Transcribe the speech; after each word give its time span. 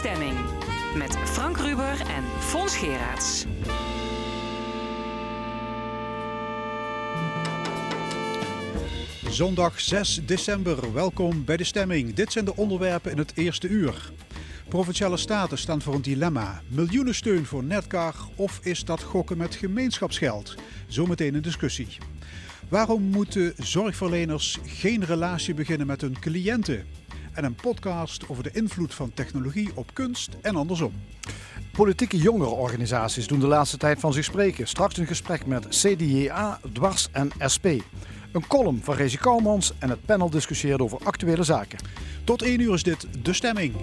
Stemming. 0.00 0.38
Met 0.96 1.16
Frank 1.16 1.56
Ruber 1.56 2.00
en 2.00 2.24
Fons 2.38 2.76
Geraerts. 2.76 3.44
Zondag 9.28 9.80
6 9.80 10.20
december, 10.26 10.92
welkom 10.92 11.44
bij 11.44 11.56
de 11.56 11.64
stemming. 11.64 12.14
Dit 12.14 12.32
zijn 12.32 12.44
de 12.44 12.56
onderwerpen 12.56 13.10
in 13.10 13.18
het 13.18 13.32
eerste 13.34 13.68
uur. 13.68 14.12
Provinciale 14.68 15.16
staten 15.16 15.58
staan 15.58 15.82
voor 15.82 15.94
een 15.94 16.02
dilemma. 16.02 16.62
Miljoenensteun 16.68 17.46
voor 17.46 17.64
Netcar 17.64 18.14
of 18.34 18.60
is 18.62 18.84
dat 18.84 19.02
gokken 19.02 19.36
met 19.36 19.54
gemeenschapsgeld? 19.54 20.54
Zometeen 20.86 21.34
een 21.34 21.42
discussie. 21.42 21.98
Waarom 22.68 23.02
moeten 23.02 23.52
zorgverleners 23.56 24.58
geen 24.64 25.04
relatie 25.04 25.54
beginnen 25.54 25.86
met 25.86 26.00
hun 26.00 26.18
cliënten? 26.18 26.86
En 27.32 27.44
een 27.44 27.54
podcast 27.54 28.28
over 28.28 28.42
de 28.42 28.50
invloed 28.52 28.94
van 28.94 29.12
technologie 29.14 29.70
op 29.74 29.94
kunst 29.94 30.36
en 30.42 30.56
andersom. 30.56 30.92
Politieke 31.72 32.16
jongerenorganisaties 32.16 33.26
doen 33.26 33.40
de 33.40 33.46
laatste 33.46 33.76
tijd 33.76 34.00
van 34.00 34.12
zich 34.12 34.24
spreken. 34.24 34.68
Straks 34.68 34.96
een 34.96 35.06
gesprek 35.06 35.46
met 35.46 35.66
CDA, 35.68 36.60
Dwars 36.72 37.08
en 37.12 37.30
SP. 37.54 37.66
Een 38.32 38.46
column 38.46 38.80
van 38.82 38.94
Rezi 38.94 39.16
Kouwmans 39.16 39.72
en 39.78 39.90
het 39.90 40.04
panel 40.04 40.30
discussieert 40.30 40.80
over 40.80 40.98
actuele 41.04 41.42
zaken. 41.42 41.78
Tot 42.24 42.42
1 42.42 42.60
uur 42.60 42.74
is 42.74 42.82
dit 42.82 43.06
De 43.24 43.32
Stemming. 43.32 43.74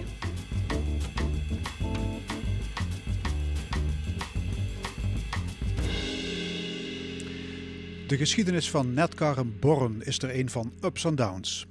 De 8.06 8.16
geschiedenis 8.16 8.70
van 8.70 8.94
Netcar 8.94 9.38
en 9.38 9.58
Born 9.60 10.02
is 10.04 10.18
er 10.18 10.38
een 10.38 10.50
van 10.50 10.72
ups 10.84 11.04
en 11.04 11.14
downs. 11.14 11.66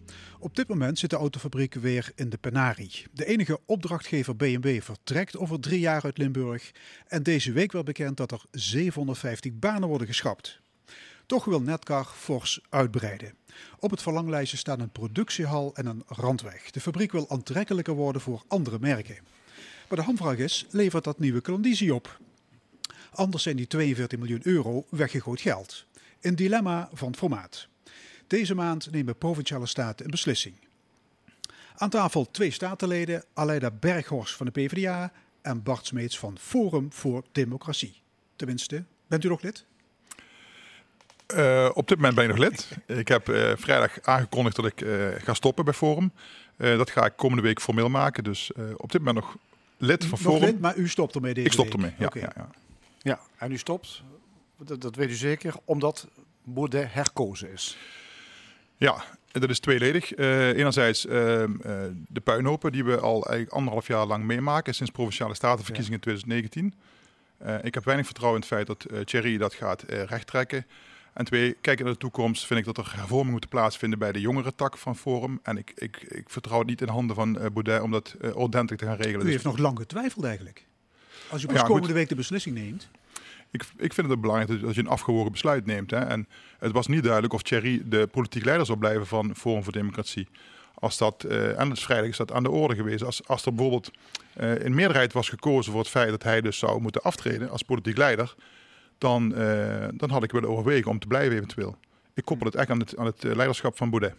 Op 0.48 0.56
dit 0.56 0.68
moment 0.68 1.00
zit 1.00 1.10
de 1.10 1.16
autofabriek 1.16 1.74
weer 1.74 2.12
in 2.16 2.30
de 2.30 2.38
penarie. 2.38 3.06
De 3.12 3.26
enige 3.26 3.60
opdrachtgever 3.66 4.36
BMW 4.36 4.82
vertrekt 4.82 5.38
over 5.38 5.60
drie 5.60 5.80
jaar 5.80 6.04
uit 6.04 6.18
Limburg. 6.18 6.72
En 7.08 7.24
deze 7.24 7.52
week 7.52 7.72
werd 7.72 7.86
bekend 7.86 8.18
dat 8.18 8.32
er 8.32 8.42
750 8.52 9.52
banen 9.54 9.90
worden 9.90 10.08
geschrapt. 10.08 10.60
Toch 11.26 11.46
wil 11.46 11.62
Netcar 11.62 12.06
fors 12.06 12.62
uitbreiden. 12.70 13.34
Op 13.80 13.92
het 13.92 14.02
verlanglijstje 14.02 14.58
staan 14.58 14.80
een 14.80 14.92
productiehal 14.92 15.76
en 15.76 15.86
een 15.86 16.04
randweg. 16.08 16.72
De 16.72 16.82
fabriek 16.82 17.12
wil 17.12 17.30
aantrekkelijker 17.30 17.94
worden 17.94 18.22
voor 18.22 18.44
andere 18.48 18.78
merken. 18.80 19.18
Maar 19.90 19.98
de 19.98 20.06
hamvraag 20.06 20.38
is, 20.38 20.66
levert 20.70 21.04
dat 21.04 21.20
nieuwe 21.20 21.42
klandizie 21.42 21.94
op? 21.94 22.20
Anders 23.12 23.44
zijn 23.44 23.56
die 23.56 23.68
42 23.68 24.20
miljoen 24.20 24.42
euro 24.44 24.86
weggegooid 24.90 25.42
geld. 25.42 25.86
Een 26.22 26.36
dilemma 26.36 26.90
van 26.94 27.16
formaat. 27.16 27.68
Deze 28.28 28.56
maand 28.56 28.92
nemen 28.92 29.18
provinciale 29.18 29.66
staten 29.66 30.06
een 30.06 30.12
beslissing. 30.12 30.56
Aan 31.76 31.90
tafel 31.90 32.32
twee 32.32 32.52
statenleden, 32.52 33.24
Aleida 33.34 33.72
Berghorst 33.72 34.36
van 34.36 34.46
de 34.46 34.52
PvdA 34.52 35.12
en 35.42 35.64
Bart 35.64 35.86
Smeets 35.86 36.20
van 36.20 36.38
Forum 36.40 36.94
voor 36.94 37.24
Democratie. 37.32 38.02
Tenminste, 38.36 38.84
bent 39.08 39.24
u 39.24 39.28
nog 39.28 39.42
lid? 39.42 39.66
Uh, 41.36 41.70
op 41.74 41.88
dit 41.88 41.98
moment 41.98 42.16
ben 42.16 42.24
ik 42.24 42.30
nog 42.30 42.40
lid. 42.40 42.70
ik 42.86 43.08
heb 43.08 43.30
uh, 43.30 43.52
vrijdag 43.56 44.02
aangekondigd 44.02 44.56
dat 44.56 44.66
ik 44.66 44.82
uh, 44.82 45.08
ga 45.18 45.34
stoppen 45.34 45.66
bij 45.66 45.74
Forum. 45.74 46.12
dat 46.58 46.90
ga 46.90 47.06
ik 47.06 47.14
komende 47.16 47.44
week 47.44 47.62
formeel 47.62 47.90
maken. 47.90 48.24
Dus 48.24 48.52
op 48.78 48.92
dit 48.92 49.02
moment 49.02 49.26
nog 49.26 49.38
lid 49.78 50.06
van 50.06 50.10
nog 50.10 50.20
Forum. 50.20 50.46
Lid, 50.46 50.60
maar 50.60 50.76
u 50.76 50.88
stopt 50.90 51.16
ermee 51.16 51.34
deze 51.34 51.46
Ik 51.46 51.54
stop 51.54 51.66
week. 51.66 51.74
ermee, 51.74 51.94
ja, 51.98 52.10
ja, 52.14 52.32
ja. 52.36 52.50
Ja, 53.02 53.20
en 53.38 53.52
u 53.52 53.58
stopt, 53.58 54.02
dat, 54.58 54.82
dat 54.82 54.96
weet 54.96 55.10
u 55.10 55.14
zeker, 55.14 55.56
omdat 55.66 56.08
Baudet 56.44 56.94
herkozen 56.94 57.52
is. 57.52 57.78
Ja, 58.78 59.04
dat 59.32 59.50
is 59.50 59.60
tweeledig. 59.60 60.14
Eh, 60.14 60.48
enerzijds 60.48 61.06
eh, 61.06 61.44
eh, 61.44 61.50
de 62.08 62.22
puinhopen 62.24 62.72
die 62.72 62.84
we 62.84 63.00
al 63.00 63.26
eigenlijk 63.26 63.52
anderhalf 63.52 63.88
jaar 63.88 64.06
lang 64.06 64.24
meemaken 64.24 64.74
sinds 64.76 64.92
provinciale 64.92 65.36
statenverkiezingen 65.36 65.98
in 65.98 66.04
2019. 66.04 66.74
Eh, 67.38 67.66
ik 67.66 67.74
heb 67.74 67.84
weinig 67.86 68.06
vertrouwen 68.06 68.42
in 68.42 68.48
het 68.48 68.56
feit 68.58 68.68
dat 68.68 69.08
Thierry 69.08 69.38
dat 69.38 69.54
gaat 69.54 69.84
rechttrekken. 69.88 70.66
En 71.14 71.26
twee, 71.26 71.56
kijken 71.62 71.86
naar 71.86 71.94
de 71.94 72.00
toekomst 72.00 72.46
vind 72.46 72.60
ik 72.60 72.66
dat 72.66 72.78
er 72.78 72.92
hervormingen 72.96 73.32
moeten 73.32 73.50
plaatsvinden 73.50 74.00
bij 74.00 74.12
de 74.12 74.20
jongere 74.20 74.56
tak 74.56 74.78
van 74.78 74.96
Forum. 74.96 75.40
En 75.44 75.58
ik, 75.58 75.72
ik, 75.76 76.02
ik 76.02 76.30
vertrouw 76.30 76.58
het 76.60 76.68
niet 76.68 76.82
in 76.82 76.88
handen 76.88 77.16
van 77.16 77.34
Baudet 77.34 77.82
om 77.82 77.92
dat 77.92 78.16
ordentelijk 78.34 78.82
te 78.82 78.88
gaan 78.88 78.96
regelen. 78.98 79.20
U 79.20 79.24
Dus 79.24 79.32
heeft 79.32 79.44
nog 79.44 79.58
lang 79.58 79.78
getwijfeld 79.78 80.26
eigenlijk. 80.26 80.66
Als 81.30 81.44
u 81.44 81.46
pas 81.46 81.56
Ja, 81.56 81.62
goed. 81.62 81.70
komende 81.70 81.94
week 81.94 82.10
de 82.10 82.16
beslissing 82.16 82.56
neemt. 82.56 82.90
Ik, 83.62 83.66
ik 83.78 83.94
vind 83.94 84.10
het 84.10 84.22
belangrijk 84.22 84.62
dat, 84.62 84.76
je 84.76 84.82
een 84.82 84.88
afgewogen 84.88 85.32
besluit 85.32 85.66
neemt. 85.66 85.92
Hè. 85.92 85.98
En 85.98 86.28
het 86.60 86.72
was 86.72 86.88
niet 86.88 87.04
duidelijk 87.04 87.34
of 87.34 87.42
Thierry 87.42 87.82
de 87.86 88.08
politiek 88.08 88.46
leider 88.46 88.66
zou 88.66 88.78
blijven 88.78 89.08
van 89.08 89.36
Forum 89.36 89.64
voor 89.64 89.74
Democratie. 89.74 90.28
Als 90.74 90.98
dat, 90.98 91.24
eh, 91.24 91.60
en 91.60 91.70
het 91.70 91.78
is 91.78 91.84
vrijdag 91.84 92.16
dat 92.16 92.32
aan 92.32 92.44
de 92.44 92.52
orde 92.52 92.76
geweest. 92.76 93.04
Als, 93.04 93.28
als 93.28 93.46
er 93.46 93.54
bijvoorbeeld 93.54 93.92
eh 94.34 94.66
in 94.66 94.76
meerderheid 94.76 95.14
was 95.14 95.30
gekozen 95.30 95.72
voor 95.72 95.82
het 95.82 95.90
feit 95.90 96.10
dat 96.10 96.24
hij 96.24 96.42
dus 96.42 96.58
zou 96.58 96.82
moeten 96.82 97.02
aftreden 97.02 97.50
als 97.50 97.62
politiek 97.62 97.98
leider, 97.98 98.36
dan, 98.98 99.36
eh, 99.36 99.88
dan 99.94 100.10
had 100.10 100.24
ik 100.24 100.32
willen 100.32 100.50
overwegen 100.50 100.92
om 100.92 101.00
te 101.00 101.08
blijven 101.08 101.36
eventueel. 101.36 101.78
Ik 102.14 102.26
koppel 102.26 102.46
het 102.46 102.56
echt 102.56 102.70
aan 102.70 102.80
het, 102.80 102.98
aan 102.98 103.06
het 103.06 103.24
leiderschap 103.24 103.78
van 103.78 103.90
Baudet. 103.90 104.16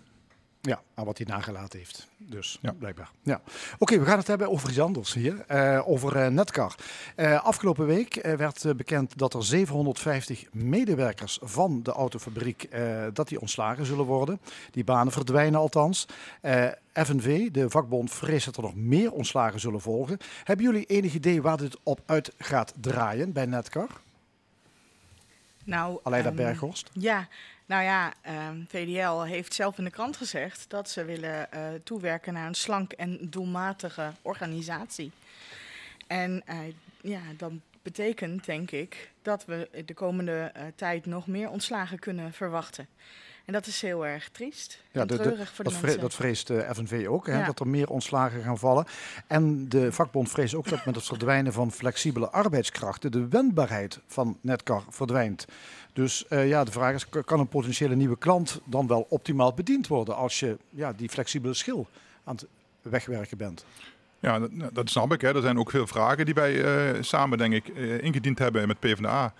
Ja, 0.61 0.81
aan 0.95 1.05
wat 1.05 1.19
hij 1.19 1.27
nagelaten 1.27 1.79
heeft. 1.79 2.09
Dus, 2.17 2.59
Ja. 2.63 2.73
blijkbaar. 2.73 3.11
Ja. 3.23 3.41
Oké, 3.79 3.99
we 3.99 4.05
gaan 4.05 4.19
het 4.19 4.27
hebben 4.27 4.51
over 4.51 4.69
iets 4.69 4.81
anders 4.81 5.15
hier. 5.15 5.45
eh, 5.47 5.89
over 5.89 6.17
eh, 6.17 6.27
Netcar. 6.31 6.75
Eh, 7.17 7.45
afgelopen 7.45 7.87
week 7.87 8.15
werd 8.37 8.77
bekend 8.77 9.19
dat 9.19 9.35
er 9.35 9.45
750 9.45 10.45
medewerkers 10.53 11.39
van 11.43 11.83
de 11.83 11.93
autofabriek 11.93 12.69
dat 13.13 13.29
die 13.29 13.41
ontslagen 13.41 13.87
zullen 13.87 14.05
worden. 14.05 14.41
Die 14.71 14.85
banen 14.85 15.13
verdwijnen 15.13 15.61
althans. 15.61 16.07
FNV, 16.93 17.51
de 17.51 17.71
vakbond, 17.71 18.13
vreest 18.13 18.45
dat 18.45 18.57
er 18.57 18.63
nog 18.63 18.75
meer 18.75 19.13
ontslagen 19.13 19.61
zullen 19.61 19.81
volgen. 19.81 20.19
Hebben 20.45 20.65
jullie 20.67 20.85
enig 20.85 21.15
idee 21.15 21.43
waar 21.43 21.57
dit 21.57 21.77
op 21.83 22.01
uit 22.07 22.33
gaat 22.39 22.75
draaien 22.81 23.33
bij 23.33 23.47
Netcar? 23.47 23.89
Nou, 25.69 26.01
Aleida 26.03 26.29
ehm, 26.29 26.37
Berghorst. 26.37 26.91
Ja, 26.93 27.29
nou 27.67 27.83
ja, 27.83 28.13
ehm, 28.21 28.65
VDL 28.69 29.21
heeft 29.21 29.55
zelf 29.55 29.79
in 29.79 29.85
de 29.85 29.91
krant 29.91 30.17
gezegd 30.17 30.65
dat 30.69 30.91
ze 30.91 31.05
willen 31.05 31.53
eh, 31.53 31.61
toewerken 31.85 32.33
naar 32.33 32.47
een 32.47 32.55
slank 32.55 32.93
en 32.93 33.19
doelmatige 33.31 34.13
organisatie. 34.23 35.13
En 36.07 36.43
eh, 36.47 36.59
ja, 37.01 37.21
dat 37.37 37.53
betekent 37.83 38.45
denk 38.45 38.71
ik 38.71 39.11
dat 39.23 39.45
we 39.45 39.83
de 39.85 39.95
komende 39.95 40.51
eh, 40.55 40.63
tijd 40.75 41.07
nog 41.07 41.27
meer 41.27 41.51
ontslagen 41.51 41.99
kunnen 41.99 42.33
verwachten. 42.33 42.89
En 43.49 43.55
dat 43.55 43.67
is 43.67 43.83
heel 43.83 44.07
erg 44.07 44.29
triest 44.29 44.83
Ja, 44.93 45.01
en 45.01 45.07
de- 45.07 45.17
de- 45.17 45.23
treurig 45.23 45.53
voor 45.55 45.65
de 45.65 45.71
Dat, 45.71 45.73
vre- 45.79 45.87
mensen. 45.87 46.01
dat 46.03 46.15
vreest 46.15 46.47
de 46.47 46.67
FNV 46.75 47.07
ook, 47.09 47.27
hè, 47.27 47.39
Ja. 47.39 47.47
dat 47.47 47.61
er 47.61 47.69
meer 47.69 47.89
ontslagen 47.91 48.43
gaan 48.43 48.59
vallen. 48.59 48.85
En 49.27 49.69
de 49.69 49.93
vakbond 49.93 50.31
vreest 50.31 50.55
ook 50.55 50.69
dat 50.69 50.85
met 50.85 50.95
het 50.95 51.05
verdwijnen 51.05 51.53
van 51.53 51.73
flexibele 51.73 52.29
arbeidskrachten 52.31 53.13
de 53.13 53.29
wendbaarheid 53.29 54.01
van 54.07 54.39
Netcar 54.41 54.83
verdwijnt. 54.91 55.45
Dus 55.93 56.27
eh, 56.27 56.49
ja, 56.49 56.65
de 56.65 56.71
vraag 56.71 56.95
is, 56.95 57.09
kan 57.25 57.41
een 57.41 57.49
potentiële 57.49 57.95
nieuwe 57.97 58.19
klant 58.19 58.61
dan 58.65 58.87
wel 58.87 59.07
optimaal 59.09 59.55
bediend 59.55 59.87
worden 59.87 60.17
als 60.17 60.41
je 60.41 60.57
ja, 60.71 60.93
die 60.93 61.09
flexibele 61.09 61.55
schil 61.55 61.87
aan 62.25 62.35
het 62.35 62.47
wegwerken 62.83 63.37
bent? 63.39 63.65
Ja, 64.21 64.39
dat, 64.39 64.53
nou, 64.53 64.73
dat 64.73 64.91
snap 64.91 65.13
ik. 65.13 65.21
Hè. 65.21 65.35
Er 65.35 65.43
zijn 65.43 65.59
ook 65.59 65.71
veel 65.71 65.87
vragen 65.87 66.25
die 66.25 66.35
wij 66.35 66.65
eh, 66.95 67.03
samen, 67.03 67.39
denk 67.39 67.53
ik, 67.55 67.69
eh, 67.69 68.03
ingediend 68.03 68.39
hebben 68.39 68.67
met 68.69 68.79
PvdA. 68.81 69.35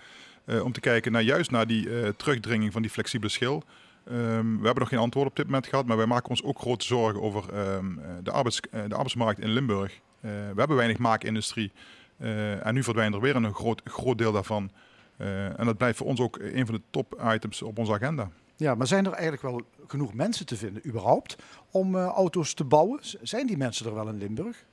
eh, 0.45 0.63
om 0.63 0.71
te 0.71 0.79
kijken 0.79 1.11
naar 1.11 1.21
juist 1.21 1.51
naar 1.51 1.67
die 1.67 2.01
eh, 2.01 2.09
terugdringing 2.17 2.71
van 2.71 2.81
die 2.81 2.91
flexibele 2.91 3.31
schil. 3.31 3.63
Ehm, 4.09 4.57
we 4.57 4.65
hebben 4.65 4.79
nog 4.79 4.89
geen 4.89 4.99
antwoord 4.99 5.27
op 5.27 5.35
dit 5.35 5.45
moment 5.45 5.67
gehad, 5.67 5.85
maar 5.85 5.97
wij 5.97 6.05
maken 6.05 6.29
ons 6.29 6.43
ook 6.43 6.59
grote 6.59 6.85
zorgen 6.85 7.21
over 7.21 7.53
ehm, 7.53 7.99
eh, 7.99 8.09
de, 8.23 8.31
arbeids, 8.31 8.59
eh, 8.59 8.81
de 8.87 8.93
arbeidsmarkt 8.93 9.39
in 9.39 9.49
Limburg. 9.49 9.93
Eh, 9.93 9.99
we 10.31 10.53
hebben 10.55 10.75
weinig 10.75 10.97
maakindustrie 10.97 11.71
eh, 12.17 12.65
en 12.65 12.73
nu 12.73 12.83
verdwijnt 12.83 13.13
er 13.13 13.21
weer 13.21 13.35
een 13.35 13.53
groot, 13.53 13.81
groot 13.85 14.17
deel 14.17 14.31
daarvan. 14.31 14.71
Eh, 15.17 15.59
en 15.59 15.65
dat 15.65 15.77
blijft 15.77 15.97
voor 15.97 16.07
ons 16.07 16.19
ook 16.19 16.37
een 16.41 16.65
van 16.65 16.75
de 16.75 16.81
top-items 16.89 17.61
op 17.61 17.77
onze 17.77 17.93
agenda. 17.93 18.29
Ja, 18.55 18.75
maar 18.75 18.87
zijn 18.87 19.05
er 19.05 19.11
eigenlijk 19.11 19.41
wel 19.41 19.61
genoeg 19.87 20.13
mensen 20.13 20.45
te 20.45 20.55
vinden 20.55 20.87
überhaupt 20.87 21.35
om 21.71 21.95
eh, 21.95 22.05
auto's 22.05 22.53
te 22.53 22.63
bouwen? 22.63 22.99
Z- 23.01 23.15
Zijn 23.21 23.47
die 23.47 23.57
mensen 23.57 23.85
er 23.85 23.93
wel 23.95 24.07
in 24.07 24.17
Limburg? 24.17 24.63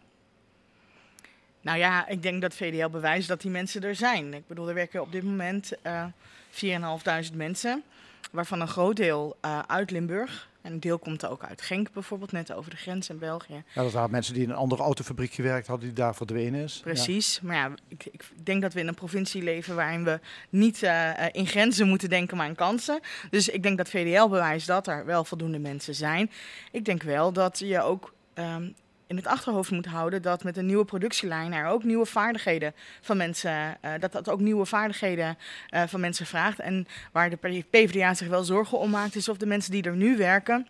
Nou 1.60 1.78
ja, 1.78 2.08
ik 2.08 2.22
denk 2.22 2.40
dat 2.43 2.55
VDL 2.55 2.88
bewijst 2.88 3.28
dat 3.28 3.40
die 3.40 3.50
mensen 3.50 3.82
er 3.82 3.94
zijn. 3.94 4.34
Ik 4.34 4.46
bedoel, 4.46 4.69
er 4.69 4.75
werken 4.75 5.00
op 5.00 5.12
dit 5.12 5.22
moment 5.22 5.72
eh 5.82 6.05
4.500 7.31 7.34
mensen, 7.34 7.82
waarvan 8.32 8.61
een 8.61 8.69
groot 8.69 8.96
deel 8.96 9.37
eh, 9.40 9.58
uit 9.67 9.90
Limburg. 9.90 10.49
En 10.62 10.73
een 10.73 10.81
deel 10.81 10.99
komt 10.99 11.26
ook 11.26 11.44
uit 11.44 11.62
Genk 11.62 11.93
bijvoorbeeld, 11.93 12.32
net 12.32 12.52
over 12.52 12.70
de 12.70 12.76
grens 12.76 13.08
in 13.08 13.19
België. 13.19 13.64
Ja, 13.75 13.82
dat 13.82 13.93
waren 13.93 14.11
mensen 14.11 14.34
die 14.34 14.43
in 14.43 14.50
een 14.50 14.56
andere 14.56 14.82
autofabriek 14.82 15.32
gewerkt 15.32 15.67
hadden, 15.67 15.87
die 15.87 15.96
daar 15.96 16.14
verdwenen 16.14 16.62
is. 16.62 16.75
Ja. 16.75 16.82
Precies. 16.82 17.40
Maar 17.40 17.56
ja, 17.56 17.70
ik, 17.88 18.05
ik 18.05 18.25
denk 18.43 18.62
dat 18.62 18.73
we 18.73 18.81
in 18.81 18.88
een 18.88 18.94
provincie 18.94 19.43
leven 19.43 19.75
waarin 19.75 20.05
we 20.05 20.20
niet 20.50 20.82
eh, 20.82 21.25
eh, 21.25 21.28
in 21.32 21.46
grenzen 21.46 21.88
moeten 21.88 22.08
denken, 22.08 22.37
maar 22.37 22.49
in 22.49 22.55
kansen. 22.55 23.00
Dus 23.31 23.49
ik 23.49 23.62
denk 23.62 23.76
dat 23.76 23.88
VDL 23.88 24.29
bewijst 24.29 24.67
dat 24.67 24.87
er 24.87 25.05
wel 25.05 25.25
voldoende 25.25 25.58
mensen 25.58 25.94
zijn. 25.94 26.31
Ik 26.70 26.84
denk 26.84 27.02
wel 27.02 27.32
dat 27.32 27.58
je 27.58 27.82
ook 27.82 28.14
ehm, 28.34 28.69
in 29.06 29.17
het 29.17 29.26
achterhoofd 29.26 29.70
moet 29.70 29.87
houden 29.87 30.23
dat 30.23 30.44
met 30.44 30.56
een 30.56 30.67
nieuwe 30.67 30.85
productielijn 30.85 31.53
er 31.53 31.67
ook 31.67 31.85
nieuwe 31.85 32.06
vaardigheden 32.06 32.75
van 33.00 33.17
mensen, 33.17 33.76
eh, 33.81 33.93
dat 34.00 34.12
dat 34.12 34.29
ook 34.29 34.41
nieuwe 34.41 34.67
vaardigheden 34.67 35.38
eh, 35.69 35.82
van 35.87 36.00
mensen 36.00 36.26
vraagt. 36.26 36.58
En 36.58 36.87
waar 37.12 37.31
de 37.31 37.64
PvdA 37.70 38.14
zich 38.14 38.29
wel 38.29 38.44
zorgen 38.44 38.79
om 38.79 38.91
maakt, 38.91 39.14
is 39.14 39.29
of 39.29 39.37
de 39.37 39.47
mensen 39.47 39.73
die 39.73 39.82
er 39.82 39.97
nu 39.97 40.17
werken 40.17 40.67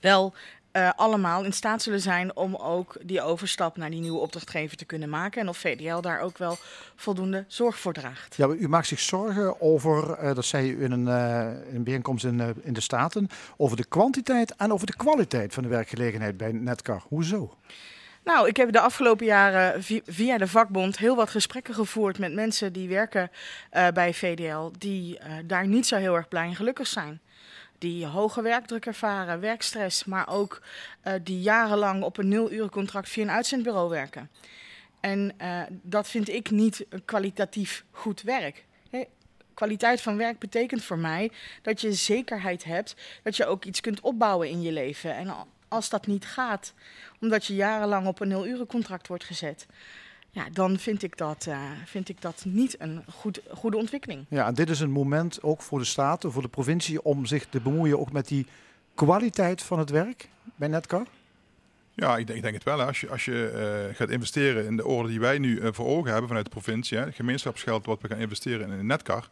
wel 0.00 0.34
eh, 0.74 0.90
allemaal 0.96 1.44
in 1.44 1.52
staat 1.52 1.82
zullen 1.82 2.00
zijn 2.00 2.36
om 2.36 2.54
ook 2.56 2.96
die 3.02 3.22
overstap 3.22 3.76
naar 3.76 3.90
die 3.90 4.00
nieuwe 4.00 4.18
opdrachtgever 4.18 4.76
te 4.76 4.84
kunnen 4.84 5.08
maken. 5.08 5.40
En 5.40 5.48
of 5.48 5.56
VDL 5.56 6.00
daar 6.00 6.20
ook 6.20 6.38
wel 6.38 6.56
voldoende 6.96 7.44
zorg 7.48 7.78
voor 7.78 7.92
draagt. 7.92 8.36
Ja, 8.36 8.48
u 8.48 8.68
maakt 8.68 8.86
zich 8.86 9.00
zorgen 9.00 9.60
over, 9.60 10.12
eh, 10.12 10.34
dat 10.34 10.44
zei 10.44 10.70
u 10.70 10.82
in 10.82 10.92
een, 10.92 11.06
uh, 11.06 11.68
in 11.68 11.76
een 11.76 11.84
bijeenkomst 11.84 12.24
in, 12.24 12.54
in 12.62 12.72
de 12.72 12.80
Staten, 12.80 13.28
over 13.56 13.76
de 13.76 13.84
kwantiteit 13.84 14.56
en 14.56 14.72
over 14.72 14.86
de 14.86 14.96
kwaliteit 14.96 15.54
van 15.54 15.62
de 15.62 15.68
werkgelegenheid 15.68 16.36
bij 16.36 16.52
Netcar. 16.52 17.02
Hoezo? 17.08 17.56
Nou, 18.24 18.48
ik 18.48 18.56
heb 18.56 18.72
de 18.72 18.80
afgelopen 18.80 19.26
jaren 19.26 19.82
via 20.06 20.38
de 20.38 20.46
vakbond 20.46 20.98
heel 20.98 21.16
wat 21.16 21.30
gesprekken 21.30 21.74
gevoerd 21.74 22.18
met 22.18 22.32
mensen 22.32 22.72
die 22.72 22.88
werken 22.88 23.30
uh, 23.72 23.88
bij 23.88 24.14
VDL, 24.14 24.70
die 24.78 25.18
uh, 25.18 25.32
daar 25.44 25.66
niet 25.66 25.86
zo 25.86 25.96
heel 25.96 26.14
erg 26.14 26.28
blij 26.28 26.46
en 26.46 26.54
gelukkig 26.54 26.86
zijn. 26.86 27.20
Die 27.78 28.06
hoge 28.06 28.42
werkdruk 28.42 28.86
ervaren, 28.86 29.40
werkstress, 29.40 30.04
maar 30.04 30.28
ook 30.28 30.62
uh, 31.04 31.12
die 31.22 31.40
jarenlang 31.40 32.02
op 32.02 32.18
een 32.18 32.28
nul 32.28 32.68
contract 32.68 33.08
via 33.08 33.22
een 33.22 33.30
uitzendbureau 33.30 33.90
werken. 33.90 34.30
En 35.00 35.36
dat 35.82 36.08
vind 36.08 36.28
ik 36.28 36.50
niet 36.50 36.86
kwalitatief 37.04 37.84
goed 37.90 38.22
werk. 38.22 38.64
Kwaliteit 39.54 40.00
van 40.00 40.16
werk 40.16 40.38
betekent 40.38 40.84
voor 40.84 40.98
mij 40.98 41.30
dat 41.62 41.80
je 41.80 41.92
zekerheid 41.92 42.64
hebt 42.64 42.96
dat 43.22 43.36
je 43.36 43.46
ook 43.46 43.64
iets 43.64 43.80
kunt 43.80 44.00
opbouwen 44.00 44.48
in 44.48 44.62
je 44.62 44.72
leven. 44.72 45.16
En 45.16 45.34
als 45.68 45.88
dat 45.88 46.06
niet 46.06 46.26
gaat, 46.26 46.74
omdat 47.20 47.44
je 47.44 47.54
jarenlang 47.54 48.06
op 48.06 48.20
een 48.20 48.28
nul 48.28 48.66
contract 48.66 49.06
wordt 49.06 49.24
gezet. 49.24 49.66
Ja, 50.34 50.46
dan 50.52 50.78
vind 50.78 51.02
ik 51.02 51.16
dat, 51.16 51.46
uh, 51.48 51.58
vind 51.84 52.08
ik 52.08 52.20
dat 52.20 52.44
niet 52.46 52.76
een 52.78 53.04
goed, 53.12 53.40
goede 53.50 53.76
ontwikkeling. 53.76 54.24
Ja, 54.28 54.46
en 54.46 54.54
dit 54.54 54.70
is 54.70 54.80
een 54.80 54.90
moment 54.90 55.42
ook 55.42 55.62
voor 55.62 55.78
de 55.78 55.84
Staten, 55.84 56.32
voor 56.32 56.42
de 56.42 56.48
provincie, 56.48 57.02
om 57.02 57.26
zich 57.26 57.46
te 57.46 57.60
bemoeien 57.60 58.00
ook 58.00 58.12
met 58.12 58.28
die 58.28 58.46
kwaliteit 58.94 59.62
van 59.62 59.78
het 59.78 59.90
werk 59.90 60.28
bij 60.56 60.68
Netcar? 60.68 61.06
Ja, 61.92 62.16
ik 62.16 62.26
denk, 62.26 62.36
ik 62.36 62.42
denk 62.42 62.54
het 62.54 62.64
wel. 62.64 62.82
Als 62.82 63.00
je, 63.00 63.08
als 63.08 63.24
je 63.24 63.86
uh, 63.88 63.96
gaat 63.96 64.10
investeren 64.10 64.66
in 64.66 64.76
de 64.76 64.86
orde 64.86 65.08
die 65.08 65.20
wij 65.20 65.38
nu 65.38 65.60
uh, 65.60 65.68
voor 65.72 65.86
ogen 65.86 66.10
hebben 66.10 66.28
vanuit 66.28 66.44
de 66.44 66.50
provincie, 66.50 66.98
hè, 66.98 67.12
gemeenschapsgeld 67.12 67.86
wat 67.86 68.00
we 68.00 68.08
gaan 68.08 68.18
investeren 68.18 68.70
in, 68.70 68.78
in 68.78 68.86
Netcar, 68.86 69.28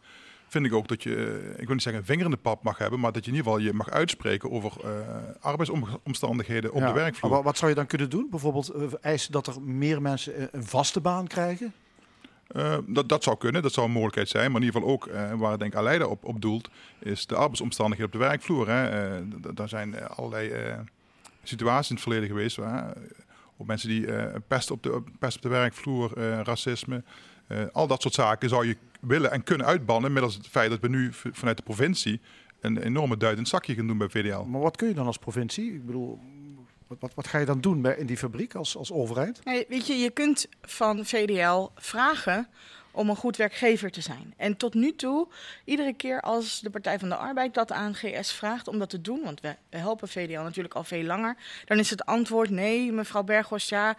vind 0.53 0.65
ik 0.65 0.73
ook 0.73 0.87
dat 0.87 1.03
je, 1.03 1.15
eh, 1.15 1.49
ik 1.49 1.65
wil 1.65 1.73
niet 1.73 1.81
zeggen 1.81 2.01
een 2.01 2.07
vinger 2.07 2.25
in 2.25 2.31
de 2.31 2.37
pap 2.37 2.63
mag 2.63 2.77
hebben, 2.77 2.99
maar 2.99 3.11
dat 3.11 3.25
je 3.25 3.31
in 3.31 3.37
ieder 3.37 3.51
geval 3.51 3.65
je 3.65 3.73
mag 3.73 3.89
uitspreken 3.89 4.51
over 4.51 4.71
uh, 4.85 4.91
arbeidsomstandigheden 5.39 6.73
op 6.73 6.81
de 6.81 6.91
werkvloer. 6.91 7.31
Maar 7.31 7.43
wat 7.43 7.57
zou 7.57 7.69
je 7.69 7.77
dan 7.77 7.85
kunnen 7.85 8.09
doen? 8.09 8.27
Bijvoorbeeld 8.29 8.75
uh, 8.75 8.83
eisen 9.01 9.31
dat 9.31 9.47
er 9.47 9.61
meer 9.61 10.01
mensen 10.01 10.49
een 10.51 10.65
vaste 10.65 11.01
baan 11.01 11.27
krijgen? 11.27 11.73
Uh, 12.55 12.77
dat, 12.87 13.09
dat 13.09 13.23
zou 13.23 13.37
kunnen, 13.37 13.61
dat 13.61 13.73
zou 13.73 13.85
een 13.85 13.91
mogelijkheid 13.91 14.29
zijn. 14.29 14.51
Maar 14.51 14.61
in 14.61 14.67
ieder 14.67 14.81
geval 14.81 14.95
ook, 14.95 15.07
uh, 15.07 15.33
waar 15.33 15.57
denk 15.57 15.75
Aleida 15.75 16.05
op, 16.05 16.25
op 16.25 16.41
doelt, 16.41 16.69
is 16.99 17.25
de 17.25 17.35
arbeidsomstandigheden 17.35 18.13
op 18.13 18.19
de 18.19 18.27
werkvloer. 18.27 18.69
Hè. 18.69 19.19
Uh, 19.19 19.25
daar 19.53 19.69
zijn 19.69 20.07
allerlei 20.07 20.51
situaties 21.43 21.89
in 21.89 21.95
het 21.95 22.03
verleden 22.03 22.27
geweest. 22.27 22.55
Waar, 22.55 22.93
op 23.57 23.67
mensen 23.67 23.89
die 23.89 24.05
pest, 24.47 24.71
op 24.71 24.83
de, 24.83 25.03
pest 25.19 25.35
op 25.35 25.41
de 25.41 25.49
werkvloer, 25.49 26.17
racisme, 26.43 27.03
al 27.71 27.87
dat 27.87 28.01
soort 28.01 28.13
zaken 28.13 28.49
zou 28.49 28.67
je 28.67 28.77
willen 29.07 29.31
en 29.31 29.43
kunnen 29.43 29.67
uitbannen. 29.67 30.13
Middels 30.13 30.35
het 30.35 30.47
feit 30.47 30.69
dat 30.69 30.79
we 30.79 30.87
nu 30.87 31.09
vanuit 31.11 31.57
de 31.57 31.63
provincie 31.63 32.21
een 32.59 32.77
enorme 32.77 33.17
duit 33.17 33.37
in 33.37 33.45
zakje 33.45 33.75
gaan 33.75 33.87
doen 33.87 33.97
bij 33.97 34.09
VDL. 34.09 34.43
Maar 34.43 34.61
wat 34.61 34.77
kun 34.77 34.87
je 34.87 34.93
dan 34.93 35.05
als 35.05 35.17
provincie? 35.17 35.73
Ik 35.73 35.85
bedoel, 35.85 36.19
wat, 36.87 36.97
wat, 36.99 37.13
wat 37.13 37.27
ga 37.27 37.37
je 37.37 37.45
dan 37.45 37.61
doen 37.61 37.81
bij, 37.81 37.95
in 37.95 38.05
die 38.05 38.17
fabriek 38.17 38.55
als, 38.55 38.77
als 38.77 38.91
overheid? 38.91 39.41
Nee, 39.43 39.65
weet 39.69 39.87
je, 39.87 39.93
je 39.93 40.09
kunt 40.09 40.47
van 40.61 41.05
VDL 41.05 41.69
vragen 41.75 42.47
om 42.93 43.09
een 43.09 43.15
goed 43.15 43.37
werkgever 43.37 43.91
te 43.91 44.01
zijn. 44.01 44.33
En 44.37 44.57
tot 44.57 44.73
nu 44.73 44.95
toe, 44.95 45.27
iedere 45.65 45.93
keer 45.93 46.21
als 46.21 46.59
de 46.59 46.69
Partij 46.69 46.99
van 46.99 47.09
de 47.09 47.15
Arbeid 47.15 47.53
dat 47.53 47.71
aan 47.71 47.95
GS 47.95 48.31
vraagt 48.31 48.67
om 48.67 48.79
dat 48.79 48.89
te 48.89 49.01
doen, 49.01 49.21
want 49.23 49.41
we 49.41 49.55
helpen 49.69 50.07
VDL 50.07 50.41
natuurlijk 50.41 50.75
al 50.75 50.83
veel 50.83 51.03
langer, 51.03 51.35
dan 51.65 51.79
is 51.79 51.89
het 51.89 52.05
antwoord 52.05 52.49
nee, 52.49 52.91
mevrouw 52.91 53.23
Berghorst, 53.23 53.69
ja, 53.69 53.95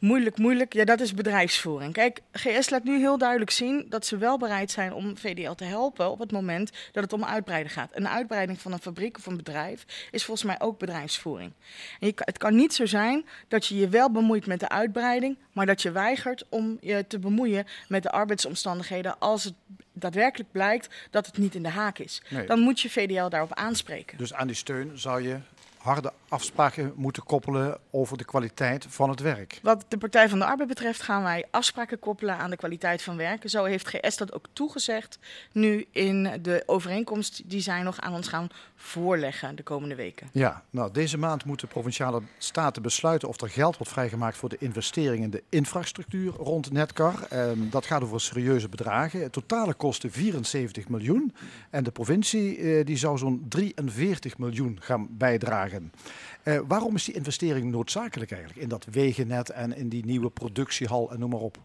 moeilijk, 0.00 0.38
moeilijk. 0.38 0.72
Ja, 0.72 0.84
dat 0.84 1.00
is 1.00 1.14
bedrijfsvoering. 1.14 1.92
Kijk, 1.92 2.20
GS 2.32 2.70
laat 2.70 2.84
nu 2.84 2.98
heel 2.98 3.18
duidelijk 3.18 3.50
zien 3.50 3.86
dat 3.88 4.06
ze 4.06 4.16
wel 4.16 4.38
bereid 4.38 4.70
zijn 4.70 4.94
om 4.94 5.16
VDL 5.16 5.52
te 5.52 5.64
helpen 5.64 6.10
op 6.10 6.18
het 6.18 6.32
moment 6.32 6.70
dat 6.92 7.02
het 7.02 7.12
om 7.12 7.24
uitbreiden 7.24 7.72
gaat. 7.72 7.90
Een 7.92 8.08
uitbreiding 8.08 8.60
van 8.60 8.72
een 8.72 8.78
fabriek 8.78 9.18
of 9.18 9.26
een 9.26 9.36
bedrijf 9.36 10.08
is 10.10 10.24
volgens 10.24 10.46
mij 10.46 10.60
ook 10.60 10.78
bedrijfsvoering. 10.78 11.52
En 12.00 12.06
je, 12.06 12.12
het 12.16 12.38
kan 12.38 12.54
niet 12.54 12.74
zo 12.74 12.86
zijn 12.86 13.26
dat 13.48 13.66
je 13.66 13.76
je 13.76 13.88
wel 13.88 14.10
bemoeit 14.10 14.46
met 14.46 14.60
de 14.60 14.68
uitbreiding, 14.68 15.38
maar 15.52 15.66
dat 15.66 15.82
je 15.82 15.90
weigert 15.90 16.44
om 16.48 16.78
je 16.80 17.06
te 17.06 17.18
bemoeien 17.18 17.66
met 17.88 18.02
de 18.02 18.10
arbeidsomstandigheden 18.20 19.18
als 19.18 19.44
het 19.44 19.54
daadwerkelijk 19.92 20.52
blijkt 20.52 20.88
dat 21.10 21.26
het 21.26 21.38
niet 21.38 21.54
in 21.54 21.62
de 21.62 21.68
haak 21.68 21.98
is. 21.98 22.22
Nee. 22.28 22.46
Dan 22.46 22.60
moet 22.60 22.80
je 22.80 22.90
VDL 22.90 23.28
daarop 23.28 23.54
aanspreken. 23.54 24.18
Dus 24.18 24.34
aan 24.34 24.46
die 24.46 24.56
steun 24.56 24.98
zou 24.98 25.22
je 25.22 25.38
harde 25.82 26.12
afspraken 26.28 26.92
moeten 26.96 27.22
koppelen 27.22 27.78
over 27.90 28.18
de 28.18 28.24
kwaliteit 28.24 28.86
van 28.88 29.10
het 29.10 29.20
werk. 29.20 29.60
Wat 29.62 29.84
de 29.88 29.98
Partij 29.98 30.28
van 30.28 30.38
de 30.38 30.44
Arbeid 30.44 30.68
betreft 30.68 31.02
gaan 31.02 31.22
wij 31.22 31.46
afspraken 31.50 31.98
koppelen 31.98 32.36
aan 32.36 32.50
de 32.50 32.56
kwaliteit 32.56 33.02
van 33.02 33.16
werk. 33.16 33.48
Zo 33.50 33.64
heeft 33.64 33.88
GS 33.88 34.16
dat 34.16 34.32
ook 34.32 34.46
toegezegd 34.52 35.18
nu 35.52 35.86
in 35.90 36.38
de 36.42 36.62
overeenkomst 36.66 37.42
die 37.50 37.60
zij 37.60 37.82
nog 37.82 38.00
aan 38.00 38.14
ons 38.14 38.28
gaan 38.28 38.48
voorleggen 38.76 39.56
de 39.56 39.62
komende 39.62 39.94
weken. 39.94 40.28
Ja, 40.32 40.62
nou 40.70 40.92
deze 40.92 41.18
maand 41.18 41.44
moeten 41.44 41.68
provinciale 41.68 42.22
staten 42.38 42.82
besluiten 42.82 43.28
of 43.28 43.40
er 43.40 43.48
geld 43.48 43.76
wordt 43.76 43.92
vrijgemaakt 43.92 44.36
voor 44.36 44.48
de 44.48 44.56
investering 44.58 45.22
in 45.22 45.30
de 45.30 45.42
infrastructuur 45.48 46.32
rond 46.32 46.72
Netcar. 46.72 47.22
Ehm, 47.28 47.58
dat 47.70 47.86
gaat 47.86 48.02
over 48.02 48.20
serieuze 48.20 48.68
bedragen. 48.68 49.30
totale 49.30 49.74
kosten 49.74 50.10
74 50.10 50.88
miljoen 50.88 51.34
en 51.70 51.84
de 51.84 51.90
provincie 51.90 52.56
eh, 52.56 52.86
die 52.86 52.96
zou 52.96 53.18
zo'n 53.18 53.46
43 53.48 54.38
miljoen 54.38 54.78
gaan 54.80 55.08
bijdragen. 55.10 55.69
Uh, 56.44 56.60
waarom 56.68 56.94
is 56.94 57.04
die 57.04 57.14
investering 57.14 57.70
noodzakelijk 57.70 58.30
eigenlijk 58.30 58.62
in 58.62 58.68
dat 58.68 58.86
wegennet 58.90 59.50
en 59.50 59.76
in 59.76 59.88
die 59.88 60.04
nieuwe 60.04 60.30
productiehal 60.30 61.10
en 61.12 61.18
noem 61.18 61.30
maar 61.30 61.40
op? 61.40 61.58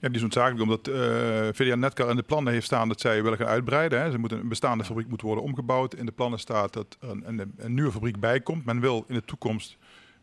Ja, 0.00 0.08
die 0.08 0.16
is 0.16 0.20
noodzakelijk 0.20 0.62
omdat 0.62 0.88
uh, 0.88 1.48
eh, 1.48 1.54
VDA 1.54 1.74
Netcar 1.74 2.10
in 2.10 2.16
de 2.16 2.22
plannen 2.22 2.52
heeft 2.52 2.66
staan 2.66 2.88
dat 2.88 3.00
zij 3.00 3.22
willen 3.22 3.38
gaan 3.38 3.46
uitbreiden. 3.46 4.00
Hè. 4.00 4.10
Ze 4.10 4.18
moeten, 4.18 4.38
een 4.38 4.48
bestaande 4.48 4.84
fabriek 4.84 5.08
moet 5.08 5.20
worden 5.20 5.44
omgebouwd. 5.44 5.94
In 5.94 6.06
de 6.06 6.12
plannen 6.12 6.38
staat 6.38 6.72
dat 6.72 6.96
een, 7.00 7.22
een, 7.26 7.52
een 7.56 7.74
nieuwe 7.74 7.92
fabriek 7.92 8.20
bijkomt. 8.20 8.64
Men 8.64 8.80
wil 8.80 9.04
in 9.08 9.14
de 9.14 9.24
toekomst 9.24 9.76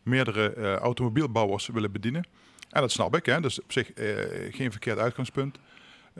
meerdere 0.04 0.54
uh, 0.58 0.76
automobielbouwers 0.76 1.68
willen 1.68 1.92
bedienen. 1.92 2.28
En 2.70 2.82
dat 2.82 2.92
snap 2.92 3.16
ik, 3.16 3.26
hè. 3.26 3.42
dus 3.42 3.62
op 3.62 3.72
zich 3.72 3.92
geen 4.50 4.72
verkeerd 4.72 4.98
uitgangspunt. 4.98 5.58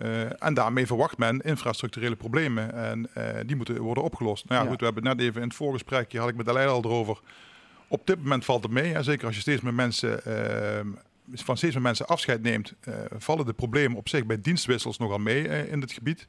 Uh, 0.02 0.44
en 0.44 0.54
daarmee 0.54 0.88
verwacht 0.88 1.18
men 1.18 1.42
infrastructurele 1.42 2.16
problemen 2.16 2.74
en 2.74 3.10
uh, 3.18 3.24
die 3.46 3.56
moeten 3.56 3.82
worden 3.82 4.04
opgelost. 4.04 4.46
Nou 4.46 4.56
ja, 4.56 4.64
ja, 4.64 4.70
goed, 4.70 4.80
we 4.80 4.86
hebben 4.86 5.04
net 5.04 5.20
even 5.20 5.42
in 5.42 5.48
het 5.48 5.58
voorgesprekje 5.58 6.20
had 6.20 6.30
ik 6.30 6.36
met 6.36 6.50
Aleid 6.50 6.68
al 6.68 6.84
erover. 6.84 7.20
Op 7.88 8.08
dit 8.08 8.18
moment 8.18 8.46
valt 8.46 8.64
het 8.64 8.72
mee, 8.72 8.94
hè, 8.94 9.04
zeker 9.04 9.26
als 9.26 9.36
je 9.36 9.42
steeds 9.42 9.62
meer 9.62 9.74
mensen, 9.74 10.22
uh, 10.28 10.94
van 11.34 11.58
steeds 11.58 11.74
meer 11.74 11.84
mensen 11.84 12.08
afscheid 12.08 12.42
neemt, 12.42 12.74
vallen 13.18 13.46
de 13.46 13.54
problemen 13.54 13.98
op 13.98 14.10
zich 14.10 14.26
bij 14.26 14.42
dienstwissels 14.42 14.98
nogal 14.98 15.20
mee 15.20 15.68
in 15.68 15.80
dit 15.80 15.92
gebied. 15.92 16.26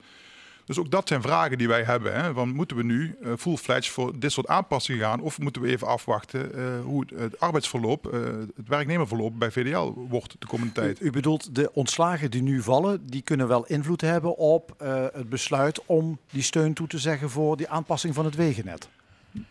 Dus 0.66 0.78
ook 0.78 0.90
dat 0.90 1.08
zijn 1.08 1.22
vragen 1.22 1.58
die 1.58 1.68
wij 1.68 1.82
hebben. 1.82 2.14
Hè. 2.14 2.32
Van, 2.32 2.48
moeten 2.48 2.76
we 2.76 2.82
nu 2.82 3.16
uh, 3.20 3.32
full-fledged 3.38 3.92
voor 3.92 4.18
dit 4.18 4.32
soort 4.32 4.46
aanpassingen 4.46 5.00
gaan? 5.00 5.20
Of 5.20 5.38
moeten 5.38 5.62
we 5.62 5.68
even 5.68 5.86
afwachten 5.86 6.58
uh, 6.58 6.64
hoe 6.84 7.00
het, 7.00 7.20
het 7.20 7.40
arbeidsverloop, 7.40 8.14
uh, 8.14 8.20
het 8.56 8.68
werknemerverloop 8.68 9.38
bij 9.38 9.50
VDL 9.50 9.92
wordt 10.08 10.36
de 10.38 10.46
komende 10.46 10.72
tijd? 10.72 11.00
U, 11.00 11.06
u, 11.06 11.10
bedoelt 11.10 11.54
de 11.54 11.70
ontslagen 11.72 12.30
die 12.30 12.42
nu 12.42 12.62
vallen, 12.62 13.06
die 13.06 13.22
kunnen 13.22 13.48
wel 13.48 13.66
invloed 13.66 14.00
hebben 14.00 14.36
op 14.36 14.74
het 15.12 15.28
besluit 15.28 15.82
om 15.86 16.18
die 16.30 16.42
steun 16.42 16.74
toe 16.74 16.86
te 16.86 16.98
zeggen 16.98 17.30
voor 17.30 17.56
die 17.56 17.68
aanpassing 17.68 18.14
van 18.14 18.24
het 18.24 18.34
wegennet? 18.34 18.88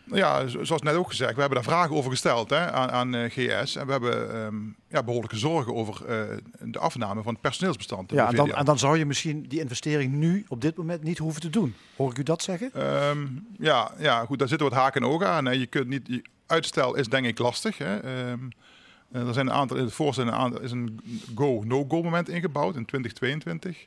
Ja, 0.04 0.46
zoals 0.46 0.82
net 0.82 0.94
ook 0.94 1.08
gezegd, 1.08 1.34
we 1.34 1.40
hebben 1.40 1.62
daar 1.62 1.72
vragen 1.72 1.96
over 1.96 2.10
gesteld 2.10 2.50
hè, 2.50 2.72
aan, 2.72 2.90
aan 2.90 3.14
uh, 3.14 3.30
GS. 3.30 3.76
En 3.76 3.86
we 3.86 3.92
hebben 3.92 4.36
um, 4.36 4.76
ja, 4.88 5.02
behoorlijke 5.02 5.36
zorgen 5.36 5.74
over 5.74 6.00
uh, 6.08 6.36
de 6.70 6.78
afname 6.78 7.22
van 7.22 7.32
het 7.32 7.42
personeelsbestand. 7.42 8.10
Ja, 8.10 8.28
en 8.28 8.34
dan, 8.34 8.52
en 8.52 8.64
dan, 8.64 8.78
zou 8.78 8.98
je 8.98 9.06
misschien 9.06 9.42
die 9.48 9.60
investering 9.60 10.12
nu 10.12 10.44
op 10.48 10.60
dit 10.60 10.76
moment 10.76 11.02
niet 11.02 11.18
hoeven 11.18 11.40
te 11.40 11.50
doen. 11.50 11.74
Hoor 11.96 12.10
ik 12.10 12.18
u 12.18 12.22
dat 12.22 12.42
zeggen? 12.42 12.92
Um, 13.08 13.46
ja, 13.58 13.92
ja, 13.98 14.24
goed, 14.24 14.38
daar 14.38 14.48
zitten 14.48 14.68
wat 14.68 14.78
haken 14.78 15.02
en 15.02 15.08
ogen 15.08 15.28
aan. 15.28 15.44
Hè. 15.44 15.52
Je 15.52 15.66
kunt 15.66 15.88
niet, 15.88 16.22
uitstel 16.46 16.94
is 16.94 17.08
denk 17.08 17.26
ik 17.26 17.38
lastig. 17.38 17.78
Hè. 17.78 18.28
Um, 18.30 18.48
er 19.12 19.34
zijn 19.34 19.46
een 19.46 19.52
aantal, 19.52 19.76
in 19.76 19.84
het 19.84 19.92
voorstel 19.92 20.60
is 20.60 20.70
een 20.70 21.00
go-no-go 21.34 22.02
moment 22.02 22.28
ingebouwd 22.28 22.76
in 22.76 22.84
2022. 22.84 23.86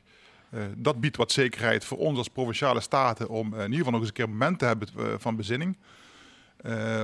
Uh, 0.50 0.62
dat 0.76 1.00
biedt 1.00 1.16
wat 1.16 1.32
zekerheid 1.32 1.84
voor 1.84 1.98
ons 1.98 2.18
als 2.18 2.28
provinciale 2.28 2.80
staten 2.80 3.28
om 3.28 3.46
uh, 3.46 3.58
in 3.58 3.64
ieder 3.64 3.76
geval 3.76 3.92
nog 3.92 4.00
eens 4.00 4.08
een 4.08 4.14
keer 4.14 4.24
een 4.24 4.30
moment 4.30 4.58
te 4.58 4.64
hebben 4.64 4.88
uh, 4.98 5.04
van 5.18 5.36
bezinning. 5.36 5.76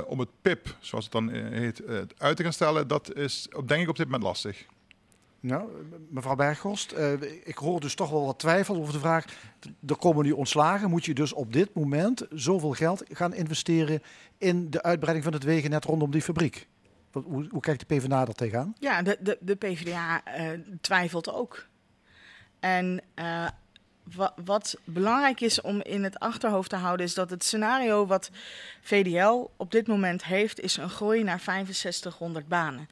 om 0.07 0.19
het 0.19 0.29
PIP, 0.43 0.77
zoals 0.81 1.05
het 1.05 1.13
dan 1.13 1.31
heet, 1.31 1.83
uit 2.19 2.37
te 2.37 2.43
gaan 2.43 2.53
stellen, 2.53 2.89
dat 2.89 3.15
is 3.15 3.49
denk 3.67 3.83
ik 3.83 3.89
op 3.89 3.97
dit 3.97 4.05
moment 4.05 4.23
lastig. 4.23 4.67
Nou, 5.41 5.69
mevrouw 6.09 6.35
Berghorst, 6.35 6.95
ik 7.45 7.57
hoor 7.57 7.81
dus 7.81 7.95
toch 7.95 8.11
wel 8.11 8.25
wat 8.25 8.39
twijfel 8.39 8.77
over 8.77 8.93
de 8.93 8.99
vraag. 8.99 9.25
Er 9.87 9.97
komen 9.97 10.25
nu 10.25 10.31
ontslagen. 10.31 10.91
Moet 10.91 11.05
je 11.05 11.15
dus 11.15 11.33
op 11.33 11.53
dit 11.53 11.75
moment 11.75 12.27
zoveel 12.31 12.73
geld 12.73 13.05
gaan 13.09 13.35
investeren 13.35 14.03
in 14.39 14.71
de 14.71 14.83
uitbreiding 14.83 15.25
van 15.25 15.35
het 15.35 15.45
wegennet 15.45 15.85
rondom 15.85 16.11
die 16.11 16.23
fabriek? 16.23 16.69
Hoe, 17.13 17.47
hoe 17.51 17.61
kijkt 17.61 17.89
de 17.89 17.97
PvdA 17.97 18.27
er 18.27 18.35
tegenaan? 18.35 18.75
Ja, 18.79 19.03
de, 19.03 19.17
de, 19.21 19.39
de 19.41 19.55
PvdA 19.55 20.23
twijfelt 20.81 21.33
ook. 21.33 21.67
En 22.61 23.01
wa- 24.15 24.35
wat 24.45 24.77
belangrijk 24.85 25.41
is 25.41 25.61
om 25.61 25.83
in 25.83 26.05
het 26.05 26.19
achterhoofd 26.19 26.71
te 26.71 26.77
houden, 26.77 27.07
is 27.07 27.15
dat 27.15 27.31
het 27.31 27.45
scenario 27.45 28.07
wat 28.07 28.31
VDL 28.81 29.47
op 29.57 29.71
dit 29.71 29.87
moment 29.87 30.25
heeft, 30.25 30.61
is 30.61 30.77
een 30.77 30.91
groei 30.91 31.23
naar 31.23 31.41
6500 31.41 32.49
banen. 32.49 32.89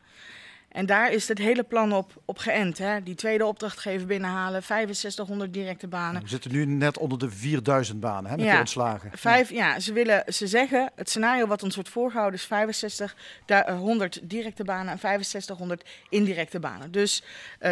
En 0.75 0.87
daar 0.87 1.13
is 1.13 1.29
het 1.29 1.39
hele 1.39 1.63
plan 1.63 1.93
op, 1.93 2.13
op 2.25 2.39
geënt. 2.39 2.79
Hè? 2.79 3.03
Die 3.03 3.15
tweede 3.15 3.47
opdrachtgever 3.47 4.07
binnenhalen, 4.07 4.63
6500 4.63 5.53
directe 5.53 5.87
banen. 5.87 6.23
We 6.23 6.29
zitten 6.29 6.53
nu 6.53 6.65
net 6.67 6.99
onder 6.99 7.19
de 7.19 7.31
4000 7.31 8.01
banen 8.01 8.31
hè, 8.31 8.37
met 8.37 8.45
Ja. 8.47 8.53
de 8.53 8.59
ontslagen. 8.59 9.11
Vijf, 9.15 9.51
ja, 9.51 9.81
ze, 9.81 9.93
willen, 9.93 10.25
ze 10.33 10.47
zeggen, 10.47 10.91
het 10.97 11.09
scenario 11.11 11.47
wat 11.47 11.63
ons 11.63 11.75
wordt 11.75 11.91
voorgehouden 11.91 12.39
is 12.41 12.47
65, 12.47 13.17
da- 13.47 13.65
eh, 13.67 13.77
100 13.79 14.21
directe 14.23 14.65
banen 14.65 14.93
en 14.93 14.99
6500 14.99 15.85
indirecte 16.09 16.59
banen. 16.61 16.91
Dus 16.93 17.23
eh 17.59 17.71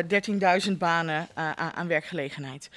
13.000 0.66 0.78
banen 0.78 1.28
eh, 1.34 1.50
aan, 1.50 1.72
aan 1.74 1.86
werkgelegenheid. 1.88 2.70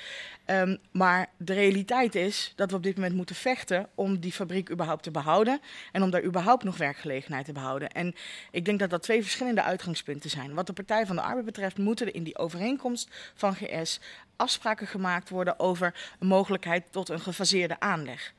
Ehm, 0.45 0.77
maar 0.91 1.29
de 1.37 1.53
realiteit 1.53 2.15
is 2.15 2.53
dat 2.55 2.69
we 2.69 2.75
op 2.75 2.83
dit 2.83 2.95
moment 2.95 3.15
moeten 3.15 3.35
vechten 3.35 3.89
om 3.95 4.19
die 4.19 4.31
fabriek 4.31 4.71
überhaupt 4.71 5.03
te 5.03 5.11
behouden. 5.11 5.59
En 5.91 6.03
om 6.03 6.09
daar 6.09 6.23
überhaupt 6.23 6.63
nog 6.63 6.77
werkgelegenheid 6.77 7.45
te 7.45 7.51
behouden. 7.51 7.89
En 7.89 8.15
ik 8.51 8.65
denk 8.65 8.79
dat 8.79 8.89
dat 8.89 9.03
twee 9.03 9.21
verschillende 9.21 9.63
uitgangspunten 9.63 10.29
zijn. 10.29 10.53
Wat 10.53 10.67
de 10.67 10.73
Partij 10.73 11.05
van 11.05 11.15
de 11.15 11.21
Arbeid 11.21 11.45
betreft 11.45 11.77
moeten 11.77 12.07
er 12.07 12.15
in 12.15 12.23
die 12.23 12.37
overeenkomst 12.37 13.09
van 13.35 13.55
GS 13.55 13.99
afspraken 14.35 14.87
gemaakt 14.87 15.29
worden 15.29 15.59
over 15.59 15.93
een 16.19 16.27
mogelijkheid 16.27 16.83
tot 16.91 17.09
een 17.09 17.19
gefaseerde 17.19 17.79
aanleg. 17.79 18.33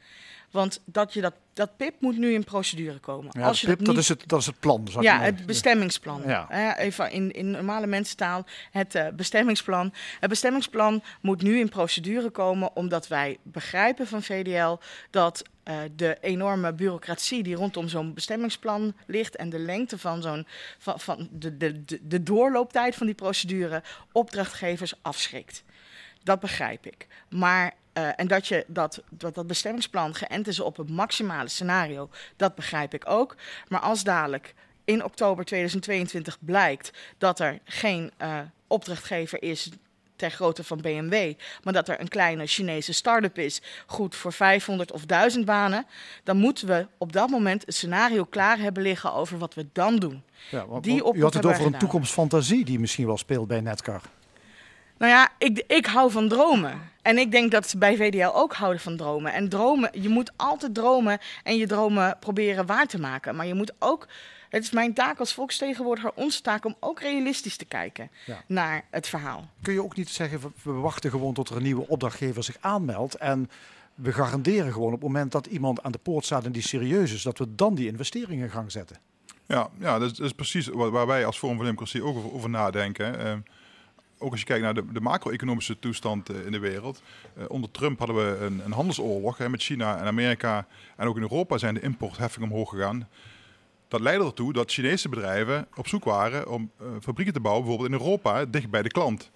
Want 0.50 0.80
dat, 0.84 1.12
je 1.12 1.20
dat, 1.20 1.34
dat 1.52 1.76
PIP 1.76 1.94
moet 2.00 2.18
nu 2.18 2.32
in 2.32 2.44
procedure 2.44 2.98
komen. 2.98 3.30
Ja, 3.38 3.46
Als 3.46 3.60
je 3.60 3.66
Pip, 3.66 3.84
dat 3.84 3.96
is 3.96 4.08
het, 4.08 4.22
dat 4.26 4.40
is 4.40 4.46
het 4.46 4.60
plan. 4.60 4.88
ja, 5.00 5.20
het 5.20 5.46
bestemmingsplan. 5.46 6.22
Ja. 6.26 6.46
Hè, 6.48 6.72
even 6.72 7.10
in, 7.10 7.32
in 7.32 7.50
normale 7.50 7.86
mensentaal, 7.86 8.44
het 8.70 8.94
eh, 8.94 9.08
bestemmingsplan. 9.08 9.92
Het 10.20 10.30
bestemmingsplan 10.30 11.02
moet 11.20 11.42
nu 11.42 11.58
in 11.58 11.68
procedure 11.68 12.30
komen, 12.30 12.76
omdat 12.76 13.08
wij 13.08 13.38
begrijpen 13.42 14.06
van 14.06 14.22
VDL 14.22 14.76
dat 15.10 15.42
eh, 15.62 15.78
de 15.96 16.18
enorme 16.20 16.72
bureaucratie 16.72 17.42
die 17.42 17.54
rondom 17.54 17.88
zo'n 17.88 18.14
bestemmingsplan 18.14 18.94
ligt 19.06 19.36
en 19.36 19.48
de 19.48 19.58
lengte 19.58 19.98
van 19.98 20.22
zo'n 20.22 20.46
van, 20.78 21.00
van 21.00 21.28
de, 21.30 21.56
de, 21.56 21.84
de, 21.84 21.98
de 22.02 22.22
doorlooptijd 22.22 22.94
van 22.94 23.06
die 23.06 23.14
procedure 23.14 23.82
opdrachtgevers 24.12 24.94
afschrikt. 25.02 25.62
Dat 26.22 26.40
begrijp 26.40 26.86
ik. 26.86 27.06
Maar 27.28 27.74
eh, 27.96 28.08
en 28.16 28.26
dat, 28.26 28.48
je 28.48 28.64
dat, 28.66 29.02
dat 29.08 29.34
dat 29.34 29.46
bestemmingsplan 29.46 30.14
geënt 30.14 30.46
is 30.46 30.60
op 30.60 30.76
het 30.76 30.90
maximale 30.90 31.48
scenario, 31.48 32.10
dat 32.36 32.54
begrijp 32.54 32.94
ik 32.94 33.08
ook. 33.08 33.36
Maar 33.68 33.80
als 33.80 34.04
dadelijk 34.04 34.54
in 34.84 35.04
oktober 35.04 35.44
2022 35.44 36.38
blijkt 36.40 36.90
dat 37.18 37.40
er 37.40 37.58
geen 37.64 38.10
eh, 38.16 38.38
opdrachtgever 38.66 39.42
is 39.42 39.70
ter 40.16 40.30
grootte 40.30 40.64
van 40.64 40.80
BMW, 40.80 41.32
maar 41.62 41.72
dat 41.72 41.88
er 41.88 42.00
een 42.00 42.08
kleine 42.08 42.46
Chinese 42.46 42.92
start-up 42.92 43.38
is, 43.38 43.62
goed 43.86 44.14
voor 44.14 44.32
500 44.32 44.92
of 44.92 45.04
1000 45.04 45.44
banen, 45.44 45.86
dan 46.24 46.36
moeten 46.36 46.66
we 46.68 46.86
op 46.98 47.12
dat 47.12 47.30
moment 47.30 47.66
een 47.66 47.72
scenario 47.72 48.24
klaar 48.24 48.58
hebben 48.58 48.82
liggen 48.82 49.12
over 49.12 49.38
wat 49.38 49.54
we 49.54 49.66
dan 49.72 49.96
doen. 49.96 50.22
Ja, 50.50 50.66
want- 50.66 50.84
die 50.84 51.04
oproep 51.04 51.16
u 51.16 51.22
had 51.22 51.34
het 51.34 51.46
over 51.46 51.66
een 51.66 51.78
toekomstfantasie 51.78 52.64
die 52.64 52.78
misschien 52.78 53.06
wel 53.06 53.18
speelt 53.18 53.48
bij 53.48 53.60
Netcar. 53.60 54.00
Nou 54.98 55.12
ja, 55.12 55.28
ik, 55.38 55.64
ik 55.66 55.86
hou 55.86 56.10
van 56.10 56.28
dromen. 56.28 56.80
En 57.06 57.18
ik 57.18 57.30
denk 57.30 57.50
dat 57.50 57.68
ze 57.68 57.78
bij 57.78 57.96
VDL 57.96 58.30
ook 58.34 58.54
houden 58.54 58.80
van 58.80 58.96
dromen. 58.96 59.32
En 59.32 59.48
dromen, 59.48 59.90
je 59.92 60.08
moet 60.08 60.32
altijd 60.36 60.75
dromen 60.75 61.18
en 61.42 61.56
je 61.56 61.66
dromen 61.66 62.16
proberen 62.20 62.66
waar 62.66 62.86
te 62.86 62.98
maken. 63.00 63.36
Maar 63.36 63.46
je 63.46 63.54
moet 63.54 63.72
ook, 63.78 64.08
het 64.48 64.62
is 64.62 64.70
mijn 64.70 64.94
taak 64.94 65.18
als 65.18 65.34
volksvertegenwoordiger, 65.34 66.12
onze 66.14 66.40
taak 66.40 66.64
om 66.64 66.76
ook 66.80 67.00
realistisch 67.00 67.56
te 67.56 67.64
kijken 67.64 68.10
Ja. 68.26 68.42
naar 68.46 68.84
het 68.90 69.08
verhaal. 69.08 69.48
Kun 69.62 69.72
je 69.72 69.82
ook 69.82 69.96
niet 69.96 70.08
zeggen, 70.08 70.40
we- 70.40 70.50
we 70.62 70.70
wachten 70.78 71.10
gewoon 71.10 71.34
tot 71.34 71.48
er 71.48 71.56
een 71.56 71.62
nieuwe 71.62 71.88
opdrachtgever 71.88 72.44
zich 72.44 72.56
aanmeldt 72.60 73.14
en 73.14 73.50
we 73.94 74.12
garanderen 74.12 74.72
gewoon 74.72 74.92
op 74.92 75.00
het 75.00 75.02
moment 75.12 75.32
dat 75.32 75.46
iemand 75.46 75.82
aan 75.82 75.92
de 75.92 75.98
poort 75.98 76.25
staat 76.25 76.44
en 76.44 76.52
die 76.52 76.62
serieus 76.62 77.12
is, 77.12 77.22
dat 77.22 77.38
we 77.38 77.54
dan 77.54 77.75
die 77.75 77.86
investeringen 77.88 78.44
in 78.44 78.50
gang 78.50 78.72
zetten. 78.72 78.96
Ja, 79.46 79.68
ja 79.78 79.98
dat, 79.98 80.10
is, 80.10 80.16
dat 80.16 80.26
is 80.26 80.32
precies 80.32 80.66
waar, 80.68 80.90
waar 80.90 81.06
wij 81.06 81.26
als 81.26 81.38
Forum 81.38 81.56
voor 81.56 81.64
Democratie 81.64 82.02
ook 82.02 82.16
over, 82.16 82.32
over 82.32 82.50
nadenken. 82.50 83.18
Eh, 83.26 83.32
ook 84.18 84.30
als 84.30 84.40
je 84.40 84.46
kijkt 84.46 84.62
naar 84.62 84.75
de, 84.75 84.92
de 84.92 85.00
macro-economische 85.00 85.78
toestand 85.78 86.28
eh, 86.28 86.46
in 86.46 86.52
de 86.52 86.58
wereld. 86.58 87.02
Eh, 87.37 87.44
onder 87.49 87.70
Trump 87.70 87.99
hadden 87.99 88.16
we 88.16 88.44
een, 88.44 88.64
een 88.64 88.73
handelsoorlog 88.73 89.38
hè, 89.38 89.49
met 89.49 89.62
China 89.62 89.99
en 89.99 90.04
Amerika. 90.04 90.66
En 90.96 91.06
ook 91.06 91.16
in 91.16 91.23
Europa 91.23 91.58
zijn 91.58 91.75
de 91.75 91.80
importheffingen 91.80 92.50
omhoog 92.50 92.70
gegaan. 92.70 93.08
Dat 93.88 94.00
leidde 94.00 94.25
ertoe 94.25 94.52
dat 94.52 94.73
Chinese 94.73 95.08
bedrijven 95.08 95.66
op 95.75 95.88
zoek 95.88 96.04
waren 96.04 96.49
om 96.49 96.70
eh, 96.78 96.87
fabrieken 97.00 97.35
te 97.35 97.40
bouwen, 97.40 97.64
bijvoorbeeld 97.64 97.94
in 97.94 98.06
Europa, 98.06 98.44
dicht 98.44 98.70
bij 98.70 98.82
de 98.82 98.88
klant. 98.88 99.30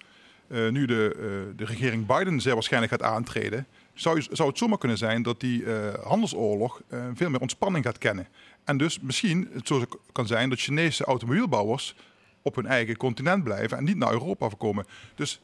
Nu 0.71 0.85
de, 0.85 1.53
de 1.55 1.65
regering 1.65 2.05
Biden 2.05 2.41
zeer 2.41 2.53
waarschijnlijk 2.53 2.91
gaat 2.91 3.03
aantreden, 3.03 3.67
zou, 3.93 4.21
zou 4.31 4.49
het 4.49 4.57
zomaar 4.57 4.77
kunnen 4.77 4.97
zijn 4.97 5.23
dat 5.23 5.39
die 5.39 5.63
handelsoorlog 6.03 6.81
veel 7.13 7.29
meer 7.29 7.39
ontspanning 7.39 7.85
gaat 7.85 7.97
kennen. 7.97 8.27
En 8.63 8.77
dus 8.77 8.99
misschien 8.99 9.49
het 9.53 9.67
zo 9.67 9.83
kan 10.11 10.27
zijn 10.27 10.49
dat 10.49 10.59
Chinese 10.59 11.03
automobielbouwers 11.03 11.95
op 12.41 12.55
hun 12.55 12.65
eigen 12.65 12.97
continent 12.97 13.43
blijven 13.43 13.77
en 13.77 13.83
niet 13.83 13.97
naar 13.97 14.11
Europa 14.11 14.49
komen. 14.57 14.85
Dus 15.15 15.41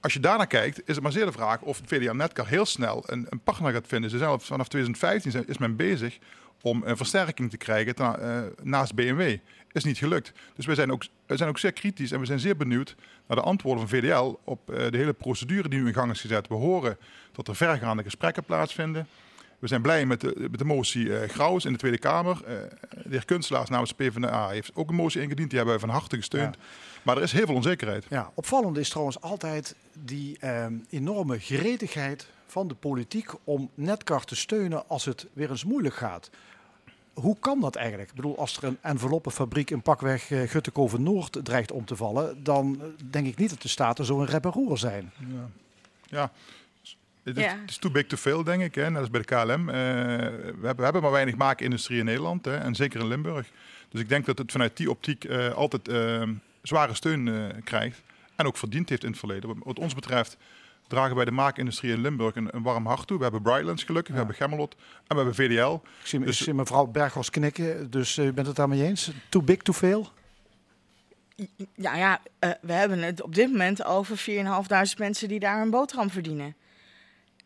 als 0.00 0.12
je 0.12 0.20
daarnaar 0.20 0.46
kijkt, 0.46 0.78
is 0.78 0.94
het 0.94 1.00
maar 1.02 1.12
zeer 1.12 1.24
de 1.24 1.32
vraag 1.32 1.60
of 1.60 1.80
VDA 1.84 2.12
Netcar 2.12 2.46
heel 2.46 2.66
snel 2.66 3.02
een, 3.06 3.26
een 3.28 3.40
partner 3.40 3.72
gaat 3.72 3.86
vinden. 3.86 4.10
Ze 4.10 4.18
zijn 4.18 4.40
vanaf 4.40 4.68
2015 4.68 5.30
zijn, 5.30 5.48
is 5.48 5.58
men 5.58 5.76
bezig 5.76 6.18
om 6.62 6.82
een 6.84 6.96
versterking 6.96 7.50
te 7.50 7.56
krijgen 7.56 7.94
eh, 7.94 8.40
naast 8.62 8.94
BMW. 8.94 9.36
Is 9.72 9.84
niet 9.84 9.98
gelukt. 9.98 10.32
Dus 10.54 10.66
wij 10.66 10.74
zijn, 10.74 10.92
ook, 10.92 11.04
wij 11.26 11.36
zijn 11.36 11.48
ook 11.48 11.58
zeer 11.58 11.72
kritisch 11.72 12.12
en 12.12 12.20
we 12.20 12.26
zijn 12.26 12.38
zeer 12.38 12.56
benieuwd 12.56 12.94
naar 13.26 13.36
de 13.36 13.42
antwoorden 13.42 13.88
van 13.88 13.98
VDL 13.98 14.38
op 14.44 14.70
eh, 14.70 14.90
de 14.90 14.96
hele 14.96 15.12
procedure 15.12 15.68
die 15.68 15.80
nu 15.80 15.86
in 15.86 15.94
gang 15.94 16.10
is 16.10 16.20
gezet. 16.20 16.48
We 16.48 16.54
horen 16.54 16.98
dat 17.32 17.48
er 17.48 17.56
vergaande 17.56 18.02
gesprekken 18.02 18.44
plaatsvinden. 18.44 19.06
We 19.58 19.66
zijn 19.66 19.82
blij 19.82 20.06
met 20.06 20.20
de, 20.20 20.46
met 20.50 20.58
de 20.58 20.64
motie 20.64 21.18
eh 21.18 21.28
Grauws 21.28 21.64
in 21.64 21.72
de 21.72 21.78
Tweede 21.78 21.98
Kamer. 21.98 22.40
Eh, 22.44 22.54
de 22.90 23.08
heer 23.08 23.24
Kunstelaars 23.24 23.68
namens 23.68 23.94
de 23.96 24.04
PvdA 24.04 24.48
heeft 24.48 24.70
ook 24.74 24.88
een 24.88 24.94
motie 24.94 25.22
ingediend. 25.22 25.50
Die 25.50 25.58
hebben 25.58 25.78
wij 25.78 25.86
van 25.88 25.96
harte 25.98 26.16
gesteund. 26.16 26.56
Maar 27.02 27.16
er 27.16 27.22
is 27.22 27.32
heel 27.32 27.46
veel 27.46 27.54
onzekerheid. 27.54 28.06
Ja, 28.08 28.30
opvallend 28.34 28.76
is 28.76 28.88
trouwens 28.88 29.20
altijd 29.20 29.74
die 29.92 30.38
ehm, 30.38 30.74
enorme 30.90 31.38
gretigheid 31.38 32.28
van 32.46 32.68
de 32.68 32.74
politiek 32.74 33.30
om 33.44 33.70
Netcar 33.74 34.24
te 34.24 34.36
steunen 34.36 34.88
als 34.88 35.04
het 35.04 35.26
weer 35.32 35.50
eens 35.50 35.64
moeilijk 35.64 35.94
gaat. 35.94 36.30
Hoe 37.14 37.36
kan 37.40 37.60
dat 37.60 37.76
eigenlijk? 37.76 38.08
Ik 38.08 38.16
bedoel, 38.16 38.38
als 38.38 38.56
er 38.56 38.64
een 38.64 38.78
enveloppenfabriek 38.80 39.70
in 39.70 39.82
pakweg 39.82 40.30
eh, 40.30 40.48
Guttekoven 40.48 41.02
Noord 41.02 41.38
dreigt 41.42 41.72
om 41.72 41.84
te 41.84 41.96
vallen, 41.96 42.44
dan 42.44 42.80
denk 43.10 43.26
ik 43.26 43.36
niet 43.36 43.50
dat 43.50 43.62
de 43.62 43.68
staten 43.68 44.04
zo 44.04 44.20
een 44.20 44.26
rep 44.26 44.44
en 44.44 44.50
roer 44.50 44.78
zijn. 44.78 45.12
Ja. 45.18 45.48
ja. 46.02 46.32
Het 47.28 47.36
is, 47.36 47.44
Ja. 47.44 47.56
too 47.78 47.90
big 47.90 48.06
to 48.06 48.16
fail, 48.16 48.44
denk 48.44 48.62
ik. 48.62 48.74
Hè? 48.74 48.90
Net 48.90 49.00
als 49.00 49.10
bij 49.10 49.20
de 49.20 49.26
KLM. 49.26 49.68
Eh, 49.68 49.74
we, 49.74 49.80
hebben, 50.52 50.76
we 50.76 50.82
hebben 50.82 51.02
maar 51.02 51.10
weinig 51.10 51.36
maakindustrie 51.36 51.98
in 51.98 52.04
Nederland. 52.04 52.44
Hè? 52.44 52.56
En 52.56 52.74
zeker 52.74 53.00
in 53.00 53.08
Limburg. 53.08 53.46
Dus 53.88 54.00
ik 54.00 54.08
denk 54.08 54.26
dat 54.26 54.38
het 54.38 54.52
vanuit 54.52 54.76
die 54.76 54.90
optiek 54.90 55.24
eh, 55.24 55.52
altijd 55.54 55.88
eh, 55.88 56.22
zware 56.62 56.94
steun 56.94 57.28
eh, 57.28 57.34
krijgt. 57.64 58.02
En 58.36 58.46
ook 58.46 58.56
verdiend 58.56 58.88
heeft 58.88 59.02
in 59.04 59.10
het 59.10 59.18
verleden. 59.18 59.56
Wat 59.64 59.78
ons 59.78 59.94
betreft 59.94 60.36
dragen 60.86 61.16
wij 61.16 61.24
de 61.24 61.30
maakindustrie 61.30 61.92
in 61.92 62.00
Limburg 62.00 62.34
een, 62.36 62.48
een 62.52 62.62
warm 62.62 62.86
hart 62.86 63.06
toe. 63.06 63.16
We 63.16 63.22
hebben 63.22 63.42
Brightlands 63.42 63.84
gelukkig, 63.84 64.12
we 64.12 64.18
hebben 64.18 64.36
Gemmelot 64.36 64.74
en 65.06 65.16
we 65.16 65.22
hebben 65.22 65.34
VDL. 65.34 65.72
Ik 66.00 66.06
zie, 66.06 66.18
Dus- 66.20 66.38
ik 66.38 66.44
zie 66.44 66.54
mevrouw 66.54 66.86
Berghos 66.86 67.30
knikken, 67.30 67.90
dus 67.90 68.18
eh, 68.18 68.26
u 68.26 68.32
bent 68.32 68.46
het 68.46 68.56
daarmee 68.56 68.82
eens? 68.82 69.10
Too 69.28 69.42
big 69.42 69.56
to 69.56 69.72
fail? 69.72 70.12
Ja, 71.74 71.96
ja 71.96 72.20
eh, 72.38 72.50
we 72.60 72.72
hebben 72.72 72.98
het 73.02 73.22
op 73.22 73.34
dit 73.34 73.50
moment 73.50 73.84
over 73.84 74.16
4.500 74.16 74.98
mensen 74.98 75.28
die 75.28 75.38
daar 75.40 75.62
een 75.62 75.70
boterham 75.70 76.10
verdienen. 76.10 76.54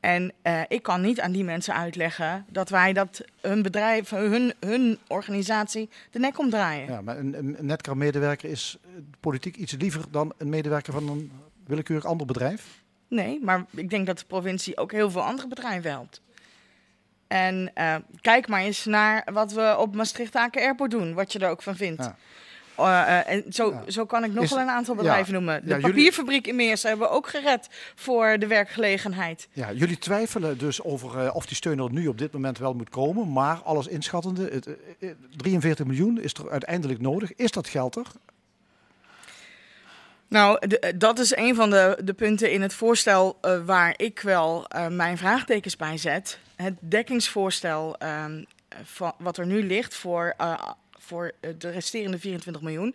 En 0.03 0.33
eh, 0.43 0.61
ik 0.69 0.83
kan 0.83 1.01
niet 1.01 1.21
aan 1.21 1.33
die 1.33 1.45
mensen 1.45 1.75
uitleggen 1.75 2.45
dat 2.49 2.69
wij 2.69 2.93
dat 2.93 3.25
hun 3.41 3.63
bedrijf, 3.63 4.11
hun, 4.11 4.55
hun 4.61 4.99
organisatie 5.07 5.89
de 6.11 6.19
nek 6.19 6.39
omdraaien. 6.39 6.87
Ja, 6.87 7.01
maar 7.01 7.19
een, 7.19 7.39
een 7.39 7.57
Netcar-medewerker 7.61 8.51
is 8.51 8.77
eh, 8.83 8.91
politiek 9.21 9.57
iets 9.57 9.73
liever 9.73 10.05
dan 10.11 10.33
een 10.39 10.49
medewerker 10.49 10.93
van 10.93 11.09
een 11.09 11.33
willekeurig 11.67 12.05
ander 12.05 12.27
bedrijf? 12.27 12.83
Nee, 13.09 13.39
maar 13.43 13.65
ik 13.71 13.91
denk 13.91 14.07
dat 14.07 14.19
de 14.19 14.25
provincie 14.25 14.77
ook 14.77 14.93
heel 14.93 15.11
veel 15.11 15.23
andere 15.23 15.49
bedrijven 15.49 15.91
helpt. 15.91 16.21
En 17.27 17.71
eh, 17.75 17.95
kijk 18.21 18.49
maar 18.49 18.61
eens 18.61 18.85
naar 18.85 19.29
wat 19.33 19.53
we 19.53 19.77
op 19.79 19.95
Maastricht-Aken 19.95 20.63
Airport 20.63 20.91
doen, 20.91 21.15
wat 21.15 21.33
je 21.33 21.39
er 21.39 21.51
ook 21.51 21.63
van 21.63 21.77
vindt. 21.77 22.05
Ja. 22.05 22.17
Eh, 22.89 23.19
eh, 23.19 23.29
en 23.29 23.45
zo, 23.53 23.83
zo 23.89 24.05
kan 24.07 24.25
ik 24.25 24.33
nog 24.33 24.45
Is- 24.45 24.51
wel 24.51 24.59
een 24.61 24.69
aantal 24.69 24.95
bedrijven 24.95 25.33
noemen. 25.33 25.61
De 25.63 25.69
Ja, 25.69 25.75
jullie- 25.77 25.91
papierfabriek 25.91 26.47
in 26.47 26.57
Meers 26.57 26.83
hebben 26.83 27.07
we 27.09 27.13
ook 27.15 27.29
gered 27.29 27.69
voor 27.95 28.39
de 28.39 28.47
werkgelegenheid. 28.47 29.49
Ja, 29.53 29.73
jullie 29.73 29.99
twijfelen 29.99 30.59
dus 30.59 30.83
over 30.83 31.19
eh, 31.27 31.35
of 31.35 31.47
die 31.47 31.57
steun 31.57 31.79
er 31.79 31.93
nu 31.93 32.07
op 32.07 32.19
dit 32.19 32.33
moment 32.33 32.59
wel 32.59 32.75
moet 32.75 32.91
komen. 32.91 33.33
Maar 33.33 33.57
alles 33.65 33.87
inschattende, 33.87 34.49
het, 34.53 34.67
eh, 34.67 34.73
eh, 35.11 35.17
43 35.37 35.87
miljoen 35.87 36.21
is 36.21 36.33
er 36.35 36.51
uiteindelijk 36.51 37.01
nodig. 37.01 37.35
Is 37.35 37.51
dat 37.51 37.69
geld 37.69 37.97
er? 37.97 38.07
Nou, 40.29 40.67
de- 40.69 40.95
dat 40.97 41.19
is 41.19 41.37
een 41.37 41.55
van 41.55 41.71
de, 41.71 41.99
de 42.05 42.13
punten 42.13 42.51
in 42.53 42.63
het 42.63 42.75
voorstel 42.75 43.39
eh, 43.41 43.65
waar 43.65 43.95
ik 43.97 44.21
wel 44.21 44.67
eh, 44.69 44.87
mijn 44.89 45.19
vraagtekens 45.19 45.77
bij 45.77 45.97
zet. 45.99 46.39
Het 46.57 46.75
dekkingsvoorstel 46.81 47.97
ehm, 47.99 48.45
van, 48.85 49.13
wat 49.19 49.37
er 49.39 49.47
nu 49.47 49.67
ligt 49.67 49.95
voor, 49.95 50.35
eh, 50.37 50.69
voor 51.07 51.33
eh, 51.41 51.51
de 51.59 51.71
resterende 51.71 52.19
24 52.19 52.63
miljoen, 52.63 52.95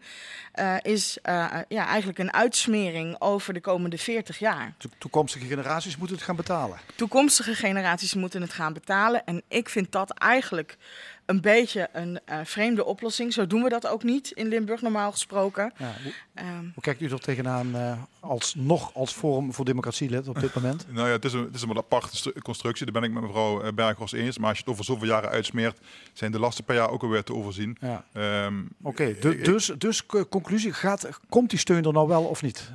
uh, 0.60 0.76
is 0.82 1.18
uh, 1.24 1.48
ja, 1.68 1.86
eigenlijk 1.86 2.20
een 2.20 2.34
uitsmering 2.34 3.16
over 3.22 3.54
de 3.54 3.62
komende 3.62 3.98
40 3.98 4.40
jaar. 4.40 4.74
To 4.78 4.90
toekomstige 4.98 5.46
generaties 5.46 5.98
moeten 5.98 6.16
het 6.16 6.26
gaan 6.26 6.36
betalen. 6.36 6.80
Toekomstige 6.96 7.56
generaties 7.56 8.14
moeten 8.14 8.42
het 8.42 8.54
gaan 8.54 8.74
betalen. 8.74 9.26
En 9.26 9.42
ik 9.48 9.70
vind 9.70 9.92
dat 9.92 10.10
eigenlijk 10.12 10.78
een 11.28 11.42
beetje 11.42 11.90
een 11.94 12.20
uh, 12.30 12.40
vreemde 12.44 12.86
oplossing. 12.86 13.34
Zo 13.34 13.48
doen 13.48 13.64
we 13.64 13.70
dat 13.70 13.88
ook 13.88 14.04
niet 14.04 14.32
in 14.32 14.48
Limburg 14.48 14.82
normaal 14.82 15.12
gesproken. 15.12 15.74
Ja, 15.78 15.94
hoe, 16.04 16.14
um, 16.46 16.72
hoe, 16.74 16.84
kijkt 16.84 17.02
u 17.02 17.10
er 17.10 17.20
tegenaan 17.20 17.76
uh, 17.76 17.92
als 18.20 18.56
nog 18.56 18.94
als 18.94 19.14
Forum 19.14 19.54
voor 19.54 19.66
Democratie 19.66 20.10
lid 20.10 20.28
op 20.28 20.40
dit 20.40 20.56
moment? 20.56 20.86
nou 20.92 21.08
ja, 21.08 21.14
het 21.14 21.26
is 21.26 21.34
een, 21.34 21.44
het 21.44 21.56
is 21.56 21.62
een 21.62 21.78
aparte 21.78 22.34
constructie. 22.42 22.86
Daar 22.86 23.02
ben 23.02 23.10
ik 23.10 23.16
met 23.16 23.24
mevrouw 23.24 23.62
eh, 23.62 23.74
Berghorst 23.74 24.14
eens. 24.14 24.38
Maar 24.38 24.50
als 24.50 24.58
je 24.58 24.64
het 24.64 24.74
over 24.74 24.86
zoveel 24.86 25.08
jaren 25.08 25.30
uitsmeert, 25.30 25.80
zijn 26.14 26.32
de 26.32 26.40
lasten 26.40 26.64
per 26.64 26.76
jaar 26.76 26.90
ook 26.90 27.04
alweer 27.04 27.24
te 27.24 27.34
overzien. 27.34 27.78
Ja. 27.80 28.06
Um, 28.46 28.70
Oké, 28.82 29.16
okay, 29.20 29.42
dus, 29.44 29.72
dus 29.78 30.06
conclusie, 30.30 30.74
gaat, 30.74 31.10
komt 31.30 31.50
die 31.50 31.60
steun 31.60 31.86
er 31.86 31.94
nou 31.94 32.08
wel 32.08 32.24
of 32.24 32.42
niet? 32.42 32.72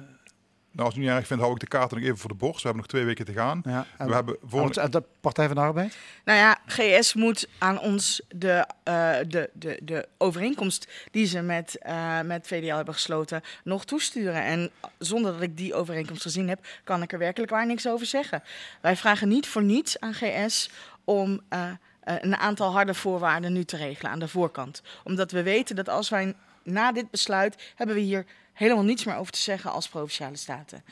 Nou, 0.72 0.88
als 0.88 0.96
u 0.96 1.00
niet 1.00 1.08
erg 1.08 1.26
vindt, 1.26 1.42
hou 1.42 1.54
ik 1.54 1.60
de 1.60 1.66
kaarten 1.66 1.96
nog 1.96 2.06
even 2.06 2.18
voor 2.18 2.30
de 2.30 2.36
borst. 2.36 2.56
We 2.56 2.62
hebben 2.62 2.82
nog 2.82 2.90
twee 2.90 3.04
weken 3.04 3.24
te 3.24 3.32
gaan. 3.32 3.62
Ja, 3.64 3.86
en, 3.98 4.06
we 4.06 4.14
hebben 4.14 4.36
volgende... 4.44 4.88
de 4.88 5.02
Partij 5.20 5.46
van 5.46 5.54
de 5.54 5.62
Arbeid? 5.62 5.96
Nou 6.24 6.38
ja, 6.38 6.58
GS 6.66 7.14
moet 7.14 7.48
aan 7.58 7.80
ons 7.80 8.22
de, 8.28 8.66
uh, 8.88 9.16
de, 9.28 9.50
de, 9.52 9.78
de 9.82 10.08
overeenkomst 10.18 10.88
die 11.10 11.26
ze 11.26 11.40
met, 11.40 11.78
uh, 11.86 12.20
met 12.20 12.46
VDL 12.46 12.74
hebben 12.74 12.94
gesloten 12.94 13.42
nog 13.64 13.84
toesturen. 13.84 14.44
En 14.44 14.70
zonder 14.98 15.32
dat 15.32 15.42
ik 15.42 15.56
die 15.56 15.74
overeenkomst 15.74 16.22
gezien 16.22 16.48
heb, 16.48 16.66
kan 16.84 17.02
ik 17.02 17.12
er 17.12 17.18
werkelijk 17.18 17.50
waar 17.50 17.66
niks 17.66 17.88
over 17.88 18.06
zeggen. 18.06 18.42
Wij 18.80 18.96
vragen 18.96 19.28
niet 19.28 19.46
voor 19.48 19.62
niets 19.62 20.00
aan 20.00 20.14
GS 20.14 20.70
om... 21.04 21.40
Uh, 21.50 21.70
een 22.04 22.36
aantal 22.36 22.72
harde 22.72 22.94
voorwaarden 22.94 23.52
nu 23.52 23.64
te 23.64 23.76
regelen 23.76 24.12
aan 24.12 24.18
de 24.18 24.28
voorkant. 24.28 24.82
Omdat 25.04 25.30
we 25.30 25.42
weten 25.42 25.76
dat 25.76 25.88
als 25.88 26.08
wij 26.08 26.34
na 26.62 26.92
dit 26.92 27.10
besluit 27.10 27.72
hebben 27.74 27.96
we 27.96 28.02
hier 28.02 28.24
helemaal 28.52 28.84
niets 28.84 29.04
meer 29.04 29.16
over 29.16 29.32
te 29.32 29.38
zeggen 29.38 29.70
als 29.70 29.88
provinciale 29.88 30.36
staten. 30.36 30.84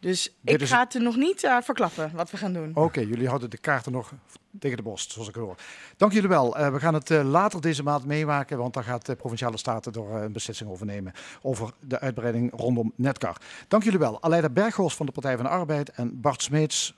Dus 0.00 0.34
ik 0.44 0.62
ga 0.62 0.78
het 0.78 0.94
er 0.94 1.02
nog 1.02 1.16
niet 1.16 1.42
uh, 1.42 1.56
verklappen 1.62 2.10
wat 2.14 2.30
we 2.30 2.36
gaan 2.36 2.52
doen. 2.52 2.70
Oké, 2.74 3.00
jullie 3.00 3.26
houden 3.26 3.50
de 3.50 3.58
kaarten 3.58 3.92
nog 3.92 4.12
tegen 4.58 4.76
de 4.76 4.82
borst, 4.82 5.12
zoals 5.12 5.28
ik 5.28 5.34
hoor. 5.34 5.56
Dank 5.96 6.12
jullie 6.12 6.28
wel. 6.28 6.58
Uh, 6.58 6.72
we 6.72 6.80
gaan 6.80 6.94
het 6.94 7.10
uh, 7.10 7.30
later 7.30 7.60
deze 7.60 7.82
maand 7.82 8.04
meemaken, 8.04 8.58
want 8.58 8.74
dan 8.74 8.84
gaat 8.84 9.06
de 9.06 9.16
provinciale 9.16 9.56
staten 9.56 9.92
er 9.92 10.10
een 10.10 10.32
beslissing 10.32 10.70
over 10.70 10.86
nemen 10.86 11.12
over 11.42 11.72
de 11.80 12.00
uitbreiding 12.00 12.52
rondom 12.56 12.92
Netcar. 12.96 13.36
Dank 13.68 13.82
jullie 13.82 13.98
wel. 13.98 14.22
Aleida 14.22 14.48
Berghorst 14.48 14.96
van 14.96 15.06
de 15.06 15.12
Partij 15.12 15.34
van 15.36 15.44
de 15.44 15.50
Arbeid 15.50 15.90
en 15.90 16.20
Bart 16.20 16.42
Smeets 16.42 16.94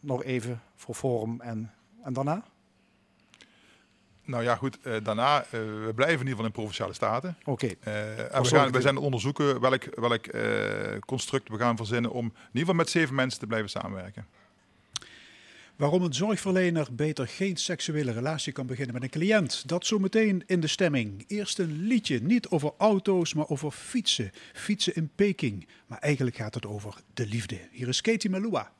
nog 0.00 0.22
even 0.22 0.62
voor 0.76 0.94
Forum 0.94 1.40
en, 1.40 1.72
en 2.02 2.12
daarna? 2.12 2.44
Nou 4.24 4.42
ja, 4.42 4.56
goed. 4.56 4.78
Uh, 4.82 4.96
daarna, 5.02 5.44
uh, 5.44 5.50
we 5.50 5.92
blijven 5.94 6.04
in 6.04 6.10
ieder 6.10 6.30
geval 6.30 6.44
in 6.44 6.52
provinciale 6.52 6.92
staten. 6.92 7.36
Oké. 7.44 7.50
Okay. 7.50 7.76
Uh, 7.80 8.40
we, 8.40 8.48
gaan, 8.48 8.72
we 8.72 8.80
zijn 8.80 8.96
onderzoeken 8.96 9.60
welk, 9.60 9.84
welk 9.94 10.26
construct 11.06 11.48
we 11.48 11.58
gaan 11.58 11.76
verzinnen 11.76 12.10
om 12.10 12.24
in 12.24 12.32
ieder 12.32 12.60
geval 12.60 12.74
met 12.74 12.90
zeven 12.90 13.14
mensen 13.14 13.40
te 13.40 13.46
blijven 13.46 13.70
samenwerken. 13.70 14.26
Waarom 15.76 16.02
een 16.02 16.14
zorgverlener 16.14 16.88
beter 16.92 17.28
geen 17.28 17.56
seksuele 17.56 18.12
relatie 18.12 18.52
kan 18.52 18.66
beginnen 18.66 18.94
met 18.94 19.02
een 19.02 19.10
cliënt. 19.10 19.68
Dat 19.68 19.86
zometeen 19.86 20.42
in 20.46 20.60
de 20.60 20.66
stemming. 20.66 21.24
Eerst 21.26 21.58
een 21.58 21.86
liedje, 21.86 22.22
niet 22.22 22.48
over 22.48 22.72
auto's, 22.78 23.34
maar 23.34 23.48
over 23.48 23.70
fietsen. 23.70 24.30
Fietsen 24.52 24.94
in 24.94 25.10
Peking. 25.14 25.68
Maar 25.86 25.98
eigenlijk 25.98 26.36
gaat 26.36 26.54
het 26.54 26.66
over 26.66 26.94
de 27.14 27.26
liefde. 27.26 27.58
Hier 27.70 27.88
is 27.88 28.00
Katie 28.00 28.30
Melua. 28.30 28.72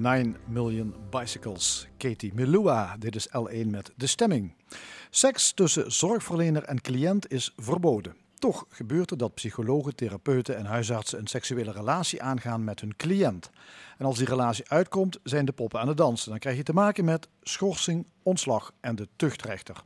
9 0.00 0.36
Million 0.46 0.94
Bicycles. 1.10 1.88
Katie 1.96 2.34
Melua, 2.34 2.96
dit 2.98 3.14
is 3.16 3.28
L1 3.28 3.66
met 3.66 3.92
de 3.96 4.06
stemming. 4.06 4.54
Seks 5.10 5.52
tussen 5.52 5.92
zorgverlener 5.92 6.62
en 6.62 6.80
cliënt 6.80 7.30
is 7.30 7.52
verboden. 7.56 8.16
Toch 8.38 8.66
gebeurt 8.68 9.10
het 9.10 9.18
dat 9.18 9.34
psychologen, 9.34 9.94
therapeuten 9.94 10.56
en 10.56 10.64
huisartsen 10.64 11.18
een 11.18 11.26
seksuele 11.26 11.72
relatie 11.72 12.22
aangaan 12.22 12.64
met 12.64 12.80
hun 12.80 12.96
cliënt. 12.96 13.50
En 13.98 14.06
als 14.06 14.18
die 14.18 14.26
relatie 14.26 14.68
uitkomt, 14.68 15.18
zijn 15.22 15.44
de 15.44 15.52
poppen 15.52 15.80
aan 15.80 15.88
het 15.88 15.96
dansen. 15.96 16.30
Dan 16.30 16.38
krijg 16.38 16.56
je 16.56 16.62
te 16.62 16.72
maken 16.72 17.04
met 17.04 17.28
schorsing, 17.42 18.06
ontslag 18.22 18.72
en 18.80 18.96
de 18.96 19.08
tuchtrechter. 19.16 19.82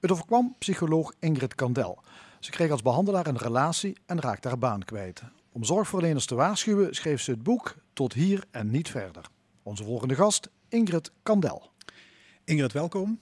Het 0.00 0.10
overkwam 0.10 0.54
psycholoog 0.58 1.12
Ingrid 1.18 1.54
Kandel. 1.54 2.02
Ze 2.40 2.50
kreeg 2.50 2.70
als 2.70 2.82
behandelaar 2.82 3.26
een 3.26 3.38
relatie 3.38 3.96
en 4.06 4.20
raakte 4.20 4.48
haar 4.48 4.58
baan 4.58 4.84
kwijt. 4.84 5.22
Om 5.54 5.64
zorgverleners 5.64 6.26
te 6.26 6.34
waarschuwen 6.34 6.94
schreef 6.94 7.20
ze 7.20 7.30
het 7.30 7.42
boek 7.42 7.76
Tot 7.92 8.12
hier 8.12 8.44
en 8.50 8.70
niet 8.70 8.90
verder. 8.90 9.24
Onze 9.62 9.84
volgende 9.84 10.14
gast, 10.14 10.48
Ingrid 10.68 11.12
Kandel. 11.22 11.70
Ingrid, 12.44 12.72
welkom. 12.72 13.20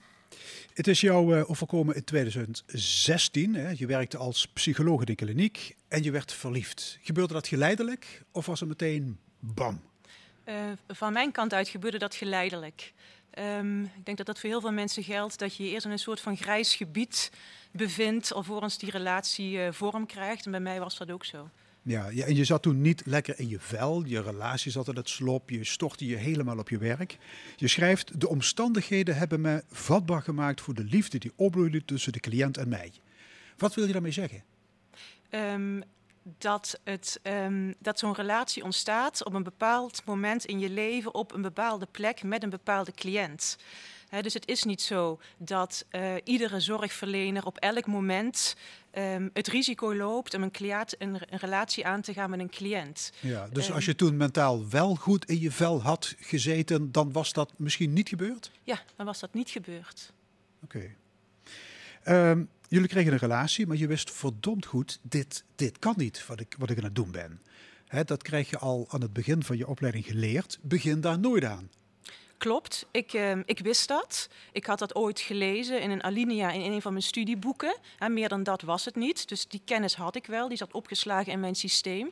Het 0.73 0.87
is 0.87 1.01
jou 1.01 1.37
uh, 1.37 1.49
overkomen 1.49 1.95
in 1.95 2.03
2016. 2.03 3.55
Hè? 3.55 3.69
Je 3.69 3.85
werkte 3.85 4.17
als 4.17 4.47
psycholoog 4.47 4.99
in 4.99 5.05
de 5.05 5.15
kliniek 5.15 5.75
en 5.87 6.03
je 6.03 6.11
werd 6.11 6.33
verliefd. 6.33 6.97
Gebeurde 7.01 7.33
dat 7.33 7.47
geleidelijk 7.47 8.23
of 8.31 8.45
was 8.45 8.59
het 8.59 8.69
meteen 8.69 9.19
bam? 9.39 9.81
Uh, 10.45 10.55
van 10.87 11.13
mijn 11.13 11.31
kant 11.31 11.53
uit 11.53 11.69
gebeurde 11.69 11.97
dat 11.97 12.15
geleidelijk. 12.15 12.93
Um, 13.39 13.83
ik 13.83 14.05
denk 14.05 14.17
dat 14.17 14.25
dat 14.25 14.39
voor 14.39 14.49
heel 14.49 14.61
veel 14.61 14.71
mensen 14.71 15.03
geldt, 15.03 15.39
dat 15.39 15.55
je 15.55 15.63
je 15.63 15.69
eerst 15.69 15.85
in 15.85 15.91
een 15.91 15.99
soort 15.99 16.19
van 16.19 16.37
grijs 16.37 16.75
gebied 16.75 17.31
bevindt, 17.71 18.33
alvorens 18.33 18.77
die 18.77 18.91
relatie 18.91 19.57
uh, 19.57 19.71
vorm 19.71 20.05
krijgt. 20.05 20.45
En 20.45 20.51
bij 20.51 20.59
mij 20.59 20.79
was 20.79 20.97
dat 20.97 21.11
ook 21.11 21.25
zo. 21.25 21.49
Ja, 21.83 22.09
en 22.09 22.35
je 22.35 22.45
zat 22.45 22.61
toen 22.61 22.81
niet 22.81 23.01
lekker 23.05 23.39
in 23.39 23.49
je 23.49 23.59
vel, 23.59 24.03
je 24.05 24.21
relatie 24.21 24.71
zat 24.71 24.87
in 24.87 24.95
het 24.95 25.09
slop, 25.09 25.49
je 25.49 25.63
stortte 25.63 26.05
je 26.05 26.15
helemaal 26.15 26.57
op 26.57 26.69
je 26.69 26.77
werk. 26.77 27.17
Je 27.55 27.67
schrijft, 27.67 28.19
de 28.19 28.29
omstandigheden 28.29 29.15
hebben 29.15 29.41
me 29.41 29.63
vatbaar 29.69 30.21
gemaakt 30.21 30.61
voor 30.61 30.73
de 30.73 30.83
liefde 30.83 31.17
die 31.17 31.31
opbloeide 31.35 31.85
tussen 31.85 32.11
de 32.11 32.19
cliënt 32.19 32.57
en 32.57 32.69
mij. 32.69 32.91
Wat 33.57 33.75
wil 33.75 33.85
je 33.85 33.93
daarmee 33.93 34.11
zeggen? 34.11 34.43
Um, 35.29 35.83
dat, 36.37 36.79
het, 36.83 37.19
um, 37.23 37.75
dat 37.79 37.99
zo'n 37.99 38.15
relatie 38.15 38.63
ontstaat 38.63 39.25
op 39.25 39.33
een 39.33 39.43
bepaald 39.43 40.05
moment 40.05 40.45
in 40.45 40.59
je 40.59 40.69
leven, 40.69 41.13
op 41.13 41.33
een 41.33 41.41
bepaalde 41.41 41.87
plek 41.91 42.23
met 42.23 42.43
een 42.43 42.49
bepaalde 42.49 42.91
cliënt. 42.91 43.57
Dus 44.21 44.33
het 44.33 44.47
is 44.47 44.63
niet 44.63 44.81
zo 44.81 45.19
dat 45.37 45.85
uh, 45.91 46.13
iedere 46.23 46.59
zorgverlener 46.59 47.45
op 47.45 47.57
elk 47.57 47.85
moment 47.85 48.55
um, 48.97 49.29
het 49.33 49.47
risico 49.47 49.95
loopt 49.95 50.33
om 50.33 50.43
een, 50.43 50.51
cliënt, 50.51 50.95
een, 50.97 51.17
een, 51.29 51.39
relatie 51.39 51.85
aan 51.85 52.01
te 52.01 52.13
gaan 52.13 52.29
met 52.29 52.39
een 52.39 52.49
cliënt. 52.49 53.11
Ja, 53.19 53.47
dus 53.51 53.67
um, 53.67 53.73
als 53.73 53.85
je 53.85 53.95
toen 53.95 54.17
mentaal 54.17 54.69
wel 54.69 54.95
goed 54.95 55.25
in 55.25 55.39
je 55.39 55.51
vel 55.51 55.81
had 55.81 56.15
gezeten, 56.19 56.91
dan 56.91 57.11
was 57.11 57.33
dat 57.33 57.53
misschien 57.57 57.93
niet 57.93 58.09
gebeurd? 58.09 58.51
Ja, 58.63 58.81
dan 58.95 59.05
was 59.05 59.19
dat 59.19 59.33
niet 59.33 59.49
gebeurd. 59.49 60.13
Oké. 60.63 60.93
Okay. 62.03 62.31
Um, 62.31 62.49
jullie 62.67 62.87
kregen 62.87 63.11
een 63.11 63.17
relatie, 63.17 63.67
maar 63.67 63.77
je 63.77 63.87
wist 63.87 64.11
verdomd 64.11 64.65
goed, 64.65 64.99
dit, 65.01 65.43
dit 65.55 65.79
kan 65.79 65.93
niet 65.97 66.25
wat 66.27 66.39
ik, 66.39 66.55
wat 66.57 66.69
ik 66.69 66.77
aan 66.77 66.83
het 66.83 66.95
doen 66.95 67.11
ben. 67.11 67.41
He, 67.87 68.03
dat 68.03 68.23
krijg 68.23 68.49
je 68.49 68.57
al 68.57 68.87
aan 68.89 69.01
het 69.01 69.13
begin 69.13 69.43
van 69.43 69.57
je 69.57 69.67
opleiding 69.67 70.05
geleerd. 70.05 70.59
Begin 70.61 71.01
daar 71.01 71.19
nooit 71.19 71.43
aan. 71.43 71.69
Klopt, 72.41 72.85
ik, 72.91 73.13
uh, 73.13 73.31
ik 73.45 73.59
wist 73.59 73.87
dat. 73.87 74.29
Ik 74.51 74.65
had 74.65 74.79
dat 74.79 74.95
ooit 74.95 75.19
gelezen 75.19 75.81
in 75.81 75.91
een 75.91 76.03
alinea 76.03 76.51
in 76.51 76.71
een 76.71 76.81
van 76.81 76.91
mijn 76.91 77.03
studieboeken. 77.03 77.77
Hè, 77.97 78.09
meer 78.09 78.29
dan 78.29 78.43
dat 78.43 78.61
was 78.61 78.85
het 78.85 78.95
niet. 78.95 79.29
Dus 79.29 79.47
die 79.47 79.61
kennis 79.65 79.95
had 79.95 80.15
ik 80.15 80.25
wel, 80.25 80.47
die 80.47 80.57
zat 80.57 80.73
opgeslagen 80.73 81.31
in 81.31 81.39
mijn 81.39 81.55
systeem. 81.55 82.11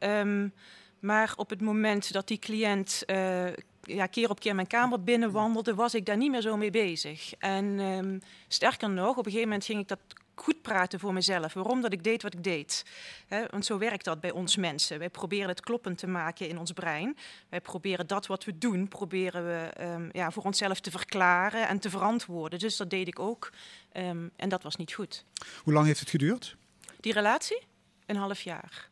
Um, 0.00 0.52
maar 0.98 1.32
op 1.36 1.50
het 1.50 1.60
moment 1.60 2.12
dat 2.12 2.28
die 2.28 2.38
cliënt 2.38 3.02
uh, 3.06 3.46
ja, 3.82 4.06
keer 4.06 4.30
op 4.30 4.40
keer 4.40 4.54
mijn 4.54 4.66
kamer 4.66 5.02
binnenwandelde, 5.02 5.74
was 5.74 5.94
ik 5.94 6.06
daar 6.06 6.16
niet 6.16 6.30
meer 6.30 6.40
zo 6.40 6.56
mee 6.56 6.70
bezig. 6.70 7.32
En 7.38 7.78
um, 7.78 8.20
sterker 8.48 8.90
nog, 8.90 9.10
op 9.10 9.16
een 9.16 9.24
gegeven 9.24 9.48
moment 9.48 9.64
ging 9.64 9.80
ik 9.80 9.88
dat 9.88 10.00
goed 10.42 10.62
praten 10.62 11.00
voor 11.00 11.12
mezelf. 11.12 11.52
Waarom 11.52 11.80
dat 11.80 11.92
ik 11.92 12.04
deed 12.04 12.22
wat 12.22 12.34
ik 12.34 12.44
deed. 12.44 12.84
He, 13.26 13.46
want 13.50 13.64
zo 13.66 13.78
werkt 13.78 14.04
dat 14.04 14.20
bij 14.20 14.30
ons 14.30 14.56
mensen. 14.56 14.98
Wij 14.98 15.10
proberen 15.10 15.48
het 15.48 15.60
kloppend 15.60 15.98
te 15.98 16.06
maken 16.06 16.48
in 16.48 16.58
ons 16.58 16.72
brein. 16.72 17.16
Wij 17.48 17.60
proberen 17.60 18.06
dat 18.06 18.26
wat 18.26 18.44
we 18.44 18.58
doen, 18.58 18.88
proberen 18.88 19.44
we 19.44 19.70
um, 19.80 20.08
ja, 20.12 20.30
voor 20.30 20.42
onszelf 20.42 20.80
te 20.80 20.90
verklaren 20.90 21.68
en 21.68 21.78
te 21.78 21.90
verantwoorden. 21.90 22.58
Dus 22.58 22.76
dat 22.76 22.90
deed 22.90 23.08
ik 23.08 23.18
ook. 23.18 23.52
Um, 23.92 24.30
en 24.36 24.48
dat 24.48 24.62
was 24.62 24.76
niet 24.76 24.92
goed. 24.92 25.24
Hoe 25.62 25.72
lang 25.72 25.86
heeft 25.86 26.00
het 26.00 26.10
geduurd? 26.10 26.56
Die 27.00 27.12
relatie? 27.12 27.62
Een 28.06 28.16
half 28.16 28.40
jaar. 28.40 28.90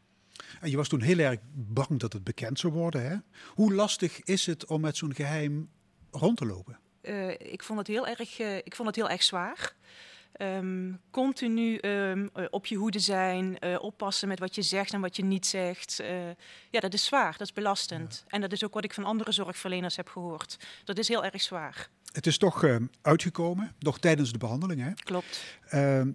En 0.61 0.71
je 0.71 0.77
was 0.77 0.89
toen 0.89 1.01
heel 1.01 1.19
erg 1.19 1.39
bang 1.53 2.01
dat 2.01 2.13
het 2.13 2.25
bekend 2.25 2.59
zou 2.59 2.73
worden. 2.73 3.11
Hè? 3.11 3.17
Hoe 3.47 3.75
lastig 3.75 4.21
is 4.23 4.47
het 4.47 4.67
om 4.67 4.81
met 4.81 4.97
zo'n 4.97 5.15
geheim 5.15 5.71
rond 6.11 6.37
te 6.37 6.47
lopen? 6.47 6.79
Uh, 7.03 7.31
ik, 7.31 7.63
vond 7.63 7.79
het 7.79 7.89
heel 7.89 8.07
erg, 8.07 8.39
uh, 8.39 8.57
ik 8.57 8.75
vond 8.75 8.89
het 8.89 8.97
heel 8.97 9.09
erg 9.09 9.23
zwaar. 9.23 9.75
Um, 10.38 11.01
continu 11.11 11.79
um, 11.81 12.31
op 12.51 12.66
je 12.66 12.77
hoede 12.77 12.99
zijn, 12.99 13.57
uh, 13.61 13.83
oppassen 13.83 14.29
met 14.29 14.38
wat 14.38 14.55
je 14.55 14.62
zegt 14.62 14.93
en 14.93 15.01
wat 15.01 15.16
je 15.16 15.25
niet 15.25 15.47
zegt. 15.47 16.01
Uh, 16.01 16.09
ja, 16.71 16.81
dat 16.81 16.95
is 16.95 17.05
zwaar, 17.05 17.33
dat 17.33 17.40
is 17.40 17.53
belastend. 17.53 18.23
Ja. 18.25 18.31
En 18.31 18.40
dat 18.40 18.53
is 18.53 18.64
ook 18.64 18.75
wat 18.75 18.85
ik 18.85 18.95
van 18.95 19.05
andere 19.05 19.33
zorgverleners 19.33 19.97
heb 19.97 20.09
gehoord. 20.09 20.59
Dat 20.85 20.99
is 20.99 21.09
heel 21.09 21.25
erg 21.25 21.43
zwaar. 21.43 21.88
Het 22.12 22.27
is 22.27 22.38
toch 22.38 22.62
uh, 22.62 22.77
uitgekomen, 23.03 23.75
nog 23.79 23.99
tijdens 23.99 24.33
de 24.33 24.38
behandeling. 24.38 24.81
Hè? 24.81 24.93
Klopt. 24.93 25.59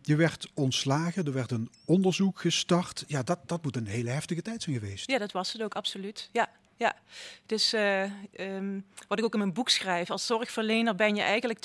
je 0.01 0.15
werd 0.15 0.51
ontslagen, 0.53 1.25
er 1.25 1.33
werd 1.33 1.51
een 1.51 1.69
onderzoek 1.85 2.39
gestart. 2.39 3.03
Ja, 3.07 3.23
dat, 3.23 3.39
dat 3.45 3.63
moet 3.63 3.75
een 3.75 3.87
hele 3.87 4.09
heftige 4.09 4.41
tijd 4.41 4.63
zijn 4.63 4.79
geweest. 4.79 5.09
Ja, 5.11 5.17
dat 5.17 5.31
was 5.31 5.53
het 5.53 5.61
ook, 5.61 5.75
absoluut. 5.75 6.29
Ja, 6.31 6.49
ja, 6.77 6.95
dus 7.45 7.73
uh, 7.73 8.03
um, 8.39 8.85
wat 9.07 9.19
ik 9.19 9.25
ook 9.25 9.33
in 9.33 9.39
mijn 9.39 9.53
boek 9.53 9.69
schrijf, 9.69 10.09
als 10.09 10.25
zorgverlener 10.25 10.95
ben 10.95 11.15
je 11.15 11.21
eigenlijk 11.21 11.59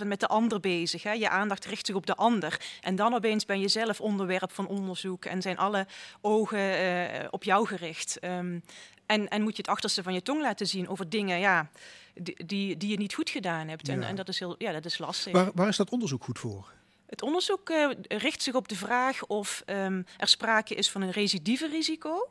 24/7 0.00 0.06
met 0.06 0.20
de 0.20 0.26
ander 0.26 0.60
bezig. 0.60 1.02
Hè? 1.02 1.12
Je 1.12 1.28
aandacht 1.28 1.64
richt 1.64 1.86
zich 1.86 1.94
op 1.94 2.06
de 2.06 2.14
ander. 2.14 2.60
En 2.80 2.96
dan 2.96 3.14
opeens 3.14 3.44
ben 3.44 3.60
je 3.60 3.68
zelf 3.68 4.00
onderwerp 4.00 4.52
van 4.52 4.66
onderzoek 4.66 5.24
en 5.24 5.42
zijn 5.42 5.58
alle 5.58 5.86
ogen 6.20 6.82
uh, 6.82 7.26
op 7.30 7.44
jou 7.44 7.66
gericht. 7.66 8.24
Um, 8.24 8.62
en, 9.06 9.28
en 9.28 9.42
moet 9.42 9.56
je 9.56 9.62
het 9.62 9.70
achterste 9.70 10.02
van 10.02 10.14
je 10.14 10.22
tong 10.22 10.40
laten 10.40 10.66
zien 10.66 10.88
over 10.88 11.08
dingen 11.08 11.38
ja, 11.38 11.70
die, 12.14 12.44
die, 12.44 12.76
die 12.76 12.90
je 12.90 12.96
niet 12.96 13.14
goed 13.14 13.30
gedaan 13.30 13.68
hebt. 13.68 13.86
Ja. 13.86 13.92
En, 13.92 14.02
en 14.02 14.16
dat, 14.16 14.28
is 14.28 14.38
heel, 14.38 14.54
ja, 14.58 14.72
dat 14.72 14.84
is 14.84 14.98
lastig. 14.98 15.32
Waar, 15.32 15.50
waar 15.54 15.68
is 15.68 15.76
dat 15.76 15.90
onderzoek 15.90 16.24
goed 16.24 16.38
voor? 16.38 16.72
Het 17.08 17.22
onderzoek 17.22 17.70
uh, 17.70 17.90
richt 18.08 18.42
zich 18.42 18.54
op 18.54 18.68
de 18.68 18.76
vraag 18.76 19.26
of 19.26 19.62
um, 19.66 20.06
er 20.16 20.28
sprake 20.28 20.74
is 20.74 20.90
van 20.90 21.02
een 21.02 21.10
recidive-risico. 21.10 22.28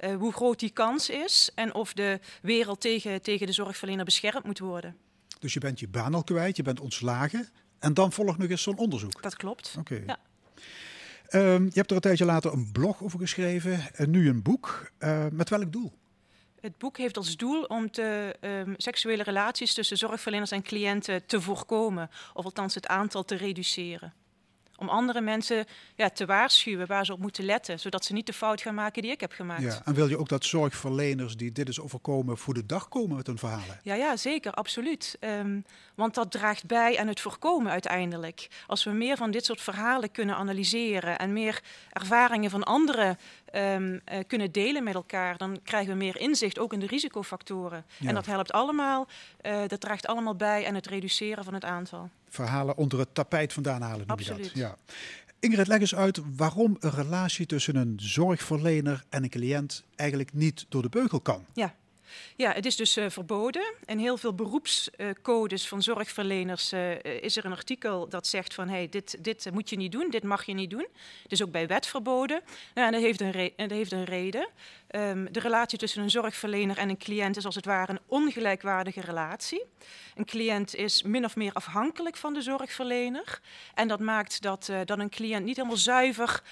Uh, 0.00 0.16
hoe 0.16 0.32
groot 0.32 0.58
die 0.58 0.70
kans 0.70 1.10
is 1.10 1.50
en 1.54 1.74
of 1.74 1.92
de 1.92 2.20
wereld 2.42 2.80
tegen, 2.80 3.22
tegen 3.22 3.46
de 3.46 3.52
zorgverlener 3.52 4.04
beschermd 4.04 4.44
moet 4.44 4.58
worden. 4.58 4.96
Dus 5.38 5.52
je 5.52 5.60
bent 5.60 5.80
je 5.80 5.88
baan 5.88 6.14
al 6.14 6.24
kwijt, 6.24 6.56
je 6.56 6.62
bent 6.62 6.80
ontslagen 6.80 7.48
en 7.78 7.94
dan 7.94 8.12
volgt 8.12 8.38
nog 8.38 8.48
eens 8.48 8.62
zo'n 8.62 8.78
onderzoek? 8.78 9.22
Dat 9.22 9.36
klopt. 9.36 9.74
Oké. 9.78 9.94
Okay. 9.94 10.04
Ja. 10.06 10.18
Um, 11.54 11.64
je 11.64 11.70
hebt 11.74 11.90
er 11.90 11.96
een 11.96 12.02
tijdje 12.02 12.24
later 12.24 12.52
een 12.52 12.72
blog 12.72 13.02
over 13.02 13.18
geschreven 13.18 13.94
en 13.94 14.10
nu 14.10 14.28
een 14.28 14.42
boek. 14.42 14.90
Uh, 14.98 15.26
met 15.30 15.48
welk 15.48 15.72
doel? 15.72 15.92
Het 16.62 16.78
boek 16.78 16.98
heeft 16.98 17.16
als 17.16 17.36
doel 17.36 17.62
om 17.62 17.88
de 17.90 18.36
um, 18.40 18.74
seksuele 18.76 19.22
relaties 19.22 19.74
tussen 19.74 19.96
zorgverleners 19.96 20.50
en 20.50 20.62
cliënten 20.62 21.26
te 21.26 21.40
voorkomen, 21.40 22.10
of 22.34 22.44
althans 22.44 22.74
het 22.74 22.86
aantal 22.86 23.24
te 23.24 23.34
reduceren. 23.34 24.12
Om 24.76 24.88
andere 24.88 25.20
mensen 25.20 25.64
ja, 25.94 26.08
te 26.10 26.26
waarschuwen 26.26 26.86
waar 26.86 27.06
ze 27.06 27.12
op 27.12 27.18
moeten 27.18 27.44
letten, 27.44 27.80
zodat 27.80 28.04
ze 28.04 28.12
niet 28.12 28.26
de 28.26 28.32
fout 28.32 28.60
gaan 28.60 28.74
maken 28.74 29.02
die 29.02 29.10
ik 29.10 29.20
heb 29.20 29.32
gemaakt. 29.32 29.62
Ja, 29.62 29.80
en 29.84 29.94
wil 29.94 30.08
je 30.08 30.18
ook 30.18 30.28
dat 30.28 30.44
zorgverleners 30.44 31.36
die 31.36 31.52
dit 31.52 31.68
is 31.68 31.80
overkomen 31.80 32.38
voor 32.38 32.54
de 32.54 32.66
dag 32.66 32.88
komen 32.88 33.16
met 33.16 33.26
hun 33.26 33.38
verhalen? 33.38 33.80
Ja, 33.82 33.94
ja 33.94 34.16
zeker, 34.16 34.52
absoluut. 34.52 35.16
Um, 35.20 35.64
want 35.94 36.14
dat 36.14 36.30
draagt 36.30 36.66
bij 36.66 36.98
aan 36.98 37.06
het 37.06 37.20
voorkomen 37.20 37.72
uiteindelijk. 37.72 38.48
Als 38.66 38.84
we 38.84 38.90
meer 38.90 39.16
van 39.16 39.30
dit 39.30 39.44
soort 39.44 39.60
verhalen 39.60 40.10
kunnen 40.10 40.36
analyseren 40.36 41.18
en 41.18 41.32
meer 41.32 41.62
ervaringen 41.90 42.50
van 42.50 42.62
anderen 42.64 43.18
um, 43.52 43.92
uh, 43.92 44.18
kunnen 44.26 44.52
delen 44.52 44.84
met 44.84 44.94
elkaar, 44.94 45.36
dan 45.36 45.60
krijgen 45.62 45.92
we 45.92 45.98
meer 45.98 46.20
inzicht 46.20 46.58
ook 46.58 46.72
in 46.72 46.80
de 46.80 46.86
risicofactoren. 46.86 47.84
Ja. 47.98 48.08
En 48.08 48.14
dat 48.14 48.26
helpt 48.26 48.52
allemaal, 48.52 49.08
uh, 49.42 49.60
dat 49.66 49.80
draagt 49.80 50.06
allemaal 50.06 50.36
bij 50.36 50.66
aan 50.66 50.74
het 50.74 50.86
reduceren 50.86 51.44
van 51.44 51.54
het 51.54 51.64
aantal. 51.64 52.10
Verhalen 52.28 52.76
onder 52.76 52.98
het 52.98 53.14
tapijt 53.14 53.52
vandaan 53.52 53.82
halen, 53.82 53.98
noem 53.98 54.16
Absoluut. 54.16 54.44
je 54.44 54.50
dat. 54.50 54.58
Ja. 54.58 54.76
Ingrid, 55.40 55.66
leg 55.66 55.80
eens 55.80 55.94
uit 55.94 56.20
waarom 56.36 56.76
een 56.80 56.90
relatie 56.90 57.46
tussen 57.46 57.76
een 57.76 57.94
zorgverlener 57.96 59.04
en 59.08 59.22
een 59.22 59.28
cliënt 59.30 59.84
eigenlijk 59.94 60.32
niet 60.32 60.66
door 60.68 60.82
de 60.82 60.88
beugel 60.88 61.20
kan. 61.20 61.44
Ja, 61.52 61.74
ja, 62.36 62.52
het 62.52 62.66
is 62.66 62.76
dus 62.76 62.96
uh, 62.96 63.04
verboden. 63.08 63.74
In 63.84 63.98
heel 63.98 64.16
veel 64.16 64.34
beroepscodes 64.34 65.62
uh, 65.62 65.68
van 65.68 65.82
zorgverleners 65.82 66.72
uh, 66.72 67.04
is 67.04 67.36
er 67.36 67.44
een 67.44 67.52
artikel 67.52 68.08
dat 68.08 68.26
zegt 68.26 68.54
van 68.54 68.68
hey, 68.68 68.88
dit, 68.88 69.24
dit 69.24 69.48
moet 69.52 69.70
je 69.70 69.76
niet 69.76 69.92
doen, 69.92 70.10
dit 70.10 70.22
mag 70.22 70.44
je 70.44 70.54
niet 70.54 70.70
doen. 70.70 70.86
Het 71.22 71.32
is 71.32 71.42
ook 71.42 71.50
bij 71.50 71.66
wet 71.66 71.86
verboden. 71.86 72.40
Nou, 72.74 72.86
en 72.86 72.92
dat 72.92 73.02
heeft 73.02 73.20
een, 73.20 73.52
dat 73.56 73.70
heeft 73.70 73.92
een 73.92 74.04
reden. 74.04 74.48
Um, 74.90 75.32
de 75.32 75.40
relatie 75.40 75.78
tussen 75.78 76.02
een 76.02 76.10
zorgverlener 76.10 76.78
en 76.78 76.88
een 76.88 76.98
cliënt 76.98 77.36
is 77.36 77.44
als 77.44 77.54
het 77.54 77.64
ware 77.64 77.92
een 77.92 78.00
ongelijkwaardige 78.06 79.00
relatie. 79.00 79.64
Een 80.14 80.24
cliënt 80.24 80.74
is 80.74 81.02
min 81.02 81.24
of 81.24 81.36
meer 81.36 81.52
afhankelijk 81.52 82.16
van 82.16 82.34
de 82.34 82.42
zorgverlener. 82.42 83.40
En 83.74 83.88
dat 83.88 84.00
maakt 84.00 84.42
dat, 84.42 84.72
dat 84.84 84.98
een 84.98 85.10
cliënt 85.10 85.44
niet 85.44 85.56
helemaal 85.56 85.76
zuiver 85.76 86.42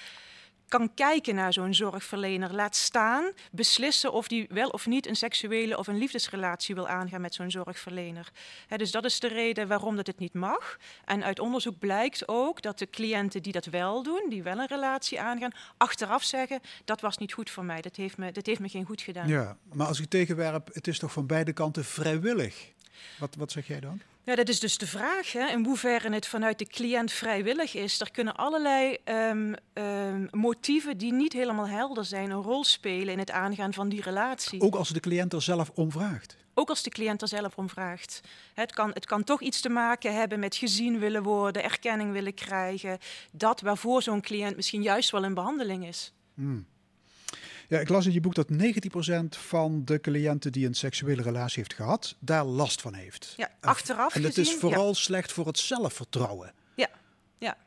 kan 0.71 0.93
kijken 0.93 1.35
naar 1.35 1.53
zo'n 1.53 1.73
zorgverlener. 1.73 2.53
Laat 2.53 2.75
staan, 2.75 3.31
beslissen 3.51 4.13
of 4.13 4.27
die 4.27 4.47
wel 4.49 4.69
of 4.69 4.85
niet 4.85 5.07
een 5.07 5.15
seksuele 5.15 5.77
of 5.77 5.87
een 5.87 5.97
liefdesrelatie 5.97 6.75
wil 6.75 6.87
aangaan 6.87 7.21
met 7.21 7.33
zo'n 7.33 7.51
zorgverlener. 7.51 8.31
dus 8.75 8.91
dat 8.91 9.05
is 9.05 9.19
de 9.19 9.27
reden 9.27 9.67
waarom 9.67 9.95
dat 9.95 10.07
het 10.07 10.19
niet 10.19 10.33
mag. 10.33 10.77
En 11.05 11.23
uit 11.23 11.39
onderzoek 11.39 11.79
blijkt 11.79 12.27
ook 12.27 12.61
dat 12.61 12.79
de 12.79 12.89
cliënten 12.89 13.41
die 13.41 13.51
dat 13.51 13.65
wel 13.65 14.03
doen, 14.03 14.25
die 14.29 14.43
wel 14.43 14.57
een 14.57 14.67
relatie 14.67 15.21
aangaan, 15.21 15.51
achteraf 15.77 16.23
zeggen 16.23 16.59
dat 16.85 17.01
was 17.01 17.17
niet 17.17 17.33
goed 17.33 17.49
voor 17.49 17.65
mij. 17.65 17.81
Dat 17.81 17.95
heeft 17.95 18.17
me, 18.17 18.31
dat 18.31 18.45
heeft 18.45 18.59
me 18.59 18.69
geen 18.69 18.85
goed 18.85 19.01
gedaan. 19.01 19.27
Ja, 19.27 19.57
maar 19.73 19.87
als 19.87 19.99
ik 19.99 20.09
tegenwerp, 20.09 20.69
het 20.73 20.87
is 20.87 20.99
toch 20.99 21.11
van 21.11 21.25
beide 21.25 21.53
kanten 21.53 21.85
vrijwillig. 21.85 22.71
Wat, 23.19 23.35
wat 23.35 23.51
zeg 23.51 23.67
jij 23.67 23.79
dan? 23.79 24.01
Ja, 24.31 24.37
dat 24.37 24.49
is 24.49 24.59
dus 24.59 24.77
de 24.77 24.87
vraag. 24.87 25.31
Hè, 25.31 25.47
in 25.47 25.65
hoeverre 25.65 26.13
het 26.13 26.27
vanuit 26.27 26.59
de 26.59 26.65
cliënt 26.65 27.11
vrijwillig 27.11 27.75
is. 27.75 27.99
Er 28.01 28.11
kunnen 28.11 28.35
allerlei 28.35 28.97
um, 29.05 29.55
um, 29.73 30.27
motieven 30.31 30.97
die 30.97 31.13
niet 31.13 31.33
helemaal 31.33 31.67
helder 31.67 32.05
zijn, 32.05 32.29
een 32.29 32.41
rol 32.41 32.63
spelen 32.63 33.13
in 33.13 33.19
het 33.19 33.31
aangaan 33.31 33.73
van 33.73 33.89
die 33.89 34.01
relatie. 34.01 34.61
Ook 34.61 34.75
als 34.75 34.89
de 34.89 34.99
cliënt 34.99 35.33
er 35.33 35.41
zelf 35.41 35.71
om 35.73 35.91
vraagt. 35.91 36.37
Ook 36.53 36.69
als 36.69 36.83
de 36.83 36.89
cliënt 36.89 37.21
er 37.21 37.27
zelf 37.27 37.57
om 37.57 37.69
vraagt. 37.69 38.21
Het 38.53 38.73
kan, 38.73 38.91
het 38.93 39.05
kan 39.05 39.23
toch 39.23 39.41
iets 39.41 39.61
te 39.61 39.69
maken 39.69 40.15
hebben 40.15 40.39
met 40.39 40.55
gezien 40.55 40.99
willen 40.99 41.23
worden, 41.23 41.63
erkenning 41.63 42.11
willen 42.11 42.33
krijgen. 42.33 42.97
Dat 43.31 43.61
waarvoor 43.61 44.01
zo'n 44.01 44.21
cliënt 44.21 44.55
misschien 44.55 44.81
juist 44.81 45.11
wel 45.11 45.23
in 45.23 45.33
behandeling 45.33 45.87
is. 45.87 46.13
Hmm. 46.33 46.65
Ja, 47.71 47.79
ik 47.79 47.89
las 47.89 48.05
in 48.05 48.11
je 48.11 48.19
boek 48.19 48.35
dat 48.35 48.47
19% 48.51 48.55
van 49.29 49.85
de 49.85 49.99
cliënten 49.99 50.51
die 50.51 50.67
een 50.67 50.73
seksuele 50.73 51.21
relatie 51.21 51.57
heeft 51.57 51.73
gehad, 51.73 52.15
daar 52.19 52.45
last 52.45 52.81
van 52.81 52.93
heeft. 52.93 53.33
Ja, 53.37 53.49
achteraf 53.59 54.15
En 54.15 54.23
het 54.23 54.37
is 54.37 54.53
vooral 54.53 54.93
slecht 54.93 55.31
voor 55.31 55.45
het 55.45 55.59
zelfvertrouwen. 55.59 56.53
Ja, 56.75 56.89
ja. 57.37 57.57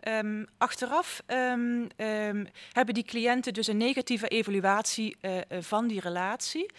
Um, 0.00 0.46
achteraf 0.58 1.22
um, 1.26 1.88
um, 1.96 2.46
hebben 2.72 2.94
die 2.94 3.04
cliënten 3.04 3.52
dus 3.52 3.66
een 3.66 3.76
negatieve 3.76 4.28
evaluatie 4.28 5.16
uh, 5.20 5.40
van 5.60 5.88
die 5.88 6.00
relatie. 6.00 6.70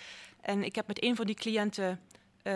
En 0.42 0.64
ik 0.64 0.76
heb 0.76 0.88
met 0.88 1.04
een 1.04 1.16
van 1.16 1.26
die 1.26 1.36
cliënten 1.36 2.00
uh, 2.48 2.54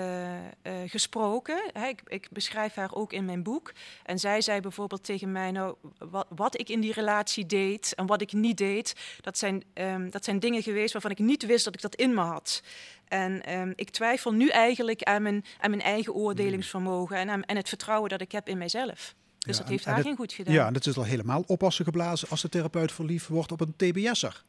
uh, 0.64 0.74
gesproken. 0.86 1.72
ik, 1.88 2.02
ik, 2.08 2.28
beschrijf 2.32 2.74
haar 2.74 2.96
ook 2.96 3.14
in 3.14 3.26
mijn 3.26 3.44
boek. 3.44 3.72
En 4.04 4.20
zij 4.20 4.42
zei 4.42 4.62
bijvoorbeeld 4.62 5.04
tegen 5.04 5.32
mij: 5.32 5.52
Nou, 5.52 5.76
wat, 5.98 6.28
wat 6.30 6.60
ik 6.60 6.70
in 6.70 6.80
die 6.80 6.94
relatie 6.94 7.46
deed 7.46 7.94
en 7.96 8.06
wat 8.06 8.22
ik 8.22 8.34
niet 8.34 8.58
deed, 8.58 8.96
dat 9.22 9.38
zijn, 9.38 9.64
um, 9.74 10.10
dat 10.10 10.24
zijn 10.24 10.40
dingen 10.40 10.64
geweest 10.64 10.94
waarvan 10.94 11.12
ik 11.12 11.20
niet 11.20 11.46
wist 11.46 11.66
dat 11.66 11.74
ik 11.74 11.82
dat 11.82 11.96
in 11.96 12.14
me 12.14 12.22
had. 12.22 12.64
En 13.08 13.60
um, 13.60 13.74
ik 13.76 13.90
twijfel 13.90 14.34
nu 14.34 14.48
eigenlijk 14.48 15.04
aan 15.04 15.22
mijn, 15.22 15.46
aan 15.60 15.70
mijn 15.70 15.82
eigen 15.82 16.14
oordelingsvermogen 16.14 17.18
en, 17.18 17.30
aan, 17.30 17.44
en 17.44 17.56
het 17.56 17.70
vertrouwen 17.70 18.10
dat 18.10 18.22
ik 18.22 18.32
heb 18.32 18.50
in 18.50 18.58
mijzelf. 18.58 19.16
Dus 19.40 19.58
Ja, 19.58 19.62
dat 19.62 19.72
heeft 19.72 19.86
haar 19.86 20.02
geen 20.02 20.16
goed 20.16 20.34
gedaan. 20.34 20.54
Ja, 20.54 20.68
en 20.68 20.74
het 20.74 20.86
is 20.86 20.98
al 20.98 21.04
helemaal 21.04 21.44
oppassen 21.48 21.86
geblazen 21.86 22.30
als 22.30 22.42
de 22.42 22.50
therapeut 22.50 22.92
verliefd 22.92 23.28
wordt 23.28 23.52
op 23.52 23.62
een 23.62 23.74
TBS'er. 23.76 24.44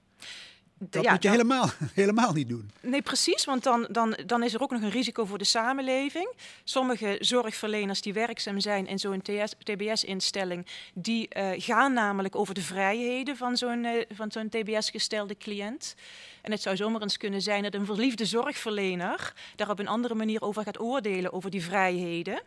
Dat 0.82 1.04
Ja, 1.04 1.12
moet 1.12 1.22
je 1.22 1.28
dan- 1.28 1.36
helemaal, 1.38 1.68
helemaal 1.94 2.32
niet 2.32 2.48
doen. 2.48 2.70
Nee, 2.80 3.02
precies, 3.02 3.44
want 3.44 3.62
dan, 3.62 3.86
dan, 3.90 4.16
dan 4.26 4.42
is 4.42 4.54
er 4.54 4.60
ook 4.62 4.70
nog 4.70 4.82
een 4.82 4.90
risico 4.90 5.24
voor 5.24 5.38
de 5.38 5.44
samenleving. 5.44 6.32
Sommige 6.64 7.16
zorgverleners 7.20 8.00
die 8.00 8.12
werkzaam 8.12 8.60
zijn 8.60 8.86
in 8.86 8.98
zo'n 8.98 9.22
TBS-instelling, 9.64 10.66
die 10.94 11.28
eh, 11.28 11.50
gaan 11.56 11.92
namelijk 11.92 12.36
over 12.36 12.54
de 12.54 12.62
vrijheden 12.62 13.36
van 13.36 13.56
zo'n 13.56 13.84
eh, 13.84 14.04
van 14.14 14.30
zo'n 14.32 14.48
TBS-gestelde 14.48 15.36
cliënt. 15.36 15.94
En 16.42 16.50
het 16.50 16.62
zou 16.62 16.76
zomaar 16.76 17.02
eens 17.02 17.16
kunnen 17.16 17.42
zijn 17.42 17.62
dat 17.62 17.74
een 17.74 17.86
verliefde 17.86 18.24
zorgverlener 18.24 19.32
daar 19.56 19.70
op 19.70 19.78
een 19.78 19.88
andere 19.88 20.14
manier 20.14 20.40
over 20.42 20.62
gaat 20.62 20.80
oordelen, 20.80 21.32
over 21.32 21.50
die 21.50 21.62
vrijheden. 21.64 22.42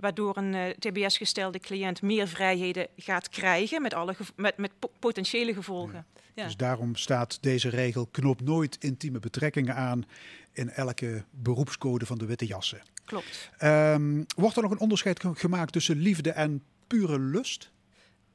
Waardoor 0.00 0.36
een 0.36 0.54
eh, 0.54 0.68
TBS-gestelde 0.68 1.58
cliënt 1.58 2.02
meer 2.02 2.28
vrijheden 2.28 2.86
gaat 2.96 3.28
krijgen 3.28 3.82
met, 3.82 3.94
alle 3.94 4.16
met, 4.36 4.56
met 4.56 4.70
po- 4.78 4.90
potentiële 4.98 5.54
gevolgen. 5.54 6.06
Ja. 6.34 6.44
Dus 6.44 6.56
daarom 6.56 6.96
staat 6.96 7.38
deze 7.42 7.68
regel 7.68 8.06
knop 8.06 8.40
nooit 8.40 8.76
intieme 8.80 9.18
betrekkingen 9.18 9.74
aan 9.74 10.04
in 10.52 10.70
elke 10.70 11.24
beroepscode 11.30 12.06
van 12.06 12.18
de 12.18 12.26
witte 12.26 12.46
jassen. 12.46 12.82
Klopt. 13.04 13.50
Ehm, 13.58 14.22
wordt 14.36 14.56
er 14.56 14.62
nog 14.62 14.70
een 14.70 14.78
onderscheid 14.80 15.20
ge- 15.20 15.34
gemaakt 15.34 15.72
tussen 15.72 15.96
liefde 15.96 16.30
en 16.30 16.62
pure 16.86 17.18
lust? 17.18 17.70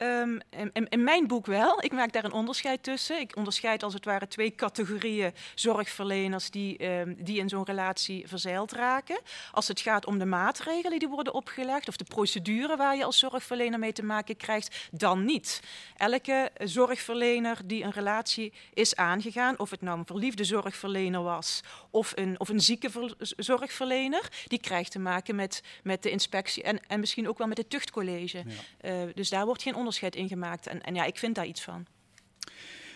Ehm, 0.03 0.39
in, 0.49 0.69
in- 0.73 0.89
in 0.89 1.03
mijn 1.03 1.27
boek 1.27 1.45
wel. 1.45 1.83
Ik 1.83 1.91
maak 1.91 2.11
daar 2.13 2.23
een 2.23 2.31
onderscheid 2.31 2.83
tussen. 2.83 3.19
Ik 3.19 3.35
onderscheid 3.35 3.83
als 3.83 3.93
het 3.93 4.05
ware 4.05 4.27
twee 4.27 4.55
categorieën 4.55 5.33
zorgverleners 5.55 6.49
die, 6.49 6.77
ehm, 6.77 7.13
die 7.17 7.39
in 7.39 7.49
zo'n 7.49 7.63
relatie 7.65 8.27
verzeild 8.27 8.71
raken. 8.71 9.19
Als 9.51 9.67
het 9.67 9.79
gaat 9.79 10.05
om 10.05 10.19
de 10.19 10.25
maatregelen 10.25 10.99
die 10.99 11.07
worden 11.07 11.33
opgelegd 11.33 11.87
of 11.87 11.95
de 11.97 12.03
procedure 12.03 12.75
waar 12.75 12.95
je 12.95 13.03
als 13.03 13.19
zorgverlener 13.19 13.79
mee 13.79 13.93
te 13.93 14.03
maken 14.03 14.37
krijgt, 14.37 14.89
dan 14.91 15.25
niet. 15.25 15.61
Elke 15.97 16.51
zorgverlener 16.63 17.57
die 17.65 17.83
een 17.83 17.91
relatie 17.91 18.53
is 18.73 18.95
aangegaan, 18.95 19.59
of 19.59 19.69
het 19.69 19.81
nou 19.81 19.97
een 19.99 20.05
verliefde 20.05 20.43
zorgverlener 20.43 21.23
was 21.23 21.61
of 21.91 22.11
een, 22.15 22.39
of 22.39 22.49
een 22.49 22.61
zieke 22.61 22.89
ver- 22.89 23.15
zorgverlener, 23.19 24.27
die 24.47 24.59
krijgt 24.59 24.91
te 24.91 24.99
maken 24.99 25.35
met, 25.35 25.61
met 25.83 26.03
de 26.03 26.09
inspectie 26.09 26.63
en, 26.63 26.79
en 26.87 26.99
misschien 26.99 27.27
ook 27.29 27.37
wel 27.37 27.47
met 27.47 27.57
het 27.57 27.69
tuchtcollege. 27.69 28.43
Eh, 28.81 28.93
dus 29.15 29.29
daar 29.29 29.45
wordt 29.45 29.61
geen 29.61 29.71
onderscheid 29.71 29.91
gemaakt. 30.01 30.67
En, 30.67 30.81
en 30.81 30.95
ja, 30.95 31.05
ik 31.05 31.17
vind 31.17 31.35
daar 31.35 31.45
iets 31.45 31.63
van. 31.63 31.85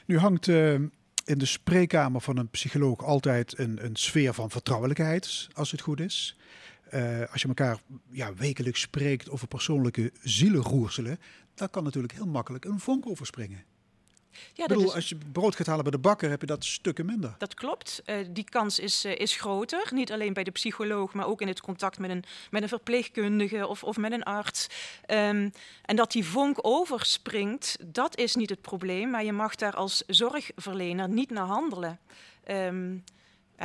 Nu 0.06 0.18
hangt 0.18 0.48
eh, 0.48 0.74
in 0.74 1.38
de 1.38 1.46
spreekkamer 1.46 2.22
van 2.22 2.38
een 2.38 2.50
psycholoog 2.50 3.04
altijd 3.04 3.58
een, 3.58 3.86
een 3.86 3.96
sfeer 3.96 4.34
van 4.34 4.50
vertrouwelijkheid, 4.50 5.48
als 5.54 5.72
het 5.72 5.82
goed 5.82 6.00
is. 6.00 6.38
Eh, 6.90 7.32
als 7.32 7.42
je 7.42 7.48
elkaar 7.48 7.80
ja, 8.10 8.34
wekelijks 8.34 8.82
spreekt 8.82 9.30
over 9.30 9.48
persoonlijke 9.48 10.12
zielenroerselen, 10.24 11.20
dan 11.54 11.70
kan 11.70 11.84
natuurlijk 11.84 12.14
heel 12.14 12.28
makkelijk 12.28 12.66
een 12.66 12.80
vonk 12.80 13.08
overspringen. 13.08 13.64
Ja, 14.54 14.64
Ik 14.64 14.70
bedoel, 14.70 14.84
is, 14.86 14.94
als 14.94 15.10
je 15.10 15.18
brood 15.32 15.56
gaat 15.56 15.68
halen 15.68 15.84
bij 15.84 15.92
de 15.92 15.98
bakker, 16.00 16.30
heb 16.30 16.42
je 16.42 16.48
dat 16.48 16.66
stukken 16.66 17.06
minder. 17.06 17.36
dat 17.38 17.54
klopt. 17.54 18.02
Eh, 18.06 18.16
die 18.30 18.44
kans 18.44 18.80
is, 18.80 19.06
eh, 19.06 19.16
is 19.16 19.36
groter. 19.36 19.88
Niet 19.94 20.12
alleen 20.12 20.34
bij 20.34 20.44
de 20.44 20.52
psycholoog, 20.52 21.14
maar 21.14 21.28
ook 21.28 21.42
in 21.42 21.48
het 21.48 21.62
contact 21.62 22.00
met 22.00 22.10
een, 22.10 22.24
met 22.52 22.62
een 22.62 22.68
verpleegkundige 22.68 23.68
of, 23.68 23.84
of 23.84 23.98
met 23.98 24.12
een 24.12 24.24
arts. 24.24 24.68
Ehm, 25.06 25.50
en 25.86 25.96
dat 25.96 26.12
die 26.12 26.26
vonk 26.26 26.58
overspringt, 26.62 27.78
dat 27.86 28.18
is 28.18 28.36
niet 28.36 28.50
het 28.50 28.62
probleem. 28.62 29.10
Maar 29.10 29.24
je 29.24 29.32
mag 29.34 29.56
daar 29.56 29.74
als 29.76 30.04
zorgverlener 30.08 31.10
niet 31.10 31.30
naar 31.30 31.46
handelen. 31.46 32.00
Ehm, 32.44 32.96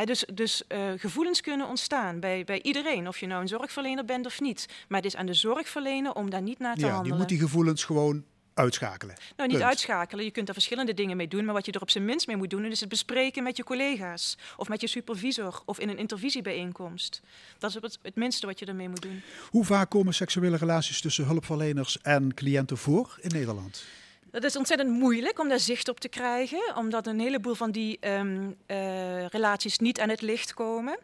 dus 0.04 0.24
dus 0.34 0.66
eh, 0.66 0.80
gevoelens 0.96 1.40
kunnen 1.40 1.68
ontstaan 1.68 2.20
bij, 2.20 2.44
bij 2.44 2.62
iedereen, 2.62 3.08
of 3.08 3.18
je 3.18 3.26
nou 3.26 3.40
een 3.40 3.48
zorgverlener 3.48 4.04
bent 4.04 4.26
of 4.26 4.40
niet. 4.40 4.68
Maar 4.88 4.98
het 4.98 5.06
is 5.06 5.16
aan 5.16 5.26
de 5.26 5.34
zorgverlener 5.34 6.12
om 6.14 6.30
daar 6.30 6.42
niet 6.42 6.58
naar 6.58 6.74
te 6.74 6.80
Ja, 6.80 6.86
die 6.86 6.94
handelen. 6.94 7.18
moet 7.18 7.28
die 7.28 7.38
gevoelens 7.38 7.84
gewoon 7.84 8.24
uitschakelen. 8.54 9.14
Nou, 9.36 9.48
niet 9.48 9.58
Punt. 9.58 9.68
uitschakelen. 9.68 10.24
Je 10.24 10.30
kunt 10.30 10.48
er 10.48 10.54
verschillende 10.54 10.94
dingen 10.94 11.16
mee 11.16 11.28
doen. 11.28 11.44
Maar 11.44 11.54
wat 11.54 11.66
je 11.66 11.72
er 11.72 11.80
op 11.80 11.90
zijn 11.90 12.04
minst 12.04 12.26
mee 12.26 12.36
moet 12.36 12.50
doen, 12.50 12.64
is 12.64 12.80
het 12.80 12.88
bespreken 12.88 13.42
met 13.42 13.56
je 13.56 13.64
collega's. 13.64 14.36
Of 14.56 14.68
met 14.68 14.80
je 14.80 14.86
supervisor. 14.86 15.62
Of 15.64 15.78
in 15.78 15.88
een 15.88 15.98
intervisiebijeenkomst. 15.98 17.20
Dat 17.58 17.70
is 17.70 17.76
het, 17.82 17.98
het 18.02 18.14
minste 18.14 18.46
wat 18.46 18.58
je 18.58 18.66
ermee 18.66 18.88
moet 18.88 19.02
doen. 19.02 19.22
Hoe 19.50 19.64
vaak 19.64 19.90
komen 19.90 20.14
seksuele 20.14 20.56
relaties 20.56 21.00
tussen 21.00 21.24
hulpverleners 21.24 22.00
en 22.00 22.34
cliënten 22.34 22.78
voor 22.78 23.18
in 23.20 23.30
Nederland? 23.34 23.84
Dat 24.30 24.44
is 24.44 24.56
ontzettend 24.56 24.90
moeilijk 24.90 25.40
om 25.40 25.48
daar 25.48 25.60
zicht 25.60 25.88
op 25.88 26.00
te 26.00 26.08
krijgen. 26.08 26.76
Omdat 26.76 27.06
een 27.06 27.20
heleboel 27.20 27.54
van 27.54 27.70
die 27.70 27.96
ehm, 28.00 28.50
eh, 28.66 29.26
relaties 29.26 29.78
niet 29.78 30.00
aan 30.00 30.08
het 30.08 30.20
licht 30.20 30.54
komen. 30.54 30.98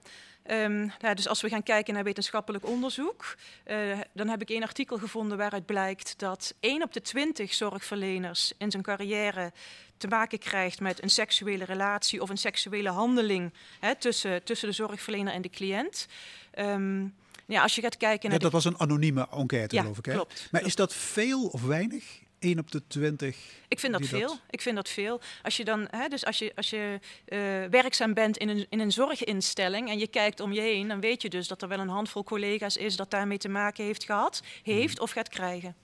Ehm, 0.48 0.88
nou, 1.00 1.14
dus 1.14 1.28
als 1.28 1.40
we 1.40 1.48
gaan 1.48 1.62
kijken 1.62 1.94
naar 1.94 2.04
wetenschappelijk 2.04 2.66
onderzoek, 2.66 3.36
eh, 3.64 3.76
dan 4.12 4.28
heb 4.28 4.40
ik 4.42 4.50
één 4.50 4.62
artikel 4.62 4.98
gevonden 4.98 5.38
waaruit 5.38 5.66
blijkt 5.66 6.14
dat 6.18 6.54
1 6.60 6.82
op 6.82 6.92
de 6.92 7.00
20 7.00 7.54
zorgverleners 7.54 8.52
in 8.58 8.70
zijn 8.70 8.82
carrière 8.82 9.52
te 9.96 10.08
maken 10.08 10.38
krijgt 10.38 10.80
met 10.80 11.02
een 11.02 11.10
seksuele 11.10 11.64
relatie 11.64 12.22
of 12.22 12.30
een 12.30 12.36
seksuele 12.38 12.88
handeling 12.90 13.52
hè, 13.80 13.94
tussen, 13.94 14.44
tussen 14.44 14.68
de 14.68 14.74
zorgverlener 14.74 15.32
en 15.32 15.42
de 15.42 15.50
cliënt. 15.50 16.06
Ehm, 16.50 17.06
ja, 17.46 17.62
als 17.62 17.74
je 17.74 17.80
gaat 17.80 17.96
kijken 17.96 18.22
Ja, 18.22 18.28
naar. 18.28 18.38
dat 18.38 18.52
was 18.52 18.64
een 18.64 18.78
anonieme 18.80 19.28
enquête, 19.30 19.74
Ja, 19.74 19.80
geloof 19.80 19.98
ik. 19.98 20.04
Hè? 20.04 20.12
klopt. 20.12 20.48
Maar 20.50 20.64
is 20.64 20.74
dat 20.74 20.94
veel 20.94 21.46
of 21.46 21.62
weinig? 21.62 22.04
1 22.38 22.58
op 22.58 22.70
de 22.70 22.82
20. 22.86 23.36
Ik 23.68 23.80
vind 23.80 23.92
dat 23.92 24.06
veel. 24.06 24.36
Ik 24.50 24.60
vind 24.62 24.76
dat 24.76 24.88
veel. 24.88 25.20
Als 25.42 25.56
je 25.56 25.64
dan, 25.64 25.86
hè, 25.90 26.08
dus 26.08 26.24
als 26.24 26.38
je, 26.38 26.52
als 26.54 26.70
je 26.70 26.98
eh, 27.24 27.38
werkzaam 27.70 28.14
bent 28.14 28.36
in 28.36 28.48
een, 28.48 28.66
in 28.68 28.80
een 28.80 28.92
zorginstelling 28.92 29.88
en 29.90 29.98
je 29.98 30.06
kijkt 30.08 30.40
om 30.40 30.52
je 30.52 30.60
heen, 30.60 30.88
dan 30.88 31.00
weet 31.00 31.22
je 31.22 31.28
dus 31.28 31.48
dat 31.48 31.62
er 31.62 31.68
wel 31.68 31.78
een 31.78 31.88
handvol 31.88 32.24
collega's 32.24 32.76
is 32.76 32.96
dat 32.96 33.10
daarmee 33.10 33.38
te 33.38 33.48
maken 33.48 33.84
heeft 33.84 34.04
gehad, 34.04 34.42
heeft 34.62 35.00
of 35.00 35.10
gaat 35.10 35.28
krijgen. 35.28 35.74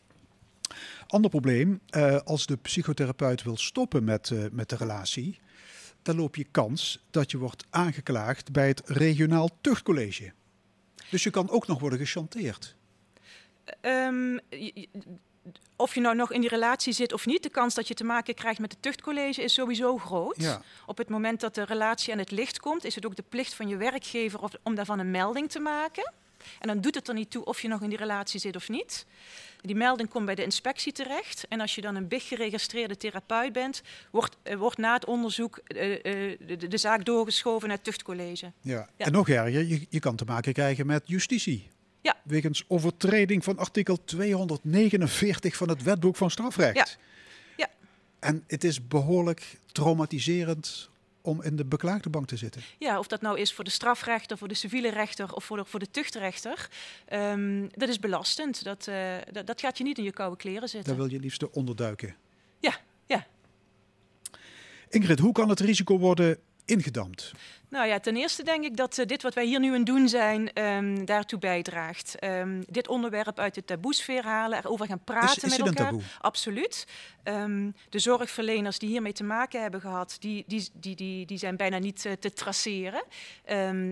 Ander 1.07 1.31
probleem, 1.31 1.81
eh, 1.89 2.17
als 2.17 2.47
de 2.47 2.57
psychotherapeut 2.57 3.43
wil 3.43 3.57
stoppen 3.57 4.05
met, 4.05 4.31
eh, 4.31 4.45
met 4.53 4.69
de 4.69 4.77
relatie, 4.77 5.39
dan 6.03 6.17
loop 6.17 6.37
je 6.37 6.45
kans 6.51 7.05
dat 7.11 7.31
je 7.31 7.39
wordt 7.39 7.65
aangeklaagd 7.71 8.53
bij 8.53 8.69
het 8.69 8.83
regionaal 8.85 9.49
tuchtcollege. 9.61 10.33
Dus 11.11 11.23
je 11.23 11.31
kan 11.31 11.51
ook 11.51 11.67
nog 11.67 11.81
worden 11.81 11.99
gechanteerd. 11.99 12.77
Ehm, 13.81 14.33
je- 14.51 14.89
of 15.77 15.95
je 15.95 16.01
nou 16.01 16.17
nog 16.17 16.33
in 16.33 16.41
die 16.41 16.51
relatie 16.51 16.93
zit 16.93 17.13
of 17.13 17.27
niet, 17.27 17.43
de 17.43 17.49
kans 17.49 17.75
dat 17.75 17.89
je 17.89 17.95
te 17.95 18.05
maken 18.05 18.35
krijgt 18.35 18.61
met 18.61 18.73
het 18.73 18.83
tuchtcollege 18.83 19.43
is 19.43 19.55
sowieso 19.55 19.99
groot. 19.99 20.37
Ja. 20.37 20.63
Op 20.87 20.99
het 20.99 21.09
moment 21.09 21.41
dat 21.41 21.55
de 21.55 21.65
relatie 21.65 22.13
aan 22.13 22.19
het 22.19 22.31
licht 22.31 22.61
komt, 22.61 22.85
is 22.85 22.95
het 22.95 23.07
ook 23.07 23.17
de 23.17 23.25
plicht 23.29 23.55
van 23.55 23.69
je 23.69 23.77
werkgever 23.77 24.41
om 24.63 24.75
daarvan 24.75 24.99
een 24.99 25.11
melding 25.11 25.51
te 25.51 25.61
maken. 25.61 26.13
En 26.61 26.69
dan 26.69 26.81
doet 26.81 26.95
het 26.95 27.09
er 27.09 27.15
niet 27.15 27.31
toe 27.31 27.45
of 27.45 27.63
je 27.63 27.69
nog 27.69 27.83
in 27.83 27.89
die 27.89 27.99
relatie 27.99 28.41
zit 28.41 28.57
of 28.57 28.69
niet. 28.69 29.07
die 29.61 29.75
melding 29.75 30.09
komt 30.09 30.27
bij 30.27 30.35
de 30.35 30.45
inspectie 30.45 30.93
terecht. 30.93 31.47
En 31.49 31.61
als 31.61 31.75
je 31.75 31.81
dan 31.81 31.95
een 31.95 32.09
BIG 32.09 32.29
geregistreerde 32.29 32.97
therapeut 32.97 33.53
bent, 33.53 33.83
wordt, 34.11 34.37
eh, 34.43 34.57
wordt 34.57 34.79
na 34.79 34.95
het 34.95 35.05
onderzoek 35.05 35.57
eh, 35.67 35.93
eh, 35.95 36.39
de, 36.47 36.69
de 36.69 36.77
zaak 36.77 37.05
doorgeschoven 37.05 37.69
naar 37.69 37.77
het 37.77 37.87
tuchtcollege. 37.87 38.53
Ja. 38.61 38.89
Ja. 38.97 39.05
En 39.05 39.13
nog 39.13 39.29
erger, 39.29 39.67
je, 39.67 39.87
je 39.89 40.01
kan 40.01 40.17
te 40.17 40.25
maken 40.25 40.53
krijgen 40.53 40.87
met 40.87 41.03
justitie. 41.07 41.71
Ja. 42.05 42.17
Wegens 42.23 42.65
overtreding 42.69 43.45
van 43.45 43.59
artikel 43.59 44.05
249 44.05 45.57
van 45.57 45.69
het 45.69 45.83
wetboek 45.83 46.17
van 46.17 46.31
strafrecht. 46.31 46.77
Ja. 46.77 46.87
Ja. 47.57 47.69
En 48.19 48.45
het 48.47 48.65
is 48.65 48.89
behoorlijk 48.89 49.59
traumatiserend 49.73 50.91
om 51.21 51.43
in 51.43 51.57
de 51.57 51.65
beklaagde 51.65 52.11
bank 52.11 52.27
te 52.27 52.37
zitten. 52.37 52.63
Ja, 52.79 52.99
of 52.99 53.07
dat 53.07 53.21
nou 53.21 53.39
is 53.39 53.53
voor 53.53 53.65
de 53.65 53.71
strafrechter, 53.71 54.39
voor 54.39 54.49
de 54.49 54.55
civiele 54.55 54.91
rechter 54.91 55.35
of 55.35 55.45
voor 55.45 55.57
de, 55.57 55.65
voor 55.65 55.81
de 55.81 55.91
tuchtrechter. 55.91 56.69
Ehm, 57.07 57.69
dat 57.71 57.89
is 57.89 57.99
belastend. 57.99 58.65
Dat, 58.65 58.87
eh, 58.87 59.15
dat, 59.33 59.47
dat 59.47 59.61
gaat 59.61 59.79
je 59.79 59.85
niet 59.85 59.99
in 59.99 60.05
je 60.05 60.13
koude 60.13 60.37
kleren 60.37 60.69
zitten. 60.69 60.89
Daar 60.89 61.03
wil 61.03 61.13
je 61.13 61.21
liefst 61.21 61.51
onderduiken. 61.51 62.17
Ja, 62.61 62.77
ja. 63.07 63.27
Ingrid, 64.89 65.19
hoe 65.19 65.33
kan 65.33 65.49
het 65.49 65.61
risico 65.61 65.99
worden 65.99 66.39
ingedamd? 66.65 67.33
Nou 67.75 67.87
ja, 67.87 67.99
ten 68.01 68.17
eerste 68.17 68.43
denk 68.43 68.65
ik 68.65 68.77
dat 68.77 68.99
eh, 68.99 69.07
dit 69.07 69.23
wat 69.23 69.35
wij 69.35 69.45
hier 69.45 69.61
nu 69.61 69.69
aan 69.69 69.75
het 69.77 69.87
doen 69.87 70.09
zijn, 70.09 70.53
ehm, 70.53 71.05
daartoe 71.05 71.39
bijdraagt. 71.39 72.19
Ehm, 72.19 72.63
dit 72.69 72.89
onderwerp 72.89 73.39
uit 73.39 73.55
de 73.55 73.65
taboesfeer 73.65 74.25
halen, 74.25 74.59
erover 74.59 74.87
gaan 74.87 75.05
praten 75.05 75.29
Is, 75.37 75.43
is 75.45 75.51
met 75.51 75.61
een 75.61 75.67
elkaar. 75.67 75.85
taboe? 75.87 76.03
Absoluut. 76.21 76.87
Ehm, 77.23 77.71
de 77.91 77.99
zorgverleners 77.99 78.79
die 78.79 78.89
hiermee 78.89 79.13
te 79.13 79.25
maken 79.25 79.63
hebben 79.63 79.81
gehad, 79.81 80.17
die, 80.21 80.45
die, 80.47 80.69
die, 80.73 80.97
die, 80.97 81.27
die 81.27 81.39
zijn 81.39 81.57
bijna 81.57 81.79
niet 81.79 82.05
eh, 82.07 82.13
te 82.13 82.33
traceren. 82.33 83.03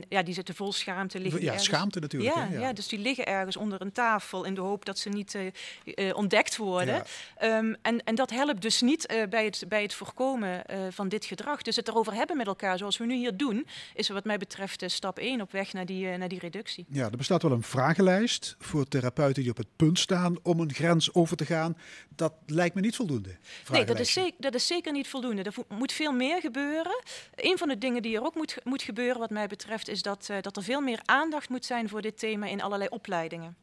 Ja, 0.08 0.22
die 0.22 0.34
zitten 0.34 0.54
vol 0.54 0.72
schaamte. 0.72 1.20
Liggen 1.20 1.40
Ja, 1.40 1.46
ergens- 1.46 1.64
schaamte 1.64 2.00
natuurlijk. 2.00 2.34
Ja, 2.34 2.48
ja. 2.58 2.72
dus 2.72 2.88
die 2.88 2.98
liggen 2.98 3.26
ergens 3.26 3.56
onder 3.56 3.80
een 3.80 3.92
tafel 3.92 4.44
in 4.44 4.54
de 4.54 4.60
hoop 4.60 4.84
dat 4.84 4.98
ze 4.98 5.08
niet 5.08 5.34
eh, 5.34 6.16
ontdekt 6.16 6.56
worden. 6.56 7.04
Ja. 7.40 7.60
En, 7.82 8.04
en 8.04 8.14
dat 8.14 8.30
helpt 8.30 8.62
dus 8.62 8.80
niet 8.80 9.26
bij, 9.30 9.44
het, 9.44 9.64
bij 9.68 9.82
het 9.82 9.94
voorkomen 9.94 10.62
van 10.90 11.08
dit 11.08 11.24
gedrag. 11.24 11.62
Dus 11.62 11.76
het 11.76 11.88
erover 11.88 12.14
hebben 12.14 12.36
met 12.36 12.46
elkaar, 12.46 12.78
zoals 12.78 12.96
we 12.98 13.04
nu 13.06 13.14
hier 13.14 13.36
doen, 13.36 13.66
is 13.94 14.08
wat 14.08 14.24
mij 14.24 14.38
betreft 14.38 14.82
eh, 14.82 14.88
stap 14.88 15.18
1 15.18 15.40
op 15.40 15.52
weg 15.52 15.72
naar 15.72 15.86
die, 15.86 16.08
eh, 16.08 16.18
naar 16.18 16.28
die 16.28 16.38
reductie. 16.38 16.86
Ja, 16.88 17.04
er 17.04 17.16
bestaat 17.16 17.42
wel 17.42 17.52
een 17.52 17.62
vragenlijst 17.62 18.56
voor 18.58 18.88
therapeuten 18.88 19.42
die 19.42 19.50
op 19.50 19.56
het 19.56 19.76
punt 19.76 19.98
staan 19.98 20.36
om 20.42 20.60
een 20.60 20.72
grens 20.72 21.14
over 21.14 21.36
te 21.36 21.44
gaan. 21.46 21.76
Dat 22.08 22.32
lijkt 22.46 22.74
me 22.74 22.80
niet 22.80 22.96
voldoende. 22.96 23.36
Nee, 23.70 23.84
dat 23.84 23.98
is, 23.98 24.12
zeker, 24.12 24.40
dat 24.40 24.54
is 24.54 24.66
zeker 24.66 24.92
niet 24.92 25.08
voldoende. 25.08 25.42
Er 25.42 25.54
moet 25.68 25.92
veel 25.92 26.12
meer 26.12 26.40
gebeuren. 26.40 27.02
Een 27.34 27.58
van 27.58 27.68
de 27.68 27.78
dingen 27.78 28.02
die 28.02 28.16
er 28.16 28.24
ook 28.24 28.34
moet, 28.34 28.56
moet 28.64 28.82
gebeuren, 28.82 29.18
wat 29.18 29.30
mij 29.30 29.46
betreft, 29.46 29.88
is 29.88 30.02
dat, 30.02 30.28
eh, 30.28 30.36
dat 30.40 30.56
er 30.56 30.62
veel 30.62 30.80
meer 30.80 31.00
aandacht 31.04 31.48
moet 31.48 31.64
zijn 31.64 31.88
voor 31.88 32.02
dit 32.02 32.18
thema 32.18 32.46
in 32.46 32.62
allerlei 32.62 32.88
opleidingen. 32.90 33.56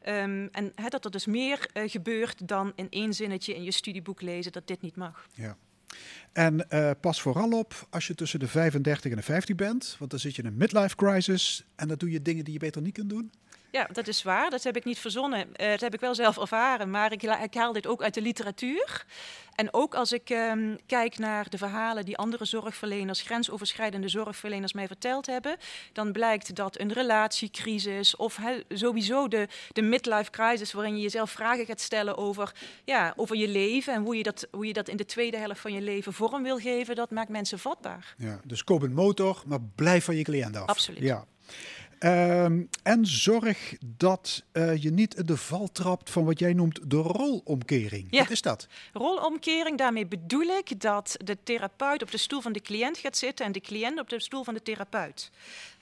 Ehm, 0.00 0.48
en 0.52 0.72
hè, 0.74 0.88
dat 0.88 1.04
er 1.04 1.10
dus 1.10 1.26
meer 1.26 1.68
gebeurt 1.74 2.48
dan 2.48 2.72
in 2.74 2.86
één 2.90 3.14
zinnetje 3.14 3.54
in 3.54 3.62
je 3.62 3.72
studieboek 3.72 4.20
lezen 4.20 4.52
dat 4.52 4.66
dit 4.66 4.82
niet 4.82 4.96
mag. 4.96 5.26
Ja. 5.34 5.56
En 6.32 6.70
eh, 6.70 6.90
pas 7.00 7.20
vooral 7.20 7.50
op 7.50 7.86
als 7.90 8.06
je 8.06 8.14
tussen 8.14 8.38
de 8.38 8.48
35 8.48 9.10
en 9.10 9.16
de 9.16 9.22
50 9.22 9.56
bent, 9.56 9.96
want 9.98 10.10
dan 10.10 10.20
zit 10.20 10.36
je 10.36 10.42
in 10.42 10.48
een 10.48 10.56
midlife 10.56 10.96
crisis 10.96 11.64
en 11.76 11.88
dan 11.88 11.96
doe 11.96 12.10
je 12.10 12.22
dingen 12.22 12.44
die 12.44 12.52
je 12.52 12.58
beter 12.58 12.82
niet 12.82 12.94
kunt 12.94 13.10
doen. 13.10 13.32
Ja, 13.70 13.88
dat 13.92 14.08
is 14.08 14.22
waar. 14.22 14.50
Dat 14.50 14.62
heb 14.62 14.76
ik 14.76 14.84
niet 14.84 14.98
verzonnen. 14.98 15.54
Eh, 15.54 15.70
dat 15.70 15.80
heb 15.80 15.94
ik 15.94 16.00
wel 16.00 16.14
zelf 16.14 16.38
ervaren. 16.38 16.90
Maar 16.90 17.12
ik, 17.12 17.54
haal 17.54 17.72
dit 17.72 17.86
ook 17.86 18.02
uit 18.02 18.14
de 18.14 18.22
literatuur. 18.22 19.04
En 19.54 19.74
ook 19.74 19.94
als 19.94 20.12
ik 20.12 20.30
ehm, 20.30 20.76
kijk 20.86 21.18
naar 21.18 21.50
de 21.50 21.58
verhalen 21.58 22.04
die 22.04 22.16
andere 22.16 22.44
zorgverleners, 22.44 23.22
grensoverschrijdende 23.22 24.08
zorgverleners, 24.08 24.72
mij 24.72 24.86
verteld 24.86 25.26
hebben, 25.26 25.56
dan 25.92 26.12
blijkt 26.12 26.54
dat 26.54 26.80
een 26.80 26.92
relatiecrisis 26.92 28.16
of 28.16 28.38
sowieso 28.68 29.28
de, 29.28 29.48
de 29.72 29.82
midlife 29.82 30.30
crisis, 30.30 30.72
waarin 30.72 30.96
je 30.96 31.02
jezelf 31.02 31.30
vragen 31.30 31.66
gaat 31.66 31.80
stellen 31.80 32.16
over, 32.16 32.54
ja, 32.84 33.12
over 33.16 33.36
je 33.36 33.48
leven 33.48 33.94
en 33.94 34.02
hoe 34.02 34.16
je, 34.16 34.22
dat, 34.22 34.46
hoe 34.50 34.66
je 34.66 34.72
dat 34.72 34.88
in 34.88 34.96
de 34.96 35.04
tweede 35.04 35.36
helft 35.36 35.60
van 35.60 35.72
je 35.72 35.80
leven 35.80 36.12
vorm 36.12 36.42
wil 36.42 36.58
geven, 36.58 36.94
dat 36.94 37.10
maakt 37.10 37.28
mensen 37.28 37.58
vatbaar. 37.58 38.14
Ja, 38.18 38.40
dus 38.44 38.64
koop 38.64 38.82
een 38.82 38.94
motor, 38.94 39.42
maar 39.46 39.60
blijf 39.74 40.04
van 40.04 40.16
je 40.16 40.22
cliënt 40.22 40.56
af. 40.56 40.68
Absoluut. 40.68 41.02
Ja. 41.02 41.24
Ehm, 42.00 42.62
en 42.82 43.06
zorg 43.06 43.76
dat 43.96 44.44
eh, 44.52 44.82
je 44.82 44.90
niet 44.90 45.14
in 45.14 45.26
de 45.26 45.36
val 45.36 45.68
trapt 45.72 46.10
van 46.10 46.24
wat 46.24 46.38
jij 46.38 46.52
noemt 46.52 46.90
de 46.90 46.96
rolomkering. 46.96 48.06
Ja. 48.10 48.18
Wat 48.18 48.30
is 48.30 48.42
dat? 48.42 48.66
Rolomkering, 48.92 49.78
daarmee 49.78 50.06
bedoel 50.06 50.58
ik 50.58 50.80
dat 50.80 51.16
de 51.24 51.36
therapeut 51.42 52.02
op 52.02 52.10
de 52.10 52.18
stoel 52.18 52.40
van 52.40 52.52
de 52.52 52.60
cliënt 52.60 52.98
gaat 52.98 53.16
zitten 53.16 53.46
en 53.46 53.52
de 53.52 53.60
cliënt 53.60 54.00
op 54.00 54.08
de 54.08 54.20
stoel 54.20 54.44
van 54.44 54.54
de 54.54 54.62
therapeut. 54.62 55.30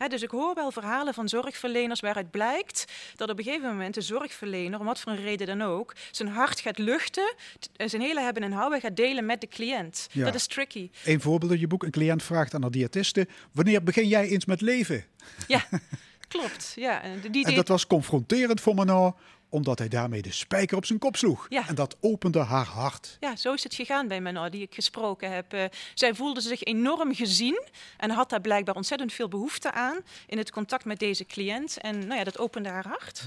Dus 0.09 0.23
ik 0.23 0.31
hoor 0.31 0.55
wel 0.55 0.71
verhalen 0.71 1.15
van 1.15 1.29
zorgverleners 1.29 2.01
waaruit 2.01 2.31
blijkt 2.31 2.85
dat 3.17 3.31
op 3.31 3.39
een 3.39 3.45
gegeven 3.45 3.69
moment 3.69 3.95
de 3.95 4.01
zorgverlener, 4.01 4.81
om 4.81 4.87
wat 4.87 5.01
voor 5.01 5.13
een 5.13 5.23
reden 5.23 5.47
dan 5.47 5.63
ook, 5.63 5.95
zijn 6.11 6.29
hart 6.29 6.61
gaat 6.61 6.79
luchten, 6.79 7.35
eh, 7.77 7.89
zijn 7.89 8.03
hele 8.03 8.21
hebben 8.21 8.43
en 8.43 8.53
houden 8.53 8.81
gaat 8.81 8.97
delen 8.97 9.27
met 9.27 9.41
de 9.41 9.49
cliënt. 9.49 10.09
Ja. 10.13 10.25
Dat 10.25 10.35
is 10.35 10.47
tricky. 10.47 10.91
Een 11.05 11.21
voorbeeld 11.21 11.51
uit 11.51 11.61
je 11.61 11.67
boek. 11.67 11.83
Een 11.83 11.91
cliënt 11.91 12.23
vraagt 12.23 12.55
aan 12.55 12.63
een 12.63 12.71
diëtiste, 12.71 13.29
wanneer 13.53 13.83
begin 13.83 14.09
jij 14.09 14.29
eens 14.29 14.45
met 14.45 14.61
leven? 14.61 15.05
Ja, 15.47 15.65
klopt. 16.29 16.73
Ja, 16.77 17.03
en 17.03 17.21
die, 17.21 17.31
die 17.31 17.45
En 17.45 17.55
dat 17.55 17.69
was 17.69 17.87
confronterend 17.87 18.61
voor 18.61 18.75
Manon, 18.75 19.15
omdat 19.49 19.79
hij 19.79 19.89
daarmee 19.89 20.23
de 20.23 20.33
spijker 20.33 20.77
op 20.77 20.85
zijn 20.85 20.99
kop 20.99 21.17
sloeg. 21.17 21.47
Ja. 21.49 21.69
En 21.69 21.75
dat 21.75 21.97
opende 22.01 22.39
haar 22.39 22.67
hart. 22.67 23.17
Ja, 23.21 23.37
zo 23.37 23.53
is 23.53 23.63
het 23.63 23.75
gegaan 23.75 24.09
bij 24.09 24.21
Manon, 24.21 24.51
die 24.51 24.63
ik 24.63 24.75
gesproken 24.75 25.33
heb. 25.33 25.53
Eh, 25.53 25.65
zij 25.95 26.15
voelde 26.15 26.41
zich 26.41 26.63
enorm 26.63 27.15
gezien 27.15 27.63
en 27.97 28.11
had 28.11 28.31
daar 28.31 28.41
blijkbaar 28.41 28.75
ontzettend 28.75 29.13
veel 29.13 29.29
behoefte 29.29 29.73
aan 29.73 29.99
in 30.27 30.39
het 30.39 30.51
contact 30.51 30.85
met 30.85 30.99
deze 30.99 31.25
cliënt. 31.25 31.81
En 31.81 31.99
nou 31.99 32.19
ja, 32.19 32.25
dat 32.25 32.39
opende 32.39 32.69
haar 32.69 32.87
hart. 32.87 33.23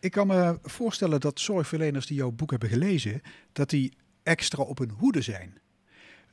Ik 0.00 0.10
kan 0.10 0.26
me 0.26 0.58
voorstellen 0.62 1.20
dat 1.20 1.40
zorgverleners 1.40 2.06
die 2.06 2.16
jouw 2.16 2.30
boek 2.30 2.50
hebben 2.50 2.68
gelezen, 2.68 3.22
dat 3.52 3.70
die 3.70 3.96
extra 4.22 4.62
op 4.62 4.78
hun 4.78 4.90
hoede 4.90 5.22
zijn. 5.22 5.60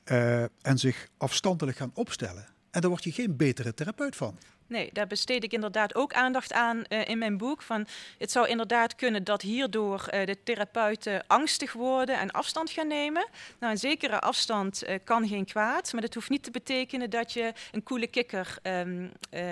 Eh, 0.03 0.41
en 0.41 0.77
zich 0.77 1.07
afstandelijk 1.17 1.77
gaan 1.77 1.91
opstellen. 1.93 2.45
En 2.71 2.81
daar 2.81 2.89
word 2.89 3.03
je 3.03 3.11
geen 3.11 3.35
betere 3.35 3.73
therapeut 3.73 4.15
van. 4.15 4.39
Nee, 4.67 4.89
daar 4.93 5.07
besteed 5.07 5.43
ik 5.43 5.53
inderdaad 5.53 5.95
ook 5.95 6.13
aandacht 6.13 6.53
aan 6.53 6.83
eh, 6.83 7.09
in 7.09 7.17
mijn 7.17 7.37
boek. 7.37 7.61
Van, 7.61 7.87
het 8.17 8.31
zou 8.31 8.47
inderdaad 8.47 8.95
kunnen 8.95 9.23
dat 9.23 9.41
hierdoor 9.41 10.07
eh, 10.07 10.25
de 10.25 10.37
therapeuten 10.43 11.23
angstig 11.27 11.73
worden 11.73 12.19
en 12.19 12.31
afstand 12.31 12.69
gaan 12.69 12.87
nemen. 12.87 13.27
Nou, 13.59 13.71
een 13.71 13.79
zekere 13.79 14.19
afstand 14.19 14.83
eh, 14.83 14.99
kan 15.03 15.27
geen 15.27 15.45
kwaad, 15.45 15.93
maar 15.93 16.01
dat 16.01 16.13
hoeft 16.13 16.29
niet 16.29 16.43
te 16.43 16.51
betekenen 16.51 17.09
dat 17.09 17.33
je 17.33 17.53
een 17.71 17.83
coole 17.83 18.07
kikker 18.07 18.57
ehm, 18.61 19.07
eh, 19.29 19.43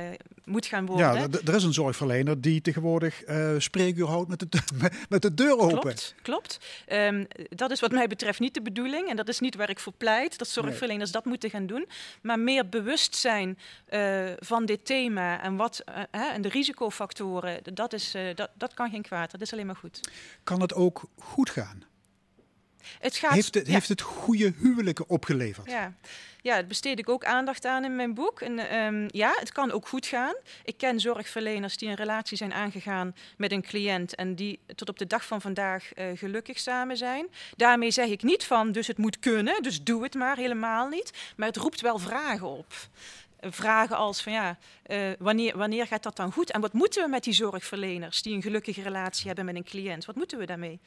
moet 0.45 0.65
gaan 0.65 0.85
worden. 0.85 1.15
Ja, 1.15 1.27
er 1.45 1.55
is 1.55 1.63
een 1.63 1.73
zorgverlener 1.73 2.41
die 2.41 2.61
tegenwoordig 2.61 3.21
spreekuur 3.57 4.07
houdt 4.07 4.29
met 4.29 4.39
de, 4.39 4.59
met 5.09 5.21
de 5.21 5.33
deur 5.33 5.57
open. 5.57 5.79
Klopt, 5.79 6.15
klopt. 6.21 6.59
Ehm, 6.85 7.25
dat 7.49 7.71
is 7.71 7.79
wat 7.79 7.91
mij 7.91 8.07
betreft 8.07 8.39
niet 8.39 8.53
de 8.53 8.61
bedoeling. 8.61 9.09
En 9.09 9.15
dat 9.15 9.27
is 9.27 9.39
niet 9.39 9.55
waar 9.55 9.69
ik 9.69 9.79
voor 9.79 9.93
pleit, 9.93 10.37
dat 10.37 10.47
zorgverleners 10.47 11.11
dat 11.11 11.25
moeten 11.25 11.49
gaan 11.49 11.67
doen. 11.67 11.87
Maar 12.21 12.39
meer 12.39 12.69
bewustzijn 12.69 13.57
eh, 13.85 14.31
van 14.39 14.65
dit 14.65 14.85
thema 14.85 15.02
en, 15.11 15.55
wat, 15.55 15.79
eh, 15.79 15.95
hè, 16.11 16.25
en 16.25 16.41
de 16.41 16.49
risicofactoren, 16.49 17.59
dat, 17.73 17.93
is, 17.93 18.13
eh, 18.13 18.35
dat, 18.35 18.49
dat 18.53 18.73
kan 18.73 18.89
geen 18.89 19.01
kwaad. 19.01 19.31
Dat 19.31 19.41
is 19.41 19.53
alleen 19.53 19.65
maar 19.65 19.75
goed. 19.75 20.09
Kan 20.43 20.61
het 20.61 20.73
ook 20.73 21.03
goed 21.17 21.49
gaan? 21.49 21.83
Het 22.99 23.15
gaat, 23.15 23.33
Heeft 23.33 23.53
het, 23.53 23.67
ja. 23.67 23.73
heeft 23.73 23.89
het 23.89 24.01
goede 24.01 24.53
huwelijken 24.57 25.09
opgeleverd? 25.09 25.69
Ja. 25.69 25.93
ja, 26.41 26.53
daar 26.53 26.67
besteed 26.67 26.99
ik 26.99 27.09
ook 27.09 27.25
aandacht 27.25 27.65
aan 27.65 27.83
in 27.83 27.95
mijn 27.95 28.13
boek. 28.13 28.41
En, 28.41 28.69
ehm, 28.69 29.07
ja, 29.07 29.35
het 29.39 29.51
kan 29.51 29.71
ook 29.71 29.87
goed 29.87 30.05
gaan. 30.05 30.35
Ik 30.63 30.77
ken 30.77 30.99
zorgverleners 30.99 31.77
die 31.77 31.89
een 31.89 31.95
relatie 31.95 32.37
zijn 32.37 32.53
aangegaan 32.53 33.15
met 33.37 33.51
een 33.51 33.61
cliënt 33.61 34.15
en 34.15 34.35
die 34.35 34.59
tot 34.75 34.89
op 34.89 34.99
de 34.99 35.07
dag 35.07 35.25
van 35.25 35.41
vandaag 35.41 35.93
eh, 35.93 36.05
gelukkig 36.15 36.59
samen 36.59 36.97
zijn. 36.97 37.27
Daarmee 37.55 37.91
zeg 37.91 38.07
ik 38.07 38.23
niet 38.23 38.43
van, 38.43 38.71
dus 38.71 38.87
het 38.87 38.97
moet 38.97 39.19
kunnen, 39.19 39.63
dus 39.63 39.83
doe 39.83 40.03
het 40.03 40.13
maar, 40.13 40.37
helemaal 40.37 40.87
niet. 40.87 41.11
Maar 41.35 41.47
het 41.47 41.57
roept 41.57 41.81
wel 41.81 41.99
vragen 41.99 42.47
op. 42.47 42.73
Vragen 43.51 43.97
als 43.97 44.21
van 44.21 44.31
ja, 44.31 44.57
eh, 44.83 45.11
wanneer, 45.19 45.57
wanneer 45.57 45.87
gaat 45.87 46.03
dat 46.03 46.15
dan 46.15 46.31
goed? 46.31 46.51
En 46.51 46.61
wat 46.61 46.73
moeten 46.73 47.03
we 47.03 47.09
met 47.09 47.23
die 47.23 47.33
zorgverleners 47.33 48.21
die 48.21 48.35
een 48.35 48.41
gelukkige 48.41 48.81
relatie 48.81 49.27
hebben 49.27 49.45
met 49.45 49.55
een 49.55 49.63
cliënt? 49.63 50.05
Wat 50.05 50.15
moeten 50.15 50.37
we 50.37 50.45
daarmee? 50.45 50.79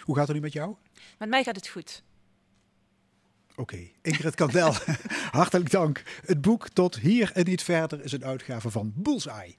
Hoe 0.00 0.16
gaat 0.16 0.26
het 0.26 0.36
nu 0.36 0.42
met 0.42 0.52
jou? 0.52 0.74
Met 1.18 1.28
mij 1.28 1.44
gaat 1.44 1.56
het 1.56 1.68
goed. 1.68 2.02
Oké, 3.56 3.88
Ingrid 4.02 4.34
Kandel, 4.34 4.72
hartelijk 5.30 5.70
dank. 5.70 6.02
Het 6.24 6.40
boek 6.40 6.68
Tot 6.68 6.98
hier 6.98 7.32
en 7.32 7.44
niet 7.44 7.62
verder 7.62 8.04
is 8.04 8.12
een 8.12 8.24
uitgave 8.24 8.70
van 8.70 8.92
Bullseye. 8.96 9.56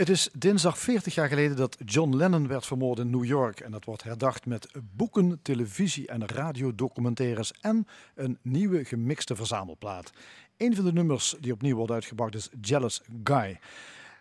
Het 0.00 0.08
is 0.08 0.28
dinsdag 0.32 0.78
40 0.78 1.14
jaar 1.14 1.28
geleden 1.28 1.56
dat 1.56 1.76
John 1.84 2.16
Lennon 2.16 2.48
werd 2.48 2.66
vermoord 2.66 2.98
in 2.98 3.10
New 3.10 3.24
York. 3.24 3.60
En 3.60 3.70
dat 3.70 3.84
wordt 3.84 4.02
herdacht 4.02 4.46
met 4.46 4.68
boeken, 4.96 5.38
televisie- 5.42 6.06
en 6.06 6.26
radiodocumentaires 6.26 7.52
en 7.60 7.86
een 8.14 8.38
nieuwe 8.42 8.84
gemixte 8.84 9.36
verzamelplaat. 9.36 10.12
Een 10.60 10.74
van 10.74 10.84
de 10.84 10.92
nummers 10.92 11.34
die 11.40 11.52
opnieuw 11.52 11.76
wordt 11.76 11.92
uitgebracht 11.92 12.34
is 12.34 12.48
Jealous 12.60 13.00
Guy. 13.24 13.58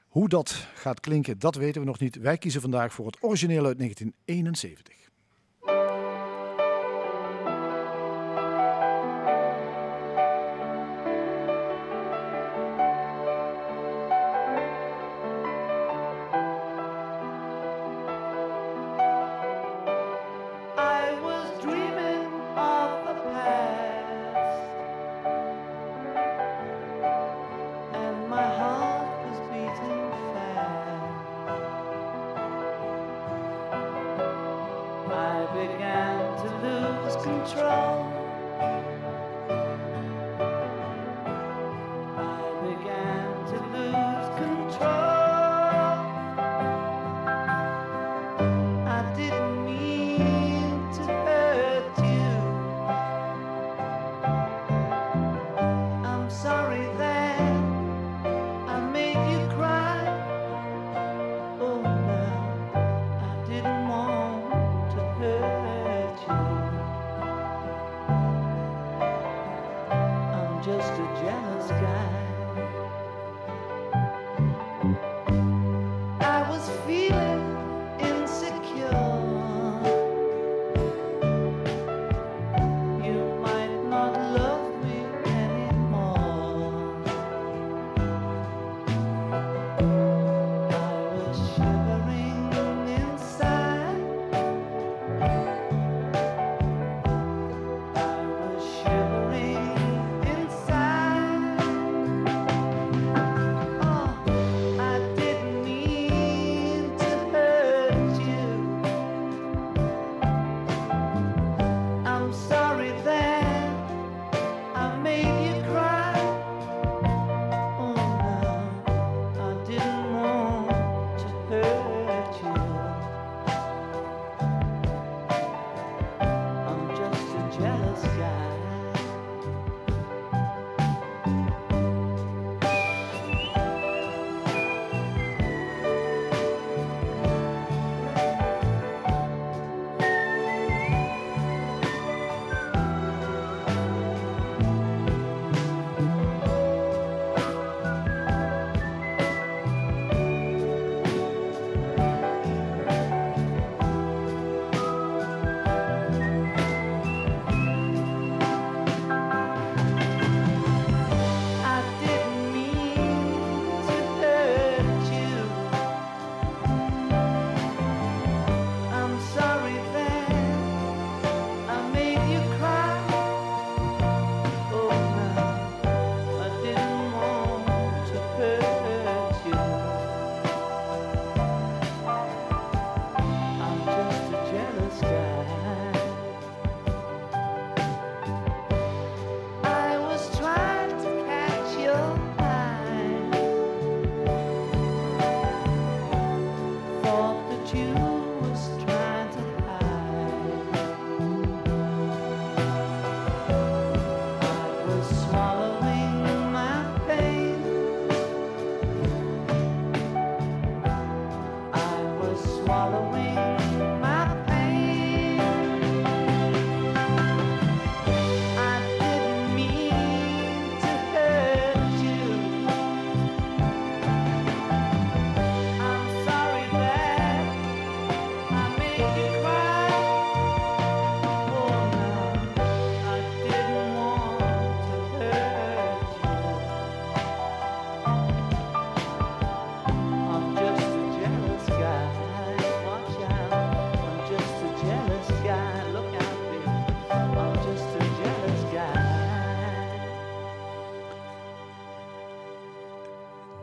Hoe 0.07 0.29
dat 0.29 0.67
gaat 0.75 0.99
klinken, 0.99 1.39
dat 1.39 1.55
weten 1.55 1.81
we 1.81 1.87
nog 1.87 1.99
niet. 1.99 2.15
Wij 2.15 2.37
kiezen 2.37 2.61
vandaag 2.61 2.93
voor 2.93 3.05
het 3.05 3.17
origineel 3.23 3.65
uit 3.65 3.77
1971. 3.77 5.08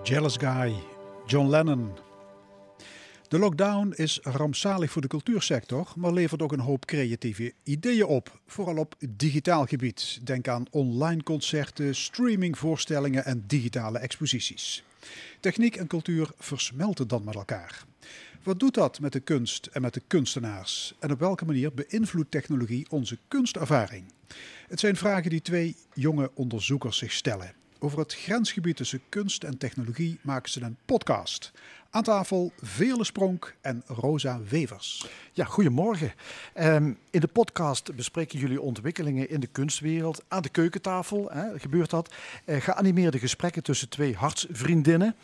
Jealous 0.09 0.37
Guy, 0.37 0.75
John 1.27 1.49
Lennon. 1.49 1.91
De 3.29 3.39
lockdown 3.39 3.93
is 3.97 4.21
rampzalig 4.23 4.91
voor 4.91 5.03
de 5.03 5.09
cultuursector, 5.09 5.93
maar 5.97 6.13
levert 6.13 6.43
ook 6.43 6.53
een 6.53 6.61
hoop 6.61 6.85
creatieve 6.85 7.53
ideeën 7.63 8.05
op. 8.05 8.41
Vooral 8.47 8.77
op 8.77 8.95
digitaal 9.09 9.67
gebied. 9.67 10.21
Denk 10.23 10.49
aan 10.49 10.67
online 10.71 11.23
concerten, 11.23 11.95
streamingvoorstellingen 11.95 13.25
en 13.25 13.45
digitale 13.47 13.99
exposities. 13.99 14.85
Techniek 15.41 15.77
en 15.77 15.87
cultuur 15.87 16.31
versmelten 16.39 17.09
dan 17.09 17.25
met 17.25 17.35
elkaar. 17.35 17.85
Wat 18.43 18.61
doet 18.61 18.75
dat 18.75 19.01
met 19.01 19.13
de 19.13 19.21
kunst 19.21 19.67
en 19.67 19.83
met 19.83 19.95
de 19.95 20.03
kunstenaars? 20.07 20.95
En 20.99 21.13
op 21.13 21.19
welke 21.19 21.45
manier 21.45 21.75
beïnvloedt 21.75 22.31
technologie 22.31 22.87
onze 22.91 23.19
kunstervaring? 23.29 24.05
Het 24.69 24.81
zijn 24.81 24.97
vragen 24.97 25.31
die 25.31 25.43
twee 25.43 25.77
jonge 25.95 26.31
onderzoekers 26.35 26.99
zich 26.99 27.13
stellen. 27.13 27.66
Over 27.79 27.99
het 27.99 28.15
grensgebied 28.15 28.77
tussen 28.77 29.01
kunst 29.09 29.45
en 29.45 29.59
technologie 29.59 30.19
maken 30.23 30.51
ze 30.51 30.61
een 30.61 30.77
podcast. 30.85 31.53
Aan 31.91 32.03
tafel 32.03 32.53
Veerle 32.63 33.05
Spronk 33.05 33.55
en 33.61 33.83
Rosa 33.87 34.41
Wevers. 34.49 35.07
Ja, 35.33 35.45
goedemorgen. 35.45 36.13
Ehm, 36.55 36.93
in 37.11 37.21
de 37.21 37.27
podcast 37.27 37.95
bespreken 37.95 38.39
jullie 38.39 38.61
ontwikkelingen 38.61 39.31
in 39.31 39.41
de 39.41 39.47
kunstwereld. 39.47 40.25
Aan 40.29 40.43
de 40.43 40.49
keukentafel 40.49 41.29
hè, 41.31 41.59
gebeurt 41.59 41.91
dat. 41.91 42.15
Eh, 42.45 42.61
geanimeerde 42.61 43.19
gesprekken 43.19 43.63
tussen 43.63 43.89
twee 43.89 44.15
hartsvriendinnen. 44.15 45.15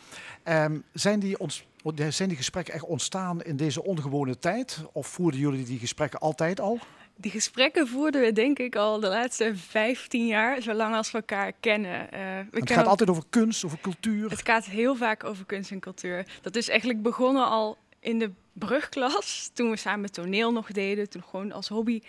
Ehm, 0.43 0.77
zijn, 0.93 1.19
die 1.19 1.39
ons, 1.39 1.65
zijn 2.09 2.29
die 2.29 2.37
gesprekken 2.37 2.73
echt 2.73 2.83
ontstaan 2.83 3.41
in 3.43 3.57
deze 3.57 3.83
ongewone 3.83 4.39
tijd? 4.39 4.79
Of 4.91 5.07
voerden 5.07 5.39
jullie 5.39 5.65
die 5.65 5.79
gesprekken 5.79 6.19
altijd 6.19 6.59
al? 6.59 6.79
Die 7.15 7.31
gesprekken 7.31 7.87
voerden 7.87 8.21
we 8.21 8.31
denk 8.31 8.59
ik 8.59 8.75
al 8.75 8.99
de 8.99 9.07
laatste 9.07 9.51
15 9.55 10.27
jaar, 10.27 10.61
zolang 10.61 10.95
als 10.95 11.11
we 11.11 11.17
elkaar 11.17 11.51
kennen. 11.59 12.07
We 12.09 12.17
Het 12.17 12.49
kennen 12.51 12.67
gaat 12.67 12.87
altijd 12.87 13.09
over 13.09 13.23
kunst, 13.29 13.65
over 13.65 13.77
cultuur. 13.81 14.29
Het 14.29 14.41
gaat 14.47 14.65
heel 14.65 14.95
vaak 14.95 15.23
over 15.23 15.45
kunst 15.45 15.71
en 15.71 15.79
cultuur. 15.79 16.25
Dat 16.41 16.55
is 16.55 16.69
eigenlijk 16.69 17.01
begonnen 17.01 17.47
al 17.47 17.77
in 17.99 18.19
de 18.19 18.31
brugklas, 18.53 19.49
toen 19.53 19.69
we 19.69 19.77
samen 19.77 20.11
toneel 20.11 20.51
nog 20.51 20.71
deden, 20.71 21.09
toen 21.09 21.23
gewoon 21.23 21.51
als 21.51 21.67
hobby. 21.67 22.01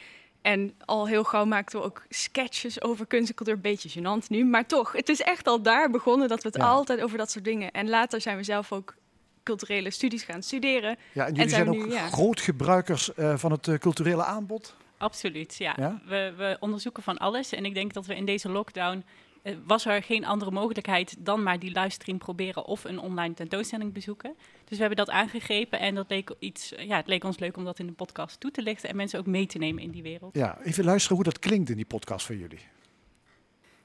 En 0.43 0.75
al 0.85 1.09
heel 1.09 1.25
gauw 1.25 1.45
maakten 1.45 1.79
we 1.79 1.85
ook 1.85 2.03
sketches 2.09 2.83
over 2.83 3.07
kunst 3.07 3.29
en 3.29 3.35
cultuur. 3.35 3.61
Beetje 3.61 4.01
gênant 4.01 4.27
nu, 4.29 4.45
maar 4.45 4.67
toch. 4.67 4.93
Het 4.93 5.09
is 5.09 5.21
echt 5.21 5.47
al 5.47 5.63
daar 5.63 5.91
begonnen 5.91 6.29
dat 6.29 6.43
we 6.43 6.49
het 6.49 6.57
Ja. 6.57 6.65
altijd 6.67 7.01
over 7.01 7.19
dat 7.19 7.31
soort 7.31 7.45
dingen. 7.45 7.71
En 7.71 7.89
later 7.89 8.21
zijn 8.21 8.37
we 8.37 8.43
zelf 8.43 8.73
ook 8.73 8.95
culturele 9.43 9.91
studies 9.91 10.23
gaan 10.23 10.43
studeren. 10.43 10.97
Ja, 11.13 11.27
en 11.27 11.35
jullie 11.35 11.49
zijn 11.51 11.65
zijn 11.65 11.77
we 11.77 11.83
ook 11.83 11.89
nu, 11.89 11.95
ja. 11.95 12.09
groot 12.09 12.41
gebruikers 12.41 13.15
eh, 13.15 13.37
van 13.37 13.53
het 13.53 13.69
eh, 13.69 13.79
culturele 13.79 14.25
aanbod. 14.25 14.75
Absoluut, 15.05 15.57
ja. 15.57 15.75
Ja? 15.77 16.01
We, 16.07 16.33
we 16.37 16.57
onderzoeken 16.61 17.03
van 17.03 17.19
alles. 17.19 17.53
En 17.53 17.65
ik 17.65 17.75
denk 17.75 17.93
dat 17.93 18.07
we 18.07 18.17
in 18.17 18.25
deze 18.25 18.49
lockdown... 18.51 19.05
eh, 19.43 19.55
was 19.67 19.87
er 19.87 20.03
geen 20.03 20.25
andere 20.25 20.51
mogelijkheid 20.51 21.17
dan 21.19 21.43
maar 21.43 21.59
die 21.59 21.81
livestream 21.81 22.19
proberen... 22.19 22.65
of 22.65 22.85
een 22.85 22.99
online 22.99 23.35
tentoonstelling 23.35 23.93
bezoeken. 23.93 24.35
Dus 24.65 24.79
we 24.79 24.85
hebben 24.85 24.97
dat 24.97 25.11
aangegrepen. 25.11 25.79
En 25.79 25.95
dat 25.95 26.11
leek, 26.11 26.35
iets, 26.39 26.73
ja, 26.77 26.97
het 26.97 27.07
leek 27.07 27.25
ons 27.25 27.39
leuk 27.39 27.57
om 27.57 27.65
dat 27.65 27.79
in 27.79 27.87
de 27.87 27.93
podcast 27.93 28.41
toe 28.41 28.51
te 28.51 28.63
lichten... 28.63 28.89
en 28.89 28.97
mensen 28.97 29.19
ook 29.19 29.27
mee 29.27 29.47
te 29.47 29.59
nemen 29.59 29.83
in 29.83 29.91
die 29.91 30.03
wereld. 30.03 30.35
Ja, 30.37 30.59
even 30.63 30.85
luisteren 30.85 31.17
hoe 31.17 31.25
dat 31.25 31.39
klinkt 31.39 31.71
in 31.71 31.77
die 31.77 31.87
podcast 31.87 32.27
van 32.27 32.39
jullie. 32.39 32.61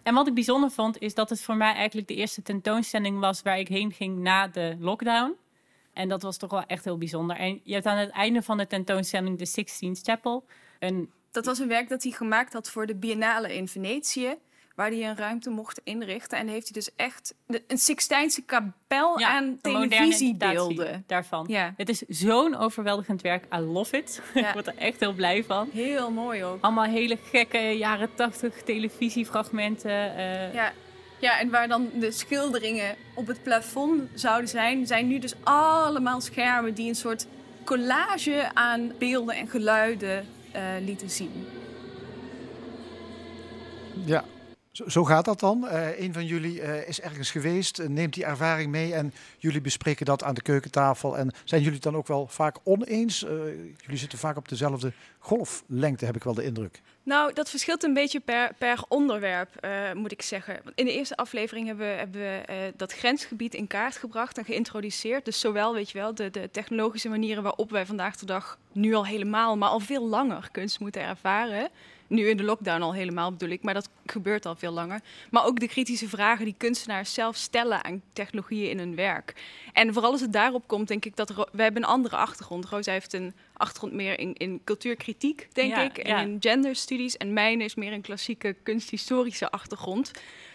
En 0.03 0.13
wat 0.13 0.28
ik 0.28 0.34
bijzonder 0.34 0.72
vond, 0.72 0.99
is 0.99 1.13
dat 1.13 1.30
het 1.30 1.41
voor 1.41 1.55
mij 1.55 1.74
eigenlijk 1.74 2.07
de 2.07 2.15
eerste 2.15 2.41
tentoonstelling 2.41 3.20
was 3.20 3.41
waar 3.41 3.59
ik 3.59 3.67
heen 3.67 3.91
ging 3.91 4.17
na 4.17 4.47
de 4.47 4.76
lockdown. 4.80 5.36
En 5.93 6.09
dat 6.09 6.22
was 6.22 6.38
toch 6.38 6.51
wel 6.51 6.63
echt 6.63 6.84
heel 6.84 6.97
bijzonder. 6.97 7.36
En 7.36 7.59
je 7.63 7.74
hebt 7.74 7.86
aan 7.86 7.97
het 7.97 8.09
einde 8.09 8.41
van 8.41 8.57
de 8.57 8.67
tentoonstelling 8.67 9.38
de 9.38 9.45
Sixteenth 9.45 9.99
Chapel. 10.03 10.45
Een, 10.80 11.11
Dat 11.32 11.45
was 11.45 11.59
een 11.59 11.67
werk 11.67 11.89
dat 11.89 12.03
hij 12.03 12.11
gemaakt 12.11 12.53
had 12.53 12.69
voor 12.69 12.86
de 12.86 12.95
Biennale 12.95 13.55
in 13.55 13.67
Venetië. 13.67 14.36
Waar 14.75 14.89
hij 14.89 15.09
een 15.09 15.17
ruimte 15.17 15.49
mocht 15.49 15.82
inrichten. 15.84 16.38
En 16.38 16.47
heeft 16.47 16.63
hij 16.63 16.73
dus 16.73 16.89
echt 16.95 17.34
de- 17.47 17.63
een 17.67 17.77
Sixtijnse 17.77 18.41
kapel 18.41 19.19
ja, 19.19 19.30
aan 19.30 19.57
televisiebeelden. 19.61 21.03
daarvan. 21.07 21.45
Ja. 21.49 21.73
Het 21.77 21.89
is 21.89 21.99
zo'n 22.07 22.55
overweldigend 22.55 23.21
werk. 23.21 23.45
I 23.53 23.57
love 23.59 23.97
it. 23.97 24.21
Ja. 24.34 24.47
ik 24.47 24.53
word 24.53 24.67
er 24.67 24.77
echt 24.77 24.99
heel 24.99 25.13
blij 25.13 25.43
van. 25.43 25.69
Heel 25.73 26.11
mooi 26.11 26.43
ook. 26.43 26.63
Allemaal 26.63 26.84
hele 26.84 27.17
gekke 27.32 27.57
jaren 27.57 28.09
tachtig 28.15 28.61
televisiefragmenten. 28.63 30.15
eh, 30.15 30.53
Ja. 30.53 30.71
ja, 31.19 31.39
en 31.39 31.49
waar 31.49 31.67
dan 31.67 31.89
de 31.93 32.11
schilderingen 32.11 32.95
op 33.15 33.27
het 33.27 33.43
plafond 33.43 34.09
zouden 34.13 34.49
zijn, 34.49 34.88
zijn 34.88 35.07
nu 35.07 35.19
dus 35.19 35.34
allemaal 35.43 36.21
schermen 36.21 36.73
die 36.73 36.89
een 36.89 36.95
soort 36.95 37.27
collage 37.63 38.49
aan 38.53 38.91
beelden 38.99 39.36
en 39.36 39.47
geluiden 39.47 40.25
eh, 40.52 40.64
lieten 40.82 41.10
zien. 41.10 41.32
Ja, 44.06 44.26
zo, 44.72 44.89
zo 44.89 45.04
gaat 45.04 45.26
dat 45.26 45.39
dan. 45.39 45.68
Eh 45.68 46.00
een 46.00 46.14
van 46.14 46.26
jullie 46.26 46.62
eh, 46.62 46.88
is 46.88 47.02
ergens 47.02 47.32
geweest, 47.32 47.88
neemt 47.88 48.14
die 48.14 48.26
ervaring 48.26 48.72
mee 48.72 48.93
en 48.93 49.14
jullie 49.38 49.62
bespreken 49.62 50.06
dat 50.06 50.24
aan 50.24 50.34
de 50.34 50.41
keukentafel. 50.41 51.18
En 51.18 51.32
zijn 51.43 51.62
jullie 51.62 51.76
het 51.76 51.84
dan 51.84 51.95
ook 51.95 52.08
wel 52.08 52.28
vaak 52.28 52.58
oneens? 52.64 53.20
Jullie 53.78 53.97
zitten 53.97 54.20
vaak 54.20 54.38
op 54.38 54.50
dezelfde 54.50 54.93
golflengte, 55.20 56.06
heb 56.06 56.16
ik 56.16 56.24
wel 56.24 56.34
de 56.34 56.43
indruk. 56.43 56.82
Nou, 57.10 57.34
dat 57.34 57.49
verschilt 57.49 57.84
een 57.84 57.93
beetje 57.93 58.20
per, 58.20 58.53
per 58.57 58.84
onderwerp, 58.88 59.55
eh, 59.55 59.93
moet 59.93 60.12
ik 60.12 60.22
zeggen. 60.22 60.62
In 60.76 60.86
de 60.86 60.93
eerste 60.93 61.16
aflevering 61.16 61.68
hebben 61.68 61.88
we, 61.88 61.93
hebben 61.93 62.47
eh, 62.47 62.55
dat 62.76 62.93
grensgebied 62.93 63.53
in 63.53 63.68
kaart 63.68 63.97
gebracht 63.97 64.38
en 64.38 64.45
geïntroduceerd. 64.45 65.26
Dus 65.26 65.39
zowel, 65.39 65.74
weet 65.74 65.89
je 65.89 65.97
wel, 65.97 66.16
de, 66.16 66.30
de 66.30 66.49
technologische 66.51 67.10
manieren 67.10 67.43
waarop 67.43 67.72
wij 67.72 67.86
vandaag 67.86 68.16
de 68.16 68.26
dag 68.26 68.57
nu 68.72 68.93
al 68.93 69.05
helemaal, 69.05 69.57
maar 69.57 69.70
al 69.70 69.80
veel 69.80 70.07
langer 70.07 70.49
kunst 70.51 70.80
moeten 70.80 71.01
ervaren. 71.01 71.70
Nu 72.07 72.28
in 72.28 72.38
de 72.38 72.43
lockdown 72.43 72.82
al 72.82 72.93
helemaal 72.93 73.32
bedoel 73.32 73.49
ik, 73.49 73.64
maar 73.64 73.74
dat 73.74 73.89
gebeurt 74.05 74.45
al 74.45 74.55
veel 74.55 74.72
langer. 74.72 74.99
Maar 75.32 75.45
ook 75.45 75.60
de 75.60 75.68
kritische 75.68 76.10
vragen 76.10 76.45
die 76.45 76.55
kunstenaars 76.57 77.14
zelf 77.14 77.36
stellen 77.36 77.84
aan 77.84 78.01
technologieën 78.14 78.70
in 78.70 78.80
hun 78.80 78.95
werk. 78.95 79.34
En 79.74 79.93
vooral 79.93 80.12
als 80.12 80.22
het 80.22 80.34
daarop 80.34 80.68
komt, 80.68 80.88
denk 80.88 81.05
ik 81.05 81.16
dat 81.16 81.30
we 81.30 81.62
hebben 81.62 81.84
een 81.84 81.89
andere 81.89 82.16
achtergrond. 82.16 82.66
Rosa 82.66 82.91
heeft 82.91 83.14
een 83.14 83.34
achtergrond 83.60 83.93
meer 83.93 84.20
in, 84.20 84.34
in 84.34 84.62
cultuurkritiek, 84.64 85.47
denk 85.53 85.72
Ja, 85.72 85.82
ik, 85.84 85.97
en 85.97 86.10
ja. 86.10 86.22
in 86.22 86.38
genderstudies. 86.39 87.18
En 87.18 87.34
mijn 87.34 87.62
is 87.62 87.76
meer 87.76 87.93
een 87.93 88.01
klassieke 88.01 88.55
kunsthistorische 88.64 89.51
achtergrond. 89.51 90.12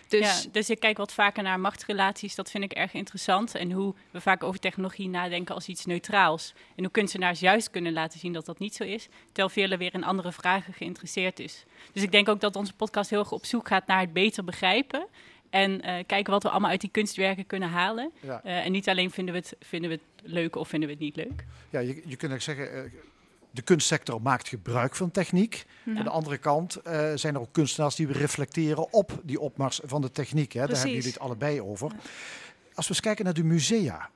Dus 0.08 0.42
ja, 0.42 0.50
dus 0.50 0.70
ik 0.70 0.80
kijk 0.80 0.96
wat 0.96 1.12
vaker 1.12 1.42
naar 1.42 1.60
machtsrelaties. 1.60 2.34
Dat 2.34 2.50
vind 2.50 2.64
ik 2.64 2.72
erg 2.72 2.92
interessant. 2.92 3.54
En 3.54 3.72
hoe 3.72 3.94
we 4.10 4.20
vaak 4.20 4.42
over 4.42 4.60
technologie 4.60 5.08
nadenken 5.08 5.54
als 5.54 5.68
iets 5.68 5.84
neutraals. 5.84 6.52
En 6.76 6.82
hoe 6.82 6.92
kunstenaars 6.92 7.40
juist 7.40 7.70
kunnen 7.70 7.92
laten 7.92 8.18
zien 8.18 8.32
dat 8.32 8.46
dat 8.46 8.58
niet 8.58 8.74
zo 8.74 8.84
is. 8.84 9.08
Terwijl 9.26 9.48
velen 9.48 9.78
weer 9.78 9.94
in 9.94 10.04
andere 10.04 10.32
vragen 10.32 10.72
geïnteresseerd 10.72 11.40
is. 11.40 11.64
Dus 11.92 12.02
ik 12.02 12.12
denk 12.12 12.28
ook 12.28 12.40
dat 12.40 12.56
onze 12.56 12.74
podcast 12.74 13.10
heel 13.10 13.18
erg 13.18 13.32
op 13.32 13.44
zoek 13.44 13.68
gaat 13.68 13.86
naar 13.86 14.00
het 14.00 14.12
beter 14.12 14.44
begrijpen. 14.44 15.06
En 15.54 15.80
eh, 15.80 16.04
kijken 16.06 16.32
wat 16.32 16.42
we 16.42 16.48
allemaal 16.48 16.70
uit 16.70 16.80
die 16.80 16.90
kunstwerken 16.90 17.46
kunnen 17.46 17.68
halen. 17.68 18.10
Ja. 18.20 18.40
Eh, 18.44 18.64
en 18.64 18.72
niet 18.72 18.88
alleen 18.88 19.10
vinden 19.10 19.34
we, 19.34 19.40
het, 19.40 19.56
vinden 19.60 19.90
we 19.90 19.96
het 19.96 20.32
leuk 20.32 20.56
of 20.56 20.68
vinden 20.68 20.88
we 20.88 20.94
het 20.94 21.04
niet 21.04 21.16
leuk. 21.16 21.44
Ja, 21.70 21.80
je, 21.80 21.86
je 21.86 22.16
kunt 22.16 22.30
eigenlijk 22.32 22.42
zeggen, 22.42 22.84
eh, 22.84 22.90
de 23.50 23.62
kunstsector 23.62 24.22
maakt 24.22 24.48
gebruik 24.48 24.96
van 24.96 25.10
techniek. 25.10 25.64
Aan 25.86 26.04
de 26.04 26.10
andere 26.10 26.38
kant 26.38 26.78
zijn 27.14 27.34
er 27.34 27.40
ook 27.40 27.52
kunstenaars 27.52 27.94
die 27.94 28.12
reflecteren 28.12 28.92
op 28.92 29.20
die 29.22 29.40
opmars 29.40 29.80
van 29.84 30.00
de 30.00 30.10
techniek. 30.10 30.52
Hè. 30.52 30.66
Daar 30.66 30.76
hebben 30.76 30.94
jullie 30.94 31.08
het 31.08 31.18
allebei 31.18 31.60
over. 31.60 31.92
Als 32.74 32.86
we 32.86 32.94
eens 32.94 33.00
kijken 33.00 33.24
naar 33.24 33.34
de 33.34 33.44
musea. 33.44 34.10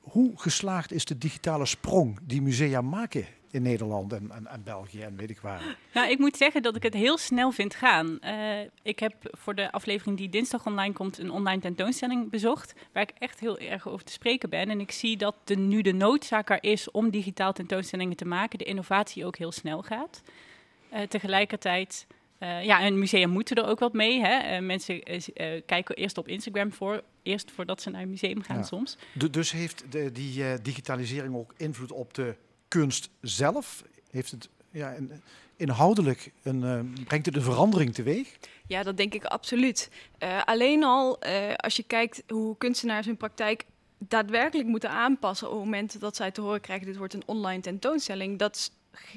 Hoe 0.00 0.32
geslaagd 0.34 0.92
is 0.92 1.04
de 1.04 1.18
digitale 1.18 1.66
sprong 1.66 2.18
die 2.22 2.42
musea 2.42 2.80
maken 2.80 3.26
in 3.56 3.62
Nederland 3.62 4.12
en, 4.12 4.30
en, 4.30 4.46
en 4.46 4.62
België 4.64 5.00
en 5.02 5.16
weet 5.16 5.30
ik 5.30 5.38
waar? 5.40 5.76
Nou, 5.94 6.10
ik 6.10 6.18
moet 6.18 6.36
zeggen 6.36 6.62
dat 6.62 6.76
ik 6.76 6.82
het 6.82 6.94
heel 6.94 7.18
snel 7.18 7.50
vind 7.50 7.74
gaan. 7.74 8.20
Eh, 8.20 8.60
ik 8.82 8.98
heb 8.98 9.14
voor 9.22 9.54
de 9.54 9.72
aflevering 9.72 10.16
die 10.16 10.28
dinsdag 10.28 10.66
online 10.66 10.92
komt 10.92 11.18
een 11.18 11.30
online 11.30 11.60
tentoonstelling 11.60 12.30
bezocht, 12.30 12.74
waar 12.92 13.02
ik 13.02 13.12
echt 13.18 13.40
heel 13.40 13.58
erg 13.58 13.88
over 13.88 14.04
te 14.04 14.12
spreken 14.12 14.50
ben. 14.50 14.70
En 14.70 14.80
ik 14.80 14.90
zie 14.92 15.16
dat 15.16 15.34
de, 15.44 15.54
nu 15.56 15.82
de 15.82 15.92
noodzaak 15.92 16.50
er 16.50 16.62
is 16.62 16.90
om 16.90 17.10
digitaal 17.10 17.52
tentoonstellingen 17.52 18.16
te 18.16 18.24
maken, 18.26 18.58
de 18.58 18.64
innovatie 18.64 19.24
ook 19.24 19.36
heel 19.36 19.52
snel 19.52 19.82
gaat. 19.82 20.22
Eh, 20.90 21.02
tegelijkertijd, 21.02 22.06
eh, 22.38 22.64
ja, 22.64 22.86
een 22.86 22.98
museum 22.98 23.30
moeten 23.30 23.56
er 23.56 23.66
ook 23.66 23.78
wat 23.78 23.92
mee. 23.92 24.20
Hè? 24.20 24.36
Eh, 24.38 24.62
mensen 24.62 25.02
eh, 25.02 25.62
kijken 25.66 25.94
eerst 25.96 26.18
op 26.18 26.28
Instagram 26.28 26.72
voor, 26.72 27.02
eerst 27.22 27.50
voordat 27.50 27.82
ze 27.82 27.90
naar 27.90 28.02
een 28.02 28.10
museum 28.10 28.42
gaan 28.42 28.56
Ja. 28.56 28.62
soms. 28.62 28.96
Du- 29.12 29.30
dus 29.30 29.52
heeft 29.52 29.84
de, 29.92 30.12
die 30.12 30.62
digitalisering 30.62 31.34
ook 31.34 31.54
invloed 31.56 31.92
op 31.92 32.14
de 32.14 32.34
kunst 32.68 33.08
zelf? 33.20 33.82
Heeft 34.10 34.30
het 34.30 34.48
ja, 34.70 34.90
in- 34.90 35.22
inhoudelijk 35.56 36.32
een, 36.42 36.64
eh, 36.64 37.04
brengt 37.04 37.26
het 37.26 37.36
een 37.36 37.42
verandering 37.42 37.94
teweeg? 37.94 38.36
Ja, 38.66 38.82
dat 38.82 38.96
denk 38.96 39.14
ik 39.14 39.24
absoluut. 39.24 39.90
Eh, 40.18 40.42
alleen 40.44 40.84
al 40.84 41.20
eh, 41.20 41.54
als 41.54 41.76
je 41.76 41.82
kijkt 41.82 42.22
hoe 42.28 42.56
kunstenaars 42.56 43.06
hun 43.06 43.16
praktijk 43.16 43.64
daadwerkelijk 43.98 44.68
moeten 44.68 44.90
aanpassen 44.90 45.46
op 45.48 45.54
het 45.54 45.64
moment 45.64 46.00
dat 46.00 46.16
zij 46.16 46.30
te 46.30 46.40
horen 46.40 46.60
krijgen: 46.60 46.86
dit 46.86 46.96
wordt 46.96 47.14
een 47.14 47.22
online 47.26 47.62
tentoonstelling. 47.62 48.38
Dat, 48.38 48.70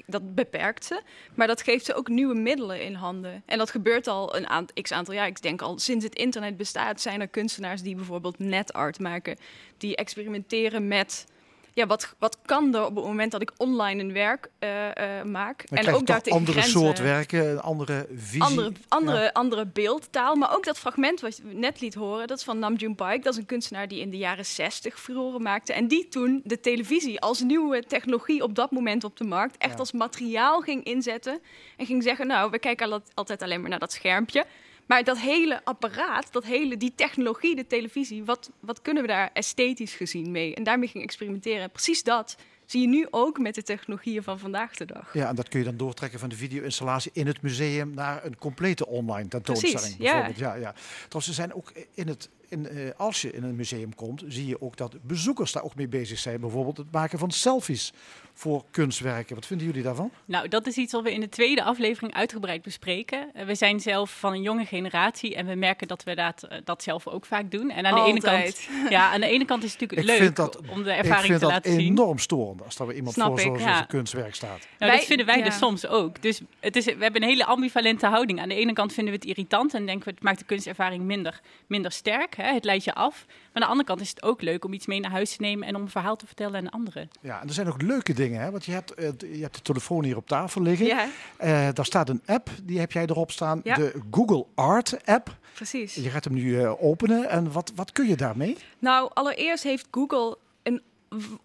dat 0.05 0.35
beperkt 0.35 0.85
ze, 0.85 1.01
maar 1.35 1.47
dat 1.47 1.61
geeft 1.61 1.85
ze 1.85 1.93
ook 1.93 2.07
nieuwe 2.07 2.35
middelen 2.35 2.83
in 2.83 2.93
handen. 2.93 3.43
En 3.45 3.57
dat 3.57 3.71
gebeurt 3.71 4.07
al 4.07 4.35
een 4.35 4.69
x 4.81 4.91
aantal 4.91 5.13
jaar. 5.13 5.27
Ik 5.27 5.41
denk 5.41 5.61
al 5.61 5.79
sinds 5.79 6.05
het 6.05 6.15
internet 6.15 6.57
bestaat, 6.57 7.01
zijn 7.01 7.21
er 7.21 7.27
kunstenaars 7.27 7.81
die 7.81 7.95
bijvoorbeeld 7.95 8.39
netart 8.39 8.99
maken, 8.99 9.37
die 9.77 9.95
experimenteren 9.95 10.87
met. 10.87 11.25
Ja, 11.73 11.87
wat, 11.87 12.15
wat 12.19 12.37
kan 12.45 12.75
er 12.75 12.85
op 12.85 12.95
het 12.95 13.05
moment 13.05 13.31
dat 13.31 13.41
ik 13.41 13.51
online 13.57 14.03
een 14.03 14.13
werk 14.13 14.49
eh, 14.59 15.19
eh, 15.19 15.25
maak? 15.25 15.69
Dan 15.69 15.77
en 15.77 15.93
ook 15.93 16.05
daar 16.05 16.21
tegen 16.21 16.37
andere 16.39 16.57
grenzen 16.59 16.79
soort 16.81 16.99
werken, 16.99 17.49
een 17.49 17.59
andere 17.61 18.07
visie. 18.15 18.43
andere, 18.43 18.71
andere, 18.87 19.19
Ja. 19.21 19.29
andere 19.33 19.65
beeldtaal. 19.65 20.35
Maar 20.35 20.55
ook 20.55 20.63
dat 20.65 20.79
fragment 20.79 21.21
wat 21.21 21.37
je 21.37 21.43
net 21.43 21.81
liet 21.81 21.93
horen, 21.93 22.27
dat 22.27 22.37
is 22.37 22.43
van 22.43 22.59
Namjoon 22.59 22.95
Paik. 22.95 23.23
Dat 23.23 23.33
is 23.33 23.39
een 23.39 23.45
kunstenaar 23.45 23.87
die 23.87 23.99
in 23.99 24.09
de 24.09 24.17
jaren 24.17 24.45
60 24.45 24.99
furoren 24.99 25.41
maakte. 25.41 25.73
En 25.73 25.87
die 25.87 26.07
toen 26.07 26.41
de 26.43 26.59
televisie 26.59 27.19
als 27.21 27.41
nieuwe 27.41 27.83
technologie 27.87 28.43
op 28.43 28.55
dat 28.55 28.71
moment 28.71 29.03
op 29.03 29.17
de 29.17 29.23
markt... 29.23 29.57
echt 29.57 29.71
Ja. 29.73 29.77
als 29.79 29.91
materiaal 29.91 30.59
ging 30.61 30.83
inzetten. 30.83 31.39
En 31.77 31.85
ging 31.85 32.03
zeggen, 32.03 32.27
nou, 32.27 32.51
we 32.51 32.59
kijken 32.59 32.91
al- 32.91 33.01
altijd 33.13 33.41
alleen 33.41 33.61
maar 33.61 33.69
naar 33.69 33.79
dat 33.79 33.91
schermpje. 33.93 34.45
Maar 34.89 35.03
dat 35.03 35.19
hele 35.19 35.65
apparaat, 35.65 36.33
dat 36.33 36.43
hele, 36.43 36.77
die 36.77 36.93
technologie, 36.95 37.55
de 37.55 37.67
televisie... 37.67 38.23
Wat, 38.23 38.51
wat 38.59 38.81
kunnen 38.81 39.01
we 39.01 39.07
daar 39.09 39.29
esthetisch 39.33 39.93
gezien 39.93 40.31
mee? 40.31 40.55
En 40.55 40.63
daarmee 40.63 40.87
ging 40.87 41.03
experimenteren. 41.03 41.61
En 41.61 41.71
precies 41.71 42.03
dat 42.03 42.37
zie 42.65 42.81
je 42.81 42.87
nu 42.87 43.07
ook 43.09 43.39
met 43.39 43.55
de 43.55 43.63
technologieën 43.63 44.23
van 44.23 44.39
vandaag 44.39 44.75
de 44.75 44.85
dag. 44.85 45.13
Ja, 45.13 45.27
en 45.29 45.35
dat 45.35 45.49
kun 45.49 45.59
je 45.59 45.65
dan 45.65 45.77
doortrekken 45.77 46.19
van 46.19 46.29
de 46.29 46.35
video-installatie 46.35 47.11
in 47.13 47.27
het 47.27 47.41
museum 47.41 47.93
naar 47.93 48.25
een 48.25 48.37
complete 48.37 48.87
online 48.87 49.27
tentoonstelling. 49.27 49.79
Precies, 49.79 49.97
ja. 49.97 50.11
bijvoorbeeld. 50.11 50.39
Ja. 50.39 50.55
Ja, 50.55 50.73
Trouwens, 50.97 51.25
ze 51.25 51.33
zijn 51.33 51.53
ook 51.53 51.71
in 51.93 52.07
het, 52.07 52.29
in, 52.47 52.67
eh, 52.67 52.89
als 52.97 53.21
je 53.21 53.31
in 53.31 53.43
een 53.43 53.55
museum 53.55 53.95
komt, 53.95 54.23
zie 54.27 54.47
je 54.47 54.61
ook 54.61 54.77
dat 54.77 54.95
bezoekers 55.01 55.51
daar 55.51 55.63
ook 55.63 55.75
mee 55.75 55.87
bezig 55.87 56.19
zijn. 56.19 56.39
Bijvoorbeeld 56.39 56.77
het 56.77 56.91
maken 56.91 57.19
van 57.19 57.31
selfies 57.31 57.93
voor 58.39 58.63
kunstwerken. 58.71 59.35
Wat 59.35 59.45
vinden 59.45 59.67
jullie 59.67 59.83
daarvan? 59.83 60.11
Nou, 60.25 60.47
dat 60.47 60.67
is 60.67 60.75
iets 60.77 60.93
wat 60.93 61.03
we 61.03 61.13
in 61.13 61.19
de 61.19 61.29
tweede 61.29 61.63
aflevering 61.63 62.13
uitgebreid 62.13 62.61
bespreken. 62.61 63.29
Eh, 63.33 63.45
we 63.45 63.55
zijn 63.55 63.79
zelf 63.79 64.19
van 64.19 64.33
een 64.33 64.41
jonge 64.41 64.65
generatie 64.65 65.35
en 65.35 65.45
we 65.45 65.55
merken 65.55 65.87
dat 65.87 66.03
we 66.03 66.15
dat, 66.15 66.43
eh, 66.43 66.57
dat 66.63 66.83
zelf 66.83 67.07
ook 67.07 67.25
vaak 67.25 67.51
doen. 67.51 67.69
En 67.69 67.85
aan 67.85 67.95
de, 67.95 68.09
ene 68.11 68.21
kant, 68.21 68.67
ja, 68.89 69.11
aan 69.11 69.21
de 69.21 69.27
ene 69.27 69.45
kant 69.45 69.63
is 69.63 69.71
het 69.71 69.81
natuurlijk 69.81 70.09
leuk 70.09 70.17
vind 70.19 70.35
dat- 70.35 70.57
om 70.69 70.83
de 70.83 70.89
Ik 70.91 70.97
ervaring 70.97 71.25
vind 71.25 71.39
te 71.39 71.45
dat 71.45 71.51
laten 71.53 71.71
zien. 71.71 71.79
enorm 71.91 72.17
storend 72.17 72.63
als 72.65 72.79
er 72.79 72.87
weer 72.87 72.95
iemand 72.95 73.13
Snap 73.13 73.27
voor 73.27 73.39
ik, 73.39 73.45
zo'n 73.45 73.67
ja. 73.67 73.81
kunstwerk 73.81 74.35
staat. 74.35 74.49
Nou, 74.59 74.67
Wij- 74.77 74.89
dat 74.95 75.05
vinden 75.05 75.25
wij 75.25 75.37
ja. 75.37 75.43
dus 75.43 75.57
soms 75.57 75.87
ook. 75.87 76.21
Dus 76.21 76.41
het 76.59 76.75
is, 76.75 76.85
we 76.85 76.95
hebben 76.99 77.21
een 77.21 77.27
hele 77.29 77.45
ambivalente 77.45 78.07
houding. 78.07 78.39
Aan 78.41 78.49
de 78.49 78.55
ene 78.55 78.73
kant 78.73 78.93
vinden 78.93 79.13
we 79.13 79.19
het 79.19 79.27
irritant 79.29 79.73
en 79.73 79.85
denken 79.85 80.05
we 80.05 80.11
het 80.11 80.23
maakt 80.23 80.39
de 80.39 80.45
kunstervaring 80.45 81.03
minder, 81.03 81.39
minder 81.67 81.91
sterk. 81.91 82.35
Hè? 82.35 82.53
Het 82.53 82.63
leidt 82.63 82.83
je 82.83 82.93
af. 82.93 83.25
Maar 83.53 83.61
aan 83.61 83.61
de 83.61 83.67
andere 83.67 83.87
kant 83.87 84.01
is 84.01 84.09
het 84.09 84.23
ook 84.23 84.41
leuk 84.41 84.65
om 84.65 84.73
iets 84.73 84.85
mee 84.85 84.99
naar 84.99 85.11
huis 85.11 85.35
te 85.35 85.41
nemen 85.41 85.67
en 85.67 85.75
om 85.75 85.81
een 85.81 85.89
verhaal 85.89 86.15
te 86.15 86.25
vertellen 86.25 86.55
aan 86.59 86.69
anderen. 86.69 87.09
Ja, 87.21 87.41
en 87.41 87.47
er 87.47 87.53
zijn 87.53 87.67
ook 87.67 87.81
leuke 87.81 88.13
dingen, 88.13 88.41
hè? 88.41 88.51
want 88.51 88.65
je 88.65 88.71
hebt, 88.71 88.93
eh, 88.93 89.09
je 89.19 89.41
hebt 89.41 89.55
de 89.55 89.61
telefoon 89.61 90.03
hier 90.03 90.17
op 90.17 90.27
tafel 90.27 90.61
liggen. 90.61 90.85
Ja, 90.85 91.07
Eh, 91.37 91.67
daar 91.73 91.85
staat 91.85 92.09
een 92.09 92.21
app, 92.25 92.49
die 92.63 92.79
heb 92.79 92.91
jij 92.91 93.03
erop 93.05 93.31
staan, 93.31 93.61
Ja. 93.63 93.75
de 93.75 94.01
Google 94.11 94.45
Art 94.55 95.05
app. 95.05 95.37
precies. 95.53 95.95
Je 95.95 96.09
gaat 96.09 96.23
hem 96.23 96.33
nu 96.33 96.59
eh, 96.61 96.83
openen 96.83 97.29
en 97.29 97.51
wat, 97.51 97.71
wat 97.75 97.91
kun 97.91 98.07
je 98.07 98.15
daarmee? 98.15 98.57
Nou, 98.79 99.11
allereerst 99.13 99.63
heeft 99.63 99.87
Google 99.91 100.37
een 100.63 100.81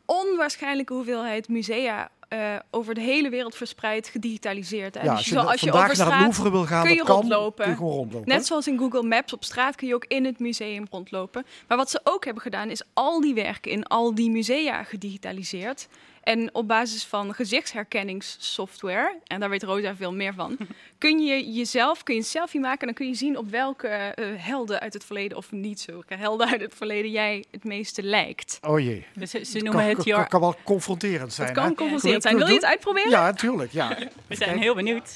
onwaarschijnlijke 0.07 0.93
hoeveelheid 0.95 1.49
musea 1.49 2.11
eh, 2.35 2.57
over 2.71 2.95
de 2.95 3.01
hele 3.01 3.29
wereld 3.29 3.55
verspreid 3.55 4.09
gedigitaliseerd. 4.09 4.95
Ja, 4.95 5.01
Dus 5.01 5.11
als 5.11 5.25
je, 5.25 5.35
vandaag 5.35 5.55
over 5.55 5.69
naar 5.73 5.89
het 5.89 5.97
straat 5.97 6.21
Louvre 6.21 6.51
wil 6.51 6.65
gaan, 6.65 6.83
kun 6.83 6.91
je 6.91 6.97
dat 6.97 7.07
kan, 7.07 7.17
rondlopen. 7.17 7.65
kun 7.65 7.75
je 7.75 7.81
rondlopen. 7.81 8.29
Net 8.29 8.47
zoals 8.47 8.69
in 8.69 8.79
Google 8.79 9.03
Maps 9.03 9.33
op 9.33 9.45
straat 9.45 9.75
kun 9.75 9.89
je 9.89 9.95
ook 9.95 10.05
in 10.09 10.25
het 10.25 10.39
museum 10.39 10.87
rondlopen. 10.91 11.47
Maar 11.69 11.77
wat 11.77 11.91
ze 11.91 12.01
ook 12.05 12.25
hebben 12.25 12.43
gedaan 12.43 12.71
is 12.71 12.83
al 12.93 13.21
die 13.21 13.35
werken 13.35 13.71
in 13.71 13.85
al 13.85 14.15
die 14.15 14.31
musea 14.31 14.83
gedigitaliseerd. 14.83 15.89
En 16.25 16.55
op 16.55 16.69
basis 16.69 17.05
van 17.05 17.35
gezichtsherkenningssoftware, 17.35 19.19
en 19.27 19.41
daar 19.41 19.51
weet 19.51 19.63
Rosa 19.63 19.97
veel 19.97 20.13
meer 20.13 20.35
van, 20.35 20.57
kun 20.99 21.19
je 21.19 21.53
jezelf, 21.53 22.03
kun 22.03 22.15
je 22.15 22.21
een 22.21 22.27
selfie 22.27 22.61
maken 22.61 22.81
en 22.81 22.87
dan 22.87 22.95
kun 22.95 23.07
je 23.07 23.15
zien 23.15 23.39
op 23.39 23.51
welke 23.51 23.89
eh, 23.89 24.27
helden 24.37 24.81
uit 24.81 24.93
het 24.93 25.05
verleden 25.05 25.37
of 25.37 25.53
niet 25.53 25.81
zulke 25.81 26.15
helden 26.15 26.47
uit 26.51 26.61
het 26.61 26.75
verleden 26.75 27.11
jij 27.11 27.45
het 27.51 27.65
meeste 27.65 28.03
lijkt. 28.03 28.59
Oh 28.63 28.81
jee. 28.81 29.07
Dus 29.15 29.31
ze, 29.31 29.45
ze 29.45 29.53
Kan, 29.53 29.65
noemen 29.65 29.85
het 29.85 29.97
kan, 29.97 30.05
your... 30.05 30.29
kan 30.29 30.41
wel 30.41 30.57
confronterend 30.65 31.33
zijn. 31.33 31.49
Het 31.49 31.57
kan 31.57 31.69
hè? 31.69 31.75
confronterend 31.75 32.23
zijn. 32.23 32.37
Wil 32.37 32.47
je 32.47 32.55
het 32.55 32.65
uitproberen? 32.65 33.11
Ja, 33.11 33.25
natuurlijk. 33.25 33.73
Ja. 33.73 33.99
We 34.29 34.35
zijn 34.35 34.59
heel 34.59 34.75
benieuwd. 34.75 35.11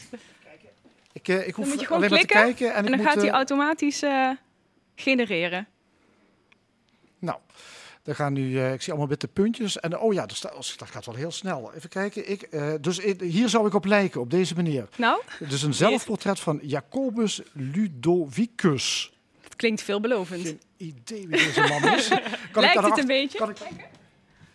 Ik, 1.13 1.29
eh, 1.29 1.47
ik 1.47 1.55
hoef 1.55 1.67
moet 1.67 1.81
je 1.81 1.87
gewoon 1.87 2.03
alleen 2.03 2.11
maar 2.11 2.21
te 2.21 2.27
klikken 2.27 2.55
kijken. 2.55 2.75
En, 2.75 2.85
dan 2.85 2.97
moet, 2.97 3.07
gaat 3.07 3.17
hij 3.17 3.27
eh, 3.29 3.33
automatisch 3.33 4.03
eh, 4.03 4.31
genereren. 4.95 5.67
Nou, 7.19 7.39
dan 8.09 8.17
gaan 8.17 8.33
nu, 8.33 8.59
eh, 8.59 8.73
ik 8.73 8.81
zie 8.83 8.91
allemaal 8.91 9.09
witte 9.09 9.29
puntjes. 9.29 9.81
En 9.81 9.99
oh 9.99 10.13
ja, 10.13 10.27
dat, 10.27 10.41
dat 10.77 10.91
gaat 10.91 11.07
wel 11.07 11.15
heel 11.15 11.31
snel. 11.31 11.73
Even 11.75 11.89
kijken. 11.89 12.31
Ik, 12.31 12.43
eh, 12.43 12.73
dus 12.81 13.01
hier 13.21 13.49
zou 13.49 13.67
ik 13.67 13.75
op 13.75 13.85
lijken, 13.85 14.21
op 14.21 14.31
deze 14.31 14.55
manier. 14.55 14.89
Nou, 14.97 15.23
Dus 15.49 15.63
een 15.63 15.75
zelfportret 15.75 16.41
van 16.41 16.59
Jacobus 16.63 17.41
Ludovicus. 17.53 19.13
het 19.43 19.57
klinkt 19.57 19.83
veelbelovend. 19.83 20.43
Geen 20.47 20.61
idee 20.77 21.29
wie 21.29 21.37
deze 21.45 21.61
man 21.61 21.95
is. 21.95 22.09
Kan 22.53 22.63
Lijkt 22.63 22.81
daar 22.81 22.91
het 22.91 22.99
een 22.99 23.07
beetje? 23.07 23.39
Kan 23.39 23.51
ik, 23.51 23.57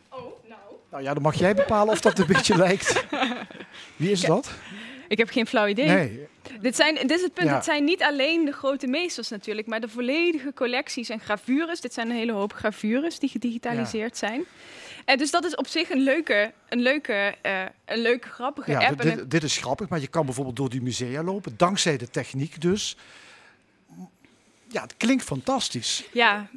Oh, 0.09 0.19
nou. 0.47 0.59
nou 0.91 1.03
ja, 1.03 1.13
dan 1.13 1.23
mag 1.23 1.35
jij 1.35 1.55
bepalen 1.55 1.93
of 1.93 2.01
dat 2.01 2.19
een 2.19 2.27
beetje 2.27 2.57
lijkt. 2.57 3.05
Wie 3.95 4.11
is 4.11 4.21
dat? 4.21 4.51
Ik 5.07 5.17
heb 5.17 5.29
geen 5.29 5.47
flauw 5.47 5.67
idee. 5.67 5.87
Nee. 5.87 6.27
Dit, 6.61 6.75
zijn, 6.75 6.95
dit 6.95 7.11
is 7.11 7.21
het 7.21 7.33
punt. 7.33 7.47
Ja. 7.47 7.55
Het 7.55 7.63
zijn 7.63 7.83
niet 7.83 8.03
alleen 8.03 8.45
de 8.45 8.51
grote 8.51 8.87
meesters 8.87 9.29
natuurlijk, 9.29 9.67
maar 9.67 9.81
de 9.81 9.89
volledige 9.89 10.53
collecties 10.53 11.09
en 11.09 11.19
gravures. 11.19 11.81
Dit 11.81 11.93
zijn 11.93 12.09
een 12.09 12.15
hele 12.15 12.31
hoop 12.31 12.53
gravures 12.53 13.19
die 13.19 13.29
gedigitaliseerd 13.29 14.17
zijn. 14.17 14.45
En 15.05 15.17
dus 15.17 15.31
dat 15.31 15.45
is 15.45 15.55
op 15.55 15.67
zich 15.67 15.89
een 15.89 16.01
leuke, 16.01 16.53
een 16.69 16.81
leuke, 16.81 17.35
eh, 17.41 17.61
een 17.85 18.01
leuke 18.01 18.27
grappige 18.27 18.71
Ja, 18.71 18.87
app. 18.87 19.01
dit, 19.01 19.31
dit, 19.31 19.43
is 19.43 19.57
grappig, 19.57 19.89
maar 19.89 19.99
je 19.99 20.07
kan 20.07 20.25
bijvoorbeeld 20.25 20.55
door 20.55 20.69
die 20.69 20.81
musea 20.81 21.23
lopen, 21.23 21.53
dankzij 21.57 21.97
de 21.97 22.09
techniek 22.09 22.61
dus. 22.61 22.97
Ja, 24.67 24.81
het 24.81 24.97
klinkt 24.97 25.23
fantastisch. 25.23 26.03
ja. 26.11 26.47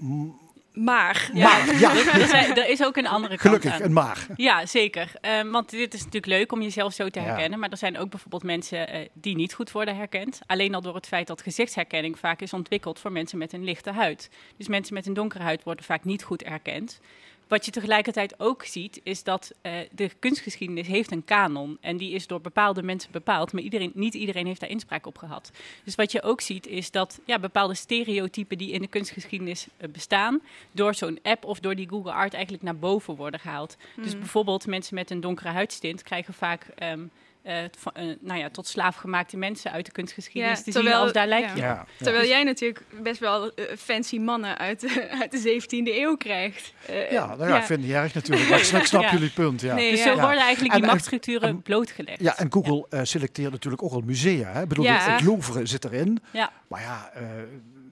Maar, 0.85 1.31
ja, 1.33 1.59
Er, 1.69 2.27
zijn- 2.29 2.57
er 2.59 2.69
is 2.69 2.85
ook 2.85 2.97
een 2.97 3.07
andere 3.07 3.37
kant 3.37 3.41
gelukkig, 3.41 3.73
aan. 3.73 3.83
een 3.83 3.93
maar. 3.93 4.27
Ja, 4.37 4.67
zeker. 4.67 5.13
Ehm, 5.21 5.51
want 5.51 5.71
dit 5.71 5.95
is 5.95 5.99
natuurlijk 5.99 6.27
leuk 6.33 6.53
om 6.53 6.63
jezelf 6.63 6.93
zo 6.93 7.09
te 7.09 7.21
Ja. 7.21 7.25
herkennen. 7.27 7.59
Maar 7.59 7.71
er 7.71 7.77
zijn 7.77 7.99
ook 7.99 8.11
bijvoorbeeld 8.11 8.43
mensen 8.43 8.89
eh, 8.89 9.09
die 9.13 9.37
niet 9.37 9.55
goed 9.55 9.73
worden 9.73 9.97
herkend. 9.97 10.41
Alleen 10.47 10.75
al 10.75 10.81
door 10.81 10.95
het 10.95 11.07
feit 11.07 11.27
dat 11.27 11.43
gezichtsherkenning 11.43 12.19
vaak 12.19 12.41
is 12.41 12.53
ontwikkeld 12.53 12.99
voor 12.99 13.13
mensen 13.13 13.39
met 13.39 13.53
een 13.53 13.65
lichte 13.65 13.91
huid. 13.91 14.31
Dus 14.57 14.69
mensen 14.69 14.95
met 14.95 15.07
een 15.07 15.15
donkere 15.15 15.43
huid 15.43 15.63
worden 15.63 15.85
vaak 15.85 16.05
niet 16.05 16.23
goed 16.23 16.45
herkend. 16.45 17.01
Wat 17.49 17.65
je 17.65 17.71
tegelijkertijd 17.71 18.41
ook 18.41 18.65
ziet, 18.65 19.01
is 19.03 19.23
dat 19.23 19.53
eh, 19.61 19.73
de 19.93 20.11
kunstgeschiedenis 20.19 20.87
heeft 20.87 21.11
een 21.13 21.25
kanon. 21.25 21.79
En 21.81 21.97
die 21.97 22.13
is 22.13 22.27
door 22.27 22.41
bepaalde 22.41 22.83
mensen 22.83 23.13
bepaald, 23.13 23.53
maar 23.53 23.63
iedereen, 23.63 23.91
niet 23.95 24.15
iedereen 24.15 24.47
heeft 24.47 24.61
daar 24.61 24.71
inspraak 24.71 25.07
op 25.07 25.19
gehad. 25.19 25.51
Dus 25.85 25.95
wat 25.95 26.13
je 26.13 26.23
ook 26.23 26.41
ziet, 26.41 26.67
is 26.67 26.91
dat 26.91 27.21
ja, 27.25 27.39
bepaalde 27.39 27.75
stereotypen 27.75 28.59
die 28.59 28.71
in 28.73 28.81
de 28.81 28.89
kunstgeschiedenis 28.89 29.67
eh, 29.77 29.89
bestaan, 29.89 30.41
door 30.73 30.95
zo'n 30.95 31.19
app 31.23 31.45
of 31.45 31.61
door 31.61 31.75
die 31.75 31.89
Google 31.89 32.13
Art 32.13 32.35
eigenlijk 32.35 32.63
naar 32.63 32.77
boven 32.77 33.17
worden 33.17 33.41
gehaald. 33.41 33.77
Dus 33.97 34.11
Hmm. 34.11 34.21
bijvoorbeeld 34.21 34.67
mensen 34.67 34.95
met 34.95 35.11
een 35.11 35.21
donkere 35.21 35.49
huidstint 35.49 36.03
krijgen 36.03 36.35
vaak 36.35 36.67
ehm, 36.75 37.05
eh, 37.47 37.57
van, 37.79 37.93
eh, 37.95 38.05
nou 38.21 38.39
ja, 38.39 38.51
tot 38.51 38.67
slaafgemaakte 38.67 39.37
mensen 39.37 39.73
uit 39.73 39.87
de 39.87 39.93
kunstgeschiedenis 39.93 40.59
Ja, 40.59 40.65
te 40.65 40.71
terwijl- 40.71 40.95
zien 40.95 41.05
als 41.05 41.13
daar 41.13 41.27
lijkt 41.27 41.49
ja. 41.49 41.55
je 41.55 41.61
op. 41.61 41.67
Ja, 41.67 41.87
Terwijl 42.05 42.29
jij 42.29 42.43
natuurlijk 42.43 42.83
best 43.03 43.21
wel 43.21 43.51
eh, 43.55 43.65
fancy 43.79 44.19
mannen 44.19 44.59
uit, 44.59 44.81
de- 44.81 45.09
uit 45.21 45.31
de 45.31 45.39
17e 45.39 45.95
eeuw 45.99 46.17
krijgt. 46.17 46.73
Eh, 46.87 47.11
ja, 47.11 47.27
nou 47.27 47.49
ja, 47.51 47.57
ik 47.57 47.63
vind 47.65 47.69
het 47.79 47.89
niet 47.89 47.97
erg 47.97 48.15
natuurlijk. 48.15 48.49
Maar 48.51 48.59
ik 48.59 48.65
snap, 48.65 49.03
ik 49.03 49.11
jullie 49.11 49.31
punt. 49.31 49.61
Ja. 49.61 49.75
Nee, 49.75 49.91
Dus 49.91 49.99
ja. 49.99 50.05
zo 50.05 50.21
worden 50.21 50.41
eigenlijk 50.41 50.61
die 50.61 50.71
En- 50.73 50.81
en- 50.81 50.87
machtsstructuren 50.87 51.49
en- 51.49 51.63
blootgelegd. 51.63 52.21
Ja, 52.21 52.39
en 52.39 52.53
Google 52.53 52.87
eh, 52.91 53.01
selecteert 53.03 53.51
natuurlijk 53.51 53.83
ook 53.83 53.93
al 53.93 54.01
musea. 54.05 54.53
Hè? 54.53 54.63
Ik 54.63 54.69
bedoel, 54.69 54.85
Ja. 54.85 55.11
het 55.13 55.23
Louvre 55.25 55.67
zit 55.67 55.85
erin. 55.85 56.19
Ja. 56.33 56.51
Maar 56.69 56.81
ja, 56.81 57.11
eh, 57.15 57.23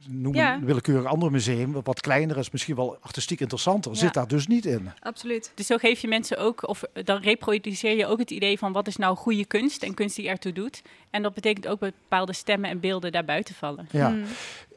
noem 0.09 0.35
Ja. 0.35 0.55
een 0.55 0.65
willekeurig 0.65 1.05
ander 1.05 1.31
museum, 1.31 1.83
wat 1.83 2.01
kleiner 2.01 2.37
is, 2.37 2.51
misschien 2.51 2.75
wel 2.77 2.97
artistiek 3.01 3.41
interessanter, 3.41 3.93
Ja. 3.93 3.99
zit 3.99 4.15
daar 4.15 4.29
dus 4.29 4.47
niet 4.47 4.67
in. 4.67 4.91
Absoluut. 5.01 5.53
Dus 5.55 5.67
zo 5.67 5.77
geef 5.77 6.01
je 6.01 6.09
mensen 6.09 6.39
ook, 6.39 6.69
of 6.69 6.83
dan 7.05 7.21
reproduceer 7.23 7.97
je 7.97 8.07
ook 8.07 8.19
het 8.19 8.31
idee 8.31 8.59
van 8.59 8.73
wat 8.73 8.87
is 8.87 8.97
nou 8.97 9.17
goede 9.17 9.45
kunst 9.45 9.83
en 9.83 9.95
kunst 9.95 10.17
die 10.17 10.29
ertoe 10.29 10.53
doet. 10.53 10.83
En 11.11 11.23
dat 11.23 11.35
betekent 11.35 11.67
ook 11.67 11.79
bepaalde 11.81 12.33
stemmen 12.33 12.71
en 12.71 12.81
beelden 12.81 13.13
daarbuiten 13.13 13.55
vallen. 13.55 13.89
Ja. 13.91 14.09
Hmm. 14.09 14.25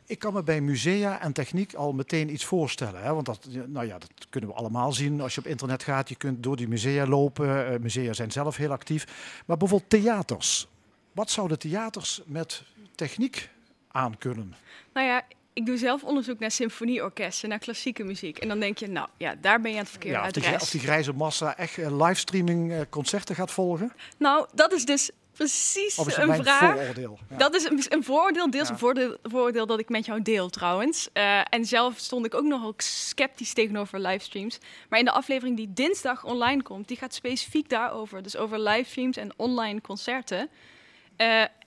Ik 0.06 0.20
kan 0.20 0.34
me 0.34 0.44
bij 0.44 0.62
musea 0.62 1.22
en 1.22 1.34
techniek 1.34 1.74
al 1.74 1.94
meteen 1.94 2.34
iets 2.34 2.46
voorstellen. 2.46 3.02
Hè? 3.04 3.14
Want 3.14 3.26
dat, 3.26 3.48
nou 3.68 3.86
ja, 3.88 3.98
dat 3.98 4.12
kunnen 4.30 4.50
we 4.50 4.56
allemaal 4.56 4.94
zien. 4.94 5.22
Als 5.22 5.36
je 5.36 5.40
op 5.42 5.48
internet 5.48 5.84
gaat, 5.84 6.10
je 6.10 6.16
kunt 6.16 6.44
door 6.44 6.56
die 6.56 6.68
musea 6.68 7.08
lopen. 7.08 7.68
Eh, 7.74 7.80
musea 7.80 8.14
zijn 8.14 8.32
zelf 8.32 8.58
heel 8.58 8.72
actief. 8.72 9.08
Maar 9.46 9.58
bijvoorbeeld 9.58 9.90
theaters. 9.90 10.68
Wat 11.12 11.30
zouden 11.32 11.60
theaters 11.60 12.22
met 12.26 12.64
techniek 12.96 13.50
aan 13.98 14.18
kunnen? 14.18 14.56
Nou 14.94 15.08
ja, 15.08 15.22
ik 15.54 15.66
doe 15.66 15.78
zelf 15.78 16.04
onderzoek 16.04 16.40
naar 16.40 16.52
symfonieorkesten, 16.52 17.50
naar 17.50 17.60
klassieke 17.60 18.04
muziek. 18.04 18.38
En 18.38 18.48
dan 18.48 18.60
denk 18.60 18.78
je, 18.78 18.88
nou 18.88 19.08
ja, 19.18 19.36
daar 19.42 19.62
ben 19.62 19.72
je 19.72 19.78
aan 19.78 19.84
het 19.84 19.92
verkeerde 19.92 20.18
Ja, 20.18 20.26
of, 20.26 20.32
die, 20.32 20.42
adres. 20.44 20.56
grij- 20.56 20.66
of 20.66 20.72
die 20.72 20.82
grijze 20.82 21.14
massa 21.14 21.58
echt 21.58 21.78
eh, 21.78 21.98
livestreaming 22.06 22.72
eh, 22.72 22.80
concerten 22.90 23.36
gaat 23.36 23.52
volgen? 23.52 23.94
Nou, 24.18 24.48
dat 24.54 24.74
is 24.74 24.86
dus 24.86 25.10
precies 25.32 25.98
Of 25.98 26.08
is 26.08 26.18
een 26.18 26.36
vraag. 26.36 26.74
vooroordeel? 26.74 27.20
Ja. 27.30 27.38
Dat 27.38 27.56
is 27.56 27.64
een, 27.64 27.84
een 27.90 28.04
vooroordeel, 28.04 28.50
deels 28.52 28.68
Ja. 28.68 28.74
een 28.74 28.80
voordeel, 28.80 29.18
vooroordeel 29.24 29.66
dat 29.66 29.80
ik 29.80 29.90
met 29.90 30.06
jou 30.06 30.22
deel 30.22 30.50
trouwens. 30.50 31.10
Eh, 31.14 31.42
en 31.50 31.66
zelf 31.66 31.98
stond 31.98 32.26
ik 32.26 32.34
ook 32.34 32.44
nogal 32.46 32.74
sceptisch 32.78 33.54
tegenover 33.54 34.00
livestreams. 34.00 34.58
Maar 34.90 35.00
in 35.00 35.06
de 35.06 35.12
aflevering 35.12 35.58
die 35.58 35.74
dinsdag 35.74 36.24
online 36.26 36.62
komt, 36.62 36.88
die 36.88 36.98
gaat 36.98 37.14
specifiek 37.14 37.70
daarover. 37.70 38.24
Dus 38.24 38.36
over 38.38 38.60
livestreams 38.60 39.18
en 39.18 39.32
online 39.36 39.82
concerten. 39.82 40.50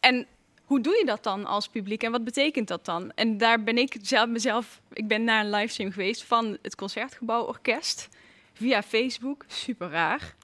En 0.00 0.26
hoe 0.70 0.80
doe 0.80 0.96
je 0.96 1.04
dat 1.04 1.22
dan 1.22 1.46
als 1.46 1.68
publiek 1.68 2.02
en 2.02 2.10
wat 2.10 2.24
betekent 2.24 2.68
dat 2.68 2.84
dan? 2.84 3.12
En 3.14 3.38
daar 3.38 3.62
ben 3.62 3.78
ik 3.78 3.96
zelf 4.02 4.28
mezelf, 4.28 4.80
ik 4.92 5.08
ben 5.08 5.24
naar 5.24 5.44
een 5.44 5.50
livestream 5.50 5.90
geweest 5.90 6.22
van 6.22 6.58
het 6.62 6.74
Concertgebouw 6.74 7.44
Orkest 7.44 8.08
via 8.52 8.82
Facebook, 8.82 9.44
super 9.46 9.90
raar. 9.90 10.34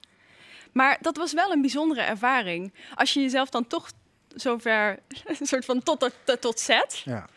Maar 0.71 0.97
dat 1.01 1.17
was 1.17 1.33
wel 1.33 1.51
een 1.51 1.61
bijzondere 1.61 2.01
ervaring. 2.01 2.73
Als 2.95 3.13
je 3.13 3.21
jezelf 3.21 3.49
dan 3.49 3.67
toch 3.67 3.91
zover, 4.35 4.99
een 5.39 5.47
soort 5.47 5.65
van 5.65 5.83
tot, 5.83 5.99
tot, 6.23 6.41
tot 6.41 6.59
zet, 6.59 7.01
Ja. 7.05 7.29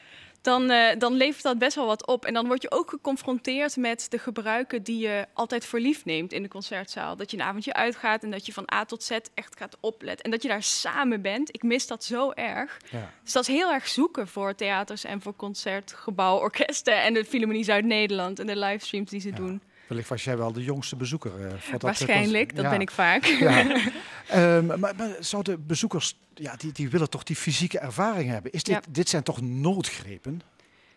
Dan, 0.42 0.70
eh, 0.70 0.98
dan 0.98 1.12
levert 1.14 1.42
dat 1.42 1.58
best 1.58 1.74
wel 1.76 1.86
wat 1.86 2.06
op. 2.06 2.24
En 2.24 2.34
dan 2.34 2.46
word 2.46 2.62
je 2.62 2.70
ook 2.70 2.90
geconfronteerd 2.90 3.76
met 3.76 4.06
de 4.10 4.18
gebruiken 4.18 4.82
die 4.82 4.98
je 4.98 5.26
altijd 5.32 5.64
voor 5.66 5.80
lief 5.80 6.04
neemt 6.04 6.32
in 6.32 6.42
de 6.42 6.48
concertzaal. 6.48 7.16
Dat 7.16 7.30
je 7.30 7.36
een 7.36 7.42
avondje 7.42 7.72
uitgaat 7.72 8.22
en 8.22 8.30
dat 8.30 8.46
je 8.46 8.52
van 8.52 8.68
A 8.74 8.84
tot 8.84 9.02
Z 9.02 9.10
echt 9.34 9.56
gaat 9.58 9.76
opletten. 9.80 10.24
En 10.24 10.30
dat 10.30 10.42
je 10.42 10.48
daar 10.48 10.62
samen 10.62 11.22
bent. 11.22 11.54
Ik 11.54 11.62
mis 11.62 11.86
dat 11.86 12.04
zo 12.04 12.30
erg. 12.30 12.80
Ja. 12.90 13.10
Dus 13.24 13.32
dat 13.32 13.48
is 13.48 13.54
heel 13.54 13.72
erg 13.72 13.88
zoeken 13.88 14.28
voor 14.28 14.54
theaters 14.54 15.04
en 15.04 15.20
voor 15.20 15.36
concertgebouworkesten 15.36 17.02
en 17.02 17.14
de 17.14 17.24
Philharmonie 17.24 17.64
Zuid-Nederland 17.64 18.38
en 18.38 18.46
de 18.46 18.56
livestreams 18.58 19.10
die 19.10 19.20
ze 19.20 19.28
Ja. 19.28 19.34
doen. 19.36 19.62
Wellicht 19.90 20.08
was 20.08 20.24
jij 20.24 20.36
wel 20.36 20.52
de 20.52 20.64
jongste 20.64 20.96
bezoeker. 20.96 21.32
eh, 21.46 21.52
dat, 21.70 21.82
Waarschijnlijk, 21.82 22.56
dat 22.56 22.64
Ja. 22.64 22.70
ben 22.70 22.80
ik 22.80 22.90
vaak. 22.90 23.24
Ja. 23.24 23.66
Ehm, 24.28 24.66
maar, 24.66 24.78
maar 24.78 25.08
zouden 25.20 25.66
bezoekers, 25.66 26.18
ja, 26.34 26.54
die, 26.56 26.72
die 26.72 26.90
willen 26.90 27.10
toch 27.10 27.22
die 27.22 27.36
fysieke 27.36 27.78
ervaring 27.78 28.30
hebben? 28.30 28.52
Is 28.52 28.62
dit, 28.62 28.78
dit 28.90 29.08
zijn 29.08 29.22
toch 29.22 29.40
noodgrepen? 29.40 30.40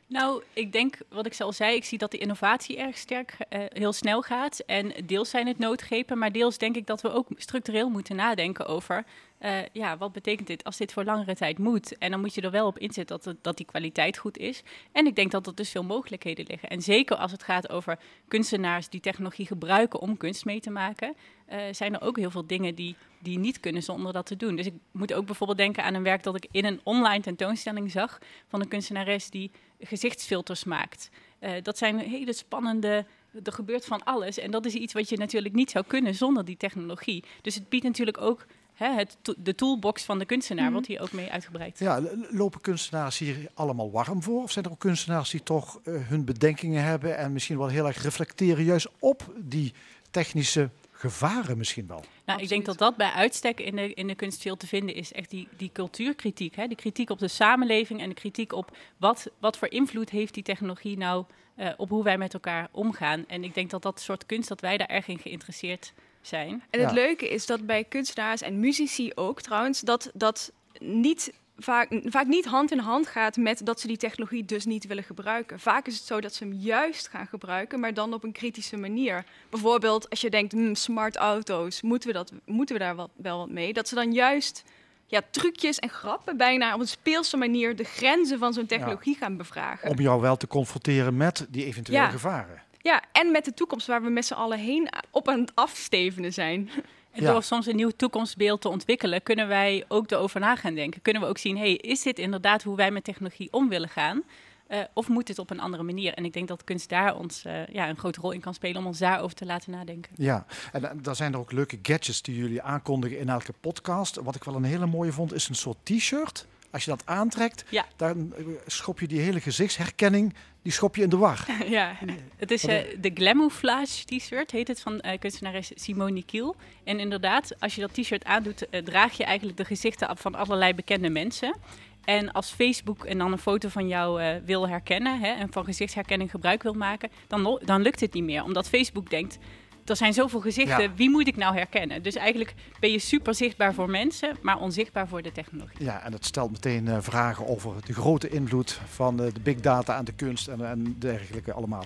Nou, 0.07 0.43
ik 0.53 0.71
denk, 0.71 0.97
wat 1.09 1.25
ik 1.25 1.39
al 1.39 1.53
zei, 1.53 1.75
ik 1.75 1.83
zie 1.83 1.97
dat 1.97 2.11
de 2.11 2.17
innovatie 2.17 2.77
erg 2.77 2.97
sterk 2.97 3.37
eh, 3.49 3.59
heel 3.69 3.93
snel 3.93 4.21
gaat. 4.21 4.59
En 4.59 4.93
deels 5.05 5.29
zijn 5.29 5.47
het 5.47 5.57
noodgrepen, 5.57 6.17
maar 6.17 6.31
deels 6.31 6.57
denk 6.57 6.75
ik 6.75 6.87
dat 6.87 7.01
we 7.01 7.11
ook 7.11 7.27
structureel 7.35 7.89
moeten 7.89 8.15
nadenken 8.15 8.65
over... 8.65 9.05
eh, 9.37 9.57
ja, 9.71 9.97
wat 9.97 10.11
betekent 10.11 10.47
dit 10.47 10.63
als 10.63 10.77
dit 10.77 10.93
voor 10.93 11.03
langere 11.03 11.35
tijd 11.35 11.57
moet? 11.57 11.97
En 11.97 12.11
dan 12.11 12.19
moet 12.19 12.33
je 12.33 12.41
er 12.41 12.51
wel 12.51 12.67
op 12.67 12.79
inzetten 12.79 13.19
dat, 13.23 13.35
dat 13.41 13.57
die 13.57 13.65
kwaliteit 13.65 14.17
goed 14.17 14.37
is. 14.37 14.63
En 14.91 15.05
ik 15.05 15.15
denk 15.15 15.31
dat 15.31 15.47
er 15.47 15.55
dus 15.55 15.69
veel 15.69 15.83
mogelijkheden 15.83 16.45
liggen. 16.47 16.69
En 16.69 16.81
zeker 16.81 17.15
als 17.15 17.31
het 17.31 17.43
gaat 17.43 17.69
over 17.69 17.99
kunstenaars 18.27 18.89
die 18.89 19.01
technologie 19.01 19.45
gebruiken 19.47 19.99
om 19.99 20.17
kunst 20.17 20.45
mee 20.45 20.59
te 20.59 20.69
maken... 20.69 21.15
eh, 21.45 21.59
zijn 21.71 21.93
er 21.93 22.01
ook 22.01 22.17
heel 22.17 22.31
veel 22.31 22.47
dingen 22.47 22.75
die, 22.75 22.95
die 23.19 23.39
niet 23.39 23.59
kunnen 23.59 23.83
zonder 23.83 24.13
dat 24.13 24.25
te 24.25 24.35
doen. 24.35 24.55
Dus 24.55 24.65
ik 24.65 24.73
moet 24.91 25.13
ook 25.13 25.25
bijvoorbeeld 25.25 25.59
denken 25.59 25.83
aan 25.83 25.93
een 25.93 26.03
werk 26.03 26.23
dat 26.23 26.35
ik 26.35 26.47
in 26.51 26.65
een 26.65 26.79
online 26.83 27.21
tentoonstelling 27.21 27.91
zag... 27.91 28.19
van 28.47 28.61
een 28.61 28.67
kunstenares 28.67 29.29
die 29.29 29.51
gezichtsfilters 29.85 30.63
maakt. 30.63 31.09
Eh, 31.39 31.51
dat 31.61 31.77
zijn 31.77 31.97
hele 31.99 32.33
spannende. 32.33 33.05
Er 33.43 33.53
gebeurt 33.53 33.85
van 33.85 34.03
alles. 34.03 34.37
En 34.37 34.51
dat 34.51 34.65
is 34.65 34.73
iets 34.73 34.93
wat 34.93 35.09
je 35.09 35.17
natuurlijk 35.17 35.53
niet 35.55 35.71
zou 35.71 35.85
kunnen 35.87 36.15
zonder 36.15 36.45
die 36.45 36.57
technologie. 36.57 37.23
Dus 37.41 37.55
het 37.55 37.69
biedt 37.69 37.83
natuurlijk 37.83 38.21
ook 38.21 38.45
hè, 38.73 38.93
het, 38.93 39.17
to- 39.21 39.33
de 39.37 39.55
toolbox 39.55 40.03
van 40.03 40.19
de 40.19 40.25
kunstenaar, 40.25 40.63
Mhm. 40.63 40.73
wordt 40.73 40.87
hier 40.87 41.01
ook 41.01 41.11
mee 41.11 41.31
uitgebreid. 41.31 41.79
Ja, 41.79 42.01
lopen 42.29 42.61
kunstenaars 42.61 43.17
hier 43.17 43.35
allemaal 43.53 43.91
warm 43.91 44.23
voor? 44.23 44.43
Of 44.43 44.51
zijn 44.51 44.65
er 44.65 44.71
ook 44.71 44.79
kunstenaars 44.79 45.29
die 45.29 45.43
toch 45.43 45.79
eh, 45.83 45.93
hun 46.07 46.25
bedenkingen 46.25 46.83
hebben 46.83 47.17
en 47.17 47.33
misschien 47.33 47.57
wel 47.57 47.67
heel 47.67 47.87
erg 47.87 48.01
reflecteren 48.03 48.63
juist 48.63 48.87
op 48.99 49.33
die 49.37 49.73
technische 50.11 50.69
gevaren 51.09 51.57
misschien 51.57 51.87
wel. 51.87 52.03
Nou, 52.25 52.41
ik 52.41 52.47
denk 52.49 52.65
dat 52.65 52.77
dat 52.77 52.95
bij 52.95 53.11
uitstek 53.11 53.59
in 53.59 53.75
de, 53.75 53.93
in 53.93 54.07
de 54.07 54.15
kunst 54.15 54.41
veel 54.41 54.57
te 54.57 54.67
vinden 54.67 54.95
is. 54.95 55.11
Echt 55.11 55.29
die, 55.29 55.47
die 55.57 55.69
cultuurkritiek. 55.73 56.55
Hè? 56.55 56.67
Die 56.67 56.77
kritiek 56.77 57.09
op 57.09 57.19
de 57.19 57.27
samenleving 57.27 58.01
en 58.01 58.09
de 58.09 58.15
kritiek 58.15 58.53
op 58.53 58.77
wat, 58.97 59.27
wat 59.39 59.57
voor 59.57 59.71
invloed 59.71 60.09
heeft 60.09 60.33
die 60.33 60.43
technologie 60.43 60.97
nou 60.97 61.25
eh, 61.55 61.69
op 61.77 61.89
hoe 61.89 62.03
wij 62.03 62.17
met 62.17 62.33
elkaar 62.33 62.67
omgaan. 62.71 63.25
En 63.27 63.43
ik 63.43 63.53
denk 63.53 63.69
dat 63.69 63.81
dat 63.81 63.99
soort 64.01 64.25
kunst, 64.25 64.49
dat 64.49 64.61
wij 64.61 64.77
daar 64.77 64.87
erg 64.87 65.07
in 65.07 65.19
geïnteresseerd 65.19 65.93
zijn. 66.21 66.63
En 66.69 66.79
het 66.79 66.89
Ja. 66.89 66.95
leuke 66.95 67.29
is 67.29 67.45
dat 67.45 67.65
bij 67.65 67.83
kunstenaars 67.83 68.41
en 68.41 68.59
muzici 68.59 69.11
ook 69.15 69.41
trouwens, 69.41 69.79
dat 69.81 70.11
dat 70.13 70.51
niet 70.79 71.33
vaak, 71.57 72.01
vaak 72.03 72.27
niet 72.27 72.45
hand 72.45 72.71
in 72.71 72.79
hand 72.79 73.07
gaat 73.07 73.37
met 73.37 73.65
dat 73.65 73.79
ze 73.79 73.87
die 73.87 73.97
technologie 73.97 74.45
dus 74.45 74.65
niet 74.65 74.87
willen 74.87 75.03
gebruiken. 75.03 75.59
Vaak 75.59 75.87
is 75.87 75.95
het 75.95 76.05
zo 76.05 76.21
dat 76.21 76.33
ze 76.33 76.43
hem 76.43 76.53
juist 76.53 77.07
gaan 77.07 77.27
gebruiken, 77.27 77.79
maar 77.79 77.93
dan 77.93 78.13
op 78.13 78.23
een 78.23 78.31
kritische 78.31 78.77
manier. 78.77 79.23
Bijvoorbeeld 79.49 80.09
als 80.09 80.21
je 80.21 80.29
denkt, 80.29 80.51
hmm, 80.51 80.75
smart 80.75 81.15
auto's, 81.15 81.81
moeten 81.81 82.07
we, 82.09 82.15
dat, 82.15 82.31
moeten 82.45 82.75
we 82.75 82.81
daar 82.81 82.95
wat, 82.95 83.09
wel 83.15 83.37
wat 83.37 83.49
mee? 83.49 83.73
Dat 83.73 83.87
ze 83.87 83.95
dan 83.95 84.11
juist 84.11 84.63
ja, 85.07 85.21
trucjes 85.31 85.79
en 85.79 85.89
grappen 85.89 86.37
bijna 86.37 86.73
op 86.73 86.79
een 86.79 86.87
speelse 86.87 87.37
manier 87.37 87.75
de 87.75 87.83
grenzen 87.83 88.39
van 88.39 88.53
zo'n 88.53 88.65
technologie 88.65 89.15
gaan 89.15 89.37
bevragen. 89.37 89.89
Om 89.89 89.99
jou 89.99 90.21
wel 90.21 90.37
te 90.37 90.47
confronteren 90.47 91.17
met 91.17 91.45
die 91.49 91.65
eventuele 91.65 92.01
Ja. 92.03 92.09
gevaren. 92.09 92.61
Ja, 92.81 93.01
en 93.11 93.31
met 93.31 93.45
de 93.45 93.53
toekomst 93.53 93.87
waar 93.87 94.03
we 94.03 94.09
met 94.09 94.25
z'n 94.25 94.33
allen 94.33 94.59
heen 94.59 94.89
op 95.11 95.27
aan 95.27 95.39
het 95.39 95.51
afstevenen 95.55 96.33
zijn. 96.33 96.69
En 97.13 97.23
Ja. 97.23 97.31
door 97.31 97.43
soms 97.43 97.65
een 97.65 97.75
nieuw 97.75 97.91
toekomstbeeld 97.95 98.61
te 98.61 98.69
ontwikkelen, 98.69 99.23
kunnen 99.23 99.47
wij 99.47 99.85
ook 99.87 100.11
erover 100.11 100.39
na 100.39 100.55
gaan 100.55 100.73
denken. 100.75 101.01
Kunnen 101.01 101.21
we 101.21 101.27
ook 101.27 101.37
zien, 101.37 101.57
hey, 101.57 101.73
is 101.73 102.01
dit 102.01 102.19
inderdaad 102.19 102.63
hoe 102.63 102.75
wij 102.75 102.91
met 102.91 103.03
technologie 103.03 103.47
om 103.51 103.69
willen 103.69 103.89
gaan? 103.89 104.23
Eh, 104.67 104.79
of 104.93 105.07
moet 105.07 105.27
dit 105.27 105.39
op 105.39 105.49
een 105.49 105.59
andere 105.59 105.83
manier? 105.83 106.13
En 106.13 106.25
ik 106.25 106.33
denk 106.33 106.47
dat 106.47 106.63
kunst 106.63 106.89
daar 106.89 107.15
ons 107.15 107.45
eh, 107.45 107.67
ja, 107.67 107.89
een 107.89 107.97
grote 107.97 108.21
rol 108.21 108.31
in 108.31 108.39
kan 108.39 108.53
spelen 108.53 108.77
om 108.77 108.87
ons 108.87 108.97
daarover 108.99 109.35
te 109.35 109.45
laten 109.45 109.71
nadenken. 109.71 110.11
Ja, 110.17 110.45
en, 110.71 110.89
en 110.89 111.01
daar 111.01 111.15
zijn 111.15 111.33
er 111.33 111.39
ook 111.39 111.51
leuke 111.51 111.79
gadgets 111.81 112.21
die 112.21 112.35
jullie 112.35 112.61
aankondigen 112.61 113.19
in 113.19 113.29
elke 113.29 113.53
podcast. 113.61 114.15
Wat 114.15 114.35
ik 114.35 114.43
wel 114.43 114.55
een 114.55 114.63
hele 114.63 114.85
mooie 114.85 115.11
vond, 115.11 115.33
is 115.33 115.49
een 115.49 115.55
soort 115.55 115.77
t-shirt. 115.83 116.45
Als 116.73 116.83
je 116.83 116.89
dat 116.89 117.05
aantrekt, 117.05 117.65
Ja. 117.69 117.85
dan 117.95 118.33
eh, 118.37 118.45
schop 118.65 118.99
je 118.99 119.07
die 119.07 119.19
hele 119.19 119.39
gezichtsherkenning, 119.39 120.33
die 120.61 120.71
schop 120.71 120.95
je 120.95 121.01
in 121.03 121.09
de 121.09 121.17
war. 121.17 121.45
ja. 121.67 121.95
Het 122.37 122.51
is 122.51 122.65
eh, 122.65 122.77
de 122.99 123.11
Glamouflage 123.13 124.05
t-shirt, 124.05 124.51
heet 124.51 124.67
het, 124.67 124.81
van 124.81 124.99
eh 124.99 125.19
kunstenares 125.19 125.71
Simone 125.75 126.23
Kiel. 126.23 126.55
En 126.83 126.99
inderdaad, 126.99 127.59
als 127.59 127.75
je 127.75 127.81
dat 127.81 127.93
t-shirt 127.93 128.23
aandoet, 128.25 128.69
eh, 128.69 128.81
draag 128.83 129.17
je 129.17 129.23
eigenlijk 129.23 129.57
de 129.57 129.65
gezichten 129.65 130.07
af 130.07 130.19
van 130.19 130.35
allerlei 130.35 130.73
bekende 130.73 131.09
mensen. 131.09 131.55
En 132.03 132.31
als 132.31 132.49
Facebook 132.51 133.05
en 133.05 133.17
dan 133.17 133.31
een 133.31 133.37
foto 133.37 133.69
van 133.69 133.87
jou 133.87 134.21
eh, 134.21 134.35
wil 134.45 134.67
herkennen 134.69 135.19
hè, 135.19 135.27
en 135.31 135.51
van 135.51 135.65
gezichtsherkenning 135.65 136.31
gebruik 136.31 136.63
wil 136.63 136.73
maken, 136.73 137.09
dan, 137.27 137.59
dan 137.65 137.81
lukt 137.81 137.99
het 137.99 138.13
niet 138.13 138.23
meer. 138.23 138.43
Omdat 138.43 138.67
Facebook 138.69 139.09
denkt, 139.09 139.37
er 139.85 139.95
zijn 139.95 140.13
zoveel 140.13 140.39
gezichten, 140.39 140.81
Ja. 140.81 140.93
wie 140.95 141.09
moet 141.09 141.27
ik 141.27 141.35
nou 141.35 141.55
herkennen? 141.55 142.03
Dus 142.03 142.15
eigenlijk 142.15 142.53
ben 142.79 142.91
je 142.91 142.99
super 142.99 143.35
zichtbaar 143.35 143.73
voor 143.73 143.89
mensen, 143.89 144.37
maar 144.41 144.59
onzichtbaar 144.59 145.07
voor 145.07 145.21
de 145.21 145.31
technologie. 145.31 145.83
Ja, 145.83 146.03
en 146.03 146.11
dat 146.11 146.25
stelt 146.25 146.51
meteen 146.51 146.87
eh, 146.87 146.97
vragen 147.01 147.47
over 147.47 147.71
de 147.85 147.93
grote 147.93 148.29
invloed 148.29 148.79
van 148.89 149.23
eh, 149.23 149.33
de 149.33 149.39
big 149.39 149.59
data 149.59 149.95
aan 149.95 150.05
de 150.05 150.11
kunst 150.13 150.47
en, 150.47 150.69
en 150.69 150.95
dergelijke 150.99 151.53
allemaal. 151.53 151.83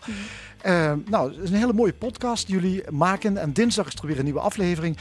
Eh, 0.62 0.94
nou, 1.06 1.34
het 1.34 1.44
is 1.44 1.50
een 1.50 1.56
hele 1.58 1.74
mooie 1.74 1.94
podcast 1.94 2.48
jullie 2.48 2.84
maken. 2.92 3.38
En 3.38 3.54
dinsdag 3.54 3.88
is 3.88 3.94
er 3.94 4.08
weer 4.08 4.18
een 4.18 4.24
nieuwe 4.24 4.40
aflevering. 4.40 4.98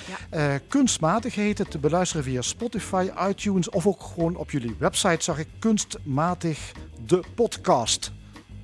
Kunstmatig 0.69 1.35
heet 1.35 1.59
het, 1.59 1.71
te 1.71 1.79
beluisteren 1.79 2.25
via 2.25 2.43
Spotify, 2.43 3.09
iTunes 3.29 3.71
of 3.71 3.87
ook 3.87 4.03
gewoon 4.03 4.37
op 4.37 4.51
jullie 4.51 4.75
website 4.79 5.23
zag 5.25 5.39
ik 5.39 5.49
kunstmatig 5.59 6.73
de 7.07 7.23
podcast. 7.35 8.13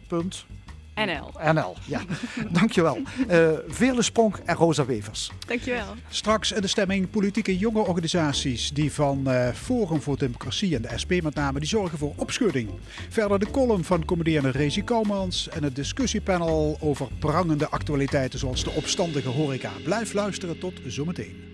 Punt. 0.08 0.46
NL. 0.94 1.52
NL, 1.52 1.76
ja. 1.86 2.00
Dankjewel. 2.60 2.98
Eh 3.28 3.50
Veerle 3.66 4.02
Spronk 4.02 4.36
en 4.44 4.54
Rosa 4.56 4.86
Wevers. 4.86 5.30
Dankjewel. 5.46 5.94
Straks 6.08 6.52
in 6.52 6.60
de 6.60 6.66
stemming 6.66 7.10
politieke 7.10 7.58
jonge 7.58 7.80
organisaties 7.80 8.70
die 8.70 8.92
van 8.92 9.30
eh, 9.30 9.48
Forum 9.54 10.02
voor 10.02 10.18
Democratie 10.18 10.76
en 10.76 10.82
de 10.82 10.98
SP 11.02 11.12
met 11.22 11.34
name, 11.34 11.58
die 11.58 11.68
zorgen 11.68 11.98
voor 11.98 12.12
opschudding. 12.16 12.70
Verder 13.08 13.38
de 13.38 13.50
column 13.50 13.84
van 13.84 14.04
comedienne 14.04 14.50
Rezi 14.50 14.84
Koumans 14.84 15.48
en 15.48 15.62
het 15.62 15.76
discussiepanel 15.76 16.76
over 16.80 17.08
prangende 17.18 17.68
actualiteiten 17.68 18.38
zoals 18.38 18.64
de 18.64 18.70
opstandige 18.70 19.28
horeca. 19.28 19.70
Blijf 19.84 20.12
luisteren 20.12 20.58
tot 20.58 20.80
zometeen. 20.86 21.51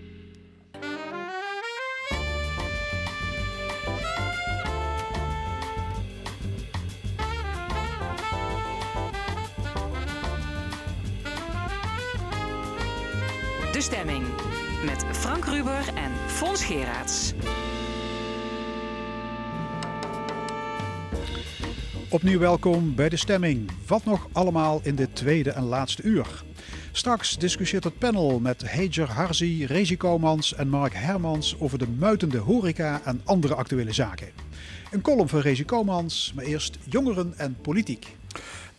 De 13.79 13.85
stemming. 13.85 14.25
Met 14.85 15.05
Frank 15.11 15.45
Ruber 15.45 15.93
en 15.95 16.11
Fons 16.27 16.65
Geraerts. 16.65 17.33
Opnieuw 22.09 22.39
welkom 22.39 22.95
bij 22.95 23.09
de 23.09 23.17
stemming. 23.17 23.71
Wat 23.87 24.05
nog 24.05 24.27
allemaal 24.31 24.79
in 24.83 24.95
dit 24.95 25.15
tweede 25.15 25.51
en 25.51 25.63
laatste 25.63 26.03
uur. 26.03 26.43
Straks 26.91 27.37
discussieert 27.37 27.83
het 27.83 27.97
panel 27.97 28.39
met 28.39 28.71
Hager 28.71 29.11
Harzi, 29.11 29.65
Rezi 29.65 29.97
Koumans 29.97 30.55
en 30.55 30.69
Mark 30.69 30.93
Hermans 30.93 31.55
over 31.59 31.77
de 31.77 31.87
muitende 31.87 32.37
horeca 32.37 33.01
en 33.03 33.21
andere 33.25 33.55
actuele 33.55 33.93
zaken. 33.93 34.29
Een 34.91 35.01
column 35.01 35.29
van 35.29 35.39
Rezi 35.39 35.65
Koumans, 35.65 36.31
maar 36.35 36.45
eerst 36.45 36.77
jongeren 36.89 37.33
en 37.37 37.57
politiek. 37.61 38.17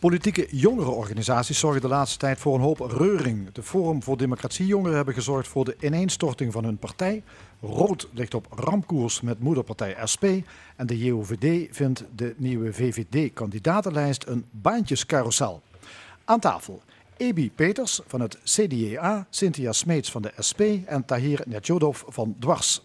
Politieke 0.01 0.46
jongerenorganisaties 0.51 1.59
zorgen 1.59 1.80
de 1.80 1.88
laatste 1.88 2.18
tijd 2.18 2.38
voor 2.38 2.55
een 2.55 2.61
hoop 2.61 2.78
reuring. 2.78 3.53
De 3.53 3.62
Forum 3.62 4.03
voor 4.03 4.16
Democratie 4.16 4.66
Jongeren 4.66 4.96
hebben 4.96 5.14
gezorgd 5.14 5.48
voor 5.48 5.64
de 5.64 5.76
ineenstorting 5.80 6.53
van 6.53 6.64
hun 6.64 6.76
partij. 6.76 7.22
Rood 7.61 8.09
ligt 8.12 8.34
op 8.34 8.46
ramkoers 8.51 9.20
met 9.20 9.40
moederpartij 9.40 9.96
SP. 10.12 10.24
En 10.76 10.86
de 10.86 10.98
JOVD 10.98 11.76
vindt 11.76 12.05
de 12.14 12.34
nieuwe 12.36 12.72
VVD-kandidatenlijst 12.72 14.26
een 14.26 14.44
baantjescarousel. 14.51 15.62
Aan 16.24 16.40
tafel 16.40 16.82
Ebi 17.16 17.51
Peters 17.51 18.01
van 18.07 18.20
het 18.20 18.38
CDA, 18.44 19.26
Cynthia 19.30 19.72
Smeets 19.72 20.11
van 20.11 20.22
de 20.22 20.32
SP 20.48 20.61
en 20.86 21.05
Tahir 21.05 21.42
Netjodov 21.46 22.03
van 22.07 22.36
Dwars. 22.38 22.82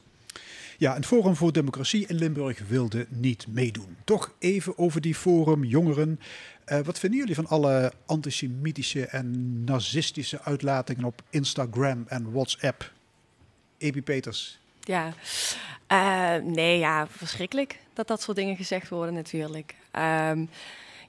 Ja, 0.78 0.94
het 0.94 1.06
Forum 1.06 1.36
voor 1.36 1.52
Democratie 1.52 2.08
in 2.08 2.16
Limburg 2.16 2.68
wilde 2.68 3.08
niet 3.10 3.46
meedoen. 3.50 3.98
Toch 4.04 4.34
even 4.40 4.78
over 4.78 5.02
die 5.02 5.16
Forum 5.16 5.64
Jongeren. 5.64 6.20
Eh, 6.66 6.80
wat 6.80 7.00
vinden 7.00 7.20
jullie 7.20 7.36
van 7.36 7.48
alle 7.48 7.92
antisemitische 8.06 9.06
en 9.06 9.64
nazistische 9.64 10.42
uitlatingen 10.42 11.04
op 11.04 11.22
Instagram 11.30 12.06
en 12.08 12.32
WhatsApp? 12.32 12.92
Ebi 13.78 14.02
Peters. 14.02 14.60
Ja, 14.80 15.14
Eh, 15.88 16.36
nee, 16.36 16.80
ja, 16.80 17.08
verschrikkelijk 17.08 17.80
dat 17.94 18.08
dat 18.08 18.22
soort 18.22 18.38
dingen 18.38 18.56
gezegd 18.56 18.90
worden 18.90 19.14
natuurlijk. 19.14 19.76
Ehm, 19.92 20.46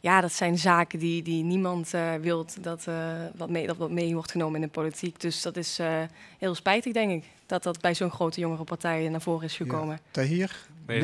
ja, 0.00 0.20
dat 0.20 0.32
zijn 0.32 0.58
zaken 0.58 0.98
die, 0.98 1.22
die 1.22 1.44
niemand 1.44 1.94
eh 1.94 2.14
wilt 2.14 2.62
dat, 2.62 2.86
eh, 2.86 3.12
wat 3.36 3.50
mee, 3.50 3.66
dat 3.66 3.76
wat 3.76 3.90
mee 3.90 4.14
wordt 4.14 4.30
genomen 4.30 4.60
in 4.60 4.66
de 4.66 4.72
politiek. 4.72 5.20
Dus 5.20 5.42
dat 5.42 5.56
is 5.56 5.78
eh, 5.78 6.02
heel 6.38 6.54
spijtig, 6.54 6.92
denk 6.92 7.10
ik, 7.10 7.24
dat 7.46 7.62
dat 7.62 7.80
bij 7.80 7.94
zo'n 7.94 8.10
grote 8.10 8.40
jongere 8.40 8.64
partij 8.64 9.08
naar 9.08 9.20
voren 9.20 9.44
is 9.44 9.56
gekomen. 9.56 9.94
Ja. 9.94 10.10
Tahir, 10.10 10.56
Nee, 10.86 11.00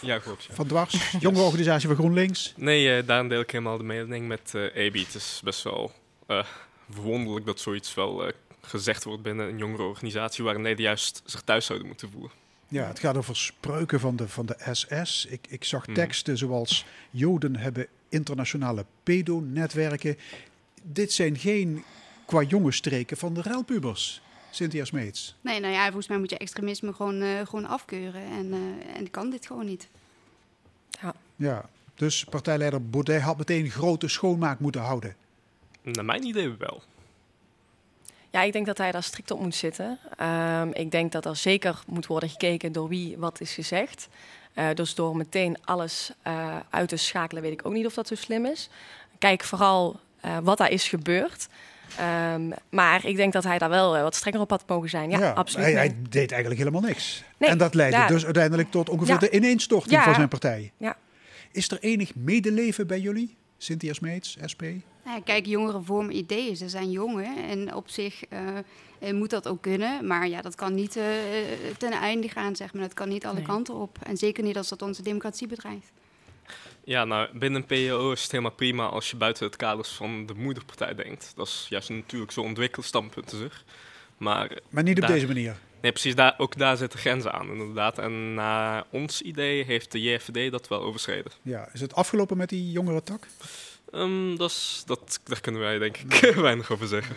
Ja, 0.00 0.18
klopt. 0.18 0.46
Ja. 0.48 0.54
van 0.54 0.66
Dwars, 0.66 1.10
jongere 1.20 1.44
organisatie 1.44 1.88
van 1.88 1.96
GroenLinks. 1.96 2.52
Nee, 2.56 2.96
eh, 2.96 3.06
daarom 3.06 3.28
deel 3.28 3.40
ik 3.40 3.50
helemaal 3.50 3.76
de 3.78 3.84
mening 3.84 4.28
met 4.28 4.52
eh 4.54 4.76
Ebi. 4.76 5.00
Het 5.04 5.14
is 5.14 5.40
best 5.44 5.62
wel 5.62 5.92
eh, 6.26 6.44
verwonderlijk 6.90 7.46
dat 7.46 7.60
zoiets 7.60 7.94
wel 7.94 8.26
eh, 8.26 8.32
gezegd 8.60 9.04
wordt 9.04 9.22
binnen 9.22 9.48
een 9.48 9.58
jongere 9.58 9.82
organisatie 9.82 10.44
waar 10.44 10.54
Nederland 10.54 10.78
juist 10.80 11.22
zich 11.24 11.40
thuis 11.40 11.66
zouden 11.66 11.88
moeten 11.88 12.10
voelen. 12.10 12.30
Ja, 12.68 12.86
het 12.86 12.98
gaat 12.98 13.16
over 13.16 13.36
spreuken 13.36 14.00
van 14.00 14.16
de, 14.16 14.28
van 14.28 14.46
de 14.46 14.56
SS. 14.72 15.26
Ik, 15.26 15.46
ik 15.48 15.64
zag 15.64 15.86
Mhm. 15.86 15.94
teksten 15.94 16.38
zoals 16.38 16.84
Joden 17.10 17.56
hebben 17.56 17.86
internationale 18.14 18.84
pedonetwerken. 19.02 20.18
Dit 20.82 21.12
zijn 21.12 21.38
geen 21.38 21.84
qua 22.26 22.42
jongenstreken 22.42 23.16
van 23.16 23.34
de 23.34 23.42
ruilpubers. 23.42 24.22
Cynthia 24.50 24.84
Smeets. 24.84 25.36
Nee, 25.40 25.60
nou 25.60 25.72
ja, 25.72 25.84
volgens 25.84 26.08
mij 26.08 26.18
moet 26.18 26.30
je 26.30 26.38
extremisme 26.38 26.92
gewoon, 26.92 27.22
eh, 27.22 27.46
gewoon 27.46 27.66
afkeuren. 27.66 28.22
En, 28.22 28.52
eh, 28.52 28.96
en 28.96 29.10
kan 29.10 29.30
dit 29.30 29.46
gewoon 29.46 29.66
niet. 29.66 29.88
Ja, 31.36 31.68
dus 31.94 32.24
partijleider 32.24 32.90
Baudet 32.90 33.20
had 33.20 33.38
meteen 33.38 33.70
grote 33.70 34.08
schoonmaak 34.08 34.58
moeten 34.58 34.80
houden. 34.80 35.16
Naar 35.82 36.04
mijn 36.04 36.24
idee 36.24 36.54
wel. 36.58 36.82
Ja, 38.30 38.42
ik 38.42 38.52
denk 38.52 38.66
dat 38.66 38.78
hij 38.78 38.92
daar 38.92 39.02
strikt 39.02 39.30
op 39.30 39.40
moet 39.40 39.54
zitten. 39.54 39.98
Ehm, 40.16 40.68
ik 40.72 40.90
denk 40.90 41.12
dat 41.12 41.26
er 41.26 41.36
zeker 41.36 41.82
moet 41.86 42.06
worden 42.06 42.28
gekeken 42.28 42.72
door 42.72 42.88
wie 42.88 43.18
wat 43.18 43.40
is 43.40 43.52
gezegd. 43.52 44.08
Eh, 44.54 44.66
dus 44.74 44.94
door 44.94 45.16
meteen 45.16 45.56
alles 45.64 46.12
eh, 46.22 46.56
uit 46.70 46.88
te 46.88 46.96
schakelen, 46.96 47.42
weet 47.42 47.52
ik 47.52 47.66
ook 47.66 47.72
niet 47.72 47.86
of 47.86 47.94
dat 47.94 48.08
zo 48.08 48.14
slim 48.14 48.46
is. 48.46 48.68
Kijk 49.18 49.44
vooral 49.44 50.00
eh, 50.20 50.38
wat 50.42 50.58
daar 50.58 50.70
is 50.70 50.88
gebeurd. 50.88 51.48
Ehm, 51.98 52.50
maar 52.70 53.06
ik 53.06 53.16
denk 53.16 53.32
dat 53.32 53.44
hij 53.44 53.58
daar 53.58 53.68
wel 53.68 54.02
wat 54.02 54.14
strenger 54.14 54.40
op 54.40 54.50
had 54.50 54.64
mogen 54.66 54.88
zijn. 54.88 55.10
Ja, 55.10 55.30
absoluut. 55.30 55.66
Hij, 55.66 55.74
hij 55.74 55.96
deed 56.08 56.30
eigenlijk 56.30 56.60
helemaal 56.60 56.80
niks. 56.80 57.24
Nee, 57.38 57.50
en 57.50 57.58
dat 57.58 57.74
leidde 57.74 57.98
ja. 57.98 58.06
dus 58.06 58.24
uiteindelijk 58.24 58.70
tot 58.70 58.88
ongeveer 58.88 59.14
Ja. 59.14 59.20
de 59.20 59.30
ineenstorting 59.30 60.02
van 60.02 60.14
zijn 60.14 60.28
partij. 60.28 60.72
Ja. 60.76 60.96
Is 61.52 61.70
er 61.70 61.78
enig 61.80 62.14
medeleven 62.14 62.86
bij 62.86 63.00
jullie? 63.00 63.36
Cynthia 63.58 63.92
Smeets, 63.92 64.36
SP? 64.52 64.62
Nou 65.04 65.16
ja, 65.16 65.22
kijk, 65.24 65.46
jongeren 65.46 65.84
vormen 65.84 66.16
ideeën. 66.16 66.56
Ze 66.56 66.68
zijn 66.68 66.90
jong 66.90 67.24
hè, 67.24 67.42
en 67.48 67.74
op 67.74 67.88
zich 67.88 68.24
eh, 68.24 68.58
eh, 68.98 69.12
moet 69.14 69.30
dat 69.30 69.48
ook 69.48 69.62
kunnen. 69.62 70.06
Maar 70.06 70.28
ja, 70.28 70.42
dat 70.42 70.54
kan 70.54 70.74
niet 70.74 70.96
eh, 70.96 71.04
ten 71.78 71.92
einde 71.92 72.28
gaan, 72.28 72.56
zeg 72.56 72.72
maar. 72.72 72.82
Dat 72.82 72.94
kan 72.94 73.08
niet 73.08 73.24
alle 73.26 73.34
Nee. 73.34 73.44
kanten 73.44 73.74
op. 73.74 73.98
En 74.02 74.16
zeker 74.16 74.44
niet 74.44 74.56
als 74.56 74.68
dat 74.68 74.82
onze 74.82 75.02
democratie 75.02 75.46
bedrijft. 75.46 75.92
Ja, 76.84 77.04
nou, 77.04 77.38
binnen 77.38 77.64
een 77.68 77.88
PO 77.88 78.10
is 78.12 78.22
het 78.22 78.30
helemaal 78.30 78.52
prima 78.54 78.86
als 78.86 79.10
je 79.10 79.16
buiten 79.16 79.46
het 79.46 79.56
kaders 79.56 79.88
van 79.88 80.26
de 80.26 80.34
moederpartij 80.34 80.94
denkt. 80.94 81.32
Dat 81.36 81.46
is 81.46 81.66
juist 81.68 81.88
natuurlijk 81.88 82.32
zo 82.32 82.40
ontwikkeld 82.40 82.84
standpunt 82.86 83.30
zeg. 83.30 83.64
Maar, 84.16 84.58
Maar 84.68 84.82
niet 84.82 84.94
op 84.96 85.00
daar- 85.00 85.12
deze 85.12 85.26
manier. 85.26 85.56
Nee, 85.80 85.92
precies. 85.92 86.14
Daar, 86.14 86.34
ook 86.38 86.56
daar 86.58 86.76
zitten 86.76 86.98
grenzen 86.98 87.32
aan, 87.32 87.48
inderdaad. 87.50 87.98
En 87.98 88.34
naar 88.34 88.84
ons 88.90 89.22
idee 89.22 89.64
heeft 89.64 89.92
de 89.92 90.00
JFD 90.02 90.50
dat 90.50 90.68
wel 90.68 90.80
overschreden. 90.82 91.32
Ja, 91.42 91.68
is 91.72 91.80
het 91.80 91.94
afgelopen 91.94 92.36
met 92.36 92.48
die 92.48 92.70
jongere 92.70 93.02
tak? 93.02 93.26
Ehm, 93.94 94.36
dat 94.36 94.50
is, 94.50 94.82
dat, 94.86 95.20
daar 95.24 95.40
kunnen 95.40 95.60
wij 95.60 95.78
denk 95.78 95.96
ik 95.96 96.34
weinig 96.34 96.70
over 96.70 96.86
zeggen. 96.86 97.16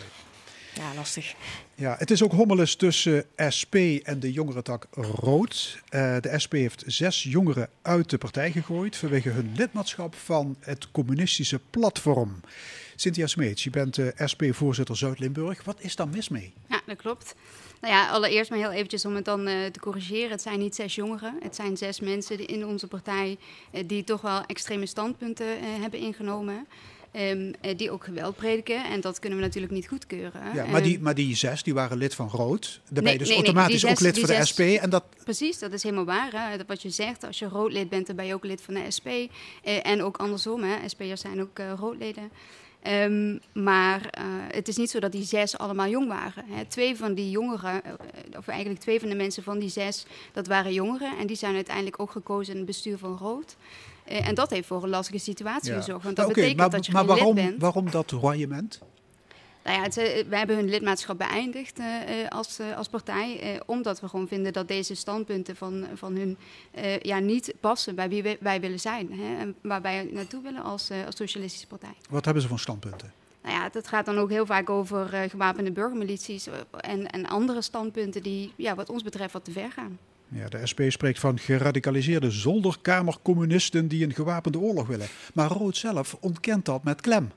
Ja, 0.74 0.94
lastig. 0.94 1.34
Ja, 1.74 1.96
het 1.98 2.10
is 2.10 2.22
ook 2.22 2.32
hommeles 2.32 2.76
tussen 2.76 3.24
SP 3.58 3.74
en 4.02 4.20
de 4.20 4.32
jongerentak 4.32 4.86
Rood. 4.90 5.78
Eh, 5.88 6.16
de 6.20 6.38
SP 6.44 6.52
heeft 6.52 6.82
zes 6.86 7.22
jongeren 7.22 7.68
uit 7.82 8.10
de 8.10 8.18
partij 8.18 8.50
gegooid 8.52 8.96
vanwege 8.96 9.28
hun 9.28 9.52
lidmaatschap 9.56 10.14
van 10.14 10.56
het 10.60 10.90
communistische 10.90 11.60
platform. 11.70 12.40
Cynthia 13.00 13.26
Smeets, 13.26 13.64
je 13.64 13.70
bent 13.70 13.98
eh, 13.98 14.06
SP-voorzitter 14.24 14.96
Zuid-Limburg. 14.96 15.64
Wat 15.64 15.80
is 15.80 15.96
daar 15.96 16.08
mis 16.08 16.28
mee? 16.28 16.52
Ja, 16.68 16.80
dat 16.86 16.96
klopt. 16.96 17.34
Nou 17.80 17.94
ja, 17.94 18.08
allereerst 18.10 18.50
maar 18.50 18.58
heel 18.58 18.70
eventjes 18.70 19.04
om 19.04 19.14
het 19.14 19.24
dan 19.24 19.46
eh, 19.46 19.66
te 19.66 19.80
corrigeren. 19.80 20.30
Het 20.30 20.42
zijn 20.42 20.58
niet 20.58 20.74
zes 20.74 20.94
jongeren. 20.94 21.34
Het 21.42 21.54
zijn 21.54 21.76
zes 21.76 22.00
mensen 22.00 22.36
die 22.36 22.46
in 22.46 22.66
onze 22.66 22.86
partij 22.86 23.36
eh, 23.70 23.82
die 23.86 24.04
toch 24.04 24.20
wel 24.20 24.42
extreme 24.46 24.86
standpunten 24.86 25.46
hebben 25.80 26.00
ingenomen. 26.00 26.66
Ehm, 27.12 27.52
eh, 27.60 27.76
die 27.76 27.90
ook 27.90 28.04
geweld 28.04 28.36
prediken. 28.36 28.84
En 28.84 29.00
dat 29.00 29.18
kunnen 29.18 29.38
we 29.38 29.44
natuurlijk 29.44 29.72
niet 29.72 29.88
goedkeuren. 29.88 30.42
Ja, 30.54 30.64
maar, 30.64 30.74
Ehm, 30.74 30.82
die, 30.82 31.00
maar 31.00 31.14
die 31.14 31.36
zes 31.36 31.62
die 31.62 31.74
waren 31.74 31.98
lid 31.98 32.14
van 32.14 32.28
Rood. 32.28 32.80
Nee, 32.90 33.12
je 33.12 33.18
dus 33.18 33.28
nee, 33.28 33.36
nee, 33.36 33.46
automatisch 33.46 33.84
ook 33.86 34.00
lid 34.00 34.18
van 34.18 34.28
de 34.28 34.34
zes- 34.34 34.48
SP. 34.50 34.60
En 34.60 34.90
dat, 34.90 35.04
Precies, 35.24 35.58
dat 35.58 35.72
is 35.72 35.82
helemaal 35.82 36.04
waar. 36.04 36.50
Hè? 36.50 36.56
Dat 36.56 36.66
Wat 36.66 36.82
je 36.82 36.90
zegt, 36.90 37.24
als 37.24 37.38
je 37.38 37.48
roodlid 37.48 37.88
bent, 37.88 38.06
dan 38.06 38.16
ben 38.16 38.26
je 38.26 38.34
ook 38.34 38.44
lid 38.44 38.60
van 38.62 38.74
de 38.74 38.90
SP. 38.96 39.08
En 39.62 40.02
ook 40.02 40.16
andersom, 40.16 40.62
hè? 40.62 40.88
SP'ers 40.88 41.20
zijn 41.20 41.40
ook 41.40 41.58
roodleden. 41.78 42.30
Ehm, 42.88 43.36
maar 43.64 44.08
eh, 44.10 44.24
het 44.48 44.68
is 44.68 44.76
niet 44.76 44.90
zo 44.90 44.98
dat 44.98 45.12
die 45.12 45.24
zes 45.24 45.58
allemaal 45.58 45.88
jong 45.88 46.08
waren. 46.08 46.44
Hè. 46.48 46.64
Twee 46.64 46.96
van 46.96 47.14
die 47.14 47.30
jongeren, 47.30 47.84
eh, 47.84 47.92
of 48.36 48.48
eigenlijk 48.48 48.80
twee 48.80 49.00
van 49.00 49.08
de 49.08 49.14
mensen 49.14 49.42
van 49.42 49.58
die 49.58 49.68
zes, 49.68 50.06
dat 50.32 50.46
waren 50.46 50.72
jongeren. 50.72 51.18
En 51.18 51.26
die 51.26 51.36
zijn 51.36 51.54
uiteindelijk 51.54 52.00
ook 52.00 52.10
gekozen 52.10 52.52
in 52.52 52.58
het 52.58 52.66
bestuur 52.66 52.98
van 52.98 53.16
Rood. 53.16 53.56
Eh, 54.04 54.28
en 54.28 54.34
dat 54.34 54.50
heeft 54.50 54.66
voor 54.66 54.82
een 54.82 54.88
lastige 54.88 55.18
situatie 55.18 55.70
ja. 55.70 55.76
gezorgd. 55.76 56.04
Want 56.04 56.16
dat 56.16 56.26
Maar 56.26 56.34
oké, 56.34 56.34
betekent 56.34 56.60
maar, 56.60 56.70
dat 56.70 56.86
je 56.86 56.92
maar 56.92 57.06
waarom, 57.06 57.34
lid 57.34 57.44
bent. 57.44 57.60
waarom 57.60 57.90
dat 57.90 58.10
royement? 58.10 58.80
Nou 59.68 59.80
ja, 59.80 59.86
het, 59.86 59.96
eh, 59.96 60.28
wij 60.28 60.38
hebben 60.38 60.56
hun 60.56 60.68
lidmaatschap 60.68 61.18
beëindigd 61.18 61.78
eh, 61.78 61.84
eh, 62.24 62.28
als, 62.28 62.60
als 62.76 62.88
partij. 62.88 63.60
omdat 63.66 64.00
we 64.00 64.08
gewoon 64.08 64.28
vinden 64.28 64.52
dat 64.52 64.68
deze 64.68 64.94
standpunten 64.94 65.56
van, 65.56 65.86
van 65.94 66.16
hun 66.16 66.36
ja, 67.02 67.18
niet 67.18 67.54
passen 67.60 67.94
bij 67.94 68.08
wie 68.08 68.36
wij, 68.40 68.60
willen 68.60 68.80
zijn. 68.80 69.12
Hè, 69.12 69.38
en 69.38 69.54
waar 69.62 69.82
wij 69.82 70.08
naartoe 70.12 70.42
willen 70.42 70.62
als, 70.62 70.90
als 71.06 71.16
socialistische 71.16 71.66
partij. 71.66 71.94
Wat 72.10 72.24
hebben 72.24 72.42
ze 72.42 72.48
voor 72.48 72.58
standpunten? 72.58 73.12
Nou 73.42 73.54
ja, 73.54 73.68
dat 73.68 73.88
gaat 73.88 74.06
dan 74.06 74.18
ook 74.18 74.30
heel 74.30 74.46
vaak 74.46 74.70
over 74.70 75.30
gewapende 75.30 75.72
burgermilities 75.72 76.48
en, 76.80 77.10
en 77.10 77.26
andere 77.26 77.62
standpunten 77.62 78.22
die 78.22 78.52
ja, 78.56 78.74
wat 78.74 78.90
ons 78.90 79.02
betreft 79.02 79.32
wat 79.32 79.44
te 79.44 79.52
ver 79.52 79.72
gaan. 79.72 79.98
Ja, 80.28 80.48
de 80.48 80.66
SP 80.70 80.80
spreekt 80.88 81.18
van 81.18 81.38
geradicaliseerde 81.38 82.30
zolderkamercommunisten 82.30 83.88
die 83.88 84.04
een 84.04 84.14
gewapende 84.14 84.58
oorlog 84.58 84.86
willen. 84.86 85.08
Maar 85.34 85.50
Rood 85.50 85.76
zelf 85.76 86.16
ontkent 86.20 86.64
dat 86.64 86.84
met 86.84 87.00
klem. 87.00 87.30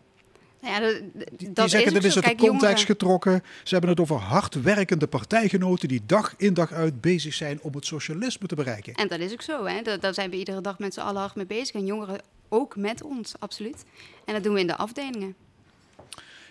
Nou 0.62 0.74
ja, 0.74 0.80
dat, 0.80 1.55
Die 1.55 1.68
zeggen 1.70 1.95
is 2.01 2.16
uit 2.16 2.26
de 2.26 2.36
context 2.36 2.41
jongeren- 2.41 2.78
getrokken. 2.78 3.43
Ze 3.64 3.70
hebben 3.72 3.89
het 3.89 3.99
over 3.99 4.16
hardwerkende 4.16 5.07
partijgenoten 5.07 5.88
die 5.88 6.01
dag 6.05 6.34
in 6.38 6.53
dag 6.53 6.72
uit 6.72 7.01
bezig 7.01 7.34
zijn 7.34 7.62
om 7.62 7.76
het 7.76 7.86
socialisme 7.86 8.47
te 8.47 8.55
bereiken. 8.55 8.93
En 8.93 9.07
dat 9.07 9.20
is 9.20 9.32
ook 9.32 9.41
zo, 9.41 9.66
hè? 9.66 9.97
Daar 9.99 10.14
zijn 10.14 10.30
we 10.30 10.38
iedere 10.38 10.62
dag 10.62 10.80
met 10.80 10.93
z'n 10.93 10.99
allen 10.99 11.22
hard 11.22 11.36
mee 11.36 11.45
bezig. 11.45 11.76
En 11.76 11.86
jongeren 11.86 12.22
ook 12.49 12.76
met 12.76 13.03
ons, 13.03 13.34
absoluut. 13.39 13.84
En 14.26 14.34
dat 14.34 14.43
doen 14.43 14.53
we 14.53 14.59
in 14.59 14.68
de 14.68 14.76
afdelingen. 14.76 15.36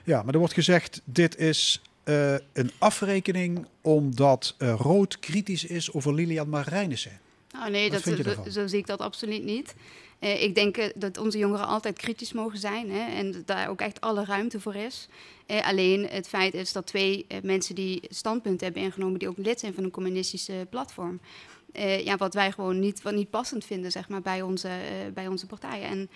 Ja, 0.04 0.22
maar 0.22 0.32
er 0.32 0.38
wordt 0.38 0.54
gezegd, 0.54 1.00
dit 1.04 1.36
is 1.36 1.80
eh, 2.04 2.32
een 2.52 2.70
afrekening 2.78 3.66
omdat 3.80 4.54
eh, 4.58 4.74
Rood 4.78 5.18
kritisch 5.18 5.64
is 5.64 5.92
over 5.92 6.14
Lilian 6.14 6.48
Marijnissen. 6.48 7.20
Oh 7.54 7.66
nee, 7.66 7.90
dat, 7.90 8.02
zo, 8.02 8.16
zo 8.50 8.66
zie 8.66 8.78
ik 8.78 8.86
dat 8.86 9.00
absoluut 9.00 9.44
niet. 9.44 9.74
Eh, 10.20 10.42
ik 10.42 10.54
denk 10.54 10.76
eh, 10.76 10.86
dat 10.94 11.18
onze 11.18 11.38
jongeren 11.38 11.66
altijd 11.66 11.98
kritisch 11.98 12.32
mogen 12.32 12.58
zijn 12.58 12.90
hè, 12.90 13.14
en 13.14 13.32
dat 13.32 13.46
daar 13.46 13.68
ook 13.68 13.80
echt 13.80 14.00
alle 14.00 14.24
ruimte 14.24 14.60
voor 14.60 14.74
is. 14.74 15.08
Eh, 15.46 15.68
alleen 15.68 16.06
het 16.06 16.28
feit 16.28 16.54
is 16.54 16.72
dat 16.72 16.86
twee 16.86 17.26
mensen 17.42 17.74
die 17.74 18.02
standpunten 18.08 18.66
hebben 18.66 18.82
ingenomen, 18.82 19.18
die 19.18 19.28
ook 19.28 19.36
lid 19.36 19.60
zijn 19.60 19.74
van 19.74 19.84
een 19.84 19.90
communistische 19.90 20.66
platform, 20.70 21.20
ja, 22.04 22.16
wat 22.16 22.34
wij 22.34 22.52
gewoon 22.52 22.78
niet, 22.78 23.02
wat 23.02 23.14
niet 23.14 23.30
passend 23.30 23.64
vinden 23.64 23.90
zeg 23.90 24.08
maar, 24.08 24.22
bij, 24.22 24.42
onze, 24.42 24.70
bij 25.14 25.28
onze 25.28 25.46
partijen. 25.46 25.88
En 25.88 26.10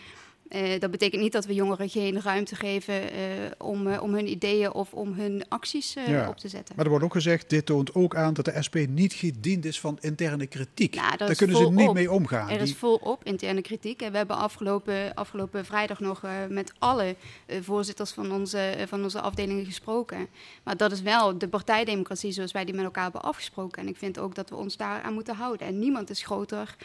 eh, 0.49 0.81
dat 0.81 0.91
betekent 0.91 1.23
niet 1.23 1.33
dat 1.33 1.45
we 1.47 1.55
jongeren 1.55 1.89
geen 1.89 2.21
ruimte 2.23 2.55
geven 2.57 3.13
eh, 3.13 3.19
om, 3.59 3.87
eh, 3.87 4.03
om 4.03 4.15
hun 4.15 4.29
ideeën 4.31 4.73
of 4.73 4.93
om 4.93 5.13
hun 5.13 5.45
acties 5.49 5.95
Ja. 6.07 6.29
op 6.29 6.37
te 6.37 6.49
zetten. 6.49 6.75
Maar 6.77 6.85
er 6.85 6.91
wordt 6.91 7.05
ook 7.05 7.13
gezegd, 7.13 7.51
dit 7.51 7.67
toont 7.67 7.95
ook 7.95 8.17
aan 8.17 8.35
dat 8.35 8.45
de 8.45 8.63
SP 8.67 8.77
niet 8.89 9.13
gediend 9.13 9.65
is 9.65 9.81
van 9.81 9.99
interne 10.01 10.47
kritiek. 10.47 10.95
Nou, 10.95 11.17
Daar 11.17 11.31
is 11.31 11.37
kunnen 11.37 11.57
ze 11.57 11.71
niet 11.71 11.93
mee 11.93 12.11
omgaan. 12.13 12.49
Er 12.51 12.61
is 12.61 12.69
Die- 12.69 12.77
volop 12.77 13.25
interne 13.25 13.61
kritiek. 13.63 14.03
En 14.03 14.11
we 14.11 14.17
hebben 14.17 14.37
afgelopen, 14.37 15.15
afgelopen 15.15 15.65
vrijdag 15.65 16.01
nog 16.01 16.23
met 16.49 16.73
alle 16.79 17.17
voorzitters 17.61 18.11
van 18.11 18.33
onze, 18.33 18.75
van 18.87 19.03
onze 19.03 19.21
afdelingen 19.21 19.65
gesproken. 19.65 20.27
Maar 20.63 20.77
dat 20.77 20.93
is 20.93 21.03
wel 21.03 21.39
de 21.39 21.49
partijdemocratie 21.49 22.33
zoals 22.33 22.53
wij 22.53 22.65
die 22.65 22.75
met 22.75 22.85
elkaar 22.85 23.03
hebben 23.03 23.23
afgesproken. 23.23 23.83
En 23.83 23.89
ik 23.89 23.97
vind 23.97 24.19
ook 24.19 24.35
dat 24.35 24.51
we 24.51 24.57
ons 24.57 24.77
daaraan 24.77 25.15
moeten 25.15 25.35
houden. 25.35 25.67
En 25.67 25.79
niemand 25.79 26.11
is 26.11 26.23
groter 26.23 26.77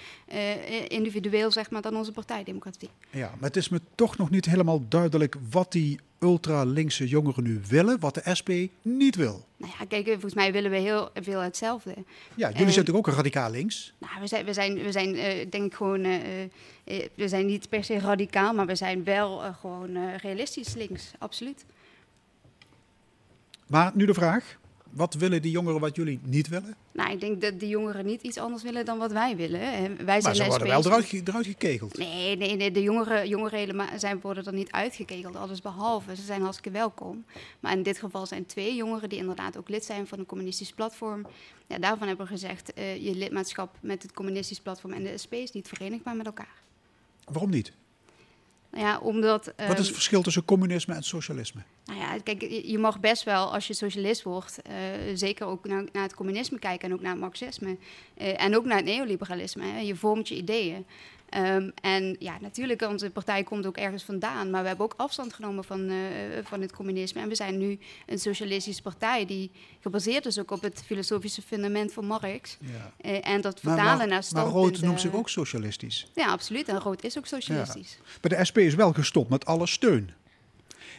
individueel 0.88 1.52
zeg 1.52 1.70
maar, 1.72 1.82
dan 1.82 1.96
onze 1.96 2.12
partijdemocratie. 2.12 2.90
Ja, 3.10 3.32
maar 3.40 3.49
het 3.50 3.58
is 3.58 3.70
me 3.70 3.82
toch 3.96 4.18
nog 4.18 4.30
niet 4.30 4.46
helemaal 4.46 4.88
duidelijk 4.88 5.36
wat 5.50 5.72
die 5.72 6.00
ultra-linkse 6.20 7.08
jongeren 7.08 7.44
nu 7.44 7.62
willen, 7.68 8.00
wat 8.00 8.14
de 8.14 8.36
SP 8.40 8.50
niet 8.82 9.16
wil. 9.16 9.46
Nou 9.58 9.74
ja, 9.80 9.86
kijk, 9.86 10.06
volgens 10.06 10.34
mij 10.34 10.52
willen 10.52 10.72
we 10.72 10.78
heel 10.78 11.10
veel 11.14 11.40
hetzelfde. 11.40 11.94
Ja, 12.36 12.52
jullie 12.52 12.74
zijn 12.74 12.86
toch 12.86 12.96
ook 12.96 13.08
radicaal 13.08 13.52
links? 13.52 13.94
Nou, 13.98 14.14
we 14.20 14.28
zijn, 14.28 14.46
we 14.46 14.54
zijn, 14.54 14.74
we 14.74 14.92
zijn 14.92 15.16
eh, 15.16 15.50
denk 15.50 15.66
ik 15.66 15.74
gewoon, 15.74 16.04
eh, 16.04 16.44
eh, 16.44 16.50
we 17.16 17.28
zijn 17.28 17.46
niet 17.46 17.70
per 17.70 17.84
se 17.84 18.00
radicaal, 18.00 18.54
maar 18.54 18.66
we 18.66 18.76
zijn 18.76 19.04
wel 19.04 19.40
gewoon 19.60 20.16
realistisch 20.16 20.74
links, 20.74 21.12
absoluut. 21.18 21.66
Maar 23.68 23.92
nu 23.94 24.06
de 24.06 24.14
vraag, 24.14 24.59
wat 24.92 25.14
willen 25.14 25.42
die 25.42 25.52
jongeren 25.52 25.80
wat 25.80 25.96
jullie 25.96 26.20
niet 26.24 26.48
willen? 26.48 26.76
Nou, 26.92 27.12
ik 27.12 27.20
denk 27.20 27.42
dat 27.42 27.60
de 27.60 27.68
jongeren 27.68 28.06
niet 28.06 28.22
iets 28.22 28.38
anders 28.38 28.64
willen 28.64 28.86
dan 28.86 28.98
wat 28.98 29.12
wij 29.12 29.36
willen. 29.36 29.60
Wij 29.60 30.06
Maar 30.06 30.22
zijn 30.22 30.36
ze 30.36 30.42
de 30.42 30.48
worden 30.48 30.68
wel 30.68 30.86
eruit, 30.86 31.28
eruit 31.28 31.46
gekegeld. 31.46 31.98
Nee, 31.98 32.38
nee, 32.38 32.56
nee, 32.56 32.72
de 32.72 32.82
jongeren, 32.82 33.28
jongeren 33.28 34.00
zijn, 34.00 34.20
worden 34.22 34.46
er 34.46 34.54
niet 34.54 34.72
uitgekegeld, 34.72 35.36
alles 35.36 35.62
behalve. 35.62 36.16
Ze 36.16 36.22
zijn 36.22 36.42
hartstikke 36.42 36.78
welkom. 36.78 37.26
Maar 37.60 37.72
in 37.72 37.84
dit 37.84 38.00
geval 38.00 38.26
zijn 38.26 38.46
twee 38.46 38.76
jongeren 38.76 39.10
die 39.10 39.20
inderdaad 39.20 39.58
ook 39.58 39.70
lid 39.70 39.86
zijn 39.86 40.08
van 40.08 40.20
een 40.20 40.26
communistisch 40.26 40.72
platform. 40.72 41.26
Ja, 41.68 41.78
daarvan 41.78 42.08
hebben 42.08 42.26
we 42.26 42.32
gezegd, 42.32 42.74
eh, 42.74 43.04
je 43.04 43.16
lidmaatschap 43.16 43.78
met 43.82 44.02
het 44.02 44.14
communistisch 44.14 44.60
platform 44.60 44.94
en 44.94 45.04
de 45.04 45.18
SP 45.24 45.34
is 45.34 45.52
niet 45.52 45.68
verenigbaar 45.68 46.16
met 46.16 46.26
elkaar. 46.26 46.62
Waarom 47.26 47.50
niet? 47.50 47.72
Nou 48.72 48.86
ja, 48.86 49.00
omdat... 49.00 49.46
Wat 49.46 49.54
is 49.58 49.66
ehm, 49.68 49.78
het 49.78 49.88
verschil 49.92 50.22
tussen 50.22 50.46
communisme 50.46 50.94
en 50.94 51.04
socialisme? 51.04 51.62
Nou 51.86 52.00
ja, 52.00 52.18
kijk, 52.24 52.42
je- 52.42 52.72
je 52.72 52.78
mag 52.78 53.00
best 53.00 53.24
wel 53.24 53.54
als 53.54 53.68
je 53.68 53.74
socialist 53.74 54.24
wordt, 54.24 54.62
eh, 54.62 54.74
zeker 55.14 55.46
ook 55.48 55.68
naar, 55.68 55.84
naar 55.92 56.04
het 56.04 56.14
communisme 56.16 56.60
kijken 56.60 56.88
en 56.90 56.94
ook 56.96 57.02
naar 57.02 57.12
het 57.12 57.20
marxisme 57.22 57.78
eh, 58.18 58.42
en 58.44 58.56
ook 58.56 58.66
naar 58.66 58.78
het 58.78 58.86
neoliberalisme. 58.86 59.66
Hè. 59.66 59.80
Je 59.80 59.96
vormt 59.96 60.28
je 60.28 60.36
ideeën. 60.36 60.86
Ehm, 61.30 61.70
en 61.82 62.16
ja, 62.20 62.38
natuurlijk, 62.42 62.82
onze 62.82 63.10
partij 63.10 63.44
komt 63.44 63.66
ook 63.66 63.78
ergens 63.78 64.04
vandaan, 64.04 64.50
maar 64.50 64.62
we 64.62 64.68
hebben 64.68 64.86
ook 64.86 64.94
afstand 64.98 65.34
genomen 65.34 65.64
van, 65.64 65.90
eh, 65.90 65.96
van 66.44 66.62
het 66.62 66.72
communisme. 66.72 67.22
En 67.22 67.28
we 67.30 67.36
zijn 67.36 67.58
nu 67.58 67.80
een 68.06 68.20
socialistische 68.20 68.82
partij 68.82 69.26
die 69.26 69.52
gebaseerd 69.80 70.26
is 70.26 70.40
ook 70.40 70.52
op 70.52 70.62
het 70.62 70.84
filosofische 70.86 71.42
fundament 71.42 71.94
van 71.94 72.06
Marx. 72.06 72.58
Ja. 72.60 72.92
Eh, 72.98 73.28
en 73.28 73.42
dat 73.42 73.64
Maar, 73.64 73.74
vertalen 73.74 73.98
maar, 73.98 73.98
naar 73.98 74.08
maar 74.08 74.24
standpunten. 74.24 74.62
Rood 74.62 74.82
noemt 74.82 75.02
zich 75.02 75.14
ook 75.14 75.30
socialistisch. 75.30 76.08
Ja, 76.16 76.28
absoluut. 76.28 76.68
En 76.68 76.80
rood 76.80 77.04
is 77.04 77.18
ook 77.18 77.26
socialistisch. 77.26 77.98
Maar 78.22 78.38
de 78.38 78.46
SP 78.50 78.58
is 78.58 78.76
wel 78.76 78.94
gestopt 78.94 79.30
met 79.30 79.46
alle 79.46 79.68
steun. 79.68 80.12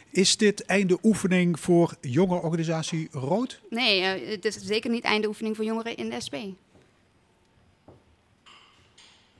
Is 0.09 0.37
dit 0.37 0.65
einde 0.65 0.97
oefening 1.03 1.59
voor 1.59 1.95
jonge 2.01 2.41
organisatie 2.41 3.07
Rood? 3.11 3.61
Nee, 3.69 4.01
eh, 4.01 4.29
het 4.31 4.45
is 4.45 4.55
zeker 4.55 4.89
niet 4.89 5.03
einde 5.03 5.27
oefening 5.27 5.55
voor 5.55 5.65
jongeren 5.65 5.95
in 5.95 6.09
de 6.09 6.21
SP. 6.25 6.35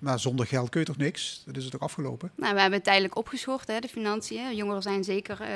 Maar 0.02 0.20
zonder 0.20 0.46
geld 0.48 0.70
kun 0.70 0.80
je 0.80 0.86
toch 0.86 0.98
niks? 0.98 1.42
Dat 1.46 1.58
is 1.58 1.66
het 1.66 1.76
ook 1.76 1.82
afgelopen? 1.82 2.32
Nou, 2.36 2.54
we 2.54 2.60
hebben 2.60 2.78
het 2.78 2.88
tijdelijk 2.88 3.18
opgeschort, 3.18 3.68
hè, 3.68 3.80
de 3.80 3.88
financiën. 3.88 4.56
Jongeren 4.56 4.82
zijn 4.82 5.04
zeker 5.04 5.42
eh, 5.42 5.48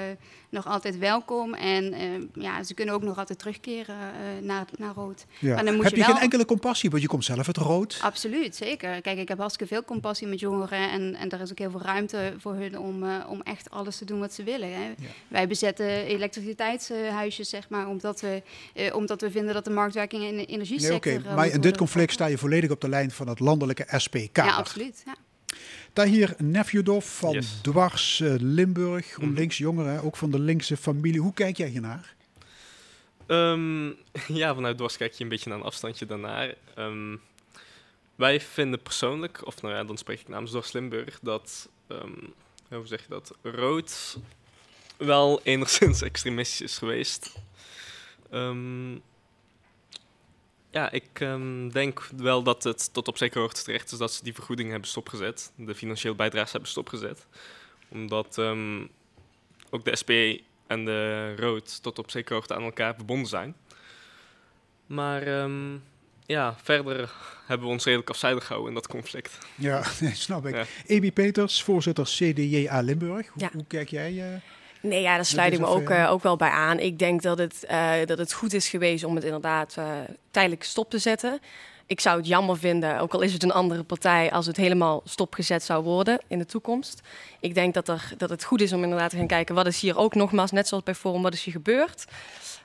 nog 0.49 0.67
altijd 0.67 0.97
welkom. 0.97 1.53
En 1.53 1.93
eh, 1.93 2.07
ja, 2.33 2.63
ze 2.63 2.73
kunnen 2.73 2.95
ook 2.95 3.03
nog 3.03 3.17
altijd 3.17 3.39
terugkeren 3.39 3.95
eh, 3.95 4.43
naar, 4.45 4.65
naar 4.77 4.93
rood. 4.93 5.25
Ja. 5.39 5.55
Maar 5.55 5.65
dan 5.65 5.75
moet 5.75 5.83
Heb 5.83 5.93
je, 5.95 5.99
wel... 5.99 6.13
geen 6.13 6.23
enkele 6.23 6.45
compassie? 6.45 6.89
Want 6.89 7.01
je 7.01 7.07
komt 7.07 7.25
zelf 7.25 7.47
uit 7.47 7.57
rood. 7.57 7.99
Absoluut, 8.01 8.55
zeker. 8.55 9.01
Kijk, 9.01 9.17
ik 9.17 9.27
heb 9.27 9.37
hartstikke 9.37 9.73
veel 9.73 9.83
compassie 9.83 10.27
met 10.27 10.39
jongeren. 10.39 10.89
En, 10.89 11.15
en 11.15 11.29
er 11.29 11.41
is 11.41 11.51
ook 11.51 11.59
heel 11.59 11.71
veel 11.71 11.81
ruimte 11.81 12.33
voor 12.37 12.53
hun 12.55 12.79
om, 12.79 13.03
om 13.27 13.41
echt 13.41 13.69
alles 13.69 13.97
te 13.97 14.05
doen 14.05 14.19
wat 14.19 14.33
ze 14.33 14.43
willen. 14.43 14.73
Hè. 14.73 14.93
Wij 15.27 15.47
bezetten 15.47 15.87
elektriciteitshuisjes, 15.87 17.49
zeg 17.49 17.69
maar, 17.69 17.87
omdat 17.87 18.21
we, 18.21 18.41
omdat 18.93 19.21
we 19.21 19.31
vinden 19.31 19.53
dat 19.53 19.65
de 19.65 19.71
marktwerking 19.71 20.23
in 20.23 20.29
de 20.29 20.33
Nee, 20.35 20.45
energiesector... 20.45 21.13
oké. 21.15 21.29
eh, 21.29 21.35
Maar 21.35 21.47
in 21.47 21.61
dit 21.61 21.77
conflict 21.77 22.11
sta 22.11 22.25
je 22.25 22.37
volledig 22.37 22.69
op 22.71 22.81
de 22.81 22.89
lijn 22.89 23.11
van 23.11 23.27
het 23.27 23.39
landelijke 23.39 23.85
Ja, 24.43 24.55
absoluut. 24.55 25.03
Ja. 25.05 25.15
Tahir 25.93 26.35
Nefjudov 26.37 27.05
van 27.05 27.31
Yes. 27.31 27.51
Mhm. 27.51 27.71
Dwars 27.71 28.19
eh, 28.19 28.33
Limburg, 28.37 29.05
GroenLinks 29.05 29.57
jongeren, 29.57 30.03
ook 30.03 30.15
van 30.15 30.31
de 30.31 30.39
linkse 30.39 30.77
familie. 30.77 31.19
Hoe 31.21 31.33
kijk 31.33 31.57
jij 31.57 31.67
hiernaar? 31.67 32.15
Ehm, 33.25 33.85
ja, 34.41 34.55
vanuit 34.55 34.77
Dwars 34.77 34.97
kijk 34.97 35.13
je 35.13 35.23
een 35.23 35.29
beetje 35.29 35.49
naar 35.49 35.57
een 35.59 35.65
afstandje 35.65 36.05
daarnaar. 36.05 36.53
Ehm, 36.75 37.15
wij 38.15 38.41
vinden 38.41 38.81
persoonlijk, 38.81 39.45
of 39.45 39.61
nou 39.61 39.73
ja, 39.73 39.83
dan 39.83 39.97
spreek 39.97 40.19
ik 40.19 40.27
namens 40.27 40.51
Dwars 40.51 40.71
Limburg, 40.71 41.19
dat, 41.21 41.69
ehm, 41.87 42.13
hoe 42.69 42.87
zeg 42.87 43.01
je 43.01 43.09
dat, 43.09 43.31
rood 43.41 44.17
wel 44.97 45.41
enigszins 45.43 46.01
extremistisch 46.11 46.61
is 46.61 46.77
geweest. 46.77 47.31
Ehm, 48.31 48.93
ja, 50.75 50.91
ik 50.91 51.07
ehm, 51.13 51.69
denk 51.69 52.07
wel 52.17 52.43
dat 52.43 52.63
het 52.63 52.93
tot 52.93 53.07
op 53.07 53.17
zekere 53.17 53.39
hoogte 53.39 53.63
terecht 53.63 53.91
is 53.91 53.97
dat 53.97 54.13
ze 54.13 54.23
die 54.23 54.33
vergoeding 54.33 54.69
hebben 54.69 54.89
stopgezet. 54.89 55.51
De 55.55 55.75
financiële 55.75 56.15
bijdrage 56.15 56.51
hebben 56.51 56.69
stopgezet. 56.69 57.25
Omdat 57.89 58.37
ehm, 58.37 58.85
ook 59.69 59.85
de 59.85 59.95
SP 60.01 60.11
en 60.67 60.85
de 60.85 61.35
Rood 61.35 61.83
tot 61.83 61.99
op 61.99 62.11
zekere 62.11 62.33
hoogte 62.33 62.55
aan 62.55 62.63
elkaar 62.63 62.95
verbonden 62.95 63.27
zijn. 63.27 63.55
Maar 64.85 65.21
ehm, 65.21 65.73
ja, 66.25 66.55
verder 66.63 67.11
hebben 67.45 67.67
we 67.67 67.73
ons 67.73 67.83
redelijk 67.85 68.09
afzijdig 68.09 68.43
gehouden 68.45 68.69
in 68.69 68.75
dat 68.81 68.87
conflict. 68.87 69.37
Ja, 69.55 69.83
nee, 70.01 70.15
snap 70.15 70.45
ik. 70.45 70.55
Ja. 70.55 70.65
Ebi 70.85 71.11
Peters, 71.11 71.63
voorzitter 71.63 72.05
CDJA 72.05 72.81
Limburg. 72.81 73.27
Hoe, 73.29 73.41
Ja. 73.43 73.49
hoe 73.53 73.65
kijk 73.67 73.89
jij? 73.89 74.33
eh, 74.33 74.39
Nee, 74.87 75.01
ja, 75.01 75.15
daar 75.15 75.25
sluit 75.25 75.53
ik 75.53 75.59
me 75.59 75.65
ook, 75.65 75.89
eh, 75.89 76.11
ook 76.11 76.23
wel 76.23 76.35
bij 76.35 76.49
aan. 76.49 76.79
Ik 76.79 76.99
denk 76.99 77.21
dat 77.21 77.37
het, 77.37 77.65
eh, 77.65 77.91
dat 78.05 78.17
het 78.17 78.33
goed 78.33 78.53
is 78.53 78.67
geweest 78.67 79.03
om 79.03 79.15
het 79.15 79.23
inderdaad 79.23 79.75
eh, 79.77 79.85
tijdelijk 80.31 80.63
stop 80.63 80.89
te 80.89 80.99
zetten. 80.99 81.39
Ik 81.87 81.99
zou 81.99 82.17
het 82.17 82.27
jammer 82.27 82.57
vinden, 82.57 82.99
ook 82.99 83.13
al 83.13 83.21
is 83.21 83.33
het 83.33 83.43
een 83.43 83.51
andere 83.51 83.83
partij, 83.83 84.31
als 84.31 84.45
het 84.45 84.57
helemaal 84.57 85.01
stopgezet 85.03 85.63
zou 85.63 85.83
worden 85.83 86.19
in 86.27 86.37
de 86.37 86.45
toekomst. 86.45 87.01
Ik 87.39 87.53
denk 87.53 87.73
dat, 87.73 87.87
er, 87.87 88.13
dat 88.17 88.29
het 88.29 88.43
goed 88.43 88.61
is 88.61 88.73
om 88.73 88.83
inderdaad 88.83 89.09
te 89.09 89.17
gaan 89.17 89.27
kijken 89.27 89.55
wat 89.55 89.67
is 89.67 89.81
hier 89.81 89.97
ook 89.97 90.15
nogmaals, 90.15 90.51
net 90.51 90.67
zoals 90.67 90.83
bij 90.83 90.95
Forum, 90.95 91.21
wat 91.21 91.33
is 91.33 91.43
hier 91.43 91.53
gebeurd. 91.53 92.05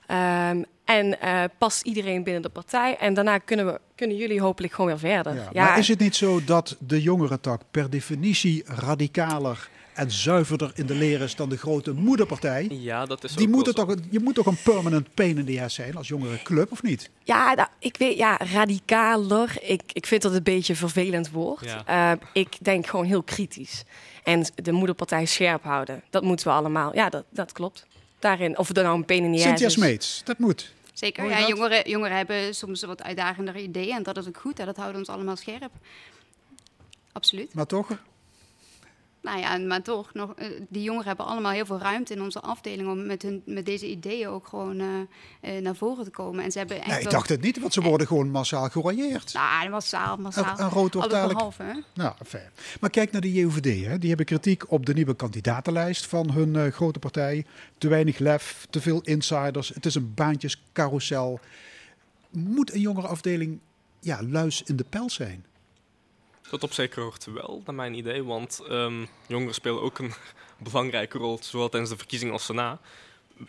Ehm, 0.07 0.63
en 0.85 1.21
eh, 1.21 1.45
past 1.59 1.83
iedereen 1.83 2.23
binnen 2.23 2.43
de 2.43 2.49
partij. 2.49 2.97
En 2.97 3.15
daarna 3.15 3.39
kunnen, 3.39 3.67
we, 3.67 3.81
kunnen 3.95 4.17
jullie 4.17 4.41
hopelijk 4.41 4.73
gewoon 4.73 4.91
weer 4.91 4.99
verder. 4.99 5.35
ja. 5.35 5.49
Ja, 5.53 5.65
Maar 5.65 5.79
is 5.79 5.89
het 5.89 5.99
niet 5.99 6.17
zo 6.17 6.45
dat 6.45 6.77
de 6.79 7.03
jongerentak 7.03 7.63
per 7.71 7.91
definitie 7.91 8.63
radicaler 8.67 9.69
en 10.01 10.11
zuiverder 10.11 10.71
in 10.75 10.87
de 10.87 10.95
leer 10.95 11.21
is 11.21 11.37
dan 11.37 11.49
de 11.49 11.57
grote 11.57 11.93
moederpartij? 11.93 12.67
Ja, 12.71 13.07
dat 13.07 13.25
is 13.25 13.35
Die 13.35 13.47
ook 13.47 13.55
moeten 13.55 13.75
toch, 13.75 13.95
je 14.11 14.21
moet 14.21 14.35
toch 14.35 14.47
een 14.47 14.63
permanent 14.65 15.15
pain 15.15 15.49
in 15.49 15.63
ass 15.63 15.75
zijn 15.75 15.97
als 15.97 16.09
jongerenclub, 16.09 16.73
of 16.73 16.83
niet? 16.83 17.11
Ja, 17.25 17.55
nou, 17.55 17.69
ik 17.79 17.97
weet, 17.97 18.17
ja, 18.17 18.39
radicaler. 18.53 19.57
Ik, 19.63 19.83
ik 19.93 20.07
vind 20.07 20.23
dat 20.23 20.35
een 20.35 20.43
beetje 20.43 20.73
een 20.73 20.79
vervelend 20.79 21.31
woord. 21.31 21.65
Ja. 21.65 22.13
Eh, 22.13 22.21
ik 22.33 22.57
denk 22.61 22.87
gewoon 22.87 23.05
heel 23.05 23.23
kritisch. 23.23 23.85
En 24.25 24.47
de 24.55 24.73
moederpartij 24.73 25.25
scherp 25.25 25.63
houden. 25.63 26.03
Dat 26.11 26.23
moeten 26.23 26.47
we 26.47 26.53
allemaal. 26.53 26.95
Ja, 26.95 27.09
dat, 27.09 27.25
dat 27.31 27.53
klopt. 27.53 27.87
Daarin, 28.19 28.59
of 28.59 28.69
het 28.69 28.77
er 28.77 28.83
nou 28.83 28.97
een 28.97 29.05
pen 29.05 29.25
in 29.25 29.33
de 29.33 29.39
Cynthia 29.39 29.67
is. 29.67 29.73
Smeets, 29.73 30.21
dat 30.25 30.39
moet. 30.39 30.73
Zeker, 30.93 31.29
ja, 31.29 31.49
jongeren, 31.49 31.91
jongeren 31.91 32.17
hebben 32.17 32.55
soms 32.55 32.83
wat 32.83 33.03
uitdagendere 33.03 33.63
ideeën 33.63 33.97
en 33.97 34.03
dat 34.03 34.17
is 34.17 34.29
ook 34.29 34.39
goed. 34.39 34.59
Hè, 34.59 34.65
dat 34.65 34.77
houdt 34.77 34.97
ons 34.97 35.09
allemaal 35.09 35.37
scherp. 35.37 35.71
Absoluut. 37.13 37.55
Maar 37.55 37.67
toch? 37.67 37.89
Nou 39.23 39.39
ja, 39.39 39.59
maar 39.59 39.83
toch, 39.83 40.15
nog, 40.15 40.35
eh, 40.35 40.47
die 40.69 40.83
jongeren 40.83 41.07
hebben 41.07 41.27
allemaal 41.27 41.53
heel 41.53 41.67
veel 41.67 41.79
ruimte 41.79 42.15
in 42.15 42.23
onze 42.23 42.41
afdeling 42.41 42.89
om 42.89 43.07
met, 43.07 43.23
hun, 43.23 43.43
met 43.47 43.67
deze 43.67 43.91
ideeën 43.91 44.29
ook 44.29 44.47
gewoon 44.47 44.81
eh, 44.81 45.57
eh, 45.57 45.63
naar 45.63 45.77
voren 45.77 46.05
te 46.05 46.11
komen. 46.11 46.45
En 46.45 46.53
ze 46.53 46.59
hebben 46.59 46.77
echt 46.77 46.87
Nee, 46.87 47.01
ik 47.01 47.11
dacht 47.11 47.29
het 47.29 47.41
niet, 47.41 47.61
want 47.61 47.73
ze 47.73 47.81
worden 47.81 48.07
gewoon 48.07 48.31
massaal 48.31 48.69
geroyeerd. 48.69 49.33
Nou, 49.33 49.69
massaal, 49.69 50.17
massaal. 50.17 50.45
En- 50.45 50.65
en 50.65 50.69
rood 50.69 50.95
wordt 50.95 51.11
dadelijk-? 51.11 51.41
Nou, 51.95 52.15
fijn. 52.27 52.51
Maar 52.81 52.91
kijk 52.91 53.13
naar 53.13 53.21
de 53.21 53.33
JOVD. 53.33 53.85
Hè. 53.87 53.99
Die 53.99 54.09
hebben 54.09 54.27
kritiek 54.27 54.71
op 54.71 54.87
de 54.87 54.95
nieuwe 54.95 55.15
kandidatenlijst 55.15 56.07
van 56.07 56.31
hun 56.31 56.73
grote 56.73 56.99
partij. 56.99 57.45
Te 57.79 57.89
weinig 57.89 58.19
lef, 58.19 58.67
te 58.71 58.81
veel 58.81 59.01
insiders. 59.01 59.69
Het 59.69 59.87
is 59.87 59.95
een 59.95 60.15
baantjescarousel. 60.15 61.41
Moet 62.31 62.75
een 62.75 62.81
jongere 62.81 63.07
afdeling 63.07 63.59
ja, 64.01 64.23
luis 64.23 64.63
in 64.63 64.77
de 64.77 64.85
pels 64.89 65.15
zijn? 65.15 65.45
Tot 66.51 66.63
op 66.63 66.73
zekere 66.73 67.01
hoogte 67.01 67.33
wel, 67.33 67.63
naar 67.65 67.75
mijn 67.75 67.95
idee. 67.95 68.25
Want 68.25 68.63
ehm, 68.69 69.05
jongeren 69.27 69.55
spelen 69.55 69.83
ook 69.83 69.99
een 69.99 70.13
belangrijke 70.71 71.19
rol, 71.19 71.39
zowel 71.43 71.69
tijdens 71.69 71.91
de 71.91 71.99
verkiezingen 71.99 72.33
als 72.33 72.47
daarna. 72.47 72.81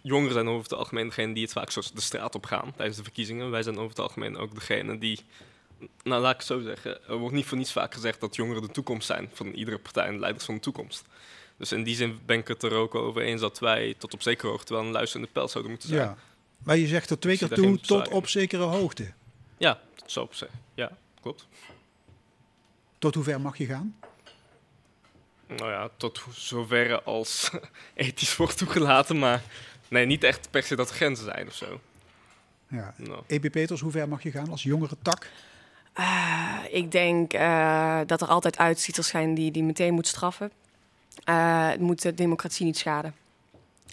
Jongeren 0.02 0.34
zijn 0.34 0.48
over 0.48 0.64
het 0.64 0.74
algemeen 0.74 1.08
degene 1.08 1.34
die 1.34 1.44
het 1.44 1.52
vaak 1.52 1.72
zo 1.72 1.82
de 1.94 2.02
straat 2.02 2.36
op 2.36 2.46
gaan 2.46 2.74
tijdens 2.76 2.98
de 2.98 3.04
verkiezingen. 3.04 3.52
Wij 3.52 3.64
zijn 3.64 3.78
over 3.78 3.90
het 3.90 4.00
algemeen 4.00 4.38
ook 4.38 4.56
degene 4.56 4.98
die... 4.98 5.20
Nou, 6.04 6.22
laat 6.22 6.32
ik 6.32 6.38
het 6.38 6.46
zo 6.46 6.62
zeggen. 6.62 7.08
Er 7.08 7.18
wordt 7.18 7.36
niet 7.36 7.46
voor 7.46 7.58
niets 7.58 7.72
vaak 7.72 7.94
gezegd 7.94 8.20
dat 8.20 8.36
jongeren 8.36 8.62
de 8.62 8.72
toekomst 8.72 9.08
zijn 9.08 9.30
van 9.34 9.48
iedere 9.48 9.78
partij 9.78 10.06
en 10.06 10.14
de 10.14 10.20
leiders 10.20 10.46
van 10.46 10.56
de 10.56 10.62
toekomst. 10.62 11.06
Dus 11.58 11.72
in 11.72 11.84
die 11.84 11.96
zin 11.96 12.20
ben 12.26 12.38
ik 12.38 12.48
het 12.48 12.64
er 12.64 12.74
ook 12.74 12.96
over 12.96 13.22
eens 13.22 13.42
dat 13.42 13.60
wij 13.60 13.96
tot 13.98 14.14
op 14.14 14.22
zekere 14.22 14.52
hoogte 14.52 14.74
wel 14.74 14.84
een 14.84 14.92
luisterende 14.92 15.32
pijl 15.32 15.48
zouden 15.48 15.72
moeten 15.72 15.90
zijn. 15.90 16.02
Ja. 16.02 16.18
Maar 16.64 16.78
je 16.78 16.88
zegt 16.88 17.10
er 17.10 17.20
twee 17.20 17.38
keer 17.38 17.50
toe 17.50 17.80
tot 17.80 18.08
op 18.08 18.28
zekere 18.28 18.64
hoogte. 18.64 19.14
Ja, 19.58 19.82
dat 19.96 20.12
zou 20.12 20.26
op 20.26 20.34
zich. 20.34 20.50
Ja, 20.74 20.98
klopt. 21.22 21.48
Tot 23.02 23.16
hoe 23.16 23.24
ver 23.24 23.42
mag 23.42 23.58
je 23.58 23.66
gaan? 23.66 23.96
Nou 25.48 25.72
ja, 25.72 25.90
tot 25.98 26.24
zoverre 26.32 27.02
als 27.02 27.52
ethisch 27.94 28.36
wordt 28.36 28.58
toegelaten, 28.58 29.20
maar 29.20 29.42
nee, 29.88 30.06
niet 30.06 30.24
echt 30.24 30.52
per 30.52 30.64
se 30.64 30.76
dat 30.76 30.90
er 30.90 30.96
grenzen 30.96 31.26
zijn 31.26 31.48
of 31.48 31.54
zo. 31.54 31.82
Ja. 32.68 32.94
Nou. 32.98 33.24
EB 33.28 33.52
Peters, 33.52 33.82
hoe 33.82 33.92
ver 33.92 34.08
mag 34.08 34.24
je 34.24 34.32
gaan 34.32 34.50
als 34.50 34.64
jongere 34.64 34.96
tak? 35.02 35.30
Ah, 35.94 36.60
ik 36.70 36.92
denk 36.92 37.34
eh, 37.34 38.00
dat 38.06 38.22
er 38.22 38.28
altijd 38.28 38.58
uitzieters 38.58 39.08
zijn 39.08 39.34
die, 39.34 39.52
die 39.52 39.64
meteen 39.64 39.94
moet 39.94 40.08
straffen. 40.08 40.52
Eh, 41.24 41.70
het 41.70 41.80
moet 41.80 42.02
de 42.02 42.14
democratie 42.14 42.66
niet 42.66 42.78
schaden. 42.78 43.16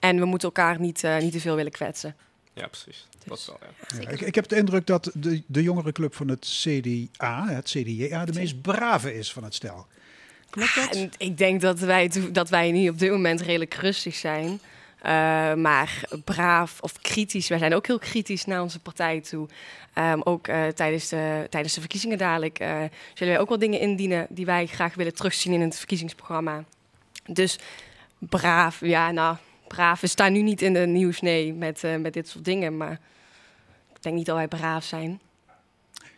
En 0.01 0.19
we 0.19 0.25
moeten 0.25 0.49
elkaar 0.49 0.81
niet, 0.81 1.05
eh, 1.05 1.19
niet 1.19 1.33
te 1.33 1.41
veel 1.41 1.57
willen 1.57 1.73
kwetsen. 1.73 2.17
Ja, 2.59 2.67
precies. 2.67 3.07
Dat 3.25 3.39
is 3.39 3.47
wel, 3.47 3.59
ja. 3.61 4.01
Ja, 4.01 4.09
ik, 4.09 4.21
ik 4.21 4.35
heb 4.35 4.49
de 4.49 4.57
indruk 4.57 4.87
dat 4.87 5.11
de, 5.15 5.43
de 5.47 5.63
jongerenclub 5.63 6.15
van 6.15 6.29
het 6.29 6.47
CDA, 6.47 7.49
het 7.49 7.65
CDJA, 7.65 8.25
de 8.25 8.33
meest 8.33 8.61
brave 8.61 9.15
is 9.15 9.33
van 9.33 9.45
het 9.45 9.55
stel. 9.55 9.87
Klopt 10.51 10.75
dat? 10.75 10.95
En 10.95 11.11
ik 11.17 11.39
denk 11.39 11.61
dat 11.61 11.79
wij, 11.79 12.11
dat 12.33 12.49
wij 12.49 12.71
nu 12.71 12.89
op 12.89 12.99
dit 12.99 13.11
moment 13.11 13.41
redelijk 13.41 13.75
rustig 13.75 14.15
zijn. 14.15 14.61
Eh, 14.99 15.55
maar 15.55 16.01
braaf 16.25 16.81
of 16.81 17.01
kritisch. 17.01 17.49
Wij 17.49 17.59
zijn 17.59 17.75
ook 17.75 17.87
heel 17.87 17.99
kritisch 17.99 18.45
naar 18.45 18.63
onze 18.63 18.81
partij 18.81 19.21
toe. 19.21 19.49
Ehm, 19.93 20.21
ook 20.25 20.49
eh, 20.49 20.67
tijdens, 20.67 21.09
de, 21.09 21.47
tijdens 21.51 21.75
de 21.75 21.81
verkiezingen 21.81 22.19
dadelijk 22.19 22.59
eh, 22.59 22.77
zullen 23.15 23.33
wij 23.33 23.43
ook 23.43 23.49
wel 23.49 23.59
dingen 23.59 23.81
indienen 23.81 24.27
die 24.31 24.47
wij 24.47 24.67
graag 24.67 24.95
willen 24.95 25.15
terugzien 25.15 25.53
in 25.53 25.61
het 25.61 25.77
verkiezingsprogramma. 25.77 26.65
Dus 27.27 27.59
braaf, 28.19 28.81
ja, 28.81 29.11
nou, 29.11 29.37
braaf. 29.69 30.01
We 30.01 30.07
staan 30.07 30.33
nu 30.33 30.43
niet 30.43 30.63
in 30.63 30.73
de 30.73 30.87
nieuws, 30.87 31.21
nee, 31.21 31.55
met, 31.55 31.85
eh, 31.85 31.97
met 31.97 32.13
dit 32.13 32.29
soort 32.29 32.45
dingen. 32.45 32.77
Maar 32.77 33.01
ik 33.95 34.03
denk 34.03 34.17
niet 34.17 34.27
dat 34.27 34.37
wij 34.37 34.49
braaf 34.49 34.85
zijn. 34.85 35.21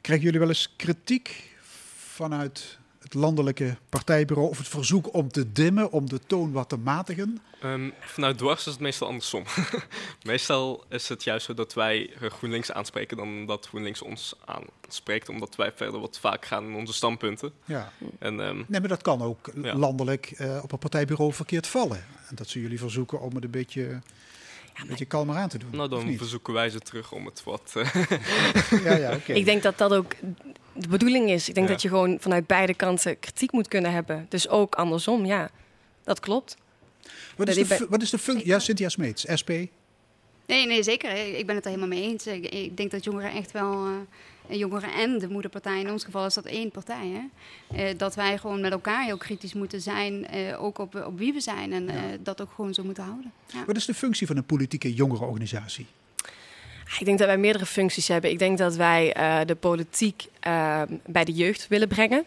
Krijgen 0.00 0.24
jullie 0.24 0.40
wel 0.40 0.48
eens 0.48 0.76
kritiek 0.76 1.50
vanuit 1.96 2.78
het 3.10 3.20
landelijke 3.20 3.76
partijbureau 3.88 4.48
of 4.50 4.58
het 4.58 4.68
verzoek 4.68 5.14
om 5.14 5.28
te 5.28 5.52
dimmen, 5.52 5.90
om 5.92 6.08
de 6.08 6.20
toon 6.26 6.52
wat 6.52 6.68
te 6.68 6.76
matigen? 6.76 7.40
Ehm, 7.60 7.90
vanuit 8.00 8.38
dwars 8.38 8.66
is 8.66 8.72
het 8.72 8.80
meestal 8.80 9.06
andersom. 9.08 9.42
meestal 10.22 10.84
is 10.88 11.08
het 11.08 11.24
juist 11.24 11.46
zo 11.46 11.54
dat 11.54 11.74
wij 11.74 12.10
GroenLinks 12.20 12.72
aanspreken 12.72 13.16
dan 13.16 13.46
dat 13.46 13.66
GroenLinks 13.66 14.02
ons 14.02 14.34
aanspreekt, 14.44 15.28
omdat 15.28 15.56
wij 15.56 15.72
verder 15.74 16.00
wat 16.00 16.18
vaak 16.18 16.46
gaan 16.46 16.64
in 16.64 16.74
onze 16.74 16.92
standpunten. 16.92 17.52
Ja. 17.64 17.92
En, 18.18 18.40
ehm, 18.40 18.56
Nee, 18.66 18.80
maar 18.80 18.88
dat 18.88 19.02
kan 19.02 19.22
ook 19.22 19.50
Ja. 19.62 19.74
landelijk 19.74 20.26
eh, 20.36 20.60
op 20.62 20.72
een 20.72 20.78
partijbureau 20.78 21.32
verkeerd 21.32 21.66
vallen. 21.66 22.04
En 22.28 22.34
dat 22.34 22.48
ze 22.48 22.60
jullie 22.60 22.78
verzoeken 22.78 23.20
om 23.20 23.34
het 23.34 23.44
een 23.44 23.50
beetje, 23.50 23.82
een 23.82 24.86
beetje 24.88 25.04
kalmer 25.04 25.36
aan 25.36 25.48
te 25.48 25.58
doen. 25.58 25.70
nou, 25.72 25.88
dan 25.88 26.14
verzoeken 26.16 26.52
wij 26.54 26.70
ze 26.70 26.78
terug 26.80 27.12
om 27.12 27.26
het 27.26 27.44
wat... 27.44 27.72
eh, 27.74 27.94
Ja, 28.84 28.96
ja, 28.96 29.14
oké. 29.14 29.32
Ik 29.32 29.44
denk 29.44 29.62
dat 29.62 29.78
dat 29.78 29.92
ook 29.92 30.12
de 30.72 30.88
bedoeling 30.88 31.30
is. 31.30 31.48
Ik 31.48 31.54
denk 31.54 31.66
Ja. 31.66 31.72
dat 31.72 31.82
je 31.82 31.88
gewoon 31.88 32.16
vanuit 32.20 32.46
beide 32.46 32.74
kanten 32.74 33.18
kritiek 33.18 33.52
moet 33.52 33.68
kunnen 33.68 33.92
hebben. 33.92 34.26
Dus 34.28 34.48
ook 34.48 34.74
andersom, 34.74 35.24
ja. 35.26 35.50
Dat 36.04 36.20
klopt. 36.20 36.56
Wat 37.36 37.48
is, 37.48 37.68
de, 37.68 37.86
wat 37.90 38.02
is 38.02 38.10
de 38.10 38.18
functie? 38.18 38.46
Ja, 38.46 38.58
Cynthia 38.58 38.88
Smeets, 38.88 39.24
SP. 39.40 39.50
Nee, 40.46 40.66
nee, 40.66 40.82
zeker. 40.82 41.36
Ik 41.38 41.46
ben 41.46 41.54
het 41.54 41.64
er 41.64 41.70
helemaal 41.70 41.98
mee 41.98 42.02
eens. 42.10 42.26
Ik, 42.26 42.46
ik 42.48 42.76
denk 42.76 42.90
dat 42.90 43.04
jongeren 43.04 43.30
echt 43.32 43.52
wel. 43.52 43.86
eh, 43.86 43.90
jongeren 44.58 44.92
en 44.92 45.18
de 45.18 45.28
moederpartij, 45.28 45.80
in 45.80 45.90
ons 45.90 46.04
geval 46.04 46.26
is 46.26 46.34
dat 46.34 46.44
één 46.44 46.70
partij. 46.70 47.08
Hè? 47.08 47.22
Eh, 47.76 47.98
dat 47.98 48.14
wij 48.14 48.38
gewoon 48.38 48.60
met 48.60 48.72
elkaar 48.72 49.04
heel 49.04 49.16
kritisch 49.16 49.54
moeten 49.54 49.80
zijn, 49.80 50.26
eh, 50.26 50.62
ook 50.62 50.78
op, 50.78 51.04
op 51.06 51.18
wie 51.18 51.32
we 51.32 51.40
zijn. 51.40 51.72
En 51.72 51.88
eh, 51.88 51.96
dat 52.20 52.40
ook 52.40 52.50
gewoon 52.54 52.74
zo 52.74 52.82
moeten 52.84 53.04
houden. 53.04 53.32
Ja. 53.46 53.64
Wat 53.66 53.76
is 53.76 53.84
de 53.84 53.94
functie 53.94 54.26
van 54.26 54.36
een 54.36 54.44
politieke 54.44 54.94
jongerenorganisatie? 54.94 55.86
Ik 56.98 57.04
denk 57.06 57.18
dat 57.18 57.26
wij 57.26 57.38
meerdere 57.38 57.66
functies 57.66 58.08
hebben. 58.08 58.30
Ik 58.30 58.38
denk 58.38 58.58
dat 58.58 58.76
wij 58.76 59.12
eh, 59.12 59.38
de 59.46 59.54
politiek 59.54 60.24
eh, 60.40 60.82
bij 61.06 61.24
de 61.24 61.32
jeugd 61.32 61.68
willen 61.68 61.88
brengen. 61.88 62.24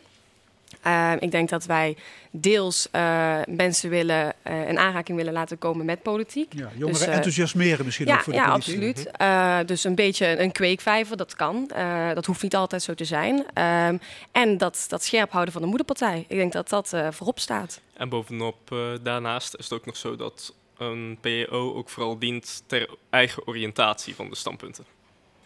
Eh, 0.82 1.11
ik 1.20 1.32
denk 1.32 1.49
dat 1.49 1.66
wij 1.66 1.95
deels 2.32 2.88
eh, 2.91 3.38
mensen 3.47 3.89
willen, 3.89 4.34
eh, 4.41 4.70
in 4.70 4.80
aanraking 4.80 5.18
willen 5.18 5.34
laten 5.34 5.57
komen 5.57 5.86
met 5.86 6.01
politiek. 6.01 6.53
Ja, 6.53 6.70
jongeren 6.76 6.88
Dus, 6.99 7.01
enthousiasmeren 7.16 7.86
misschien 7.86 8.07
ja, 8.07 8.14
ook 8.16 8.22
voor 8.22 8.34
de 8.34 8.39
ja, 8.39 8.49
politiek. 8.49 8.76
absoluut. 8.76 9.11
Eh, 9.18 9.57
dus 9.66 9.84
een 9.84 9.95
beetje 9.95 10.39
een 10.39 10.51
kweekvijver, 10.51 11.18
dat 11.18 11.36
kan. 11.36 11.70
Eh, 11.76 12.14
dat 12.14 12.26
hoeft 12.26 12.41
niet 12.43 12.55
altijd 12.55 12.84
zo 12.84 12.93
te 12.93 13.05
zijn. 13.05 13.45
Ehm, 13.53 13.97
en 14.32 14.57
dat, 14.57 14.86
dat 14.88 15.03
scherp 15.03 15.32
houden 15.32 15.53
van 15.53 15.61
de 15.61 15.68
moederpartij. 15.68 16.26
Ik 16.28 16.38
denk 16.38 16.53
dat 16.53 16.70
dat 16.70 16.93
eh, 16.93 17.07
voorop 17.11 17.39
staat. 17.39 17.82
En 17.93 18.09
bovenop 18.09 18.72
eh, 18.72 18.78
daarnaast 19.03 19.55
is 19.57 19.64
het 19.64 19.74
ook 19.74 19.86
nog 19.86 19.97
zo 19.97 20.16
dat 20.16 20.53
een 20.78 21.18
PEO 21.22 21.74
ook 21.74 21.90
vooral 21.90 22.20
dient 22.20 22.64
ter 22.66 22.90
eigen 23.10 23.48
oriëntatie 23.48 24.16
van 24.16 24.30
de 24.30 24.36
standpunten. 24.36 24.86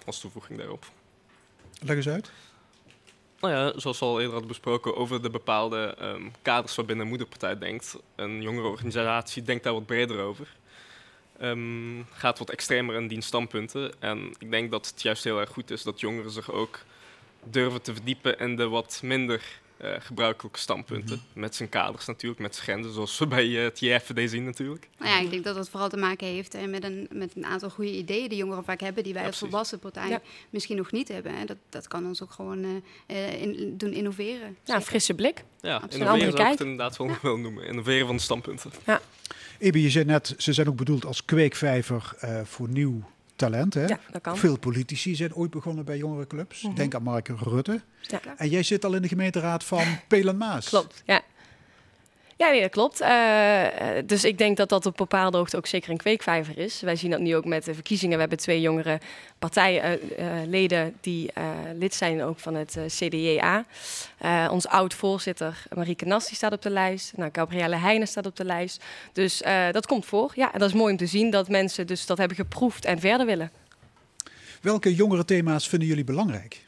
Als 0.05 0.19
toevoeging 0.19 0.59
daarop. 0.59 0.85
Leg 1.81 1.95
eens 1.95 2.09
uit. 2.09 2.31
Nou 3.39 3.53
ja, 3.53 3.79
zoals 3.79 3.99
we 3.99 4.05
al 4.05 4.15
eerder 4.15 4.31
hadden 4.31 4.47
besproken, 4.47 4.95
over 4.95 5.21
de 5.21 5.29
bepaalde 5.29 5.95
ehm, 5.99 6.23
kaders 6.41 6.75
waarbinnen 6.75 7.03
een 7.03 7.11
moederpartij 7.11 7.57
denkt. 7.57 7.95
Een 8.15 8.41
jongere 8.41 8.67
organisatie 8.67 9.43
denkt 9.43 9.63
daar 9.63 9.73
wat 9.73 9.85
breder 9.85 10.19
over. 10.19 10.55
Ehm, 11.39 12.01
gaat 12.11 12.39
wat 12.39 12.49
extremer 12.49 12.95
in 12.95 13.07
die 13.07 13.21
standpunten. 13.21 13.91
En 13.99 14.33
ik 14.39 14.51
denk 14.51 14.71
dat 14.71 14.87
het 14.87 15.01
juist 15.01 15.23
heel 15.23 15.39
erg 15.39 15.49
goed 15.49 15.71
is 15.71 15.83
dat 15.83 15.99
jongeren 15.99 16.31
zich 16.31 16.51
ook 16.51 16.79
durven 17.43 17.81
te 17.81 17.93
verdiepen 17.93 18.39
in 18.39 18.55
de 18.55 18.67
wat 18.67 18.99
minder 19.03 19.59
eh, 19.77 19.91
gebruikelijke 19.99 20.59
standpunten. 20.59 21.21
Met 21.33 21.55
zijn 21.55 21.69
kaders 21.69 22.05
natuurlijk, 22.05 22.41
met 22.41 22.53
zijn 22.55 22.65
grenzen, 22.67 22.93
zoals 22.93 23.17
we 23.19 23.27
bij 23.27 23.57
eh, 23.57 23.63
het 23.63 23.79
JFD 23.79 24.29
zien 24.29 24.43
natuurlijk. 24.43 24.89
Nou 24.97 25.11
ja, 25.11 25.19
ik 25.19 25.29
denk 25.31 25.43
dat 25.43 25.55
dat 25.55 25.69
vooral 25.69 25.89
te 25.89 25.97
maken 25.97 26.27
heeft 26.27 26.53
eh, 26.53 26.65
met, 26.67 26.83
een, 26.83 27.07
met 27.11 27.35
een 27.35 27.45
aantal 27.45 27.69
goede 27.69 27.91
ideeën 27.97 28.29
die 28.29 28.37
jongeren 28.37 28.63
vaak 28.63 28.79
hebben, 28.79 29.03
die 29.03 29.13
wij 29.13 29.21
Ja, 29.21 29.27
als 29.27 29.37
volwassen 29.37 29.79
partij 29.79 30.09
Ja. 30.09 30.21
misschien 30.49 30.77
nog 30.77 30.91
niet 30.91 31.07
hebben. 31.07 31.35
Hè. 31.37 31.45
Dat, 31.45 31.57
dat 31.69 31.87
kan 31.87 32.05
ons 32.05 32.21
ook 32.23 32.31
gewoon 32.31 32.83
in- 33.39 33.73
doen 33.77 33.91
innoveren. 33.93 34.39
Ja, 34.39 34.45
een 34.45 34.57
Zeker. 34.63 34.81
frisse 34.81 35.13
blik. 35.13 35.43
Ja, 35.61 35.73
Absoluut. 35.73 35.93
Een 35.93 35.99
innoveren 35.99 36.13
andere 36.13 36.31
zou 36.31 36.41
ik 36.43 36.47
het 36.47 36.57
kijk. 36.57 36.69
inderdaad 36.69 36.97
wel 36.97 37.11
willen 37.21 37.41
noemen. 37.41 37.65
Innoveren 37.65 38.05
van 38.07 38.15
de 38.15 38.21
standpunten. 38.21 38.71
Ebi, 39.59 39.81
je 39.81 39.89
zei 39.89 40.05
net, 40.05 40.33
ze 40.37 40.53
zijn 40.53 40.67
ook 40.67 40.75
bedoeld 40.75 41.05
als 41.05 41.25
kweekvijver 41.25 42.13
eh, 42.19 42.41
voor 42.43 42.69
nieuw 42.69 43.03
talent. 43.37 43.73
Hè? 43.73 43.85
Ja, 43.85 43.99
dat 44.11 44.21
kan. 44.21 44.37
Veel 44.37 44.59
politici 44.59 45.15
zijn 45.15 45.35
ooit 45.35 45.51
begonnen 45.51 45.85
bij 45.85 45.97
jongerenclubs. 45.97 46.61
Mhm. 46.61 46.75
Denk 46.75 46.95
aan 46.95 47.03
Mark 47.03 47.27
Rutte. 47.27 47.81
Ja. 48.01 48.21
En 48.37 48.49
jij 48.49 48.63
zit 48.63 48.85
al 48.85 48.93
in 48.93 49.01
de 49.01 49.07
gemeenteraad 49.07 49.63
van 49.63 49.83
Pelen 50.07 50.37
Maas. 50.37 50.69
Klopt, 50.69 51.01
ja. 51.05 51.21
Ja, 52.37 52.49
nee, 52.49 52.61
dat 52.61 52.71
klopt. 52.71 53.01
Eh, 53.01 53.97
eh, 53.97 54.03
dus 54.07 54.23
ik 54.23 54.37
denk 54.37 54.57
dat 54.57 54.69
dat 54.69 54.85
op 54.85 54.97
bepaalde 54.97 55.37
hoogte 55.37 55.57
ook 55.57 55.67
zeker 55.67 55.89
een 55.89 55.97
kweekvijver 55.97 56.57
is. 56.57 56.81
Wij 56.81 56.95
zien 56.95 57.11
dat 57.11 57.19
nu 57.19 57.35
ook 57.35 57.45
met 57.45 57.65
de 57.65 57.73
verkiezingen. 57.73 58.13
We 58.13 58.19
hebben 58.19 58.37
twee 58.39 58.61
jongere 58.61 58.99
partijleden 59.39 60.95
die 61.01 61.31
eh, 61.31 61.49
lid 61.75 61.93
zijn 61.93 62.23
ook 62.23 62.39
van 62.39 62.55
het 62.55 62.77
eh, 62.77 62.83
CDJA. 62.85 63.65
Eh, 64.17 64.47
ons 64.51 64.67
oud-voorzitter 64.67 65.63
Marieke 65.75 66.05
Nas 66.05 66.27
die 66.27 66.35
staat 66.35 66.51
op 66.51 66.61
de 66.61 66.69
lijst. 66.69 67.17
Nou, 67.17 67.29
Gabrielle 67.33 67.75
Heijnen 67.75 68.07
staat 68.07 68.25
op 68.25 68.35
de 68.35 68.45
lijst. 68.45 68.83
Dus 69.13 69.41
eh, 69.41 69.71
dat 69.71 69.85
komt 69.85 70.05
voor. 70.05 70.31
Ja, 70.35 70.53
en 70.53 70.59
dat 70.59 70.69
is 70.69 70.75
mooi 70.75 70.91
om 70.91 70.97
te 70.97 71.05
zien 71.05 71.29
dat 71.29 71.49
mensen 71.49 71.87
dus 71.87 72.05
dat 72.05 72.17
hebben 72.17 72.37
geproefd 72.37 72.85
en 72.85 72.99
verder 72.99 73.25
willen. 73.25 73.51
Welke 74.61 74.95
jongere 74.95 75.25
thema's 75.25 75.69
vinden 75.69 75.87
jullie 75.87 76.03
belangrijk? 76.03 76.67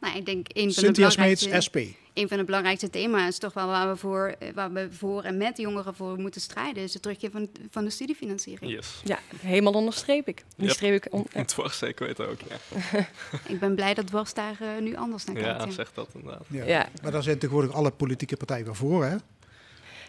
Nou, 0.00 0.16
ik 0.16 0.26
denk 0.26 0.46
een 0.52 0.62
van 0.62 0.68
de 0.68 0.72
Cynthia 0.72 1.10
Smeets, 1.10 1.44
belangrijkste... 1.44 1.60
SP. 1.94 1.99
Een 2.14 2.28
van 2.28 2.36
de 2.36 2.44
belangrijkste 2.44 2.90
thema's, 2.90 3.38
toch 3.38 3.52
wel 3.52 3.66
waar 3.66 3.88
we, 3.90 3.96
voor, 3.96 4.34
eh, 4.38 4.48
waar 4.54 4.72
we 4.72 4.88
voor 4.90 5.22
en 5.22 5.36
met 5.36 5.56
jongeren 5.58 5.94
voor 5.94 6.18
moeten 6.18 6.40
strijden, 6.40 6.82
is 6.82 6.92
de 6.92 7.00
terugkeer 7.00 7.30
van, 7.30 7.48
van 7.70 7.84
de 7.84 7.90
studiefinanciering. 7.90 8.72
Yes. 8.72 9.00
Ja, 9.04 9.18
helemaal 9.40 9.72
onderstreep 9.72 10.28
ik. 10.28 10.44
Die 10.56 10.66
Yep. 10.66 10.74
streep 10.74 11.04
ik 11.04 11.12
on- 11.12 11.26
ja. 11.32 11.38
Het 11.40 11.54
was 11.54 11.78
zeker 11.78 12.06
weten 12.06 12.28
ook, 12.28 12.38
ja. 12.48 12.56
Ik 13.52 13.60
ben 13.60 13.74
blij 13.74 13.94
dat 13.94 14.06
Dwars 14.06 14.34
daar 14.34 14.56
eh, 14.60 14.68
nu 14.82 14.96
anders 14.96 15.24
naar 15.24 15.34
kijkt. 15.34 15.60
Ja, 15.60 15.64
ja. 15.66 15.70
zeg 15.70 15.92
dat 15.92 16.08
inderdaad. 16.14 16.44
Ja. 16.48 16.64
Ja. 16.64 16.88
Maar 17.02 17.12
daar 17.12 17.22
zijn 17.22 17.38
tegenwoordig 17.38 17.72
alle 17.72 17.90
politieke 17.90 18.36
partijen 18.36 18.64
weer 18.64 18.76
voor. 18.76 19.04
Hè? 19.04 19.16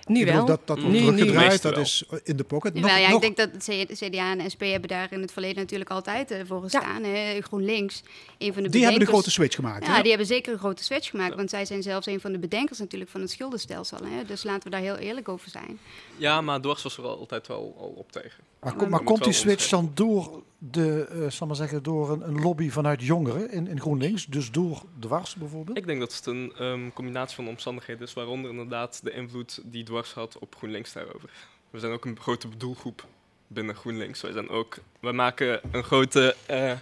Nu 0.08 0.20
bedoel, 0.20 0.34
wel. 0.34 0.46
Dat, 0.46 0.60
dat 0.68 0.80
wordt 0.80 0.92
Nu- 0.94 1.00
nu. 1.00 1.06
teruggedraaid, 1.06 1.48
Meeste 1.50 1.68
dat 1.68 1.74
wel. 1.76 1.84
is 1.84 2.04
in 2.24 2.38
de 2.38 2.44
pocket. 2.44 2.74
Nog, 2.74 2.90
ja, 2.90 3.10
nog, 3.10 3.24
ik 3.24 3.36
denk 3.36 3.52
dat 3.52 3.64
CDA 3.98 4.32
en 4.38 4.52
SP 4.54 4.62
hebben 4.62 4.90
daar 4.90 5.12
in 5.12 5.22
het 5.22 5.32
verleden 5.32 5.58
natuurlijk 5.58 5.90
altijd 5.90 6.32
eh, 6.32 6.40
voor 6.48 6.62
gestaan. 6.62 7.04
hè. 7.04 7.42
GroenLinks, 7.42 8.04
een 8.38 8.54
van 8.54 8.64
de 8.64 8.70
die 8.70 8.82
hebben 8.82 9.00
de 9.00 9.06
grote 9.06 9.32
switch 9.32 9.56
gemaakt. 9.56 9.86
Ja, 9.86 10.00
die 10.02 10.10
hebben 10.10 10.28
zeker 10.28 10.54
een 10.54 10.60
grote 10.60 10.84
switch 10.84 11.10
gemaakt, 11.10 11.36
want 11.36 11.50
zij 11.50 11.66
zijn 11.66 11.84
zelfs 11.84 12.06
een 12.08 12.20
van 12.22 12.32
de 12.32 12.40
bedenkers 12.40 12.80
natuurlijk 12.80 13.12
van 13.12 13.22
het 13.22 13.32
schuldenstelsel. 13.32 13.98
Hè. 14.04 14.26
Dus 14.26 14.44
laten 14.44 14.64
we 14.64 14.70
daar 14.70 14.82
heel 14.82 14.96
eerlijk 14.98 15.30
over 15.30 15.50
zijn. 15.50 15.80
Ja, 16.18 16.42
maar 16.42 16.62
Dwars 16.62 16.84
was 16.84 16.98
er 16.98 17.04
al, 17.04 17.18
altijd 17.20 17.48
wel 17.48 17.76
al 17.80 17.94
op 17.98 18.12
tegen. 18.12 18.44
Maar, 18.60 18.72
Ja, 18.72 18.78
kom- 18.78 18.90
maar 18.90 19.04
komt 19.04 19.20
wel 19.20 19.28
die 19.28 19.38
switch 19.38 19.70
dan 19.70 19.92
door, 19.94 20.42
de, 20.64 21.06
eh, 21.06 21.30
zal 21.30 21.48
maar 21.48 21.56
zeggen, 21.56 21.84
door 21.84 22.12
een, 22.12 22.42
lobby 22.42 22.70
vanuit 22.70 23.02
jongeren 23.02 23.52
in, 23.52 23.68
in 23.68 23.80
GroenLinks? 23.80 24.26
Dus 24.26 24.52
door 24.52 24.82
dwars 25.00 25.36
bijvoorbeeld? 25.36 25.78
Ik 25.78 25.86
denk 25.86 26.00
dat 26.00 26.16
het 26.16 26.26
een 26.26 26.54
ehm, 26.58 26.90
combinatie 26.94 27.36
van 27.36 27.48
omstandigheden 27.48 28.04
is, 28.04 28.14
waaronder 28.14 28.52
inderdaad 28.52 29.00
de 29.04 29.12
invloed 29.12 29.62
die 29.64 29.84
Dwars 29.84 30.14
had 30.14 30.38
op 30.40 30.56
GroenLinks 30.56 30.94
daarover. 30.94 31.30
We 31.70 31.80
zijn 31.80 31.92
ook 31.92 32.06
een 32.06 32.20
grote 32.20 32.48
doelgroep 32.58 33.06
binnen 33.48 33.76
GroenLinks. 33.76 34.22
Wij, 34.22 34.32
zijn 34.32 34.50
ook, 34.50 34.78
wij 35.00 35.14
maken 35.14 35.62
een 35.72 35.84
grote 35.84 36.36
eh, 36.46 36.74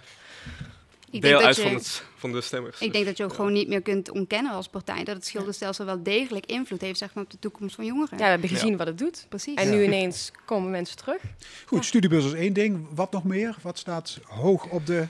Ik 1.12 1.20
deel 1.22 1.30
denk, 1.30 1.34
dat 1.34 1.46
uit 1.46 1.56
je, 1.56 1.62
van, 1.62 1.72
het, 1.74 2.04
van 2.16 2.32
de 2.32 2.40
stemmers. 2.40 2.80
ik 2.80 2.92
denk 2.92 3.04
dat 3.04 3.16
je 3.16 3.22
ook 3.24 3.30
ja. 3.30 3.36
gewoon 3.36 3.52
niet 3.52 3.68
meer 3.68 3.82
kunt 3.82 4.10
ontkennen 4.10 4.52
als 4.52 4.68
partij 4.68 5.04
dat 5.04 5.14
het 5.16 5.26
schuldenstelsel 5.26 5.84
wel 5.84 6.02
degelijk 6.02 6.46
invloed 6.46 6.80
heeft 6.80 6.98
zeg 6.98 7.14
maar, 7.14 7.24
op 7.24 7.30
de 7.30 7.38
toekomst 7.38 7.74
van 7.74 7.84
jongeren. 7.84 8.18
Ja, 8.18 8.24
we 8.24 8.30
hebben 8.30 8.50
Ja. 8.50 8.54
gezien 8.56 8.76
wat 8.76 8.86
het 8.86 8.98
doet. 8.98 9.26
Precies. 9.28 9.54
En 9.54 9.70
nu 9.70 9.84
ineens 9.84 10.30
komen 10.44 10.70
mensen 10.70 10.96
terug. 10.96 11.22
Goed, 11.66 11.84
studiebeurs 11.84 12.24
is 12.24 12.32
één 12.32 12.52
ding. 12.52 12.86
Wat 12.94 13.12
nog 13.12 13.24
meer? 13.24 13.56
Wat 13.62 13.78
staat 13.78 14.18
hoog 14.24 14.66
op 14.66 14.86
de... 14.86 15.06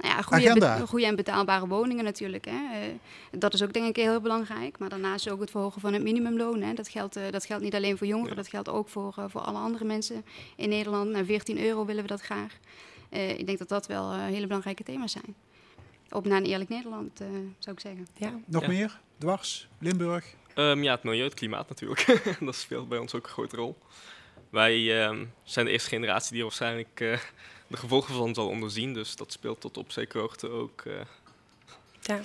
Nou 0.00 0.14
ja, 0.14 0.22
goede, 0.22 0.48
Agenda. 0.48 0.78
be- 0.78 0.86
goede 0.86 1.06
en 1.06 1.16
betaalbare 1.16 1.66
woningen 1.66 2.04
natuurlijk. 2.04 2.44
Hè. 2.44 2.50
Eh, 2.52 2.88
dat 3.38 3.54
is 3.54 3.62
ook 3.62 3.72
denk 3.72 3.86
ik 3.88 3.96
heel 4.04 4.20
belangrijk. 4.20 4.78
Maar 4.78 4.88
daarnaast 4.88 5.30
ook 5.30 5.40
het 5.40 5.50
verhogen 5.50 5.80
van 5.80 5.92
het 5.92 6.02
minimumloon. 6.02 6.62
Hè. 6.62 6.74
Dat, 6.74 6.88
geldt, 6.88 7.16
eh, 7.16 7.22
dat 7.30 7.44
geldt 7.44 7.62
niet 7.62 7.74
alleen 7.74 7.98
voor 7.98 8.06
jongeren, 8.06 8.30
Ja. 8.30 8.36
dat 8.36 8.48
geldt 8.48 8.68
ook 8.68 8.88
voor, 8.88 9.14
eh, 9.16 9.24
voor 9.28 9.40
alle 9.40 9.58
andere 9.58 9.84
mensen 9.84 10.24
in 10.56 10.68
Nederland. 10.68 11.10
Naar 11.10 11.24
14 11.24 11.60
euro 11.64 11.84
willen 11.84 12.02
we 12.02 12.08
dat 12.08 12.20
graag. 12.20 12.52
Eh, 13.08 13.38
ik 13.38 13.46
denk 13.46 13.58
dat 13.58 13.68
dat 13.68 13.86
wel 13.86 14.12
eh, 14.12 14.18
hele 14.24 14.46
belangrijke 14.46 14.82
thema's 14.82 15.12
zijn. 15.12 15.34
Op 16.10 16.24
naar 16.26 16.38
een 16.38 16.46
eerlijk 16.46 16.70
Nederland, 16.70 17.20
eh, 17.20 17.26
zou 17.58 17.76
ik 17.76 17.80
zeggen. 17.80 18.06
Ja. 18.16 18.40
Nog 18.46 18.62
Ja. 18.62 18.68
meer? 18.68 19.00
Dwars? 19.18 19.68
Limburg? 19.78 20.34
Ehm, 20.54 20.82
ja, 20.82 20.92
het 20.94 21.02
milieu, 21.02 21.24
het 21.24 21.34
klimaat 21.34 21.68
natuurlijk. 21.68 22.20
dat 22.40 22.54
speelt 22.56 22.88
bij 22.88 22.98
ons 22.98 23.14
ook 23.14 23.24
een 23.24 23.30
grote 23.32 23.56
rol. 23.56 23.78
Wij 24.50 25.02
ehm, 25.04 25.24
zijn 25.42 25.66
de 25.66 25.72
eerste 25.72 25.88
generatie 25.88 26.28
die 26.30 26.38
er 26.38 26.44
waarschijnlijk 26.46 27.00
eh, 27.00 27.18
de 27.66 27.76
gevolgen 27.76 28.14
van 28.14 28.34
zal 28.34 28.48
onderzien. 28.48 28.94
Dus 28.94 29.16
dat 29.16 29.32
speelt 29.32 29.60
tot 29.60 29.76
op 29.76 29.92
zekere 29.92 30.20
hoogte 30.20 30.48
ook. 30.48 30.80
eh, 30.80 30.92
Ja. 32.00 32.20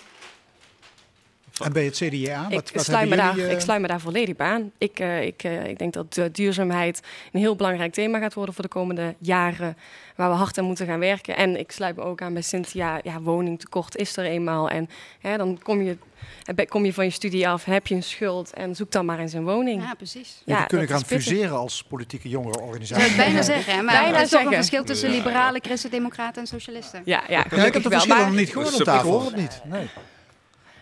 Van- 1.53 1.65
En 1.67 1.73
bij 1.73 1.83
het 1.85 1.95
CDA? 1.95 2.47
Wat, 2.49 2.69
ik, 2.69 2.75
wat 2.75 2.83
sluit 2.83 2.89
me 2.89 2.95
hebben 3.09 3.17
daar, 3.17 3.35
jullie, 3.35 3.49
eh, 3.49 3.55
ik 3.55 3.59
sluit 3.61 3.81
me 3.81 3.87
daar 3.87 3.99
volledig 3.99 4.35
bij 4.35 4.47
aan. 4.47 4.71
Ik, 4.77 4.99
eh, 4.99 5.21
ik, 5.21 5.43
eh, 5.43 5.65
ik 5.67 5.77
denk 5.79 5.93
dat 5.93 6.19
duurzaamheid 6.31 7.01
een 7.31 7.39
heel 7.39 7.55
belangrijk 7.55 7.93
thema 7.93 8.19
gaat 8.19 8.33
worden 8.33 8.53
voor 8.53 8.63
de 8.63 8.69
komende 8.69 9.15
jaren. 9.19 9.77
Waar 10.15 10.29
we 10.29 10.35
hard 10.35 10.57
aan 10.57 10.65
moeten 10.65 10.85
gaan 10.87 10.99
werken. 10.99 11.35
En 11.37 11.59
ik 11.59 11.71
sluit 11.71 11.95
me 11.95 12.01
ook 12.01 12.21
aan 12.21 12.33
bij 12.33 12.41
Cynthia. 12.41 12.99
Ja, 13.03 13.21
woningtekort 13.21 13.95
is 13.95 14.17
er 14.17 14.25
eenmaal. 14.25 14.69
En 14.69 14.89
hè, 15.21 15.37
dan 15.37 15.59
kom 15.63 15.81
je, 15.81 15.97
kom 16.67 16.85
je 16.85 16.93
van 16.93 17.03
je 17.05 17.11
studie 17.11 17.47
af, 17.47 17.63
heb 17.65 17.87
je 17.87 17.95
een 17.95 18.03
schuld. 18.03 18.53
En 18.53 18.75
zoek 18.75 18.91
dan 18.91 19.05
maar 19.05 19.19
eens 19.19 19.33
een 19.33 19.43
woning. 19.43 19.81
Ja, 19.83 19.93
precies. 19.93 20.41
Ja, 20.45 20.63
kunnen 20.63 20.87
dat 20.87 20.95
gaan 20.97 21.05
fuseren 21.05 21.57
als 21.57 21.83
politieke 21.83 22.27
Ik 22.27 22.31
zou 22.33 22.43
jongerenorganisatie. 22.43 23.03
het 23.07 23.15
bijna 23.17 23.41
zeggen, 23.41 23.73
hè, 23.75 23.81
maar 23.81 24.01
Bijna 24.01 24.17
er 24.17 24.23
is 24.23 24.29
toch 24.29 24.43
een 24.45 24.53
verschil 24.53 24.83
tussen 24.83 25.09
liberalen, 25.09 25.61
christen-democraten 25.63 26.41
en 26.41 26.47
socialisten. 26.47 27.01
Ja, 27.05 27.23
ja, 27.27 27.45
Ja, 27.51 27.65
ik 27.65 27.73
heb 27.73 27.83
de 27.83 27.89
wel. 27.89 27.91
verschillen 27.91 28.17
Maar- 28.17 28.27
nog 28.27 28.35
niet 28.39 28.49
gehoord 28.49 28.73
op 28.73 28.79
Ik 28.79 28.85
tafel. 28.85 29.09
hoor 29.11 29.25
het 29.25 29.35
niet. 29.35 29.61
Nee. 29.65 29.89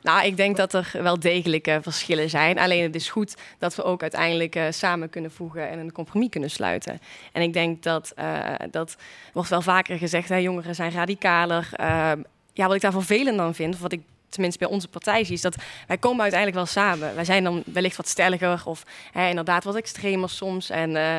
Nou, 0.01 0.25
ik 0.25 0.37
denk 0.37 0.57
dat 0.57 0.73
er 0.73 0.91
wel 0.93 1.19
degelijk 1.19 1.67
eh, 1.67 1.77
verschillen 1.81 2.29
zijn. 2.29 2.59
Alleen 2.59 2.83
het 2.83 2.95
is 2.95 3.09
goed 3.09 3.35
dat 3.59 3.75
we 3.75 3.83
ook 3.83 4.01
uiteindelijk 4.01 4.55
eh, 4.55 4.63
samen 4.69 5.09
kunnen 5.09 5.31
voegen 5.31 5.69
en 5.69 5.79
een 5.79 5.91
compromis 5.91 6.29
kunnen 6.29 6.49
sluiten. 6.49 6.99
En 7.31 7.41
ik 7.41 7.53
denk 7.53 7.83
dat, 7.83 8.11
eh, 8.15 8.53
dat 8.71 8.95
wordt 9.33 9.49
wel 9.49 9.61
vaker 9.61 9.97
gezegd, 9.97 10.29
hè, 10.29 10.35
jongeren 10.35 10.75
zijn 10.75 10.91
radicaler. 10.91 11.69
Eh, 11.71 12.11
ja, 12.53 12.65
wat 12.65 12.75
ik 12.75 12.81
daar 12.81 12.91
vervelend 12.91 13.39
aan 13.39 13.55
vind, 13.55 13.73
of 13.73 13.81
wat 13.81 13.91
ik 13.91 14.01
tenminste 14.29 14.59
bij 14.59 14.73
onze 14.73 14.87
partij 14.87 15.23
zie, 15.23 15.33
is 15.33 15.41
dat 15.41 15.55
wij 15.87 15.97
komen 15.97 16.21
uiteindelijk 16.21 16.59
wel 16.59 16.83
samen. 16.83 17.15
Wij 17.15 17.25
zijn 17.25 17.43
dan 17.43 17.63
wellicht 17.65 17.97
wat 17.97 18.07
stelliger 18.07 18.61
of 18.65 18.85
hè, 19.11 19.29
inderdaad 19.29 19.63
wat 19.63 19.75
extremer 19.75 20.29
soms. 20.29 20.69
En, 20.69 20.95
eh, 20.95 21.17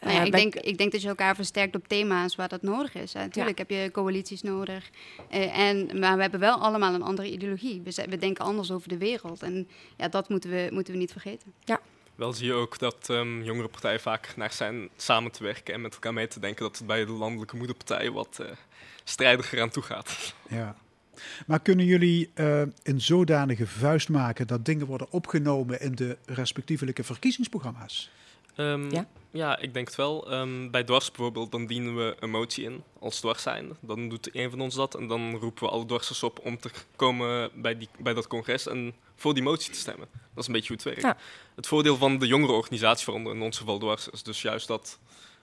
Nou 0.00 0.14
ja, 0.14 0.20
eh, 0.20 0.26
ik, 0.26 0.32
denk, 0.32 0.54
ik 0.54 0.78
denk 0.78 0.92
dat 0.92 1.02
je 1.02 1.08
elkaar 1.08 1.34
versterkt 1.34 1.76
op 1.76 1.88
thema's 1.88 2.36
waar 2.36 2.48
dat 2.48 2.62
nodig 2.62 2.94
is. 2.94 3.12
Natuurlijk 3.12 3.58
heb 3.58 3.70
je 3.70 3.90
coalities 3.92 4.42
nodig. 4.42 4.90
Eh, 5.28 5.58
en, 5.58 5.98
maar 5.98 6.16
we 6.16 6.22
hebben 6.22 6.40
wel 6.40 6.58
allemaal 6.58 6.94
een 6.94 7.02
andere 7.02 7.30
ideologie. 7.30 7.80
We, 7.84 8.06
we 8.08 8.16
denken 8.16 8.44
anders 8.44 8.70
over 8.70 8.88
de 8.88 8.98
wereld. 8.98 9.42
En 9.42 9.68
ja, 9.96 10.08
dat 10.08 10.28
moeten 10.28 10.50
we, 10.50 10.68
moeten 10.70 10.92
we 10.92 10.98
niet 10.98 11.12
vergeten. 11.12 11.52
Wel 12.14 12.32
zie 12.32 12.46
je 12.46 12.52
ook 12.52 12.78
dat 12.78 13.10
ehm, 13.10 13.42
jongere 13.42 13.68
partijen 13.68 14.00
vaak 14.00 14.36
naar 14.36 14.52
zijn 14.52 14.88
samen 14.96 15.32
te 15.32 15.42
werken 15.42 15.74
en 15.74 15.80
met 15.80 15.94
elkaar 15.94 16.12
mee 16.12 16.28
te 16.28 16.40
denken 16.40 16.62
dat 16.62 16.78
het 16.78 16.86
bij 16.86 17.04
de 17.04 17.12
landelijke 17.12 17.56
moederpartij 17.56 18.10
wat 18.10 18.38
eh, 18.38 18.46
strijdiger 19.04 19.60
aan 19.60 19.70
toe 19.70 19.82
gaat. 19.82 20.34
Ja. 20.48 20.76
Maar 21.46 21.60
kunnen 21.60 21.84
jullie 21.84 22.30
eh, 22.34 22.60
een 22.82 23.00
zodanige 23.00 23.66
vuist 23.66 24.08
maken 24.08 24.46
dat 24.46 24.64
dingen 24.64 24.86
worden 24.86 25.10
opgenomen 25.10 25.80
in 25.80 25.94
de 25.94 26.18
respectievelijke 26.26 27.04
verkiezingsprogramma's? 27.04 28.10
Ehm, 28.56 28.90
Ja? 28.90 29.06
ja, 29.30 29.58
ik 29.58 29.74
denk 29.74 29.86
het 29.86 29.96
wel. 29.96 30.30
Ehm, 30.30 30.70
bij 30.70 30.84
dwars 30.84 31.06
bijvoorbeeld, 31.10 31.50
dan 31.52 31.66
dienen 31.66 31.96
we 31.96 32.16
een 32.20 32.30
motie 32.30 32.64
in 32.64 32.82
als 32.98 33.20
dwars 33.20 33.42
zijn. 33.42 33.76
Dan 33.80 34.08
doet 34.08 34.34
een 34.34 34.50
van 34.50 34.60
ons 34.60 34.74
dat 34.74 34.94
en 34.94 35.06
dan 35.06 35.36
roepen 35.36 35.64
we 35.64 35.70
alle 35.70 35.86
dwarsers 35.86 36.22
op 36.22 36.40
om 36.44 36.58
te 36.58 36.70
komen 36.96 37.50
bij, 37.54 37.78
die, 37.78 37.88
bij 37.98 38.14
dat 38.14 38.26
congres 38.26 38.66
en 38.66 38.94
voor 39.16 39.34
die 39.34 39.42
motie 39.42 39.72
te 39.72 39.78
stemmen. 39.78 40.08
Dat 40.12 40.42
is 40.42 40.46
een 40.46 40.52
beetje 40.52 40.68
hoe 40.68 40.76
het 40.76 40.84
werkt. 40.84 41.02
Ja. 41.02 41.16
Het 41.54 41.66
voordeel 41.66 41.96
van 41.96 42.18
de 42.18 42.26
jongere 42.26 42.52
organisatie, 42.52 43.06
waaronder 43.06 43.34
in 43.34 43.42
ons 43.42 43.58
geval 43.58 43.78
dwars, 43.78 44.08
is 44.08 44.22
dus 44.22 44.42
juist 44.42 44.66
dat 44.66 44.98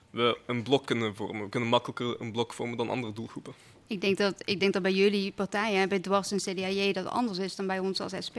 we 0.09 0.37
een 0.45 0.63
blok 0.63 0.85
kunnen 0.85 1.15
vormen. 1.15 1.43
We 1.43 1.49
kunnen 1.49 1.69
makkelijker 1.69 2.21
een 2.21 2.31
blok 2.31 2.53
vormen 2.53 2.77
dan 2.77 2.89
andere 2.89 3.13
doelgroepen. 3.13 3.53
Ik 3.87 4.01
denk, 4.01 4.17
dat, 4.17 4.33
ik 4.45 4.59
denk 4.59 4.73
dat 4.73 4.81
bij 4.81 4.91
jullie 4.91 5.31
partijen, 5.31 5.89
bij 5.89 5.99
Dwars 5.99 6.31
en 6.31 6.37
CDAJ, 6.37 6.93
dat 6.93 7.05
anders 7.05 7.37
is 7.37 7.55
dan 7.55 7.67
bij 7.67 7.79
ons 7.79 7.99
als 7.99 8.13
SP. 8.27 8.37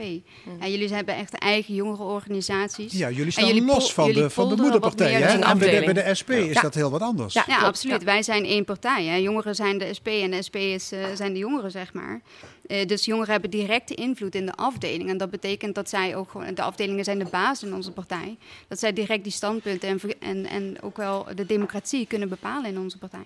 En 0.59 0.71
jullie 0.71 0.93
hebben 0.93 1.15
echt 1.15 1.33
eigen 1.33 1.73
jongere 1.73 2.03
organisaties. 2.03 2.93
Ja, 2.93 3.09
jullie 3.09 3.25
En 3.25 3.31
staan 3.31 3.47
jullie 3.47 3.65
los 3.65 3.93
van 3.93 4.05
jullie 4.05 4.21
de, 4.21 4.29
van 4.29 4.49
de 4.49 4.55
moederpartij. 4.55 5.11
Hè? 5.11 5.19
En 5.19 5.21
bij 5.21 5.35
de, 5.35 5.39
bij 5.39 5.51
afdeling. 5.51 5.93
de 5.93 6.15
SP 6.19 6.29
is 6.29 6.53
Ja. 6.53 6.61
dat 6.61 6.73
heel 6.73 6.91
wat 6.91 7.01
anders. 7.01 7.33
Ja, 7.33 7.41
klopt, 7.41 7.61
absoluut. 7.61 7.99
ja. 7.99 8.05
Wij 8.05 8.23
zijn 8.23 8.45
één 8.45 8.65
partij. 8.65 9.05
Hè. 9.05 9.15
Jongeren 9.15 9.55
zijn 9.55 9.77
de 9.77 9.93
SP 9.97 10.07
en 10.07 10.31
de 10.31 10.41
SP 10.47 10.55
is, 10.55 10.91
eh, 10.91 11.05
zijn 11.13 11.33
de 11.33 11.39
jongeren, 11.39 11.71
zeg 11.71 11.93
maar. 11.93 12.21
Eh, 12.67 12.87
dus 12.87 13.05
jongeren 13.05 13.31
hebben 13.31 13.49
directe 13.49 13.93
invloed 13.95 14.35
in 14.35 14.45
de 14.45 14.53
afdeling. 14.55 15.09
En 15.09 15.17
dat 15.17 15.29
betekent 15.29 15.75
dat 15.75 15.89
zij 15.89 16.15
ook 16.15 16.31
gewoon... 16.31 16.53
De 16.53 16.61
afdelingen 16.61 17.03
zijn 17.03 17.19
de 17.19 17.27
baas 17.31 17.63
in 17.63 17.73
onze 17.73 17.91
partij. 17.91 18.37
Dat 18.67 18.79
zij 18.79 18.93
direct 18.93 19.23
die 19.23 19.31
standpunten 19.33 19.89
en, 19.89 19.99
en, 20.19 20.45
en 20.45 20.77
ook 20.81 20.97
wel 20.97 21.27
de 21.35 21.45
democratie 21.45 22.05
kunnen 22.07 22.29
bepalen 22.29 22.69
in 22.69 22.79
onze 22.79 22.97
partij. 22.97 23.25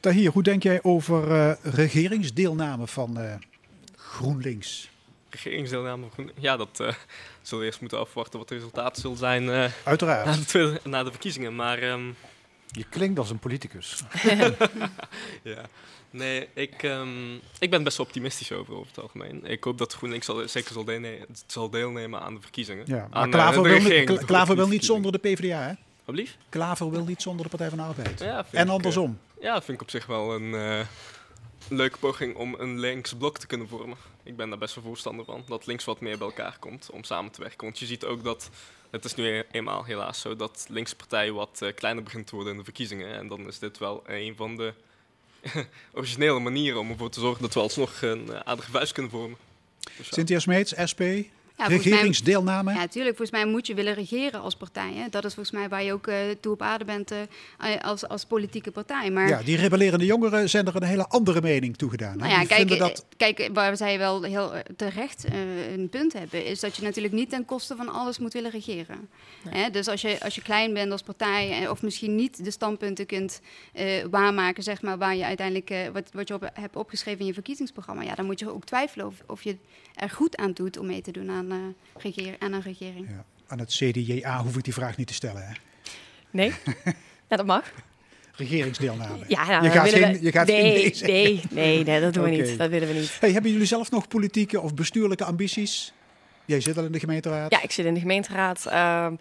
Tahir, 0.00 0.30
hoe 0.30 0.42
denk 0.42 0.62
jij 0.62 0.82
over 0.82 1.30
eh, 1.30 1.52
regeringsdeelname 1.62 2.86
van 2.86 3.18
eh, 3.18 3.34
GroenLinks? 3.96 4.88
Regeringsdeelname 5.30 6.02
van 6.02 6.10
Groen- 6.10 6.30
Ja, 6.42 6.56
dat 6.56 6.80
eh, 6.80 6.92
zullen 7.42 7.60
we 7.64 7.66
eerst 7.70 7.80
moeten 7.80 7.98
afwachten 7.98 8.38
wat 8.38 8.48
het 8.48 8.58
resultaat 8.58 8.98
zal 8.98 9.14
zijn 9.16 9.42
eh, 9.42 9.48
na, 9.56 9.70
Uiteraard. 9.84 10.52
de, 10.52 10.80
na 10.84 11.02
de 11.02 11.10
verkiezingen. 11.10 11.54
Maar 11.54 11.78
ehm, 11.78 12.06
Je 12.70 12.84
klinkt 12.88 13.18
als 13.18 13.30
een 13.30 13.38
politicus. 13.38 14.02
ja. 15.42 15.64
Nee, 16.10 16.48
ik, 16.54 16.82
ehm, 16.82 17.34
ik 17.58 17.70
ben 17.70 17.82
best 17.82 17.96
wel 17.96 18.06
optimistisch 18.06 18.52
over, 18.52 18.74
over 18.74 18.86
het 18.94 19.00
algemeen. 19.02 19.44
Ik 19.44 19.64
hoop 19.64 19.78
dat 19.78 19.92
GroenLinks 19.92 20.26
zal, 20.26 20.48
zeker 20.48 20.72
zal, 20.72 20.84
deelne- 20.84 21.26
zal 21.46 21.70
deelnemen 21.70 22.20
aan 22.20 22.34
de 22.34 22.40
verkiezingen. 22.40 22.84
Ja, 22.86 22.96
maar 23.10 23.22
Aan, 23.22 23.30
Klaver, 23.30 23.62
wil, 23.62 24.18
Klaver 24.24 24.56
wil 24.56 24.68
niet 24.68 24.84
zonder 24.84 25.12
de 25.12 25.18
PvdA, 25.18 25.62
hè? 25.62 25.72
Alblieft? 26.04 26.36
Klaver 26.48 26.90
wil 26.90 27.04
niet 27.04 27.22
zonder 27.22 27.42
de 27.44 27.50
Partij 27.50 27.68
van 27.68 27.78
de 27.78 27.84
Arbeid. 27.84 28.20
Ja, 28.20 28.46
en 28.50 28.66
ik, 28.66 28.72
andersom. 28.72 29.18
eh, 29.36 29.42
ja, 29.42 29.54
vind 29.62 29.76
ik 29.76 29.82
op 29.82 29.90
zich 29.90 30.06
wel 30.06 30.34
een 30.34 30.54
eh, 30.54 30.86
leuke 31.68 31.98
poging 31.98 32.36
om 32.36 32.54
een 32.58 32.78
links 32.80 33.14
blok 33.14 33.38
te 33.38 33.46
kunnen 33.46 33.68
vormen. 33.68 33.96
Ik 34.22 34.36
ben 34.36 34.48
daar 34.48 34.58
best 34.58 34.74
wel 34.74 34.84
voorstander 34.84 35.24
van. 35.24 35.44
Dat 35.46 35.66
links 35.66 35.84
wat 35.84 36.00
meer 36.00 36.18
bij 36.18 36.26
elkaar 36.26 36.56
komt 36.58 36.90
om 36.90 37.04
samen 37.04 37.30
te 37.30 37.40
werken. 37.40 37.64
Want 37.64 37.78
je 37.78 37.86
ziet 37.86 38.04
ook 38.04 38.24
dat, 38.24 38.50
het 38.90 39.04
is 39.04 39.14
nu 39.14 39.42
eenmaal 39.50 39.84
helaas 39.84 40.20
zo, 40.20 40.36
dat 40.36 40.66
linkse 40.68 40.96
partij 40.96 41.32
wat 41.32 41.62
eh, 41.62 41.74
kleiner 41.74 42.02
begint 42.02 42.26
te 42.26 42.34
worden 42.34 42.52
in 42.52 42.58
de 42.58 42.64
verkiezingen. 42.64 43.14
En 43.14 43.28
dan 43.28 43.46
is 43.46 43.58
dit 43.58 43.78
wel 43.78 44.02
een 44.06 44.36
van 44.36 44.56
de 44.56 44.72
originele 45.92 46.40
manieren 46.40 46.80
om 46.80 46.90
ervoor 46.90 47.10
te 47.10 47.20
zorgen 47.20 47.42
dat 47.42 47.54
we 47.54 47.60
alsnog 47.60 48.02
een 48.02 48.44
aardige 48.46 48.70
vuist 48.70 48.92
kunnen 48.92 49.10
vormen. 49.12 49.38
Dus. 49.96 50.08
Cynthia 50.12 50.38
Smeets, 50.38 50.74
SP, 50.90 51.02
Ja, 51.58 51.68
mij- 51.68 51.76
regeringsdeelname. 51.76 52.70
Ja, 52.72 52.76
natuurlijk. 52.78 53.16
Volgens 53.16 53.38
mij 53.42 53.50
moet 53.52 53.66
je 53.66 53.74
willen 53.74 53.94
regeren 53.94 54.40
als 54.40 54.56
partij. 54.56 54.92
Hè. 54.94 55.08
Dat 55.10 55.24
is 55.24 55.34
volgens 55.34 55.56
mij 55.56 55.68
waar 55.68 55.82
je 55.82 55.92
ook 55.92 56.06
eh, 56.06 56.16
toe 56.40 56.52
op 56.52 56.62
aarde 56.62 56.84
bent 56.84 57.10
eh, 57.10 57.20
eh, 57.58 57.80
als, 57.82 58.08
als 58.08 58.24
politieke 58.24 58.70
partij. 58.70 59.10
Maar 59.10 59.28
Ja, 59.28 59.42
die 59.42 59.56
rebellerende 59.56 60.04
jongeren 60.04 60.50
zijn 60.50 60.66
er 60.66 60.76
een 60.76 60.82
hele 60.82 61.08
andere 61.08 61.40
mening 61.40 61.76
toe 61.76 61.90
gedaan. 61.90 62.12
hè? 62.12 62.16
Nou 62.16 62.30
ja, 62.30 62.38
Die 62.38 62.46
kijk, 62.48 62.58
vinden 62.58 62.78
dat 62.78 63.04
kijk, 63.16 63.50
waar 63.52 63.76
zij 63.76 63.98
wel 63.98 64.22
heel 64.22 64.52
terecht 64.76 65.24
een 65.74 65.88
punt 65.88 66.12
hebben, 66.12 66.44
is 66.46 66.60
dat 66.60 66.76
je 66.76 66.82
natuurlijk 66.82 67.14
niet 67.14 67.30
ten 67.30 67.44
koste 67.44 67.76
van 67.76 67.88
alles 67.88 68.18
moet 68.18 68.32
willen 68.32 68.50
regeren. 68.50 69.08
Hè, 69.48 69.70
dus 69.70 69.88
als 69.88 70.00
je, 70.00 70.20
als 70.20 70.34
je 70.34 70.42
klein 70.42 70.72
bent 70.72 70.92
als 70.92 71.02
partij, 71.02 71.68
of 71.68 71.82
misschien 71.82 72.14
niet 72.14 72.44
de 72.44 72.50
standpunten 72.50 73.06
kunt 73.06 73.40
eh, 73.72 73.86
waarmaken, 74.10 74.62
zeg 74.62 74.82
maar, 74.82 74.98
waar 74.98 75.16
je 75.16 75.24
uiteindelijk 75.24 75.74
wat, 75.92 76.08
wat 76.12 76.28
je 76.28 76.34
op, 76.34 76.50
hebt 76.52 76.76
opgeschreven 76.76 77.20
in 77.20 77.26
je 77.26 77.32
verkiezingsprogramma, 77.34 78.02
ja, 78.02 78.14
dan 78.14 78.24
moet 78.26 78.38
je 78.38 78.52
ook 78.52 78.64
twijfelen 78.64 79.06
of, 79.06 79.14
of 79.26 79.42
je 79.42 79.56
er 79.94 80.10
goed 80.10 80.36
aan 80.36 80.52
doet 80.52 80.78
om 80.78 80.86
mee 80.86 81.00
te 81.02 81.10
doen 81.10 81.30
aan, 81.30 81.50
eh 81.50 81.56
regeer, 82.02 82.36
aan 82.38 82.52
een 82.52 82.62
regering. 82.62 83.08
Ja, 83.08 83.24
aan 83.46 83.58
het 83.58 83.68
CDJA 83.72 84.42
hoef 84.42 84.56
ik 84.56 84.64
die 84.64 84.72
vraag 84.72 84.96
niet 84.96 85.06
te 85.06 85.14
stellen. 85.14 85.46
Hè? 85.46 85.52
Nee? 86.30 86.52
Ja, 87.28 87.36
dat 87.36 87.46
mag. 87.46 87.72
Regeringsdeelname. 88.36 89.24
Ja, 89.28 89.46
nou, 89.46 89.64
je 89.64 89.70
gaat 89.70 89.88
geen, 89.88 90.12
we- 90.12 90.22
je 90.22 90.32
gaat 90.32 90.46
geen 90.48 90.62
nee, 90.62 90.94
nee 91.02 91.02
nee, 91.02 91.42
nee, 91.50 91.84
nee, 91.84 92.00
dat 92.00 92.14
doen 92.14 92.24
we 92.24 92.30
niet. 92.30 92.58
Dat 92.58 92.70
willen 92.70 92.88
we 92.88 92.94
niet. 92.94 93.16
Hey, 93.20 93.32
hebben 93.32 93.50
jullie 93.50 93.66
zelf 93.66 93.90
nog 93.90 94.08
politieke 94.08 94.60
of 94.60 94.74
bestuurlijke 94.74 95.24
ambities? 95.24 95.92
Jij 96.44 96.60
zit 96.60 96.78
al 96.78 96.84
in 96.84 96.92
de 96.92 96.98
gemeenteraad. 96.98 97.50
Ja, 97.52 97.62
ik 97.62 97.70
zit 97.70 97.86
in 97.86 97.94
de 97.94 98.00
gemeenteraad. 98.00 98.66
Ehm, 98.66 99.14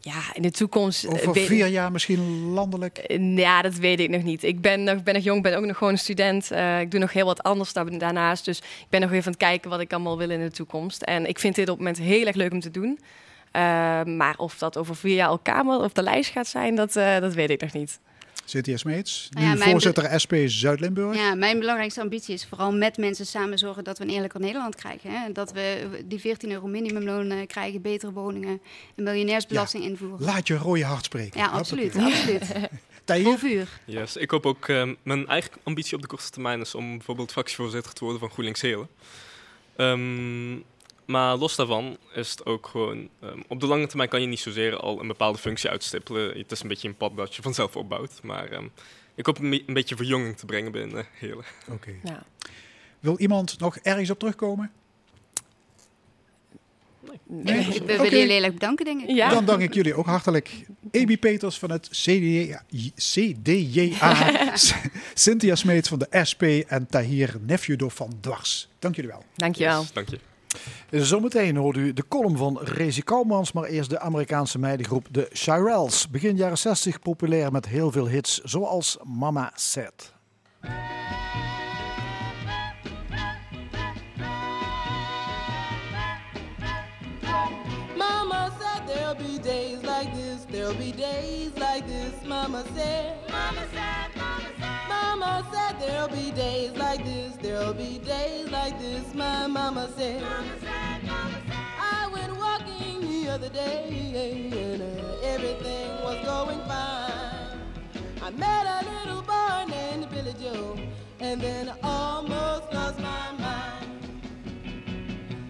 ja, 0.00 0.20
in 0.32 0.42
de 0.42 0.50
toekomst... 0.50 1.04
eh, 1.04 1.12
Over 1.12 1.34
vier 1.34 1.66
jaar 1.66 1.92
misschien 1.92 2.42
landelijk. 2.52 2.98
Eh, 2.98 3.36
Ja, 3.36 3.62
dat 3.62 3.74
weet 3.74 4.00
ik 4.00 4.08
nog 4.10 4.22
niet. 4.22 4.42
Ik 4.42 4.60
ben 4.60 4.84
nog, 4.84 5.02
ben 5.02 5.14
nog 5.14 5.22
jong, 5.22 5.42
ben 5.42 5.56
ook 5.56 5.64
nog 5.64 5.76
gewoon 5.76 5.92
een 5.92 5.98
student. 5.98 6.50
Eh, 6.50 6.80
ik 6.80 6.90
doe 6.90 7.00
nog 7.00 7.12
heel 7.12 7.26
wat 7.26 7.42
anders 7.42 7.72
daar- 7.72 7.98
daarnaast. 7.98 8.44
Dus 8.44 8.58
ik 8.58 8.86
ben 8.88 9.00
nog 9.00 9.10
even 9.10 9.24
aan 9.24 9.30
het 9.32 9.40
kijken 9.40 9.70
wat 9.70 9.80
ik 9.80 9.92
allemaal 9.92 10.18
wil 10.18 10.30
in 10.30 10.40
de 10.40 10.50
toekomst. 10.50 11.02
En 11.02 11.26
ik 11.28 11.38
vind 11.38 11.54
dit 11.54 11.68
op 11.68 11.76
het 11.78 11.86
moment 11.86 12.04
heel 12.04 12.26
erg 12.26 12.36
leuk 12.36 12.52
om 12.52 12.60
te 12.60 12.70
doen. 12.70 12.98
Maar 14.16 14.34
of 14.36 14.58
dat 14.58 14.76
over 14.76 14.96
vier 14.96 15.14
jaar 15.14 15.28
al 15.28 15.38
Kamer 15.38 15.78
of 15.80 15.92
de 15.92 16.02
lijst 16.02 16.30
gaat 16.30 16.46
zijn, 16.46 16.74
dat, 16.74 16.92
dat 16.92 17.34
weet 17.34 17.50
ik 17.50 17.60
nog 17.60 17.72
niet. 17.72 17.98
Cynthia 18.50 18.76
Smeets, 18.76 19.28
nu 19.30 19.42
Nou 19.44 19.58
ja, 19.58 19.70
voorzitter 19.70 20.20
SP 20.24 20.34
Zuid-Limburg. 20.46 21.16
Ja, 21.16 21.34
mijn 21.34 21.58
belangrijkste 21.58 22.00
ambitie 22.00 22.34
is 22.34 22.46
vooral 22.46 22.72
met 22.72 22.96
mensen 22.96 23.26
samen 23.26 23.58
zorgen 23.58 23.84
dat 23.84 23.98
we 23.98 24.04
een 24.04 24.10
eerlijker 24.10 24.40
Nederland 24.40 24.74
krijgen. 24.74 25.10
Hè? 25.10 25.32
Dat 25.32 25.52
we 25.52 25.88
die 26.04 26.20
14 26.20 26.50
euro 26.50 26.66
minimumloon 26.66 27.30
eh, 27.30 27.46
krijgen, 27.46 27.82
betere 27.82 28.12
woningen, 28.12 28.60
een 28.96 29.04
miljonairsbelasting 29.04 29.84
invoeren. 29.84 30.24
Laat 30.26 30.46
je 30.46 30.56
rode 30.56 30.84
hart 30.84 31.04
spreken. 31.04 31.40
Ja, 31.40 31.46
absoluut. 31.46 31.92
Vol. 33.38 33.62
Yes, 33.84 34.16
ik 34.16 34.30
hoop 34.30 34.46
ook, 34.46 34.68
ehm, 34.68 34.94
mijn 35.02 35.26
eigen 35.26 35.50
ambitie 35.62 35.96
op 35.96 36.02
de 36.02 36.08
korte 36.08 36.30
termijn 36.30 36.60
is 36.60 36.74
om 36.74 36.96
bijvoorbeeld 36.96 37.32
fractievoorzitter 37.32 37.92
te 37.92 38.04
worden 38.04 38.20
van 38.20 38.30
GroenLinks 38.30 38.60
Helen. 38.60 38.88
Ehm, 39.76 40.52
maar 41.10 41.36
los 41.36 41.56
daarvan 41.56 41.96
is 42.14 42.30
het 42.30 42.46
ook 42.46 42.66
gewoon, 42.66 43.08
ehm, 43.20 43.40
op 43.48 43.60
de 43.60 43.66
lange 43.66 43.86
termijn 43.86 44.08
kan 44.08 44.20
je 44.20 44.26
niet 44.26 44.40
zozeer 44.40 44.76
al 44.76 45.00
een 45.00 45.06
bepaalde 45.06 45.38
functie 45.38 45.70
uitstippelen. 45.70 46.38
Het 46.38 46.52
is 46.52 46.60
een 46.62 46.68
beetje 46.68 46.88
een 46.88 46.96
pad 46.96 47.16
dat 47.16 47.34
je 47.34 47.42
vanzelf 47.42 47.76
opbouwt. 47.76 48.20
Maar 48.22 48.48
ehm, 48.50 48.66
ik 49.14 49.26
hoop 49.26 49.38
een, 49.38 49.50
be- 49.50 49.62
een 49.66 49.74
beetje 49.74 49.96
verjonging 49.96 50.36
te 50.36 50.46
brengen 50.46 50.72
binnen 50.72 51.06
Helen. 51.12 51.44
Oké. 51.70 51.90
Ja. 52.04 52.22
Wil 53.00 53.18
iemand 53.18 53.58
nog 53.58 53.76
ergens 53.76 54.10
op 54.10 54.18
terugkomen? 54.18 54.70
Nee? 57.26 57.66
We 57.66 57.74
Oké. 57.74 57.84
willen 57.84 58.10
jullie 58.10 58.32
heel 58.32 58.42
erg 58.42 58.52
bedanken, 58.52 58.84
denk 58.84 59.00
ik. 59.02 59.10
Ja. 59.16 59.28
Dan 59.28 59.44
dank 59.44 59.60
ik 59.60 59.74
jullie 59.74 59.94
ook 59.94 60.06
hartelijk. 60.06 60.66
Amy 60.92 61.16
Peters 61.18 61.58
van 61.58 61.70
het 61.70 61.88
CDJA, 61.88 62.62
CDJA 62.96 64.56
Cynthia 65.14 65.54
Smeets 65.54 65.88
van 65.88 65.98
de 65.98 66.08
SP 66.30 66.42
en 66.66 66.86
Tahir 66.86 67.36
Nefjudo 67.46 67.88
van 67.88 68.12
Dwars. 68.20 68.68
Dank 68.78 68.94
jullie 68.96 69.10
wel. 69.10 69.24
Dankjewel. 69.36 69.80
Yes, 69.80 69.92
dank 69.92 70.08
je. 70.08 70.18
Zometeen 70.90 71.56
hoort 71.56 71.76
u 71.76 71.92
de 71.92 72.08
column 72.08 72.36
van 72.36 72.58
Rezi 72.62 73.02
Koumans, 73.02 73.52
maar 73.52 73.64
eerst 73.64 73.90
de 73.90 74.00
Amerikaanse 74.00 74.58
meidengroep 74.58 75.06
de 75.10 75.30
Shirelles. 75.34 76.08
Begin 76.08 76.36
jaren 76.36 76.58
60 76.58 77.00
populair 77.00 77.52
met 77.52 77.66
heel 77.66 77.90
veel 77.90 78.08
hits, 78.08 78.38
zoals 78.38 78.96
Mama 79.04 79.52
Said. 79.54 80.12
Mama 87.96 88.50
said 88.60 88.86
there'll 88.86 89.14
be 89.14 89.38
days 89.42 89.78
like 89.82 90.10
this, 90.14 90.44
there'll 90.50 90.74
be 90.74 90.92
days 90.96 91.50
like 91.54 91.82
this. 91.86 92.28
Mama 92.28 92.62
said, 92.74 93.14
Mama 93.30 93.32
said, 93.32 93.32
Mama 93.32 93.66
said, 93.74 93.99
Mama 95.40 95.56
said 95.56 95.80
there'll 95.80 96.08
be 96.08 96.30
days 96.32 96.76
like 96.76 97.02
this, 97.02 97.34
there'll 97.36 97.72
be 97.72 97.98
days 97.98 98.50
like 98.50 98.78
this. 98.78 99.14
My 99.14 99.46
mama 99.46 99.88
said, 99.96 100.20
Mama 100.20 100.44
said, 100.60 101.02
Mama 101.04 101.38
said. 101.46 101.56
I 101.80 102.10
went 102.12 102.36
walking 102.36 103.00
the 103.00 103.30
other 103.30 103.48
day 103.48 103.86
and 104.14 104.82
uh, 104.82 105.16
everything 105.22 105.88
was 106.02 106.22
going 106.26 106.60
fine. 106.68 107.58
I 108.22 108.30
met 108.36 108.66
a 108.66 108.84
little 108.84 109.22
boy 109.22 109.64
named 109.70 110.10
Billy 110.10 110.34
Joe 110.42 110.78
and 111.20 111.40
then 111.40 111.72
almost 111.82 112.70
lost 112.74 113.00
my 113.00 113.32
mind. 113.38 114.22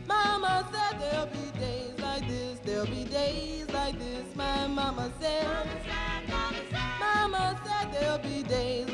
Mama 0.06 0.68
said 0.72 1.00
there'll 1.00 1.26
be 1.26 1.58
days 1.58 1.98
like 2.00 2.28
this, 2.28 2.60
there'll 2.60 2.86
be 2.86 3.04
days 3.06 3.68
like 3.72 3.98
this. 3.98 4.36
My 4.36 4.68
mama 4.68 5.10
said, 5.20 5.48
Mama 7.00 7.60
said 7.64 7.92
there'll 7.92 8.18
be 8.18 8.44
days 8.44 8.86
like 8.86 8.88
this, 8.88 8.89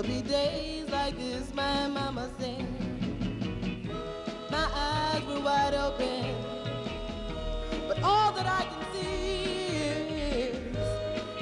There'll 0.00 0.16
be 0.16 0.26
days 0.26 0.88
like 0.88 1.14
this, 1.18 1.52
my 1.52 1.86
mama 1.86 2.30
said. 2.38 2.66
My 4.50 4.66
eyes 4.74 5.22
were 5.26 5.40
wide 5.40 5.74
open, 5.74 6.36
but 7.86 8.02
all 8.02 8.32
that 8.32 8.46
I 8.46 8.62
can 8.62 8.82
see 8.94 9.74
is 9.76 10.76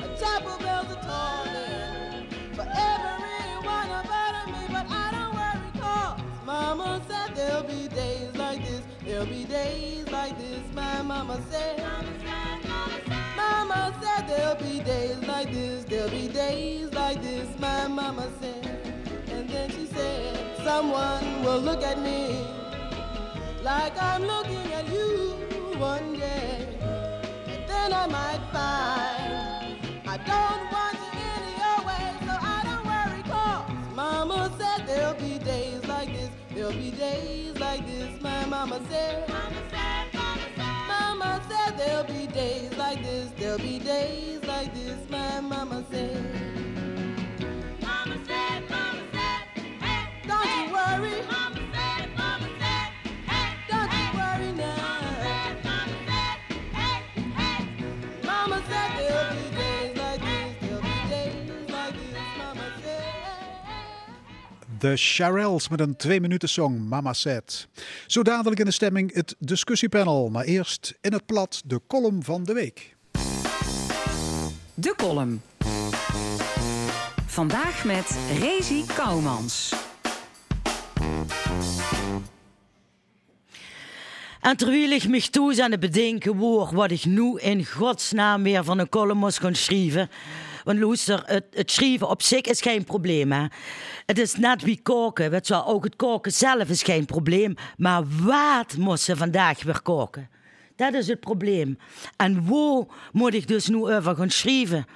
a 0.02 0.08
chapel 0.18 0.58
bells 0.58 0.90
are 0.90 1.02
tolling 1.06 2.26
for 2.54 2.66
everyone 2.68 3.90
about 3.90 4.48
me. 4.48 4.66
But 4.72 4.86
I 4.90 5.08
don't 5.12 5.34
worry, 5.36 5.80
cause 5.80 6.20
mama 6.44 7.00
said 7.06 7.36
there'll 7.36 7.62
be 7.62 7.86
days 7.86 8.34
like 8.34 8.64
this. 8.64 8.82
There'll 9.04 9.26
be 9.26 9.44
days 9.44 10.10
like 10.10 10.36
this, 10.36 10.64
my 10.74 11.02
mama 11.02 11.40
said. 11.48 11.78
Mama 11.78 12.08
said 12.26 12.47
there'll 14.26 14.56
be 14.56 14.80
days 14.80 15.22
like 15.26 15.52
this. 15.52 15.84
There'll 15.84 16.10
be 16.10 16.28
days 16.28 16.92
like 16.92 17.22
this. 17.22 17.48
My 17.58 17.86
mama 17.86 18.26
said. 18.40 18.66
And 19.30 19.48
then 19.48 19.70
she 19.70 19.86
said, 19.86 20.56
someone 20.64 21.42
will 21.44 21.60
look 21.60 21.82
at 21.82 22.00
me 22.00 22.44
like 23.62 24.00
I'm 24.02 24.22
looking 24.22 24.72
at 24.72 24.88
you 24.88 25.36
one 25.78 26.18
day. 26.18 26.66
And 27.46 27.68
then 27.68 27.92
I 27.92 28.06
might 28.06 28.42
find 28.52 29.76
I 30.06 30.16
don't 30.32 30.64
want 30.72 30.96
you 31.04 31.12
any 31.34 31.52
your 31.62 31.78
way, 31.88 32.06
so 32.26 32.34
I 32.40 32.58
don't 32.68 32.84
worry, 32.92 33.22
cause 33.22 33.94
Mama 33.94 34.50
said 34.58 34.86
there'll 34.86 35.14
be 35.14 35.38
days 35.38 35.86
like 35.86 36.08
this. 36.08 36.30
There'll 36.54 36.72
be 36.72 36.90
days 36.90 37.58
like 37.58 37.86
this. 37.86 38.20
My. 38.20 38.38
Mama 38.48 38.80
said, 38.88 39.28
mama 39.28 39.62
said. 39.70 39.97
There'll 41.88 42.04
be 42.04 42.26
days 42.26 42.76
like 42.76 43.02
this. 43.02 43.30
There'll 43.38 43.56
be 43.56 43.78
days 43.78 44.44
like 44.44 44.74
this. 44.74 45.08
My 45.08 45.40
mama 45.40 45.82
said. 45.90 46.47
De 64.78 64.96
Sharels 64.96 65.68
met 65.68 65.80
een 65.80 65.96
twee 65.96 66.20
minuten 66.20 66.48
song 66.48 66.88
Mama 66.88 67.12
Said. 67.12 67.68
Zo 68.06 68.22
dadelijk 68.22 68.60
in 68.60 68.66
de 68.66 68.72
stemming 68.72 69.14
het 69.14 69.34
discussiepanel. 69.38 70.28
Maar 70.30 70.44
eerst 70.44 70.94
in 71.00 71.12
het 71.12 71.26
plat 71.26 71.62
de 71.64 71.80
column 71.86 72.22
van 72.22 72.44
de 72.44 72.52
week. 72.52 72.96
De 74.74 74.94
column. 74.96 75.42
Vandaag 77.26 77.84
met 77.84 78.18
Rezi 78.38 78.84
Kouwmans. 78.94 79.74
En 84.40 84.56
terwijl 84.56 84.90
ik 84.90 85.08
me 85.08 85.30
toe 85.30 85.62
aan 85.62 85.70
het 85.70 85.80
bedenken 85.80 86.36
word 86.36 86.72
wat 86.72 86.90
ik 86.90 87.04
nu 87.04 87.38
in 87.38 87.66
godsnaam 87.66 88.42
weer 88.42 88.64
van 88.64 88.78
een 88.78 88.88
column 88.88 89.18
moest 89.18 89.40
gaan 89.40 89.54
schrijven. 89.54 90.10
Want 90.64 90.78
luister, 90.78 91.22
het, 91.24 91.70
schrijven 91.70 92.08
op 92.08 92.22
zich 92.22 92.40
is 92.40 92.60
geen 92.60 92.84
probleem. 92.84 93.32
Hè? 93.32 93.46
Het 94.06 94.18
is 94.18 94.34
net 94.34 94.62
wie 94.62 94.80
koken. 94.82 95.30
Weet 95.30 95.46
je 95.46 95.64
ook 95.64 95.84
het 95.84 95.96
koken 95.96 96.32
zelf 96.32 96.68
is 96.68 96.82
geen 96.82 97.04
probleem. 97.04 97.54
Maar 97.76 98.02
wat 98.22 98.76
moest 98.76 99.04
ze 99.04 99.16
vandaag 99.16 99.62
weer 99.62 99.82
koken? 99.82 100.28
Dat 100.76 100.94
is 100.94 101.06
het 101.06 101.20
probleem. 101.20 101.78
En 102.16 102.46
waar 102.46 102.84
moet 103.12 103.34
ik 103.34 103.48
dus 103.48 103.66
nu 103.68 103.76
over 103.76 104.16
gaan 104.16 104.30
schrijven? 104.30 104.86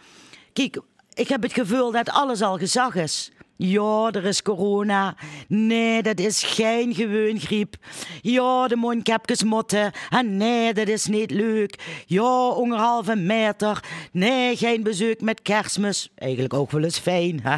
Kijk, 0.53 0.81
ik 1.15 1.29
heb 1.29 1.43
het 1.43 1.53
gevoel 1.53 1.91
dat 1.91 2.11
alles 2.11 2.43
al 2.43 2.59
gezag 2.59 2.95
is. 2.95 3.31
Ja, 3.57 4.11
er 4.13 4.25
is 4.25 4.43
corona. 4.43 5.15
Nee, 5.49 6.03
dat 6.03 6.19
is 6.19 6.43
geen 6.43 6.95
gewoon 6.95 7.41
griep. 7.41 7.77
Ja, 8.21 8.69
de 8.69 8.77
mondkapjes 8.77 9.43
motten. 9.43 9.93
En 10.11 10.37
nee, 10.37 10.75
dat 10.75 10.89
is 10.89 11.07
niet 11.07 11.31
leuk. 11.31 12.03
Ja, 12.07 12.49
anderhalve 12.49 13.17
meter. 13.17 13.85
Nee, 14.13 14.57
geen 14.57 14.83
bezoek 14.83 15.21
met 15.21 15.43
kerstmis. 15.43 16.11
Eigenlijk 16.15 16.55
ook 16.55 16.71
wel 16.71 16.83
eens 16.83 16.99
fijn, 16.99 17.41
hè? 17.43 17.57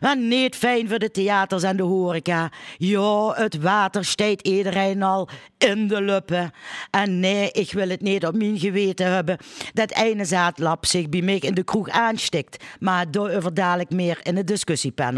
Maar 0.00 0.16
niet 0.16 0.56
fijn 0.56 0.88
voor 0.88 0.98
de 0.98 1.10
theaters 1.10 1.62
en 1.62 1.76
de 1.76 1.82
horeca. 1.82 2.50
Ja, 2.76 3.32
het 3.32 3.60
water 3.60 4.04
steekt 4.04 4.46
iedereen 4.46 5.02
al 5.02 5.28
in 5.58 5.88
de 5.88 6.02
luppen. 6.02 6.50
En 6.90 7.20
nee, 7.20 7.50
ik 7.50 7.72
wil 7.72 7.88
het 7.88 8.00
niet 8.00 8.26
op 8.26 8.36
mijn 8.36 8.58
geweten 8.58 9.12
hebben 9.12 9.38
dat 9.72 9.92
ene 9.94 10.24
zaadlap 10.24 10.86
zich 10.86 11.08
bij 11.08 11.22
mij 11.22 11.38
in 11.38 11.54
de 11.54 11.64
kroeg 11.64 11.88
aanstikt. 11.88 12.64
Maar 12.80 13.10
daarover 13.10 13.54
dadelijk 13.54 13.90
meer 13.90 14.18
in 14.22 14.36
het 14.36 14.46
discussiepanel. 14.46 15.13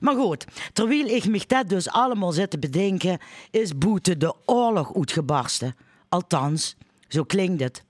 Maar 0.00 0.14
goed, 0.14 0.44
terwijl 0.72 1.06
ik 1.06 1.26
me 1.26 1.44
dat 1.46 1.68
dus 1.68 1.88
allemaal 1.88 2.32
zit 2.32 2.50
te 2.50 2.58
bedenken, 2.58 3.18
is 3.50 3.78
Boete 3.78 4.16
de 4.16 4.34
oorlog 4.44 4.94
uitgebarsten. 4.94 5.76
Althans, 6.08 6.76
zo 7.08 7.24
klinkt 7.24 7.62
het. 7.62 7.84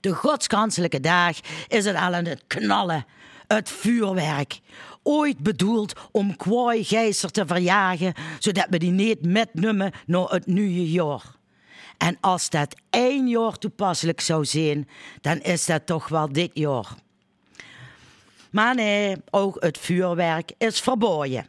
De 0.00 0.14
godskanselijke 0.14 1.00
dag 1.00 1.40
is 1.68 1.84
het 1.84 1.96
al 1.96 2.14
aan 2.14 2.24
het 2.24 2.42
knallen. 2.46 3.06
Het 3.46 3.70
vuurwerk. 3.70 4.60
Ooit 5.02 5.38
bedoeld 5.38 5.92
om 6.10 6.36
kwaai 6.36 6.84
geister 6.84 7.30
te 7.30 7.46
verjagen, 7.46 8.14
zodat 8.38 8.66
we 8.70 8.78
die 8.78 8.90
niet 8.90 9.26
metnemen 9.26 9.92
naar 10.06 10.28
het 10.28 10.46
nieuwe 10.46 10.90
jaar. 10.90 11.22
En 11.98 12.16
als 12.20 12.50
dat 12.50 12.76
één 12.90 13.28
jaar 13.28 13.58
toepasselijk 13.58 14.20
zou 14.20 14.44
zijn, 14.44 14.88
dan 15.20 15.40
is 15.40 15.66
dat 15.66 15.86
toch 15.86 16.08
wel 16.08 16.32
dit 16.32 16.50
jaar. 16.54 16.94
Maar 18.52 18.74
nee, 18.74 19.16
ook 19.30 19.56
het 19.60 19.78
vuurwerk 19.78 20.52
is 20.58 20.80
verboden. 20.80 21.46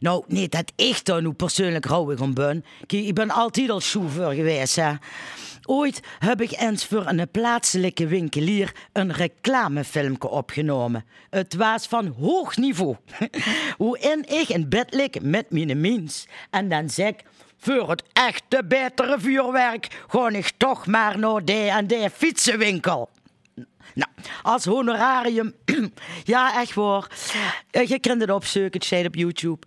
Nou, 0.00 0.24
niet 0.26 0.52
dat 0.52 0.72
ik 0.76 1.04
daar 1.04 1.22
nu 1.22 1.32
persoonlijk 1.32 1.84
rouwig 1.84 2.20
om 2.20 2.34
ben. 2.34 2.64
Ik 2.86 3.14
ben 3.14 3.30
altijd 3.30 3.70
al 3.70 3.80
chauffeur 3.80 4.32
geweest, 4.32 4.76
hè. 4.76 4.92
Ooit 5.64 6.00
heb 6.18 6.40
ik 6.40 6.60
eens 6.60 6.84
voor 6.84 7.06
een 7.06 7.28
plaatselijke 7.30 8.06
winkelier 8.06 8.74
een 8.92 9.12
reclamefilmpje 9.12 10.28
opgenomen. 10.28 11.04
Het 11.30 11.54
was 11.54 11.86
van 11.86 12.14
hoog 12.20 12.56
niveau. 12.56 12.96
Waarin 13.78 14.24
ik 14.28 14.48
in 14.48 14.68
bed 14.68 14.94
lig 14.94 15.20
met 15.20 15.50
mijn 15.50 15.80
mens. 15.80 16.26
En 16.50 16.68
dan 16.68 16.90
zeg 16.90 17.08
ik, 17.08 17.24
voor 17.58 17.90
het 17.90 18.02
echte 18.12 18.64
betere 18.64 19.16
vuurwerk 19.18 20.04
ga 20.08 20.28
ik 20.28 20.52
toch 20.56 20.86
maar 20.86 21.18
naar 21.18 21.44
de 21.44 21.68
en 21.70 21.86
de 21.86 22.10
fietsenwinkel. 22.12 23.08
Nou, 23.94 24.10
als 24.42 24.64
honorarium, 24.64 25.54
ja 26.24 26.60
echt 26.60 26.74
waar. 26.74 27.06
Eh, 27.70 27.86
Je 27.88 27.98
kunt 27.98 28.20
het 28.20 28.30
opzoeken, 28.30 28.80
het 28.80 29.06
op 29.06 29.14
YouTube. 29.14 29.66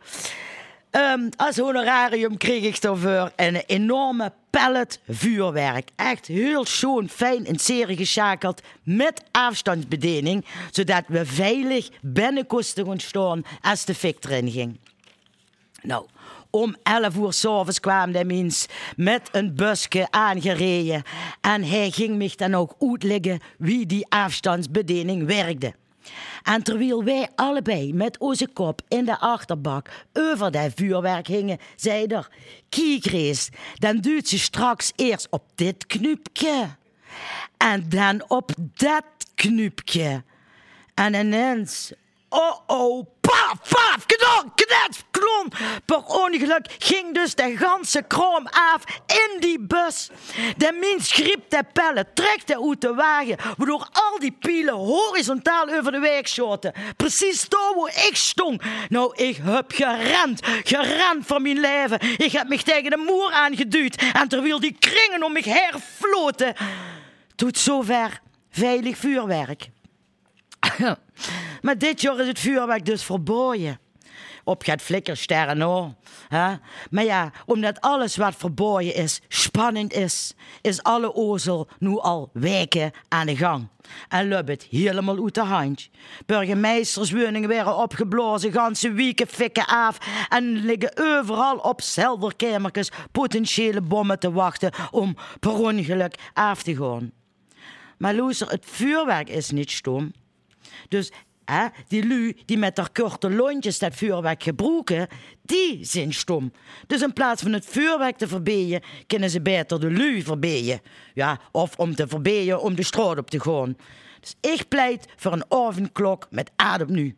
Ehm, 0.89 1.29
als 1.35 1.57
honorarium 1.57 2.37
kreeg 2.37 2.63
ik 2.63 2.81
daarvoor 2.81 3.31
een 3.35 3.55
enorme 3.55 4.33
pallet 4.49 4.99
vuurwerk. 5.09 5.89
Echt 5.95 6.27
heel 6.27 6.65
schoon, 6.65 7.09
fijn 7.09 7.45
in 7.45 7.59
serie 7.59 7.97
geschakeld 7.97 8.61
met 8.83 9.23
afstandsbediening, 9.31 10.45
zodat 10.71 11.03
we 11.07 11.25
veilig 11.25 11.89
binnen 12.01 12.47
kosten 12.47 12.85
als 13.61 13.85
de 13.85 13.95
fik 13.95 14.23
erin 14.23 14.51
ging. 14.51 14.79
Nou, 15.81 16.05
om 16.55 16.75
11 16.83 17.15
uur 17.15 17.33
s'avonds 17.33 17.79
kwam 17.79 18.11
de 18.11 18.25
mens 18.25 18.65
met 18.95 19.29
een 19.31 19.55
busje 19.55 20.07
aangereden. 20.09 21.03
En 21.41 21.63
hij 21.63 21.89
ging 21.89 22.15
me 22.15 22.31
dan 22.35 22.53
ook 22.55 22.75
uitleggen 22.79 23.39
wie 23.57 23.85
die 23.85 24.05
afstandsbediening 24.09 25.25
werkte. 25.25 25.73
En 26.43 26.63
terwijl 26.63 27.03
wij 27.03 27.29
allebei 27.35 27.93
met 27.93 28.17
onze 28.17 28.47
kop 28.47 28.81
in 28.87 29.05
de 29.05 29.19
achterbak 29.19 30.05
over 30.13 30.51
dat 30.51 30.71
vuurwerk 30.75 31.27
hingen, 31.27 31.59
zei 31.75 32.05
er: 32.05 32.29
Kijk 32.69 33.05
Rees, 33.05 33.49
dan 33.73 33.97
duwt 33.97 34.27
ze 34.27 34.39
straks 34.39 34.91
eerst 34.95 35.27
op 35.29 35.43
dit 35.55 35.85
knopje. 35.85 36.65
En 37.57 37.89
dan 37.89 38.23
op 38.27 38.51
dat 38.73 39.05
knopje. 39.35 40.23
En 40.93 41.13
ineens, 41.13 41.93
oh 42.33 42.59
oh, 42.67 43.05
paf, 43.21 43.69
paf, 43.69 44.05
knal, 44.05 44.51
knets, 44.55 45.03
klon. 45.11 45.51
Per 45.85 46.03
ongeluk 46.05 46.65
ging 46.77 47.13
dus 47.13 47.35
de 47.35 47.57
ganse 47.57 48.01
kroom 48.07 48.47
af 48.47 48.83
in 49.07 49.39
die 49.39 49.59
bus. 49.59 50.09
De 50.57 50.77
mens 50.79 51.11
greep 51.11 51.49
de 51.49 51.63
pellen, 51.73 52.13
trekte 52.13 52.63
uit 52.69 52.81
de 52.81 52.93
wagen, 52.93 53.37
waardoor 53.57 53.87
al 53.91 54.19
die 54.19 54.31
pielen 54.31 54.73
horizontaal 54.73 55.69
over 55.69 55.91
de 55.91 55.99
weg 55.99 56.27
schoten. 56.27 56.73
Precies 56.97 57.49
daar 57.49 57.73
waar 57.75 58.05
ik 58.07 58.15
stond. 58.15 58.61
Nou, 58.89 59.15
ik 59.15 59.39
heb 59.43 59.71
gerend, 59.71 60.39
gerend 60.63 61.25
voor 61.25 61.41
mijn 61.41 61.59
leven. 61.59 61.99
Ik 62.17 62.31
heb 62.31 62.47
me 62.47 62.63
tegen 62.63 62.89
de 62.89 63.03
moer 63.07 63.31
aangeduwd 63.31 63.95
en 64.13 64.27
terwijl 64.27 64.59
die 64.59 64.75
kringen 64.79 65.23
om 65.23 65.33
me 65.33 65.41
herfloten. 65.49 66.55
Tot 67.35 67.57
zover 67.57 68.21
veilig 68.49 68.97
vuurwerk. 68.97 69.69
Maar 71.61 71.77
dit 71.77 72.01
jaar 72.01 72.19
is 72.19 72.27
het 72.27 72.39
vuurwerk 72.39 72.85
dus 72.85 73.03
verboden. 73.03 73.79
Op 74.43 74.63
gaat 74.63 74.81
flikkersterren 74.81 75.61
hoor. 75.61 75.93
Hè? 76.27 76.53
Maar 76.89 77.03
ja, 77.03 77.31
omdat 77.45 77.81
alles 77.81 78.15
wat 78.15 78.35
verboden 78.35 78.95
is, 78.95 79.21
spannend 79.27 79.93
is, 79.93 80.33
is 80.61 80.83
alle 80.83 81.15
ozel 81.15 81.67
nu 81.79 81.99
al 81.99 82.29
weken 82.33 82.91
aan 83.07 83.25
de 83.25 83.35
gang. 83.35 83.67
En 84.07 84.31
het 84.31 84.67
helemaal 84.69 85.23
uit 85.23 85.35
de 85.35 85.41
hand. 85.41 85.89
Burgemeesterswoningen 86.25 87.49
werden 87.49 87.77
opgeblazen, 87.77 88.51
ganse 88.51 88.91
weken 88.91 89.27
fikken 89.27 89.65
af 89.65 89.97
en 90.29 90.65
liggen 90.65 90.91
overal 90.97 91.57
op 91.57 91.81
zelderkamertjes 91.81 92.91
potentiële 93.11 93.81
bommen 93.81 94.19
te 94.19 94.31
wachten 94.31 94.71
om 94.91 95.15
per 95.39 95.53
ongeluk 95.53 96.15
af 96.33 96.63
te 96.63 96.75
gaan. 96.75 97.11
Maar 97.97 98.15
luister, 98.15 98.47
het 98.47 98.65
vuurwerk 98.67 99.29
is 99.29 99.51
niet 99.51 99.71
stom. 99.71 100.11
Dus 100.87 101.11
Hè? 101.45 101.67
Die 101.87 102.07
lui 102.07 102.41
die 102.45 102.57
met 102.57 102.77
haar 102.77 102.91
korte 102.91 103.29
lontjes 103.29 103.79
dat 103.79 103.95
vuurwerk 103.95 104.43
gebruiken, 104.43 105.07
die 105.41 105.85
zijn 105.85 106.13
stom. 106.13 106.51
Dus 106.87 107.01
in 107.01 107.13
plaats 107.13 107.41
van 107.41 107.53
het 107.53 107.65
vuurwerk 107.65 108.17
te 108.17 108.27
verbieden, 108.27 108.81
kunnen 109.07 109.29
ze 109.29 109.41
beter 109.41 109.79
de 109.79 109.91
lui 109.91 110.23
verbieden. 110.23 110.81
Ja, 111.13 111.39
of 111.51 111.77
om 111.77 111.95
te 111.95 112.07
verbieden 112.07 112.61
om 112.61 112.75
de 112.75 112.83
straat 112.83 113.17
op 113.17 113.29
te 113.29 113.39
gaan. 113.39 113.77
Dus 114.19 114.35
ik 114.51 114.67
pleit 114.67 115.05
voor 115.15 115.33
een 115.33 115.45
ovenklok 115.47 116.27
met 116.29 116.51
adem 116.55 116.91
nu. 116.91 117.15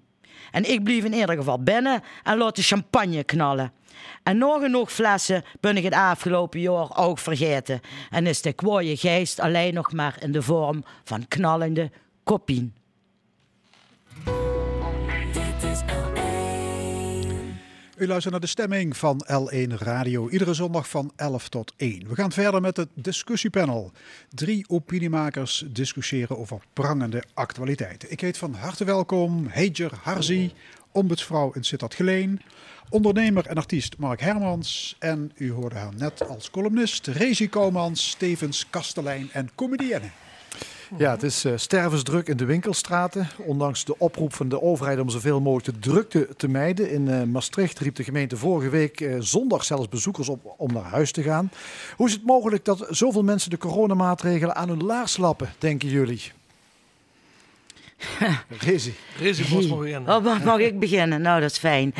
En 0.51 0.71
ik 0.71 0.83
blijf 0.83 1.03
in 1.03 1.13
ieder 1.13 1.35
geval 1.35 1.63
binnen 1.63 2.01
en 2.23 2.37
laat 2.37 2.55
de 2.55 2.61
champagne 2.61 3.23
knallen. 3.23 3.71
En 4.23 4.37
nog 4.37 4.61
genoeg 4.61 4.91
flessen 4.91 5.43
ben 5.59 5.77
ik 5.77 5.83
het 5.83 5.93
afgelopen 5.93 6.59
jaar 6.59 6.97
ook 6.97 7.19
vergeten. 7.19 7.81
En 8.09 8.27
is 8.27 8.41
de 8.41 8.53
kwaaie 8.53 8.97
geest 8.97 9.39
alleen 9.39 9.73
nog 9.73 9.91
maar 9.91 10.17
in 10.19 10.31
de 10.31 10.41
vorm 10.41 10.83
van 11.03 11.27
knallende 11.27 11.91
koppien. 12.23 12.73
U 17.97 18.07
luistert 18.07 18.31
naar 18.31 18.41
de 18.41 18.47
stemming 18.47 18.97
van 18.97 19.25
L1 19.31 19.73
Radio, 19.77 20.29
iedere 20.29 20.53
zondag 20.53 20.89
van 20.89 21.11
11 21.15 21.49
tot 21.49 21.73
1. 21.77 22.07
We 22.07 22.15
gaan 22.15 22.31
verder 22.31 22.61
met 22.61 22.77
het 22.77 22.89
discussiepanel. 22.93 23.91
Drie 24.29 24.65
opiniemakers 24.67 25.65
discussiëren 25.67 26.37
over 26.37 26.61
prangende 26.73 27.23
actualiteiten. 27.33 28.11
Ik 28.11 28.21
heet 28.21 28.37
van 28.37 28.53
harte 28.53 28.83
welkom 28.85 29.47
Heijer 29.47 29.91
Harzi, 30.01 30.53
ombudsvrouw 30.91 31.51
in 31.51 31.63
Sittard 31.63 31.93
Geleen, 31.93 32.41
ondernemer 32.89 33.45
en 33.45 33.55
artiest 33.55 33.97
Mark 33.97 34.21
Hermans 34.21 34.95
en 34.99 35.31
u 35.35 35.51
hoorde 35.51 35.75
haar 35.75 35.95
net 35.97 36.27
als 36.27 36.51
columnist 36.51 37.07
Rezi 37.07 37.49
Koumans, 37.49 38.09
Stevens 38.09 38.69
Kastelein 38.69 39.29
en 39.31 39.49
comedienne. 39.55 40.09
Ja, 40.97 41.11
het 41.11 41.23
is 41.23 41.45
eh, 41.45 41.53
stervensdruk 41.55 42.27
in 42.27 42.37
de 42.37 42.45
winkelstraten. 42.45 43.27
Ondanks 43.37 43.85
de 43.85 43.99
oproep 43.99 44.33
van 44.33 44.49
de 44.49 44.61
overheid 44.61 44.99
om 44.99 45.09
zoveel 45.09 45.41
mogelijk 45.41 45.83
de 45.83 45.89
drukte 45.89 46.27
te 46.37 46.47
mijden. 46.47 46.91
In 46.91 47.07
eh, 47.07 47.23
Maastricht 47.23 47.79
riep 47.79 47.95
de 47.95 48.03
gemeente 48.03 48.37
vorige 48.37 48.69
week 48.69 49.01
eh, 49.01 49.15
zondag 49.19 49.63
zelfs 49.63 49.89
bezoekers 49.89 50.29
op 50.29 50.53
om 50.57 50.73
naar 50.73 50.83
huis 50.83 51.11
te 51.11 51.23
gaan. 51.23 51.51
Hoe 51.95 52.07
is 52.07 52.13
het 52.13 52.25
mogelijk 52.25 52.65
dat 52.65 52.87
zoveel 52.89 53.23
mensen 53.23 53.49
de 53.49 53.57
coronamaatregelen 53.57 54.55
aan 54.55 54.69
hun 54.69 54.83
laars 54.83 55.17
lappen, 55.17 55.53
denken 55.57 55.89
jullie? 55.89 56.31
Rezi. 58.65 58.93
Rezi 59.19 59.67
nog 59.67 59.79
beginnen. 59.79 60.15
Oh, 60.15 60.23
mag, 60.23 60.43
mag 60.43 60.59
ik 60.59 60.79
beginnen? 60.79 61.21
Nou, 61.21 61.41
dat 61.41 61.51
is 61.51 61.57
fijn. 61.57 61.93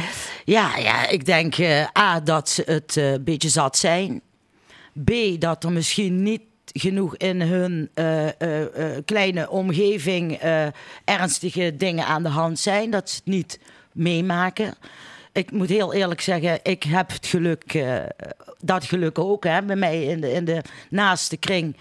Ja, 0.45 0.77
ja 0.77 1.07
ik 1.07 1.25
denk 1.25 1.57
eh, 1.57 1.97
A, 1.97 2.19
dat 2.19 2.49
ze 2.49 2.63
het 2.65 2.97
eh, 2.97 3.11
een 3.11 3.23
beetje 3.23 3.49
zat 3.49 3.77
zijn. 3.77 4.21
B, 5.03 5.11
dat 5.39 5.63
er 5.63 5.71
misschien 5.71 6.23
niet 6.23 6.41
genoeg 6.77 7.17
in 7.17 7.41
hun 7.41 7.89
eh, 7.93 8.27
eh, 8.27 8.61
eh, 8.61 9.03
kleine 9.05 9.49
omgeving 9.49 10.39
ernstige 11.05 11.75
dingen 11.77 12.05
aan 12.05 12.23
de 12.23 12.29
hand 12.29 12.59
zijn. 12.59 12.89
Dat 12.89 13.09
ze 13.09 13.15
het 13.15 13.25
niet 13.25 13.59
meemaken. 13.91 14.73
Ik 15.31 15.51
moet 15.51 15.69
heel 15.69 15.93
eerlijk 15.93 16.21
zeggen, 16.21 16.59
ik 16.63 16.83
heb 16.83 17.11
het 17.11 17.25
geluk, 17.25 17.85
dat 18.59 18.85
geluk 18.85 19.19
ook. 19.19 19.43
Hè. 19.43 19.61
Bij 19.61 19.75
mij 19.75 20.03
in 20.03 20.21
de, 20.21 20.31
in 20.31 20.45
de 20.45 20.61
naaste 20.89 21.37
kring 21.37 21.75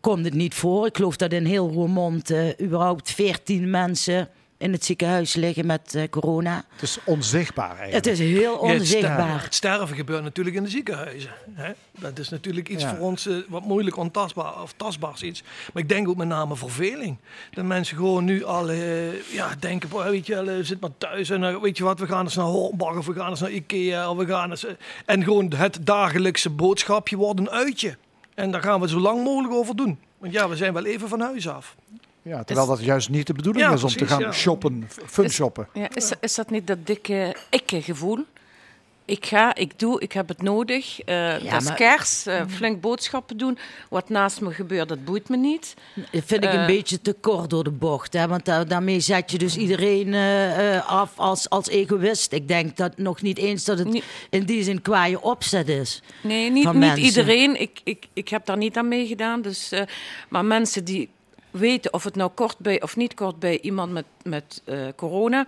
komt 0.00 0.24
het 0.24 0.34
niet 0.34 0.54
voor. 0.54 0.86
Ik 0.86 0.96
geloof 0.96 1.16
dat 1.16 1.32
in 1.32 1.44
heel 1.44 1.70
Roermond 1.70 2.32
überhaupt 2.60 3.10
14 3.10 3.70
mensen 3.70 4.28
in 4.58 4.72
het 4.72 4.84
ziekenhuis 4.84 5.34
liggen 5.34 5.66
met 5.66 5.94
eh, 5.94 6.08
corona. 6.10 6.64
Het 6.72 6.82
is 6.82 6.98
onzichtbaar 7.04 7.76
eigenlijk. 7.78 7.94
Het 7.94 8.06
is 8.06 8.18
heel 8.18 8.40
Ja, 8.66 8.72
het 8.72 8.86
ster- 8.86 8.96
onzichtbaar. 8.96 9.42
Het 9.42 9.54
sterven 9.54 9.96
gebeurt 9.96 10.22
natuurlijk 10.22 10.56
in 10.56 10.62
de 10.62 10.68
ziekenhuizen. 10.68 11.30
Hè? 11.52 11.72
Dat 11.98 12.18
is 12.18 12.28
natuurlijk 12.28 12.68
iets 12.68 12.82
Ja. 12.82 12.88
voor 12.96 13.06
ons 13.06 13.26
eh, 13.26 13.34
wat 13.48 13.62
moeilijk 13.64 13.96
ontastbaar 13.96 14.62
of 14.62 14.72
tastbaars 14.76 15.22
iets. 15.22 15.42
Maar 15.72 15.82
ik 15.82 15.88
denk 15.88 16.08
ook 16.08 16.16
met 16.16 16.28
name 16.28 16.56
verveling. 16.56 17.16
Dat 17.50 17.64
mensen 17.64 17.96
gewoon 17.96 18.24
nu 18.24 18.44
al 18.44 18.70
eh, 18.70 19.32
ja, 19.32 19.54
denken, 19.58 19.88
"Boah, 19.88 20.08
weet 20.08 20.26
je 20.26 20.44
wel, 20.44 20.64
zit 20.64 20.80
maar 20.80 20.90
thuis 20.98 21.30
en 21.30 21.60
weet 21.60 21.76
je 21.76 21.84
wat, 21.84 21.98
we 21.98 22.06
gaan 22.06 22.24
eens 22.24 22.34
naar 22.34 22.44
Hornbach 22.46 22.96
of 22.96 23.06
we 23.06 23.12
gaan 23.14 23.30
eens 23.30 23.40
naar 23.40 23.50
Ikea 23.50 24.10
of 24.10 24.16
we 24.16 24.26
gaan 24.26 24.50
eens... 24.50 24.66
en 25.06 25.24
gewoon 25.24 25.52
het 25.56 25.78
dagelijkse 25.82 26.50
boodschapje 26.50 27.16
wordt 27.16 27.40
een 27.40 27.50
uitje. 27.50 27.96
En 28.34 28.50
daar 28.50 28.62
gaan 28.62 28.80
we 28.80 28.88
zo 28.88 28.98
lang 28.98 29.24
mogelijk 29.24 29.54
over 29.54 29.76
doen. 29.76 29.98
Want 30.18 30.32
ja, 30.32 30.48
we 30.48 30.56
zijn 30.56 30.72
wel 30.72 30.84
even 30.84 31.08
van 31.08 31.20
huis 31.20 31.48
af. 31.48 31.76
Ja, 32.26 32.44
terwijl 32.44 32.66
dat 32.66 32.84
juist 32.84 33.08
niet 33.08 33.26
de 33.26 33.32
bedoeling 33.32 33.66
Ja, 33.66 33.72
is 33.72 33.82
om 33.82 33.88
te 33.90 34.06
gaan 34.06 34.20
ja. 34.20 34.32
shoppen, 34.32 34.88
fun 35.06 35.24
Is- 35.24 35.32
shoppen. 35.34 35.68
Ja, 35.72 35.88
is, 35.94 36.12
is 36.20 36.34
dat 36.34 36.50
niet 36.50 36.66
dat 36.66 36.86
dikke 36.86 37.36
ikke-gevoel? 37.50 38.18
Ik 39.04 39.26
ga, 39.26 39.54
ik 39.54 39.78
doe, 39.78 40.00
ik 40.00 40.12
heb 40.12 40.28
het 40.28 40.42
nodig. 40.42 41.00
Eh 41.00 41.32
dat 41.32 41.60
is 41.60 41.64
maar- 41.68 41.74
kerst, 41.76 42.26
eh, 42.26 42.42
flink 42.48 42.80
boodschappen 42.80 43.36
doen. 43.36 43.58
Wat 43.90 44.08
naast 44.08 44.40
me 44.40 44.50
gebeurt, 44.52 44.88
dat 44.88 45.04
boeit 45.04 45.28
me 45.28 45.36
niet. 45.36 45.74
Dat 45.94 46.06
vind 46.24 46.44
ik 46.44 46.52
een 46.52 46.58
Eh, 46.60 46.66
beetje 46.66 47.00
te 47.00 47.12
kort 47.12 47.50
door 47.50 47.64
de 47.64 47.70
bocht. 47.70 48.12
Hè? 48.12 48.28
Want 48.28 48.44
da- 48.44 48.64
daarmee 48.64 49.00
zet 49.00 49.30
je 49.30 49.38
dus 49.38 49.56
iedereen 49.56 50.14
eh, 50.14 50.76
eh, 50.76 50.86
af 50.88 51.12
als, 51.18 51.48
als 51.50 51.68
egoïst. 51.68 52.32
Ik 52.32 52.48
denk 52.48 52.76
dat 52.76 52.98
nog 52.98 53.22
niet 53.22 53.38
eens 53.38 53.64
dat 53.64 53.78
het 53.78 54.02
in 54.30 54.44
die 54.44 54.62
zin 54.62 54.82
kwaaie 54.82 55.20
opzet 55.22 55.68
is. 55.68 56.02
Nee, 56.22 56.50
niet, 56.50 56.72
niet 56.72 56.96
iedereen. 56.96 57.60
Ik, 57.60 57.80
ik, 57.84 58.06
ik 58.12 58.28
heb 58.28 58.46
daar 58.46 58.56
niet 58.56 58.76
aan 58.76 58.88
meegedaan. 58.88 59.42
Dus, 59.42 59.72
eh, 59.72 59.82
maar 60.28 60.44
mensen 60.44 60.84
die 60.84 61.08
weten 61.58 61.92
of 61.92 62.04
het 62.04 62.14
nou 62.16 62.30
kort 62.34 62.58
bij 62.58 62.82
of 62.82 62.96
niet 62.96 63.14
kort 63.14 63.38
bij 63.38 63.60
iemand 63.60 63.92
met, 63.92 64.04
met 64.26 64.62
eh, 64.64 64.78
corona. 64.96 65.46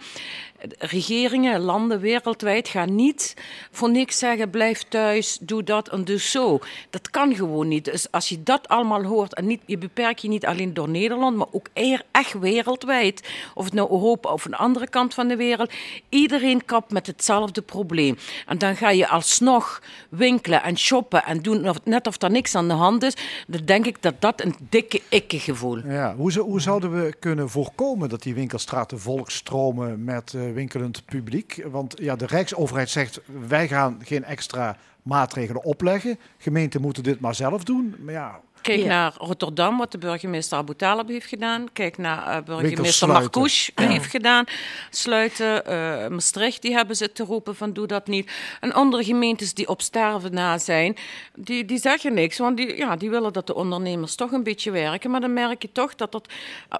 Regeringen, 0.78 1.60
landen 1.60 2.00
wereldwijd 2.00 2.68
gaan 2.68 2.94
niet 2.94 3.34
voor 3.70 3.90
niks 3.90 4.18
zeggen: 4.18 4.50
blijf 4.50 4.82
thuis, 4.82 5.38
doe 5.40 5.62
dat 5.62 5.88
en 5.88 6.04
doe 6.04 6.18
zo. 6.18 6.58
Dat 6.90 7.10
kan 7.10 7.34
gewoon 7.34 7.68
niet. 7.68 7.84
Dus 7.84 8.10
als 8.10 8.28
je 8.28 8.42
dat 8.42 8.68
allemaal 8.68 9.04
hoort 9.04 9.34
en 9.34 9.46
niet, 9.46 9.60
je 9.66 9.78
beperkt 9.78 10.22
je 10.22 10.28
niet 10.28 10.46
alleen 10.46 10.74
door 10.74 10.88
Nederland, 10.88 11.36
maar 11.36 11.46
ook 11.50 11.68
echt 12.10 12.38
wereldwijd. 12.38 13.28
Of 13.54 13.64
het 13.64 13.74
nou 13.74 13.90
Europa 13.90 14.32
of 14.32 14.44
een 14.44 14.54
andere 14.54 14.88
kant 14.88 15.14
van 15.14 15.28
de 15.28 15.36
wereld. 15.36 15.72
Iedereen 16.08 16.64
kapt 16.64 16.92
met 16.92 17.06
hetzelfde 17.06 17.62
probleem. 17.62 18.16
En 18.46 18.58
dan 18.58 18.76
ga 18.76 18.90
je 18.90 19.08
alsnog 19.08 19.82
winkelen 20.08 20.62
en 20.62 20.78
shoppen 20.78 21.24
en 21.24 21.42
doen 21.42 21.74
net 21.84 22.06
of 22.06 22.22
er 22.22 22.30
niks 22.30 22.54
aan 22.54 22.68
de 22.68 22.74
hand 22.74 23.02
is. 23.02 23.16
Dan 23.46 23.64
denk 23.64 23.86
ik 23.86 24.02
dat 24.02 24.20
dat 24.20 24.42
een 24.42 24.54
dikke 24.68 25.00
ikke-gevoel. 25.08 25.86
Ja, 25.86 26.14
hoe, 26.16 26.38
hoe 26.38 26.60
zouden 26.60 27.04
we 27.04 27.14
kunnen 27.18 27.50
voorkomen 27.50 28.08
dat 28.08 28.22
die 28.22 28.34
winkelstraten 28.68 29.00
volkstromen 29.00 30.04
met 30.04 30.34
eh, 30.34 30.52
winkelend 30.52 31.04
publiek? 31.04 31.64
Want 31.70 31.94
ja, 32.00 32.16
de 32.16 32.26
Rijksoverheid 32.26 32.90
zegt 32.90 33.20
wij 33.48 33.68
gaan 33.68 34.00
geen 34.04 34.24
extra 34.24 34.76
maatregelen 35.02 35.64
opleggen. 35.64 36.18
Gemeenten 36.38 36.80
moeten 36.80 37.02
dit 37.02 37.20
maar 37.20 37.34
zelf 37.34 37.64
doen. 37.64 37.94
Maar 37.98 38.14
ja, 38.14 38.40
Kijk 38.68 38.80
Ja. 38.80 38.86
naar 38.86 39.12
Rotterdam, 39.18 39.78
wat 39.78 39.92
de 39.92 39.98
burgemeester 39.98 40.58
Abu 40.58 40.74
Talib 40.74 41.08
heeft 41.08 41.26
gedaan. 41.26 41.66
Kijk 41.72 41.98
naar 41.98 42.26
eh, 42.36 42.42
burgemeester. 42.44 43.08
Marcouch 43.08 43.70
Ja. 43.74 43.88
heeft 43.88 44.10
gedaan. 44.10 44.44
Sluiten. 44.90 45.66
eh, 45.66 46.08
Maastricht, 46.08 46.62
die 46.62 46.72
hebben 46.74 46.96
zitten 46.96 47.26
roepen 47.26 47.56
van 47.56 47.72
doe 47.72 47.86
dat 47.86 48.06
niet. 48.06 48.30
En 48.60 48.72
andere 48.72 49.04
gemeentes 49.04 49.54
die 49.54 49.68
op 49.68 49.82
sterven 49.82 50.34
na 50.34 50.58
zijn, 50.58 50.96
die, 51.34 51.64
die 51.64 51.78
zeggen 51.78 52.14
niks. 52.14 52.38
Want 52.38 52.56
die, 52.56 52.76
ja, 52.76 52.96
die 52.96 53.10
willen 53.10 53.32
dat 53.32 53.46
de 53.46 53.54
ondernemers 53.54 54.14
toch 54.14 54.32
een 54.32 54.42
beetje 54.42 54.70
werken. 54.70 55.10
Maar 55.10 55.20
dan 55.20 55.32
merk 55.32 55.62
je 55.62 55.72
toch 55.72 55.94
dat 55.94 56.12
dat... 56.12 56.28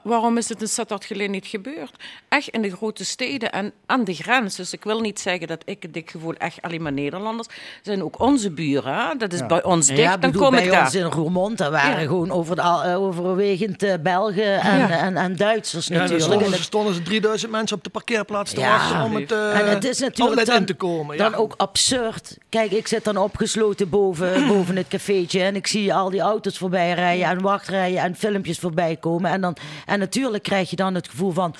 Waarom 0.02 0.36
is 0.36 0.48
het 0.48 0.60
in 0.60 0.68
Sittard 0.68 1.04
Geleen 1.04 1.30
niet 1.30 1.46
gebeurd? 1.46 1.92
Echt 2.28 2.48
in 2.48 2.62
de 2.62 2.70
grote 2.70 3.04
steden 3.04 3.52
en 3.52 3.72
aan 3.86 4.04
de 4.04 4.14
grens. 4.14 4.56
Dus 4.56 4.72
ik 4.72 4.84
wil 4.84 5.00
niet 5.00 5.20
zeggen 5.20 5.46
dat 5.46 5.62
ik 5.64 5.82
het 5.82 5.94
dik 5.94 6.10
gevoel 6.10 6.34
echt 6.34 6.62
alleen 6.62 6.82
maar 6.82 6.92
Nederlanders. 6.92 7.48
zijn 7.82 8.02
ook 8.02 8.20
onze 8.20 8.50
buren. 8.50 8.94
hè. 8.94 9.16
Dat 9.16 9.32
is 9.32 9.38
Ja. 9.38 9.46
bij 9.46 9.62
ons 9.64 9.86
dicht, 9.86 9.98
Ja, 10.00 10.16
dan 10.16 10.30
bedoel, 10.30 10.42
kom 10.46 10.50
bij 10.54 10.64
ik 10.64 10.70
daar. 10.70 10.84
ons 10.84 10.94
in 10.94 11.04
Roermond, 11.04 11.58
daar 11.58 11.70
waren 11.82 12.00
Ja. 12.02 12.06
gewoon 12.06 12.30
over 12.30 12.56
de, 12.56 12.62
al- 12.62 12.82
eh, 12.82 13.00
overwegend 13.02 13.82
eh, 13.82 13.94
Belgen 14.02 14.60
en, 14.60 14.78
Ja. 14.78 14.90
en, 14.98 15.16
en 15.16 15.36
Duitsers 15.36 15.86
Ja, 15.86 15.92
dan 15.92 16.02
natuurlijk. 16.02 16.24
stonden, 16.28 16.46
En 16.46 16.52
ze, 16.52 16.58
het- 16.58 16.66
stonden 16.66 16.94
ze 16.94 17.02
3000 17.02 17.50
mensen 17.52 17.76
op 17.76 17.84
de 17.84 17.90
parkeerplaats 17.90 18.52
te 18.52 18.60
Ja. 18.60 18.70
wachten 18.70 19.02
om 19.02 19.14
het, 19.14 19.32
eh 19.32 19.58
en 19.60 19.68
het 19.68 19.84
is 19.84 19.98
natuurlijk 19.98 20.46
dan, 20.46 20.56
in 20.56 20.64
te 20.64 20.74
komen. 20.74 21.16
Ja. 21.16 21.30
dan 21.30 21.40
ook 21.40 21.54
absurd. 21.56 22.36
Kijk, 22.48 22.70
ik 22.70 22.86
zit 22.88 23.04
dan 23.04 23.16
opgesloten 23.16 23.88
boven, 23.88 24.46
boven 24.54 24.76
het 24.76 24.88
cafeetje 24.88 25.42
en 25.42 25.56
ik 25.56 25.66
zie 25.66 25.94
al 25.94 26.10
die 26.10 26.20
auto's 26.20 26.58
voorbij 26.58 26.92
rijden 26.92 27.26
en 27.26 27.40
wachtrijen 27.40 28.02
en 28.02 28.16
filmpjes 28.16 28.58
voorbij 28.58 28.96
komen. 28.96 29.30
En, 29.30 29.40
dan, 29.40 29.56
en 29.86 29.98
natuurlijk 29.98 30.42
krijg 30.42 30.70
je 30.70 30.76
dan 30.76 30.94
het 30.94 31.08
gevoel 31.08 31.32
van. 31.32 31.54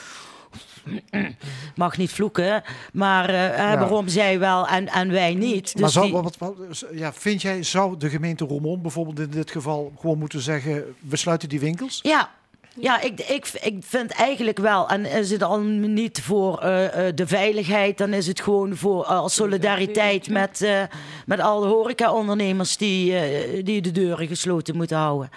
Mag 1.77 1.97
niet 1.97 2.10
vloeken, 2.10 2.62
maar 2.93 3.28
eh, 3.28 3.35
Ja. 3.56 3.78
waarom 3.78 4.09
zij 4.09 4.39
wel 4.39 4.66
en, 4.66 4.89
en 4.89 5.10
wij 5.10 5.35
niet? 5.35 5.73
maar 5.74 5.82
Dus 5.85 5.93
zou, 5.93 6.05
die- 6.06 6.15
wat, 6.15 6.36
wat- 6.39 6.85
ja, 6.93 7.12
vind 7.12 7.43
jij, 7.43 7.62
zou 7.62 7.97
de 7.97 8.09
gemeente 8.09 8.44
Roermond 8.44 8.82
bijvoorbeeld 8.82 9.19
in 9.19 9.31
dit 9.31 9.51
geval 9.51 9.93
gewoon 10.01 10.19
moeten 10.19 10.40
zeggen, 10.40 10.85
we 11.09 11.16
sluiten 11.16 11.48
die 11.48 11.60
winkels? 11.60 11.98
Ja. 12.02 12.31
Ja, 12.81 13.01
ik, 13.01 13.20
ik, 13.20 13.51
ik 13.62 13.77
vind 13.81 14.10
eigenlijk 14.10 14.59
wel. 14.59 14.89
En 14.89 15.05
is 15.06 15.31
het 15.31 15.43
al 15.43 15.60
niet 15.60 16.20
voor 16.23 16.59
eh, 16.59 17.06
eh, 17.09 17.15
de 17.16 17.27
veiligheid, 17.27 17.98
dan 17.98 18.12
is 18.12 18.27
het 18.27 18.40
gewoon 18.40 18.77
voor 18.77 19.02
eh, 19.05 19.09
als 19.10 19.35
solidariteit 19.35 20.28
met, 20.31 20.62
eh, 20.62 20.82
met 21.27 21.40
alle 21.40 21.66
horecaondernemers 21.66 22.77
die, 22.77 23.16
eh, 23.19 23.65
die 23.65 23.81
de 23.81 23.93
deuren 23.93 24.27
gesloten 24.27 24.77
moeten 24.77 24.97
houden. 24.97 25.31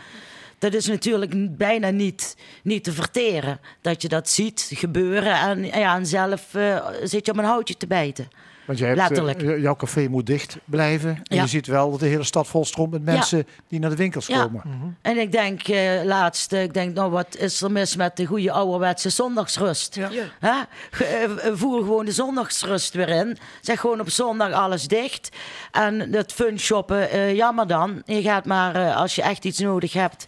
Dat 0.62 0.74
is 0.74 0.88
natuurlijk 0.88 1.58
bijna 1.58 1.90
niet, 1.90 2.36
niet 2.64 2.84
te 2.84 2.92
verteren. 2.92 3.60
Dat 3.82 4.02
je 4.02 4.08
dat 4.08 4.30
ziet 4.30 4.72
gebeuren 4.74 5.34
en, 5.34 5.66
ja, 5.66 5.96
en 5.96 6.06
zelf 6.06 6.54
eh, 6.54 6.88
zit 7.04 7.26
je 7.26 7.32
op 7.32 7.38
een 7.38 7.44
houtje 7.44 7.78
te 7.78 7.88
bijten. 7.88 8.28
Want 8.72 8.84
je 8.84 8.90
hebt, 8.90 9.00
eh, 9.18 9.24
Letterlijk. 9.24 9.62
jouw 9.62 9.76
café 9.76 10.08
moet 10.08 10.26
dicht 10.26 10.58
blijven. 10.66 11.10
En 11.10 11.36
Ja. 11.36 11.42
je 11.42 11.48
ziet 11.48 11.68
wel 11.68 11.92
dat 11.92 12.00
de 12.00 12.06
hele 12.06 12.24
stad 12.24 12.48
vol 12.48 12.66
stroomt 12.66 12.92
met 12.92 13.02
Ja. 13.06 13.12
mensen 13.12 13.48
die 13.68 13.80
naar 13.80 13.90
de 13.90 13.96
winkels 13.96 14.28
Ja. 14.28 14.44
komen. 14.44 14.62
En 15.02 15.18
ik 15.18 15.32
denk 15.32 15.62
eh, 15.68 16.04
laatst, 16.04 16.54
eh, 16.54 16.64
ik 16.64 16.74
denk, 16.74 16.96
nou 16.96 17.12
wat 17.12 17.38
is 17.38 17.62
er 17.62 17.72
mis 17.72 17.96
met 17.96 18.18
de 18.18 18.26
goede 18.26 18.52
ouderwetse 18.52 19.10
zondagsrust? 19.10 19.96
Hè? 20.40 20.52
Ge- 20.92 21.04
eh, 21.06 21.50
voer 21.54 21.80
gewoon 21.80 22.06
de 22.06 22.12
zondagsrust 22.12 22.94
weer 22.94 23.10
in. 23.10 23.38
Zeg 23.62 23.80
gewoon 23.80 24.00
op 24.00 24.10
zondag 24.10 24.52
alles 24.52 24.88
dicht. 24.88 25.30
En 25.72 26.14
het 26.14 26.32
fun 26.34 26.60
shoppen, 26.60 27.10
eh, 27.10 27.36
jammer 27.36 27.68
dan. 27.68 28.02
Je 28.06 28.22
gaat 28.22 28.46
maar, 28.46 28.76
eh, 28.76 28.96
als 28.98 29.16
je 29.16 29.22
echt 29.22 29.46
iets 29.46 29.60
nodig 29.60 29.94
hebt 29.94 30.26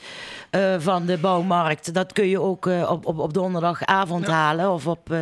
eh, 0.50 0.76
van 0.80 1.06
de 1.06 1.18
bouwmarkt, 1.18 1.94
dat 1.94 2.14
kun 2.14 2.28
je 2.28 2.42
ook 2.42 2.68
eh, 2.68 2.92
op, 2.92 3.06
op, 3.06 3.20
op 3.20 3.34
donderdagavond 3.34 4.28
halen. 4.28 4.72
Of 4.72 4.88
op, 4.88 5.12
eh, 5.12 5.20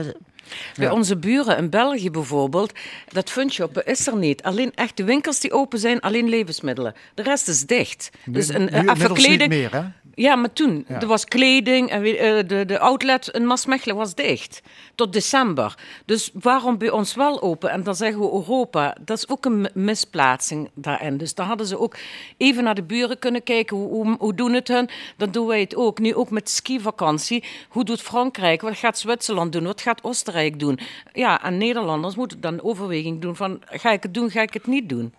Bij 0.75 0.85
ja. 0.85 0.93
onze 0.93 1.17
buren 1.17 1.57
in 1.57 1.69
België 1.69 2.11
bijvoorbeeld, 2.11 2.71
dat 3.07 3.29
funshoppen 3.29 3.85
is 3.85 4.07
er 4.07 4.15
niet. 4.15 4.43
Alleen 4.43 4.71
echt 4.75 4.97
de 4.97 5.03
winkels 5.03 5.39
die 5.39 5.51
open 5.51 5.79
zijn, 5.79 5.99
alleen 5.99 6.29
levensmiddelen. 6.29 6.93
De 7.13 7.23
rest 7.23 7.47
is 7.47 7.65
dicht. 7.65 8.09
Dus 8.25 8.47
een, 8.47 8.69
Nu 8.71 8.77
inmiddels 8.77 9.27
niet 9.27 9.47
meer, 9.47 9.71
hè? 9.71 9.83
Ja, 10.15 10.35
maar 10.35 10.53
toen. 10.53 10.85
Ja. 10.87 11.01
Er 11.01 11.07
was 11.07 11.25
kleding 11.25 11.89
en 11.89 12.03
eh, 12.03 12.47
de, 12.47 12.65
de 12.65 12.79
outlet 12.79 13.27
in 13.27 13.45
Maasmechelen 13.47 13.95
was 13.95 14.15
dicht. 14.15 14.61
Tot 14.95 15.13
december. 15.13 15.75
Dus 16.05 16.29
waarom 16.33 16.77
bij 16.77 16.89
ons 16.89 17.15
wel 17.15 17.41
open? 17.41 17.69
En 17.69 17.83
dan 17.83 17.95
zeggen 17.95 18.19
we 18.21 18.31
Europa. 18.31 18.95
Dat 19.01 19.17
is 19.17 19.29
ook 19.29 19.45
een 19.45 19.61
mi- 19.61 19.69
misplaatsing 19.73 20.69
daarin. 20.73 21.17
Dus 21.17 21.35
dan 21.35 21.45
hadden 21.45 21.67
ze 21.67 21.79
ook 21.79 21.95
even 22.37 22.63
naar 22.63 22.75
de 22.75 22.83
buren 22.83 23.19
kunnen 23.19 23.43
kijken. 23.43 23.77
Hoe, 23.77 23.89
hoe, 23.89 24.15
hoe 24.19 24.33
doen 24.33 24.53
het 24.53 24.67
hun? 24.67 24.89
Dan 25.17 25.31
doen 25.31 25.47
wij 25.47 25.59
het 25.59 25.75
ook. 25.75 25.99
Nu 25.99 26.15
ook 26.15 26.29
met 26.29 26.49
skivakantie. 26.49 27.43
Hoe 27.69 27.83
doet 27.83 28.01
Frankrijk? 28.01 28.61
Wat 28.61 28.77
gaat 28.77 28.99
Zwitserland 28.99 29.51
doen? 29.51 29.63
Wat 29.63 29.81
gaat 29.81 30.03
Oostenrijk 30.03 30.59
doen? 30.59 30.79
Ja, 31.13 31.43
en 31.43 31.57
Nederlanders 31.57 32.15
moeten 32.15 32.41
dan 32.41 32.61
overweging 32.63 33.21
doen 33.21 33.35
van... 33.35 33.61
Ga 33.65 33.91
ik 33.91 34.03
het 34.03 34.13
doen, 34.13 34.29
ga 34.31 34.41
ik 34.41 34.53
het 34.53 34.67
niet 34.67 34.89
doen? 34.89 35.13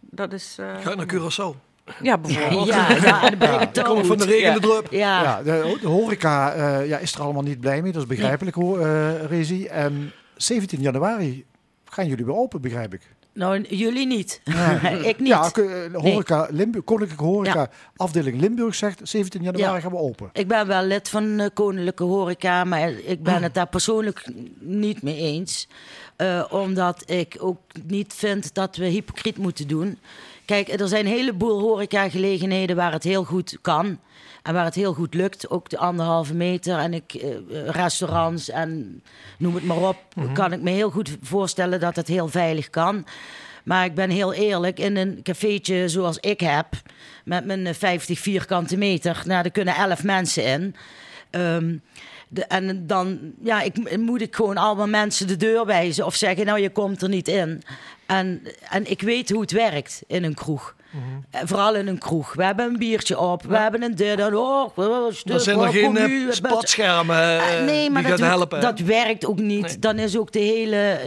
Dat 0.00 0.32
is... 0.32 0.56
eh, 0.58 0.66
Ga 0.80 0.90
ik 0.90 0.96
naar 0.96 1.06
Curaçao? 1.14 1.67
Ja, 2.02 2.18
bijvoorbeeld. 2.22 2.66
Ja, 2.66 2.90
ja, 2.90 3.30
dan 3.30 3.38
ben 3.38 3.52
ik 3.54 3.60
het 3.60 3.74
Dan 3.74 3.84
kom 3.84 3.98
ik 3.98 4.04
van 4.04 4.16
de 4.18 4.24
regen 4.24 4.54
de 4.54 4.60
drup. 4.60 4.86
Ja. 4.90 5.22
Ja, 5.22 5.42
de, 5.42 5.78
de 5.80 5.88
horeca 5.88 6.52
eh, 6.52 6.88
ja, 6.88 6.98
is 6.98 7.14
er 7.14 7.22
allemaal 7.22 7.42
niet 7.42 7.60
blij 7.60 7.82
mee. 7.82 7.92
Dat 7.92 8.02
is 8.02 8.08
begrijpelijk, 8.08 8.56
hoor, 8.56 8.80
eh 8.80 9.24
Rezi. 9.24 9.66
En 9.66 10.12
17 10.36 10.80
januari 10.80 11.44
gaan 11.84 12.06
jullie 12.06 12.24
weer 12.24 12.36
open, 12.36 12.60
begrijp 12.60 12.94
ik. 12.94 13.00
Nou, 13.32 13.60
jullie 13.60 14.06
niet. 14.06 14.40
ik 15.02 15.18
niet. 15.18 15.28
Ja, 15.28 15.50
eh, 15.52 15.94
horeca, 15.94 16.46
Limburg, 16.50 16.84
Koninklijke 16.84 17.24
Horeca, 17.24 17.70
afdeling 17.96 18.40
Limburg 18.40 18.74
zegt 18.74 19.00
17 19.02 19.42
januari 19.42 19.74
Ja. 19.74 19.80
gaan 19.80 19.90
we 19.90 19.96
open. 19.96 20.30
Ik 20.32 20.48
ben 20.48 20.66
wel 20.66 20.82
lid 20.82 21.08
van 21.08 21.36
de 21.36 21.50
Koninklijke 21.54 22.02
Horeca, 22.02 22.64
maar 22.64 22.90
ik 22.90 23.22
ben 23.22 23.42
het 23.42 23.54
daar 23.54 23.68
persoonlijk 23.68 24.30
niet 24.58 25.02
mee 25.02 25.16
eens. 25.16 25.68
Eh, 26.16 26.44
omdat 26.50 27.10
ik 27.10 27.36
ook 27.40 27.60
niet 27.86 28.14
vind 28.14 28.54
dat 28.54 28.76
we 28.76 28.84
hypocriet 28.86 29.38
moeten 29.38 29.68
doen. 29.68 29.98
Kijk, 30.48 30.80
er 30.80 30.88
zijn 30.88 31.06
een 31.06 31.12
heleboel 31.12 31.60
horecagelegenheden 31.60 32.76
waar 32.76 32.92
het 32.92 33.04
heel 33.04 33.24
goed 33.24 33.58
kan. 33.60 33.98
En 34.42 34.54
waar 34.54 34.64
het 34.64 34.74
heel 34.74 34.92
goed 34.92 35.14
lukt. 35.14 35.50
Ook 35.50 35.68
de 35.68 35.78
anderhalve 35.78 36.34
meter 36.34 36.78
en 36.78 36.94
ik, 36.94 37.14
eh, 37.14 37.28
restaurants 37.66 38.50
en 38.50 39.02
noem 39.38 39.54
het 39.54 39.64
maar 39.64 39.88
op. 39.88 39.96
Mhm. 40.14 40.32
Kan 40.32 40.52
ik 40.52 40.60
me 40.60 40.70
heel 40.70 40.90
goed 40.90 41.16
voorstellen 41.22 41.80
dat 41.80 41.96
het 41.96 42.08
heel 42.08 42.28
veilig 42.28 42.70
kan. 42.70 43.06
Maar 43.64 43.84
ik 43.84 43.94
ben 43.94 44.10
heel 44.10 44.32
eerlijk, 44.32 44.78
in 44.78 44.96
een 44.96 45.20
cafeetje 45.22 45.88
zoals 45.88 46.18
ik 46.18 46.40
heb, 46.40 46.66
met 47.24 47.44
mijn 47.44 47.66
eh, 47.66 47.74
50 47.74 48.18
vierkante 48.18 48.76
meter, 48.76 49.22
nou, 49.24 49.42
daar 49.42 49.52
kunnen 49.52 49.74
11 49.74 50.02
mensen 50.02 50.44
in. 50.44 50.74
Ehm, 51.30 51.76
de, 52.28 52.44
en 52.44 52.86
dan 52.86 53.18
ja, 53.42 53.60
ik, 53.60 53.96
moet 53.98 54.20
ik 54.20 54.36
gewoon 54.36 54.56
allemaal 54.56 54.88
mensen 54.88 55.26
de 55.26 55.36
deur 55.36 55.66
wijzen 55.66 56.06
of 56.06 56.14
zeggen, 56.14 56.46
nou 56.46 56.60
je 56.60 56.70
komt 56.70 57.02
er 57.02 57.08
niet 57.08 57.28
in. 57.28 57.62
En, 58.08 58.42
en 58.70 58.90
ik 58.90 59.02
weet 59.02 59.30
hoe 59.30 59.40
het 59.40 59.50
werkt 59.52 60.02
in 60.06 60.24
een 60.24 60.34
kroeg. 60.34 60.74
Eh, 61.30 61.40
Vooral 61.44 61.74
in 61.74 61.86
een 61.86 61.98
kroeg. 61.98 62.34
We 62.34 62.44
hebben 62.44 62.64
een 62.66 62.78
biertje 62.78 63.18
op, 63.18 63.42
we 63.42 63.56
hebben 63.56 63.82
een 63.82 63.94
dit 63.94 64.18
en 64.18 64.34
oh, 64.36 64.68
stuk, 65.12 65.34
Er 65.34 65.40
zijn 65.40 65.58
er 65.58 65.68
geen 65.68 65.96
eh, 65.96 66.06
nu, 66.06 66.32
spatschermen 66.32 67.38
eh, 67.40 67.64
nee, 67.64 67.90
maar 67.90 68.02
die 68.02 68.10
dat, 68.10 68.20
helpen. 68.20 68.60
dat 68.60 68.78
werkt 68.80 69.26
ook 69.26 69.38
niet. 69.38 69.82
Dan 69.82 69.98
is 69.98 70.16
ook 70.18 70.32
de 70.32 70.38
hele. 70.38 70.98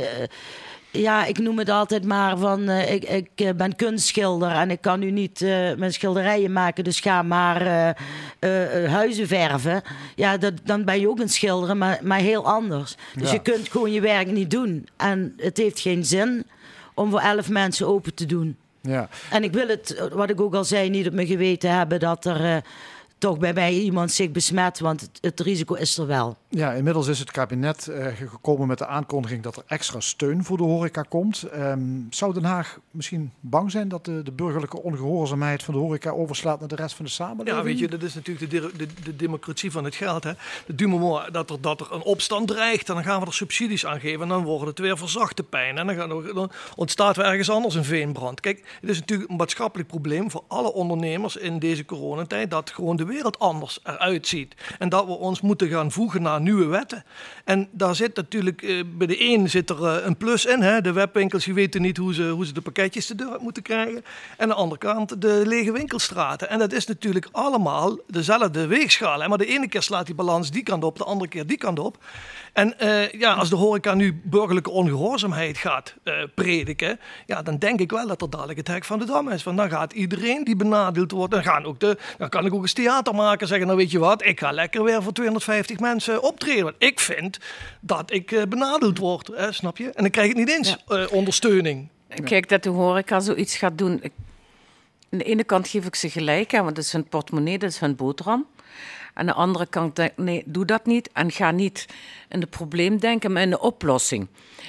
ja, 0.92 1.26
ik 1.26 1.38
noem 1.40 1.58
het 1.60 1.70
altijd 1.70 2.06
maar 2.06 2.38
van. 2.38 2.70
eh, 2.70 2.94
ik 2.94 3.04
ik 3.36 3.58
ben 3.58 3.76
kunstschilder 3.76 4.52
en 4.52 4.72
ik 4.72 4.82
kan 4.82 5.00
nu 5.00 5.12
niet 5.12 5.42
eh, 5.42 5.50
mijn 5.78 5.94
schilderijen 5.94 6.54
maken, 6.54 6.84
dus 6.84 7.00
ga 7.00 7.22
maar 7.22 7.62
eh, 8.40 8.92
huizen 8.92 9.28
verven. 9.28 9.82
Ja, 10.16 10.38
dat, 10.38 10.54
dan 10.64 10.86
ben 10.86 11.00
je 11.00 11.10
ook 11.10 11.20
een 11.20 11.30
schilder, 11.30 11.78
maar, 11.78 12.00
maar 12.04 12.20
heel 12.20 12.46
anders. 12.46 12.96
Dus 13.16 13.28
Ja. 13.28 13.34
je 13.34 13.42
kunt 13.42 13.70
gewoon 13.70 13.92
je 13.92 14.02
werk 14.02 14.32
niet 14.32 14.52
doen. 14.52 14.88
En 14.98 15.34
het 15.38 15.58
heeft 15.58 15.80
geen 15.80 16.06
zin 16.06 16.46
om 17.02 17.10
voor 17.10 17.20
elf 17.20 17.50
mensen 17.50 17.88
open 17.88 18.14
te 18.14 18.26
doen. 18.26 18.58
Ja. 18.82 19.10
En 19.32 19.44
ik 19.44 19.54
wil 19.54 19.68
het, 19.68 20.10
wat 20.14 20.30
ik 20.30 20.42
ook 20.42 20.54
al 20.54 20.64
zei, 20.64 20.90
niet 20.90 21.08
op 21.08 21.14
mijn 21.14 21.28
geweten 21.28 21.78
hebben 21.78 22.00
dat 22.00 22.26
er 22.26 22.46
eh, 22.46 22.58
toch 23.22 23.38
bij 23.38 23.54
mij 23.54 23.74
iemand 23.74 24.12
zich 24.12 24.32
besmet, 24.32 24.80
want 24.80 25.02
het, 25.02 25.18
het 25.22 25.40
risico 25.40 25.74
is 25.74 25.98
er 25.98 26.08
wel. 26.08 26.38
Ja, 26.50 26.72
inmiddels 26.72 27.08
is 27.08 27.20
het 27.20 27.32
kabinet 27.32 27.88
eh, 27.88 28.08
gekomen 28.16 28.68
met 28.68 28.78
de 28.78 28.88
aankondiging 28.88 29.44
dat 29.44 29.56
er 29.56 29.64
extra 29.68 30.00
steun 30.00 30.44
voor 30.44 30.58
de 30.58 30.64
horeca 30.64 31.02
komt. 31.02 31.44
Ehm, 31.44 31.80
zou 32.10 32.34
Den 32.34 32.44
Haag 32.44 32.80
misschien 32.92 33.32
bang 33.40 33.72
zijn 33.72 33.88
dat 33.88 34.06
de, 34.06 34.24
de 34.24 34.32
burgerlijke 34.32 34.82
ongehoorzaamheid 34.82 35.64
van 35.64 35.74
de 35.74 35.80
horeca 35.80 36.10
overslaat 36.10 36.60
naar 36.60 36.68
de 36.68 36.76
rest 36.76 36.96
van 36.96 37.06
de 37.06 37.12
samenleving? 37.12 37.58
Ja, 37.58 37.64
weet 37.64 37.80
je, 37.80 37.88
dat 37.88 38.04
is 38.04 38.14
natuurlijk 38.14 38.52
de, 38.52 38.72
de, 38.78 38.88
de 39.04 39.16
democratie 39.16 39.72
van 39.72 39.84
het 39.84 39.96
geld. 39.96 40.24
Hè. 40.24 40.32
Mooi 40.88 41.32
dat 41.32 41.50
er, 41.50 41.62
dat 41.62 41.82
er 41.82 41.88
een 41.92 42.02
opstand 42.04 42.48
dreigt 42.48 42.90
en 42.90 42.96
dan 42.96 43.04
gaan 43.04 43.20
we 43.20 43.26
er 43.26 43.34
subsidies 43.34 43.86
aan 43.86 44.00
geven 44.00 44.22
en 44.22 44.28
dan 44.28 44.44
wordt 44.44 44.66
het 44.66 44.80
weer 44.80 44.98
verzachte 44.98 45.44
pijn. 45.44 45.78
En 45.78 45.88
dan, 45.88 45.96
gaan 45.96 46.12
er- 46.12 46.34
dan 46.34 46.52
ontstaat 46.76 47.16
weer 47.16 47.26
ergens 47.26 47.50
anders 47.50 47.76
een 47.76 47.84
veenbrand. 47.84 48.40
Kijk, 48.40 48.78
het 48.82 48.90
is 48.90 49.00
natuurlijk 49.00 49.30
een 49.30 49.36
maatschappelijk 49.36 49.90
probleem 49.90 50.32
voor 50.32 50.44
alle 50.48 50.74
ondernemers 50.74 51.36
in 51.36 51.60
deze 51.60 51.86
coronatijd 51.86 52.52
dat 52.52 52.70
gewoon 52.70 52.96
de 52.96 53.06
wereld 53.12 53.40
anders 53.40 53.80
eruit 53.84 54.28
ziet. 54.28 54.56
En 54.80 54.90
dat 54.90 55.06
we 55.06 55.12
ons 55.12 55.42
moeten 55.42 55.70
gaan 55.70 55.92
voegen 55.92 56.22
naar 56.22 56.42
nieuwe 56.42 56.66
wetten. 56.66 57.04
En 57.46 57.68
daar 57.72 57.96
zit 57.96 58.16
natuurlijk, 58.16 58.62
eh, 58.62 58.84
bij 58.86 59.08
de 59.08 59.24
een 59.24 59.50
zit 59.50 59.70
er 59.70 59.86
eh, 59.86 60.06
een 60.06 60.18
plus 60.18 60.46
in. 60.46 60.62
Hè. 60.62 60.82
De 60.82 60.92
webwinkels 60.92 61.46
die 61.46 61.54
weten 61.54 61.82
niet 61.82 61.98
hoe 61.98 62.14
ze, 62.14 62.30
hoe 62.30 62.46
ze 62.46 62.54
de 62.54 62.62
pakketjes 62.62 63.08
de 63.08 63.16
deur 63.16 63.38
moeten 63.40 63.64
krijgen. 63.64 64.04
En 64.38 64.42
aan 64.42 64.48
de 64.48 64.54
andere 64.54 64.80
kant 64.80 65.22
de 65.22 65.42
lege 65.46 65.72
winkelstraten. 65.72 66.50
En 66.50 66.60
dat 66.60 66.74
is 66.74 66.88
natuurlijk 66.88 67.28
allemaal 67.32 67.98
dezelfde 68.08 68.68
weegschaal. 68.68 69.22
Hè. 69.22 69.28
Maar 69.28 69.38
de 69.38 69.46
ene 69.46 69.68
keer 69.68 69.82
slaat 69.82 70.06
die 70.06 70.16
balans 70.16 70.52
die 70.52 70.64
kant 70.64 70.84
op, 70.84 70.98
de 70.98 71.04
andere 71.04 71.30
keer 71.30 71.48
die 71.48 71.58
kant 71.58 71.80
op. 71.80 71.98
En 72.54 72.80
eh, 72.80 73.12
ja, 73.12 73.34
als 73.34 73.50
de 73.50 73.56
horeca 73.56 73.94
nu 73.94 74.22
burgerlijke 74.24 74.70
ongehoorzaamheid 74.70 75.58
gaat 75.58 75.96
eh, 76.04 76.14
prediken, 76.36 77.00
ja, 77.26 77.42
dan 77.42 77.58
denk 77.58 77.80
ik 77.80 77.92
wel 77.92 78.08
dat 78.08 78.22
er 78.22 78.30
dadelijk 78.30 78.58
het 78.58 78.68
hek 78.68 78.86
van 78.86 79.00
de 79.00 79.06
dam 79.06 79.30
is. 79.30 79.44
Want 79.44 79.58
dan 79.58 79.70
gaat 79.70 79.94
iedereen 79.94 80.44
die 80.44 80.56
benadeeld 80.56 81.12
wordt, 81.12 81.32
dan, 81.32 81.44
gaan 81.44 81.66
ook 81.66 81.80
de, 81.80 81.98
dan 82.18 82.30
kan 82.30 82.46
ik 82.46 82.54
ook 82.54 82.62
eens 82.62 82.74
theater 82.74 83.16
maken 83.16 83.48
zeggen, 83.48 83.66
nou 83.68 83.80
weet 83.80 83.92
je 83.92 84.00
wat, 84.00 84.26
ik 84.26 84.40
ga 84.40 84.52
lekker 84.52 84.84
weer 84.84 85.04
voor 85.04 85.14
250 85.14 85.80
mensen 85.80 86.24
optreden. 86.24 86.64
Want 86.64 86.76
ik 86.78 87.00
vind 87.00 87.40
dat 87.80 88.14
ik 88.14 88.32
eh, 88.32 88.44
benadeeld 88.44 88.98
word, 88.98 89.28
hè, 89.36 89.52
snap 89.52 89.78
je? 89.78 89.86
En 89.86 90.02
dan 90.02 90.12
krijg 90.12 90.30
ik 90.30 90.36
niet 90.36 90.50
eens 90.50 90.78
eh, 90.88 91.04
ondersteuning. 91.12 91.90
Kijk, 92.24 92.50
dat 92.50 92.64
de 92.64 92.70
horeca 92.70 93.20
zoiets 93.20 93.58
gaat 93.58 93.78
doen. 93.78 94.02
Aan 95.12 95.18
de 95.18 95.24
ene 95.24 95.44
kant 95.44 95.68
geef 95.68 95.86
ik 95.86 95.96
ze 95.96 96.10
gelijk, 96.10 96.52
hè, 96.52 96.64
want 96.64 96.76
dat 96.76 96.84
is 96.84 96.92
hun 96.92 97.08
portemonnee, 97.08 97.58
dat 97.58 97.70
is 97.70 97.80
hun 97.80 97.96
boterham. 97.96 98.46
Aan 99.14 99.26
de 99.26 99.34
andere 99.34 99.66
kant 99.66 99.96
denk 99.96 100.18
nee, 100.18 100.44
doe 100.46 100.66
dat 100.66 100.86
niet. 100.86 101.10
En 101.14 101.32
ga 101.32 101.52
niet 101.52 101.88
in 102.30 102.40
het 102.40 102.50
probleem 102.50 103.00
denken, 103.00 103.32
maar 103.32 103.42
in 103.42 103.50
de 103.50 103.60
oplossing. 103.60 104.28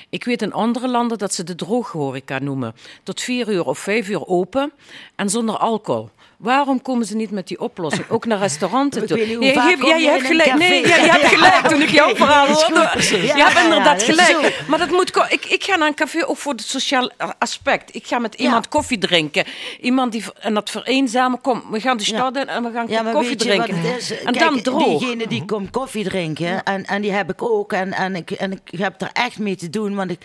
Ik 0.08 0.24
weet 0.24 0.42
in 0.42 0.52
andere 0.52 0.88
landen 0.88 1.18
dat 1.18 1.34
ze 1.34 1.44
de 1.44 1.54
drooghoreca 1.54 2.38
noemen. 2.38 2.74
Tot 3.02 3.20
vier 3.20 3.48
uur 3.48 3.64
of 3.64 3.78
vijf 3.78 4.08
uur 4.08 4.26
open 4.26 4.72
en 5.14 5.30
zonder 5.30 5.56
alcohol. 5.56 6.10
Waarom 6.42 6.82
komen 6.82 7.06
ze 7.06 7.16
niet 7.16 7.30
met 7.30 7.48
die 7.48 7.60
oplossing? 7.60 8.08
Ook 8.08 8.26
naar 8.26 8.38
restauranten 8.38 9.06
toe. 9.08 9.18
je, 9.18 9.38
ja, 9.40 9.62
hebt 10.10 10.26
gelijk. 10.26 10.58
Nee, 10.58 10.88
ja, 10.88 10.96
je 10.96 11.10
hebt 11.10 11.26
gelijk 11.26 11.68
toen 11.68 11.82
ik 11.82 11.88
jouw 11.88 12.08
oké, 12.08 12.16
verhaal 12.16 12.46
hoorde. 12.54 12.90
Je 13.10 13.42
hebt 13.42 13.58
inderdaad 13.64 14.02
gelijk. 14.02 14.62
Maar 14.68 14.78
dat 14.78 14.90
moet, 14.90 15.16
ik, 15.28 15.44
ik 15.44 15.64
ga 15.64 15.76
naar 15.76 15.88
een 15.88 15.94
café 15.94 16.28
ook 16.28 16.36
voor 16.36 16.52
het 16.52 16.62
sociaal 16.62 17.10
aspect. 17.38 17.94
Ik 17.94 18.06
ga 18.06 18.18
met 18.18 18.34
iemand 18.34 18.68
koffie 18.68 18.98
drinken. 18.98 19.44
Iemand 19.80 20.12
die 20.12 20.24
en 20.40 20.54
dat 20.54 20.70
vereenzamen. 20.70 21.40
Kom, 21.40 21.62
we 21.70 21.80
gaan 21.80 21.96
de 21.96 22.04
stad 22.04 22.36
in 22.36 22.48
en 22.48 22.62
we 22.62 22.70
gaan 22.72 22.86
Ja, 22.88 23.02
maar 23.02 23.12
koffie 23.12 23.36
weet 23.36 23.42
je 23.42 23.56
wat 23.56 23.66
drinken. 23.66 23.90
het 23.90 24.00
is? 24.00 24.10
En 24.22 24.32
Kijk, 24.32 24.38
dan 24.38 24.62
droog. 24.62 24.98
Diegene 24.98 25.26
die 25.26 25.44
komt 25.44 25.70
koffie 25.70 26.04
drinken, 26.04 26.62
en, 26.62 26.84
en 26.84 27.02
die 27.02 27.12
heb 27.12 27.30
ik 27.30 27.42
ook. 27.42 27.72
En, 27.72 27.92
en, 27.92 28.16
ik, 28.16 28.30
en 28.30 28.52
ik 28.52 28.78
heb 28.80 29.00
er 29.00 29.10
echt 29.12 29.38
mee 29.38 29.56
te 29.56 29.70
doen, 29.70 29.94
want 29.94 30.10
ik, 30.10 30.20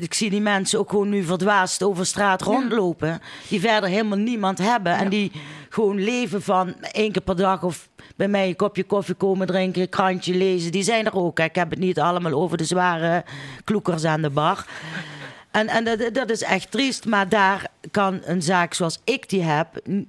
ik 0.00 0.14
zie 0.14 0.30
die 0.30 0.40
mensen 0.40 0.78
ook 0.78 0.90
gewoon 0.90 1.08
nu 1.08 1.24
verdwaasd 1.24 1.82
over 1.82 2.06
straat 2.06 2.42
rondlopen. 2.42 3.22
Die 3.48 3.60
verder 3.60 3.88
helemaal 3.90 4.18
niemand 4.18 4.58
hebben. 4.58 4.96
En 4.96 5.08
die 5.08 5.32
gewoon 5.68 6.04
leven 6.04 6.42
van 6.42 6.74
één 6.92 7.12
keer 7.12 7.22
per 7.22 7.36
dag 7.36 7.62
of 7.62 7.88
bij 8.16 8.28
mij 8.28 8.48
een 8.48 8.56
kopje 8.56 8.84
koffie 8.84 9.14
komen 9.14 9.46
drinken, 9.46 9.82
een 9.82 9.88
krantje 9.88 10.34
lezen. 10.34 10.72
Die 10.72 10.82
zijn 10.82 11.06
er 11.06 11.14
ook. 11.14 11.38
Ik 11.38 11.54
heb 11.54 11.70
het 11.70 11.78
niet 11.78 12.00
allemaal 12.00 12.32
over 12.32 12.56
de 12.56 12.64
zware 12.64 13.24
kloekers 13.64 14.04
aan 14.04 14.22
de 14.22 14.30
bar. 14.30 14.66
En, 15.56 15.68
en 15.68 15.84
dat, 15.84 16.14
dat 16.14 16.30
is 16.30 16.42
echt 16.42 16.70
triest, 16.70 17.04
maar 17.04 17.28
daar 17.28 17.66
kan 17.90 18.20
een 18.24 18.42
zaak 18.42 18.74
zoals 18.74 19.00
ik 19.04 19.28
die 19.28 19.42
heb 19.42 19.68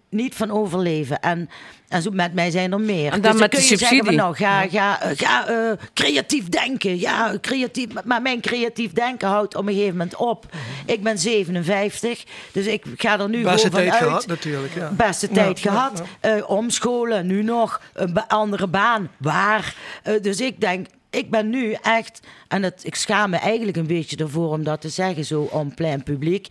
niet 0.09 0.35
van 0.35 0.51
overleven. 0.51 1.19
En, 1.19 1.49
en 1.87 2.01
zo 2.01 2.09
met 2.11 2.33
mij 2.33 2.51
zijn 2.51 2.71
er 2.71 2.79
meer. 2.79 3.11
En 3.11 3.21
dan 3.21 3.31
Dus 3.31 3.39
met 3.41 3.49
kun 3.49 3.59
de 3.59 3.67
je 3.67 3.77
zeggen 3.77 3.87
van, 3.87 3.97
subsidie. 3.97 4.19
nou, 4.19 4.35
ga, 4.35 4.67
ga, 4.67 5.01
eh, 5.01 5.17
ga 5.17 5.47
eh, 5.47 5.71
creatief 5.93 6.49
denken. 6.49 6.99
Ja, 6.99 7.33
creatief. 7.41 7.87
maar- 8.05 8.21
mijn 8.21 8.41
creatief 8.41 8.91
denken 8.93 9.27
houdt 9.27 9.55
op 9.55 9.67
een 9.67 9.73
gegeven 9.73 9.91
moment 9.97 10.15
op. 10.15 10.45
Ik 10.85 11.03
ben 11.03 11.17
57, 11.19 12.23
dus 12.51 12.65
ik 12.65 12.83
ga 12.97 13.19
er 13.19 13.29
nu 13.29 13.43
Beste 13.43 13.57
gewoon 13.67 13.71
tijd 13.71 13.87
vanuit. 13.95 14.03
gehad 14.05 14.27
natuurlijk. 14.27 14.73
Ja. 14.75 14.89
Beste 14.91 15.27
Ja, 15.29 15.33
tijd 15.33 15.59
ja, 15.59 15.71
gehad. 15.71 16.03
ja. 16.21 16.29
Eh, 16.35 16.49
omscholen, 16.49 17.27
nu 17.27 17.43
nog. 17.43 17.81
Een 17.93 18.27
andere 18.27 18.67
baan. 18.67 19.09
Waar? 19.17 19.75
Eh, 20.03 20.13
dus 20.21 20.41
ik 20.41 20.61
denk, 20.61 20.87
ik 21.17 21.29
ben 21.29 21.49
nu 21.49 21.75
echt... 21.81 22.19
En 22.47 22.63
het, 22.63 22.81
ik 22.85 22.95
schaam 22.95 23.29
me 23.29 23.37
eigenlijk 23.37 23.77
een 23.77 23.87
beetje 23.87 24.17
ervoor 24.17 24.51
om 24.51 24.63
dat 24.63 24.81
te 24.81 24.89
zeggen, 24.89 25.25
zo 25.25 25.41
om 25.41 25.73
plein 25.73 26.03
publiek. 26.03 26.47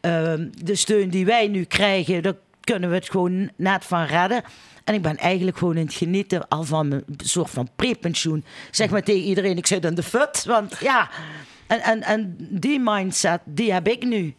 Ehm, 0.00 0.48
de 0.62 0.74
steun 0.74 1.08
die 1.08 1.24
wij 1.26 1.48
nu 1.48 1.64
krijgen, 1.64 2.22
daar 2.22 2.34
kunnen 2.60 2.88
we 2.88 2.94
het 2.94 3.10
gewoon 3.10 3.50
net 3.56 3.84
van 3.84 4.04
redden. 4.04 4.42
En 4.84 4.94
ik 4.94 5.02
ben 5.02 5.16
eigenlijk 5.16 5.58
gewoon 5.58 5.76
in 5.76 5.84
het 5.86 5.94
genieten 5.94 6.48
al 6.48 6.62
van 6.64 6.88
mijn 6.88 7.04
soort 7.16 7.50
van 7.50 7.68
prepensioen. 7.76 8.44
Zeg 8.70 8.90
maar 8.90 9.02
tegen 9.02 9.22
iedereen, 9.22 9.56
ik 9.56 9.66
zit 9.66 9.84
in 9.84 9.94
de 9.94 10.02
fut. 10.02 10.44
Want 10.44 10.76
ja, 10.80 11.10
en, 11.66 11.80
en, 11.80 12.02
en 12.02 12.36
die 12.38 12.80
mindset, 12.80 13.40
die 13.44 13.72
heb 13.72 13.88
ik 13.88 14.04
nu. 14.04 14.34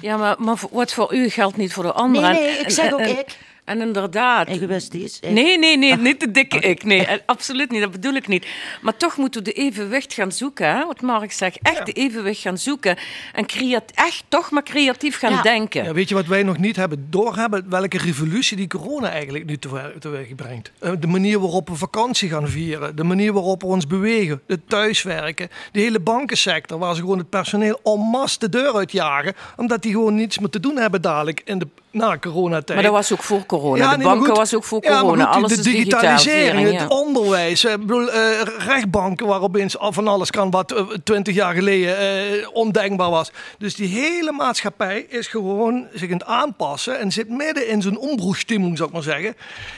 Ja, 0.00 0.16
maar, 0.16 0.36
maar 0.38 0.56
wat 0.70 0.92
voor 0.92 1.14
u 1.14 1.28
geldt 1.28 1.56
niet 1.56 1.72
voor 1.72 1.82
de 1.82 1.92
anderen. 1.92 2.32
Nee, 2.32 2.42
nee, 2.50 2.58
ik 2.58 2.70
zeg 2.70 2.86
en- 2.86 2.92
ook 2.94 3.00
en- 3.00 3.18
ik. 3.18 3.38
En 3.64 3.80
inderdaad. 3.80 4.48
Egoïstisch. 4.48 5.20
ik. 5.20 5.30
Nee, 5.30 5.58
nee, 5.58 5.78
nee, 5.78 5.96
niet 5.96 6.20
de 6.20 6.30
dikke 6.30 6.58
ik. 6.58 6.84
Nee, 6.84 7.06
eh, 7.06 7.18
absoluut 7.26 7.70
niet. 7.70 7.80
Dat 7.80 7.90
bedoel 7.90 8.12
ik 8.14 8.28
niet. 8.28 8.46
Maar 8.80 8.96
toch 8.96 9.16
moeten 9.16 9.42
we 9.44 9.52
de 9.52 9.60
evenwicht 9.60 10.12
gaan 10.14 10.32
zoeken. 10.32 10.66
Hè? 10.76 10.86
Wat 10.86 11.00
Mark 11.00 11.32
zegt. 11.32 11.58
Echt 11.62 11.86
de 11.86 11.92
evenwicht 11.92 12.40
gaan 12.40 12.58
zoeken. 12.58 12.96
En 13.32 13.46
creat 13.46 13.82
echt 13.94 14.24
toch 14.28 14.50
maar 14.50 14.62
creatief 14.62 15.18
gaan 15.18 15.42
denken. 15.42 15.84
Ja, 15.84 15.92
weet 15.92 16.08
je 16.08 16.14
wat 16.14 16.26
wij 16.26 16.42
nog 16.42 16.58
niet 16.58 16.76
hebben 16.76 17.06
doorhebben? 17.10 17.70
Welke 17.70 17.98
revolutie 17.98 18.56
die 18.56 18.66
corona 18.66 19.10
eigenlijk 19.10 19.44
nu 19.44 19.56
tewe- 19.58 19.94
teweeg 19.98 20.34
brengt. 20.34 20.70
Eh, 20.78 20.92
De 20.98 21.06
manier 21.06 21.40
waarop 21.40 21.68
we 21.68 21.74
vakantie 21.74 22.28
gaan 22.28 22.48
vieren. 22.48 22.96
De 22.96 23.04
manier 23.04 23.32
waarop 23.32 23.60
we 23.60 23.66
ons 23.66 23.86
bewegen. 23.86 24.40
Het 24.46 24.68
thuiswerken. 24.68 25.48
De 25.72 25.80
hele 25.80 26.00
bankensector. 26.00 26.78
Waar 26.78 26.94
ze 26.94 27.00
gewoon 27.00 27.18
het 27.18 27.30
personeel 27.30 27.80
en 27.84 27.98
masse 27.98 28.38
de 28.38 28.48
deur 28.48 28.74
uitjagen. 28.74 29.34
Omdat 29.56 29.82
die 29.82 29.92
gewoon 29.92 30.14
niets 30.14 30.38
meer 30.38 30.48
te 30.50 30.60
doen 30.60 30.76
hebben 30.76 31.02
dadelijk 31.02 31.42
in 31.44 31.58
de, 31.58 31.68
na 31.92 32.18
coronatijd. 32.18 32.74
Maar 32.74 32.82
dat 32.82 32.92
was 32.92 33.12
ook 33.12 33.22
voor 33.22 33.46
corona. 33.46 33.76
Ja, 33.84 33.96
de 33.96 34.02
banken 34.04 34.26
goed. 34.28 34.36
was 34.36 34.54
ook 34.54 34.64
voor 34.64 34.82
Ja, 34.84 34.90
maar 34.90 35.00
corona. 35.00 35.24
goed, 35.26 35.34
Alles 35.34 35.50
de 35.50 35.56
is 35.58 35.62
digitalisering, 35.62 36.64
het 36.70 36.80
ja. 36.80 36.86
onderwijs, 36.88 37.64
ik 37.64 37.78
bedoel, 37.80 38.10
eh, 38.10 38.40
rechtbanken 38.58 39.26
waar 39.26 39.40
opeens 39.42 39.76
van 39.78 40.08
alles 40.08 40.30
kan 40.30 40.50
wat 40.50 40.72
eh, 40.72 40.84
twintig 41.04 41.34
jaar 41.34 41.54
geleden 41.54 41.98
eh, 41.98 42.48
ondenkbaar 42.52 43.10
was. 43.10 43.30
Dus 43.58 43.74
die 43.74 43.88
hele 43.88 44.32
maatschappij 44.32 45.06
is 45.08 45.26
gewoon 45.26 45.86
zich 45.94 46.10
aan 46.10 46.18
het 46.18 46.24
aanpassen 46.24 46.98
en 46.98 47.12
zit 47.12 47.28
midden 47.28 47.68
in 47.68 47.82
zo'n 47.82 47.98
ombroegstimmung, 47.98 48.76
zou 48.76 48.88
ik 48.88 48.94
maar 48.94 49.04
zeggen. 49.04 49.34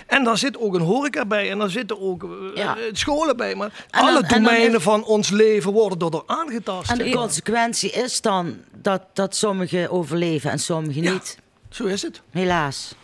En 0.06 0.24
daar 0.24 0.38
zit 0.38 0.58
ook 0.58 0.74
een 0.74 0.80
horeca 0.80 1.24
bij 1.24 1.50
en 1.50 1.58
daar 1.58 1.70
zitten 1.70 2.00
ook 2.00 2.26
Ja. 2.54 2.76
scholen 2.92 3.36
bij. 3.36 3.54
Maar 3.54 3.86
En 3.90 4.00
alle 4.00 4.20
dan 4.26 4.28
domeinen 4.42 4.76
is- 4.76 4.82
van 4.82 5.04
ons 5.04 5.30
leven 5.30 5.72
worden 5.72 5.98
door 5.98 6.22
aangetast. 6.26 6.90
En 6.90 6.98
de 6.98 7.10
consequentie 7.10 7.90
is 7.90 8.20
dan 8.20 8.56
dat, 8.82 9.00
dat 9.12 9.36
sommigen 9.36 9.90
overleven 9.90 10.50
en 10.50 10.58
sommigen 10.58 11.02
niet. 11.02 11.42
Zo 11.74 11.84
is 11.84 12.02
het. 12.02 12.22
Helaas. 12.30 12.94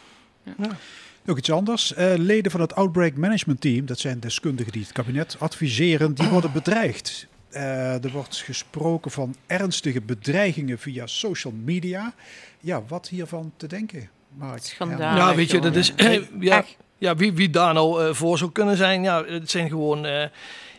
Nog 1.23 1.39
iets 1.39 1.51
anders. 1.51 1.95
Eh, 1.95 2.13
leden 2.17 2.51
van 2.51 2.61
het 2.61 2.75
Outbreak 2.75 3.15
Management 3.17 3.61
Team, 3.61 3.87
dat 3.87 3.99
zijn 3.99 4.21
deskundigen 4.21 4.73
die 4.73 4.83
het 4.83 4.93
kabinet 4.93 5.37
adviseren, 5.39 6.15
die 6.15 6.29
worden 6.29 6.53
bedreigd. 6.53 7.27
Eh, 7.51 8.05
er 8.05 8.11
wordt 8.11 8.37
gesproken 8.37 9.11
van 9.11 9.35
ernstige 9.47 10.01
bedreigingen 10.01 10.79
via 10.79 11.07
social 11.07 11.53
media. 11.65 12.15
Ja, 12.61 12.83
wat 12.89 13.09
hiervan 13.09 13.53
te 13.57 13.67
denken, 13.67 14.11
Mark? 14.37 14.63
Schandalig. 14.63 15.19
Ja, 15.19 15.35
weet 15.35 15.51
je, 15.51 15.61
dat 15.61 15.77
is. 15.77 15.93
jongen. 15.97 16.29
ja, 16.41 16.65
ja, 16.99 17.17
wie, 17.17 17.33
wie 17.33 17.51
daar 17.51 17.75
nou 17.75 18.05
eh, 18.05 18.15
voor 18.15 18.39
zou 18.39 18.53
kunnen 18.53 18.77
zijn, 18.77 19.03
ja, 19.03 19.25
het 19.25 19.51
zijn 19.51 19.69
gewoon. 19.69 20.07
eh, 20.07 20.27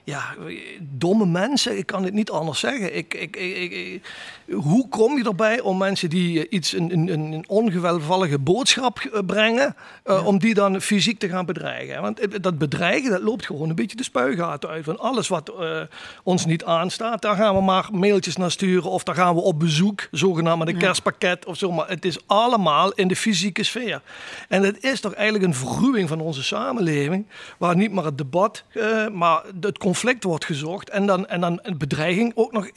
ja, 0.04 0.36
domme 0.80 1.26
mensen, 1.26 1.78
ik 1.78 1.86
kan 1.86 2.04
het 2.04 2.14
niet 2.14 2.30
anders 2.30 2.60
zeggen. 2.60 2.96
Ik, 2.98 3.14
ik- 3.14 3.36
ik- 3.36 4.02
hoe 4.54 4.90
kom 4.90 5.18
je 5.18 5.24
erbij 5.24 5.60
om 5.60 5.78
mensen 5.78 6.10
die 6.10 6.40
eh, 6.40 6.46
iets, 6.50 6.74
een, 6.74 6.92
een, 6.94 7.08
een 7.34 7.44
ongevallige 7.48 8.40
boodschap 8.40 9.00
eh, 9.00 9.20
brengen, 9.26 9.76
eh, 10.04 10.28
om 10.28 10.40
die 10.40 10.54
dan 10.54 10.82
fysiek 10.82 11.20
te 11.20 11.30
gaan 11.30 11.46
bedreigen? 11.46 12.02
Want 12.02 12.44
dat 12.44 12.58
bedreigen, 12.58 13.12
dat 13.12 13.22
loopt 13.22 13.46
gewoon 13.46 13.70
een 13.70 13.76
beetje 13.76 13.96
de 13.98 14.04
spuigaten 14.04 14.70
uit. 14.70 14.84
Van 14.84 15.00
alles 15.00 15.28
wat 15.28 15.54
ons 16.24 16.46
niet 16.46 16.64
aanstaat, 16.64 17.22
daar 17.22 17.36
gaan 17.36 17.56
we 17.56 17.62
maar 17.62 17.90
mailtjes 17.92 18.36
naar 18.36 18.52
sturen 18.52 18.90
of 18.90 19.04
daar 19.04 19.16
gaan 19.16 19.36
we 19.36 19.42
op 19.42 19.60
bezoek, 19.60 20.08
zogenaamd 20.12 20.60
met 20.60 20.68
een 20.68 20.74
Ja. 20.74 20.80
kerstpakket 20.80 21.46
of 21.46 21.58
zo. 21.58 21.72
Maar 21.72 21.90
het 21.90 22.06
is 22.06 22.18
allemaal 22.26 22.92
in 22.92 23.08
de 23.08 23.16
fysieke 23.16 23.64
sfeer. 23.64 24.02
En 24.48 24.64
het 24.64 24.84
is 24.84 25.00
toch 25.00 25.14
eigenlijk 25.14 25.46
een 25.46 25.56
verruwing 25.56 26.10
van 26.10 26.20
onze 26.20 26.44
samenleving, 26.44 27.26
waar 27.58 27.76
niet 27.76 27.92
maar 27.92 28.06
het 28.06 28.18
debat, 28.18 28.64
maar 29.14 29.44
het 29.62 29.78
conflict 29.78 30.24
wordt 30.24 30.46
gezocht. 30.46 30.90
En 30.90 31.06
dan, 31.06 31.28
en 31.28 31.42
dan 31.42 31.60
een 31.62 31.78
bedreiging 31.78 32.32
ook 32.36 32.52
nog 32.52 32.70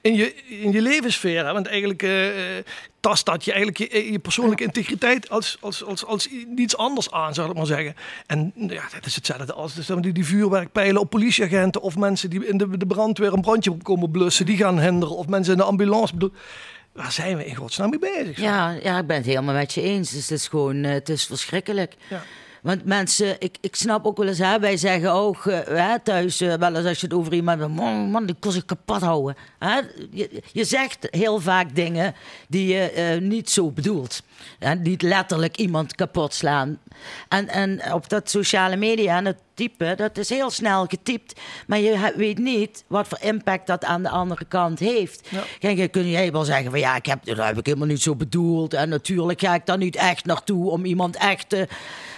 in, 0.00 0.14
je, 0.14 0.34
in 0.34 0.72
je 0.72 0.82
levenssfeer. 1.12 1.46
Hè? 1.46 1.52
Want 1.52 1.66
eigenlijk 1.66 2.02
eh, 2.02 2.58
eh, 2.58 2.64
tast 3.00 3.26
dat 3.26 3.44
je 3.44 3.52
eigenlijk 3.52 3.92
je, 3.92 4.12
je 4.12 4.18
persoonlijke 4.18 4.64
integriteit 4.64 5.30
als, 5.30 5.56
als, 5.60 5.84
als, 5.84 6.04
als 6.04 6.28
niets 6.46 6.76
anders 6.76 7.10
aan, 7.10 7.34
zou 7.34 7.50
ik 7.50 7.56
maar 7.56 7.66
zeggen. 7.66 7.94
En 8.26 8.52
ja, 8.54 8.82
dat 8.94 9.06
is 9.06 9.14
hetzelfde 9.14 9.52
als 9.52 9.74
dus 9.74 9.86
die, 9.86 10.12
die 10.12 10.26
vuurwerkpijlen 10.26 11.00
op 11.00 11.10
politieagenten 11.10 11.80
of 11.80 11.96
mensen 11.96 12.30
die 12.30 12.46
in 12.46 12.58
de, 12.58 12.76
de 12.76 12.86
brandweer 12.86 13.32
een 13.32 13.40
brandje 13.40 13.76
komen 13.76 14.10
blussen, 14.10 14.46
die 14.46 14.56
gaan 14.56 14.80
hinderen. 14.80 15.16
Of 15.16 15.26
mensen 15.26 15.52
in 15.52 15.58
de 15.58 15.64
ambulance. 15.64 16.12
Bedoel, 16.12 16.32
waar 16.92 17.12
zijn 17.12 17.36
we 17.36 17.46
in 17.46 17.54
godsnaam 17.54 17.90
mee 17.90 17.98
bezig? 17.98 18.40
Ja, 18.40 18.70
ja, 18.82 18.98
ik 18.98 19.06
ben 19.06 19.16
het 19.16 19.26
helemaal 19.26 19.54
met 19.54 19.72
je 19.72 19.82
eens. 19.82 20.10
Dus 20.10 20.28
het 20.28 20.38
is 20.38 20.48
gewoon, 20.48 20.84
eh, 20.84 20.92
het 20.92 21.08
is 21.08 21.24
verschrikkelijk. 21.24 21.94
Ja. 22.08 22.22
Want 22.62 22.84
mensen, 22.84 23.36
ik, 23.38 23.56
ik 23.60 23.76
snap 23.76 24.06
ook 24.06 24.16
wel 24.16 24.26
eens, 24.26 24.38
hè, 24.38 24.58
wij 24.58 24.76
zeggen 24.76 25.12
ook 25.12 25.46
eh, 25.46 25.58
hè, 25.64 26.00
thuis, 26.00 26.40
eh, 26.40 26.54
wel 26.54 26.74
eens 26.74 26.86
als 26.86 27.00
je 27.00 27.06
het 27.06 27.14
over 27.14 27.32
iemand 27.34 27.74
man, 27.74 28.10
man 28.10 28.26
die 28.26 28.36
kon 28.40 28.52
zich 28.52 28.64
kapot 28.64 29.00
houden. 29.00 29.36
Hè? 29.58 29.80
Je, 30.10 30.42
je 30.52 30.64
zegt 30.64 31.08
heel 31.10 31.40
vaak 31.40 31.74
dingen 31.74 32.14
die 32.48 32.66
je 32.74 32.90
eh, 32.90 33.20
niet 33.20 33.50
zo 33.50 33.70
bedoelt. 33.70 34.22
Niet 34.82 35.02
letterlijk 35.02 35.56
iemand 35.56 35.94
kapot 35.94 36.34
slaan. 36.34 36.78
En, 37.28 37.48
en 37.48 37.92
op 37.92 38.08
dat 38.08 38.30
sociale 38.30 38.76
media 38.76 39.16
en 39.16 39.36
typen, 39.62 39.96
dat 39.96 40.18
is 40.18 40.28
heel 40.28 40.50
snel 40.50 40.86
getypt. 40.86 41.40
Maar 41.66 41.78
je 41.78 42.12
weet 42.16 42.38
niet 42.38 42.84
wat 42.86 43.08
voor 43.08 43.18
impact 43.20 43.66
dat 43.66 43.84
aan 43.84 44.02
de 44.02 44.08
andere 44.08 44.44
kant 44.44 44.78
heeft. 44.78 45.28
Kijk, 45.58 45.76
dan 45.76 45.90
kun 45.90 46.10
jij 46.10 46.32
wel 46.32 46.44
zeggen 46.44 46.70
van 46.70 46.80
ja, 46.80 46.96
ik 46.96 47.06
heb, 47.06 47.24
dat 47.24 47.36
heb 47.36 47.58
ik 47.58 47.66
helemaal 47.66 47.86
niet 47.86 48.02
zo 48.02 48.16
bedoeld. 48.16 48.74
En 48.74 48.88
natuurlijk 48.88 49.40
ga 49.40 49.54
ik 49.54 49.66
daar 49.66 49.78
niet 49.78 49.96
echt 49.96 50.24
naartoe 50.24 50.70
om 50.70 50.84
iemand 50.84 51.16
echt 51.16 51.48
te... 51.48 51.68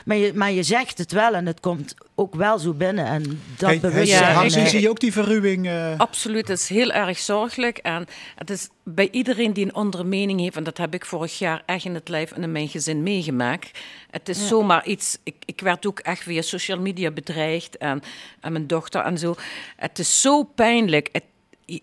Maar 0.04 0.16
je, 0.16 0.34
maar 0.34 0.52
je 0.52 0.62
zegt 0.62 0.98
het 0.98 1.12
wel 1.12 1.34
en 1.34 1.46
het 1.46 1.60
komt 1.60 1.94
ook 2.14 2.34
wel 2.34 2.58
zo 2.58 2.72
binnen. 2.72 3.06
En 3.06 3.22
dat 3.56 3.68
Hey, 3.70 3.80
bewustzijn... 3.80 4.36
Eh, 4.52 4.66
zie 4.66 4.80
je 4.80 4.88
ook 4.88 5.00
die 5.00 5.12
verruwing? 5.12 5.66
eh? 5.68 5.98
Absoluut, 5.98 6.48
het 6.48 6.58
is 6.58 6.68
heel 6.68 6.90
erg 6.92 7.18
zorgelijk. 7.18 7.78
En 7.78 8.06
het 8.36 8.50
is 8.50 8.68
bij 8.84 9.08
iedereen 9.10 9.52
die 9.52 9.64
een 9.64 9.72
andere 9.72 10.04
mening 10.04 10.40
heeft, 10.40 10.56
en 10.56 10.64
dat 10.64 10.78
heb 10.78 10.94
ik 10.94 11.04
vorig 11.06 11.38
jaar 11.38 11.62
echt 11.66 11.84
in 11.84 11.94
het 11.94 12.08
lijf 12.08 12.32
en 12.32 12.42
in 12.42 12.52
mijn 12.52 12.68
gezin 12.68 13.02
meegemaakt. 13.02 13.78
Het 14.10 14.28
is 14.28 14.40
Ja. 14.40 14.46
zomaar 14.46 14.86
iets. 14.86 15.18
Ik, 15.22 15.34
ik 15.44 15.60
werd 15.60 15.86
ook 15.86 15.98
echt 15.98 16.22
via 16.22 16.42
social 16.42 16.80
media 16.80 17.10
bedreigd 17.10 17.76
en, 17.76 18.02
en 18.40 18.52
mijn 18.52 18.66
dochter 18.66 19.00
en 19.00 19.18
zo. 19.18 19.34
Het 19.76 19.98
is 19.98 20.20
zo 20.20 20.42
pijnlijk. 20.42 21.08
Het, 21.12 21.24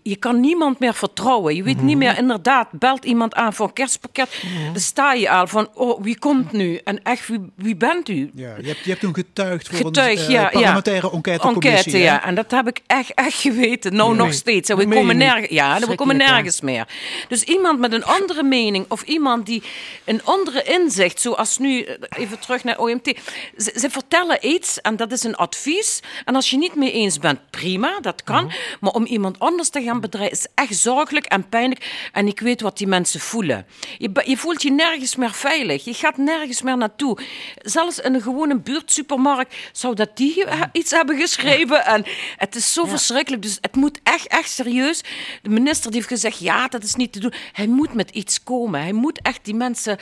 je, 0.02 0.16
kan 0.16 0.40
niemand 0.40 0.78
meer 0.78 0.94
vertrouwen. 0.94 1.54
Je 1.54 1.62
weet 1.62 1.76
Mhm. 1.76 1.84
niet 1.84 1.96
meer, 1.96 2.18
inderdaad, 2.18 2.68
belt 2.70 3.04
iemand 3.04 3.34
aan 3.34 3.52
voor 3.52 3.66
een 3.66 3.72
kerstpakket. 3.72 4.42
Dan 4.72 4.80
sta 4.80 5.12
je 5.12 5.30
al 5.30 5.46
van, 5.46 5.68
oh, 5.74 6.02
wie 6.02 6.18
komt 6.18 6.52
nu? 6.52 6.80
En 6.84 7.02
echt, 7.02 7.28
wie, 7.28 7.40
wie 7.56 7.76
bent 7.76 8.08
u? 8.08 8.30
Ja, 8.34 8.54
je, 8.60 8.66
hebt, 8.66 8.78
je 8.84 8.88
hebt 8.88 9.00
toen 9.00 9.14
getuigd 9.14 9.68
voor 9.68 9.76
Getuig, 9.86 10.28
een 10.28 10.34
eh, 10.34 10.50
parlementaire 10.50 11.06
ja. 11.06 11.12
enquêtecommissie. 11.12 11.72
Enquête, 11.72 11.96
hè? 11.96 12.02
ja. 12.04 12.24
En 12.24 12.34
dat 12.34 12.50
heb 12.50 12.68
ik 12.68 12.80
echt, 12.86 13.14
echt 13.14 13.40
geweten. 13.40 13.96
Nou, 13.96 14.08
Nee. 14.08 14.18
nog 14.18 14.32
steeds. 14.32 14.68
En 14.68 14.76
we 14.76 14.88
komen 14.88 15.18
ja, 15.48 15.78
we 15.78 15.94
komen 15.94 16.16
nergens 16.16 16.60
meer. 16.60 16.86
Dus 17.28 17.42
iemand 17.42 17.78
met 17.78 17.92
een 17.92 18.04
andere 18.04 18.42
mening 18.42 18.84
of 18.88 19.02
iemand 19.02 19.46
die 19.46 19.62
een 20.04 20.24
andere 20.24 20.62
inzicht, 20.62 21.20
zoals 21.20 21.58
nu, 21.58 21.80
eh, 21.82 21.96
even 22.10 22.38
terug 22.38 22.64
naar 22.64 22.78
OMT. 22.78 23.18
Ze, 23.56 23.72
ze 23.76 23.90
vertellen 23.90 24.46
iets 24.46 24.80
en 24.80 24.96
dat 24.96 25.12
is 25.12 25.22
een 25.22 25.34
advies. 25.36 26.00
En 26.24 26.34
als 26.34 26.50
je 26.50 26.56
niet 26.56 26.74
mee 26.74 26.92
eens 26.92 27.18
bent, 27.18 27.38
prima, 27.50 27.98
dat 28.00 28.24
kan. 28.24 28.44
Mhm. 28.44 28.54
Maar 28.80 28.92
om 28.92 29.04
iemand 29.04 29.38
anders 29.38 29.70
te 29.72 29.82
gaan 29.82 30.00
bedreigen 30.00 30.38
is 30.38 30.46
echt 30.54 30.76
zorgelijk 30.76 31.26
en 31.26 31.48
pijnlijk. 31.48 32.08
En 32.12 32.26
ik 32.26 32.40
weet 32.40 32.60
wat 32.60 32.78
die 32.78 32.86
mensen 32.86 33.20
voelen. 33.20 33.66
Je, 33.98 34.10
je 34.24 34.36
voelt 34.36 34.62
je 34.62 34.70
nergens 34.70 35.16
meer 35.16 35.32
veilig. 35.32 35.84
Je 35.84 35.94
gaat 35.94 36.16
nergens 36.16 36.62
meer 36.62 36.76
naartoe. 36.76 37.18
Zelfs 37.56 37.98
in 37.98 38.14
een 38.14 38.22
gewone 38.22 38.58
buurtsupermarkt 38.58 39.56
zou 39.72 39.94
dat 39.94 40.16
die 40.16 40.44
iets 40.72 40.90
hebben 40.90 41.18
geschreven. 41.18 41.84
En 41.84 42.04
het 42.36 42.54
is 42.54 42.72
zo 42.72 42.84
verschrikkelijk. 42.84 43.42
Dus 43.42 43.58
het 43.60 43.76
moet 43.76 44.00
echt, 44.02 44.26
echt 44.26 44.50
serieus. 44.50 45.04
De 45.42 45.50
minister 45.50 45.90
die 45.90 46.00
heeft 46.00 46.12
gezegd, 46.12 46.38
ja, 46.38 46.68
dat 46.68 46.82
is 46.82 46.94
niet 46.94 47.12
te 47.12 47.20
doen. 47.20 47.32
Hij 47.52 47.66
moet 47.66 47.94
met 47.94 48.10
iets 48.10 48.42
komen. 48.42 48.80
Hij 48.80 48.92
moet 48.92 49.22
echt 49.22 49.44
die 49.44 49.54
mensen 49.54 49.98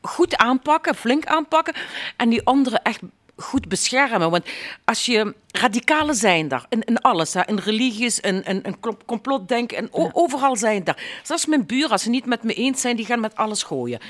goed 0.00 0.36
aanpakken, 0.36 0.94
flink 0.94 1.26
aanpakken. 1.26 1.74
En 2.16 2.28
die 2.28 2.44
anderen 2.44 2.82
echt 2.82 3.00
goed 3.36 3.68
beschermen. 3.68 4.30
Want 4.30 4.44
als 4.84 5.06
je 5.06 5.34
radicalen 5.50 6.14
zijn 6.14 6.48
daar, 6.48 6.66
in, 6.68 6.82
in 6.82 6.98
alles, 6.98 7.34
hè, 7.34 7.46
in 7.46 7.58
religies, 7.58 8.20
in, 8.20 8.44
in, 8.44 8.62
in 8.62 8.76
complotdenken, 9.06 9.76
en 9.76 9.88
overal 9.92 10.56
zijn 10.56 10.84
daar. 10.84 11.02
Zelfs 11.22 11.46
mijn 11.46 11.66
buren, 11.66 11.90
als 11.90 12.02
ze 12.02 12.10
niet 12.10 12.26
met 12.26 12.42
me 12.42 12.54
eens 12.54 12.80
zijn, 12.80 12.96
die 12.96 13.06
gaan 13.06 13.20
met 13.20 13.36
alles 13.36 13.62
gooien. 13.62 14.00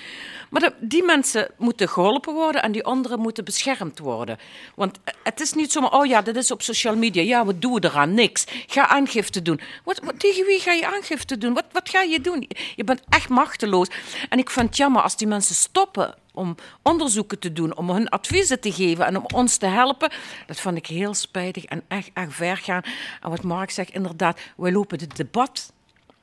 Maar 0.50 0.60
de- 0.60 0.74
die 0.80 1.02
mensen 1.04 1.50
moeten 1.58 1.88
geholpen 1.88 2.34
worden 2.34 2.62
en 2.62 2.72
die 2.72 2.84
anderen 2.84 3.20
moeten 3.20 3.44
beschermd 3.44 3.98
worden. 3.98 4.38
Want 4.74 4.98
het 5.22 5.40
is 5.40 5.52
niet 5.52 5.72
zomaar, 5.72 5.92
oh 5.92 6.06
ja, 6.06 6.22
dat 6.22 6.36
is 6.36 6.50
op 6.50 6.62
social 6.62 6.96
media. 6.96 7.22
Ja, 7.22 7.44
wat 7.44 7.60
doen 7.60 7.74
we 7.74 7.84
eraan? 7.84 8.14
Niks. 8.14 8.44
Ga 8.66 8.88
aangifte 8.88 9.42
doen. 9.42 9.60
Wat, 9.84 10.00
wat, 10.04 10.20
tegen 10.20 10.46
wie 10.46 10.60
ga 10.60 10.72
je 10.72 10.86
aangifte 10.86 11.38
doen? 11.38 11.54
Wat, 11.54 11.64
wat 11.72 11.88
ga 11.88 12.00
je 12.02 12.20
doen? 12.20 12.48
Je 12.76 12.84
bent 12.84 13.00
echt 13.08 13.28
machteloos. 13.28 13.88
En 14.28 14.38
ik 14.38 14.50
vind 14.50 14.66
het 14.66 14.76
jammer 14.76 15.02
als 15.02 15.16
die 15.16 15.26
mensen 15.26 15.54
stoppen 15.54 16.14
om 16.34 16.54
onderzoeken 16.82 17.38
te 17.38 17.52
doen, 17.52 17.76
om 17.76 17.90
hun 17.90 18.08
adviezen 18.08 18.60
te 18.60 18.72
geven 18.72 19.06
en 19.06 19.16
om 19.16 19.24
ons 19.34 19.56
te 19.56 19.66
helpen. 19.66 20.12
Dat 20.46 20.60
vond 20.60 20.76
ik 20.76 20.86
heel 20.86 21.14
spijtig 21.14 21.64
en 21.64 21.82
echt, 21.88 22.10
echt 22.14 22.34
ver 22.34 22.56
gaan. 22.56 22.82
En 23.20 23.30
wat 23.30 23.42
Mark 23.42 23.70
zegt, 23.70 23.90
inderdaad, 23.90 24.40
wij 24.56 24.72
lopen 24.72 25.00
het 25.00 25.16
debat. 25.16 25.72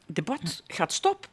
Het 0.05 0.15
debat 0.15 0.63
gaat 0.67 0.93
stop. 0.93 1.29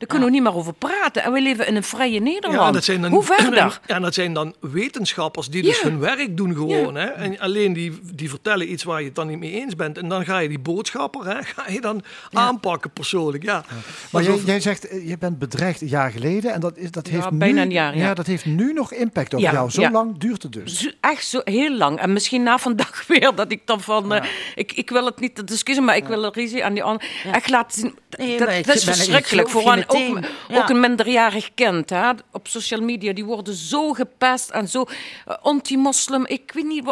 Daar 0.00 0.08
kunnen 0.08 0.28
we 0.28 0.34
niet 0.34 0.42
meer 0.42 0.54
over 0.54 0.72
praten. 0.72 1.22
En 1.22 1.32
we 1.32 1.40
leven 1.40 1.66
in 1.66 1.76
een 1.76 1.82
vrije 1.82 2.20
Nederland. 2.20 2.54
Ja, 2.60 2.66
en 2.66 2.72
dat 2.72 2.84
zijn 2.84 3.00
dan, 3.02 3.10
Hoe 3.10 3.22
verder? 3.22 3.80
En 3.86 4.02
dat 4.02 4.14
zijn 4.14 4.32
dan 4.32 4.54
wetenschappers 4.60 5.48
die 5.48 5.62
dus 5.62 5.82
hun 5.82 5.98
werk 5.98 6.36
doen 6.36 6.54
gewoon. 6.54 6.94
Hè? 6.94 7.06
En 7.06 7.38
alleen 7.38 7.72
die, 7.72 8.00
die 8.14 8.28
vertellen 8.28 8.72
iets 8.72 8.82
waar 8.84 8.98
je 9.00 9.06
het 9.06 9.14
dan 9.14 9.26
niet 9.26 9.38
mee 9.38 9.52
eens 9.52 9.76
bent. 9.76 9.98
En 9.98 10.08
dan 10.08 10.24
ga 10.24 10.38
je 10.38 10.48
die 10.48 10.58
boodschapper 10.58 11.26
hè, 11.26 11.42
ga 11.54 11.64
je 11.68 11.80
dan 11.80 12.02
aanpakken 12.32 12.90
persoonlijk. 12.90 13.42
Ja. 13.44 13.64
Maar 14.10 14.22
jij, 14.22 14.36
jij 14.44 14.60
zegt, 14.60 14.88
eh, 14.88 15.08
je 15.08 15.18
bent 15.18 15.38
bedreigd 15.38 15.80
een 15.80 15.88
jaar 15.88 16.10
geleden 16.10 16.52
en 16.52 16.60
dat, 16.60 16.76
is, 16.76 16.90
dat 16.90 17.08
Ja, 17.08 17.14
heeft 17.14 17.30
bijna 17.30 17.54
nu, 17.54 17.60
een 17.60 17.70
jaar, 17.72 17.96
ja. 17.96 18.14
dat 18.14 18.26
heeft 18.26 18.44
nu 18.44 18.72
nog 18.72 18.92
impact 18.92 19.34
op 19.34 19.40
Ja, 19.40 19.52
jou. 19.52 19.70
Zo 19.70 19.80
ja. 19.80 19.90
lang 19.90 20.18
duurt 20.18 20.42
het 20.42 20.52
dus. 20.52 20.80
Zo- 20.80 20.90
Echt 21.00 21.26
zo 21.26 21.40
heel 21.44 21.76
lang. 21.76 21.98
En 21.98 22.12
misschien 22.12 22.42
na 22.42 22.58
vandaag 22.58 23.04
weer 23.08 23.34
dat 23.34 23.52
ik 23.52 23.60
dan 23.64 23.80
van... 23.80 24.12
eh, 24.14 24.24
ik, 24.54 24.72
ik 24.72 24.90
wil 24.90 25.04
het 25.04 25.20
niet 25.20 25.34
te 25.34 25.44
discussiëren, 25.44 25.84
maar 25.84 25.96
ik 25.96 26.06
wil 26.06 26.24
er 26.24 26.32
ruzie 26.32 26.64
aan 26.64 26.74
die 26.74 26.82
ander... 26.82 27.06
Echt 27.32 27.50
laten 27.50 27.80
zien... 27.80 27.98
Nee, 28.18 28.38
dat, 28.38 28.48
dat 28.64 28.76
is 28.76 28.84
verschrikkelijk. 28.84 29.48
Voor 29.48 29.72
een, 29.72 29.86
ook. 29.92 30.18
Ja. 30.48 30.58
ook 30.62 30.68
een 30.68 30.80
minderjarig 30.80 31.50
kind 31.54 31.90
hè, 31.90 32.10
op 32.32 32.48
social 32.48 32.80
media. 32.80 33.12
Die 33.12 33.24
worden 33.24 33.54
zo 33.54 33.92
gepest 33.92 34.50
en 34.50 34.68
zo 34.68 34.84
eh, 35.26 35.36
anti-moslim. 35.42 36.26
Ik 36.26 36.50
weet 36.54 36.64
niet, 36.66 36.86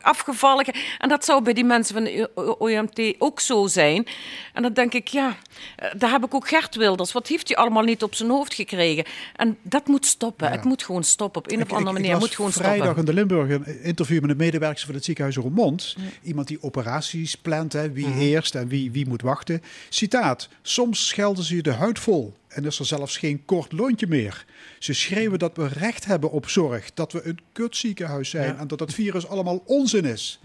afgevallen. 0.00 0.64
En 0.98 1.08
dat 1.08 1.24
zou 1.24 1.42
bij 1.42 1.52
die 1.52 1.64
mensen 1.64 1.94
van 1.94 2.04
de 2.04 2.30
OMT 2.58 3.14
ook 3.18 3.40
zo 3.40 3.66
zijn. 3.66 4.06
En 4.52 4.62
dan 4.62 4.72
denk 4.72 4.92
ik, 4.94 5.08
ja, 5.08 5.36
eh, 5.76 5.90
daar 5.96 6.10
heb 6.10 6.24
ik 6.24 6.34
ook 6.34 6.48
Gert 6.48 6.74
Wilders. 6.76 7.12
Wat 7.12 7.26
heeft 7.28 7.48
hij 7.48 7.56
allemaal 7.56 7.82
niet 7.82 8.02
op 8.02 8.14
zijn 8.14 8.30
hoofd 8.30 8.54
gekregen? 8.54 9.04
En 9.36 9.56
dat 9.62 9.86
moet 9.86 10.06
stoppen. 10.06 10.50
Het 10.50 10.64
moet 10.64 10.82
gewoon 10.84 11.04
stoppen. 11.04 11.42
Op 11.42 11.50
een 11.50 11.62
of 11.62 11.72
andere 11.72 11.92
manier. 11.92 12.16
moet 12.18 12.34
gewoon 12.34 12.52
vrijdag 12.52 12.76
stoppen. 12.82 12.98
in 12.98 13.04
de 13.04 13.12
Limburg 13.14 13.50
een 13.50 13.82
interview 13.82 14.20
met 14.20 14.30
een 14.30 14.36
medewerker 14.36 14.86
van 14.86 14.94
het 14.94 15.04
ziekenhuis 15.04 15.36
Roermond. 15.36 15.96
Iemand 16.22 16.48
die 16.48 16.62
operaties 16.62 17.34
plant, 17.34 17.72
hè, 17.72 17.92
wie 17.92 18.06
Mhm. 18.06 18.18
eerst 18.18 18.54
en 18.54 18.68
wie, 18.68 18.90
wie 18.90 19.06
moet 19.08 19.22
wachten. 19.22 19.62
Citaat, 19.88 20.48
soms 20.62 21.06
schelden 21.08 21.44
ze 21.44 21.56
je 21.56 21.62
de 21.62 21.72
huid 21.72 21.98
vol 21.98 22.36
en 22.48 22.64
is 22.64 22.78
er 22.78 22.86
zelfs 22.86 23.16
geen 23.16 23.44
kort 23.44 23.72
lontje 23.72 24.06
meer. 24.06 24.44
Ze 24.78 24.92
schreeuwen 24.92 25.38
dat 25.38 25.56
we 25.56 25.66
recht 25.68 26.04
hebben 26.04 26.30
op 26.30 26.48
zorg, 26.48 26.90
dat 26.94 27.12
we 27.12 27.26
een 27.26 27.38
kutziekenhuis 27.52 28.30
zijn 28.30 28.58
en 28.58 28.68
dat 28.68 28.80
het 28.80 28.94
virus 28.94 29.26
allemaal 29.28 29.62
onzin 29.66 30.04
is. 30.04 30.40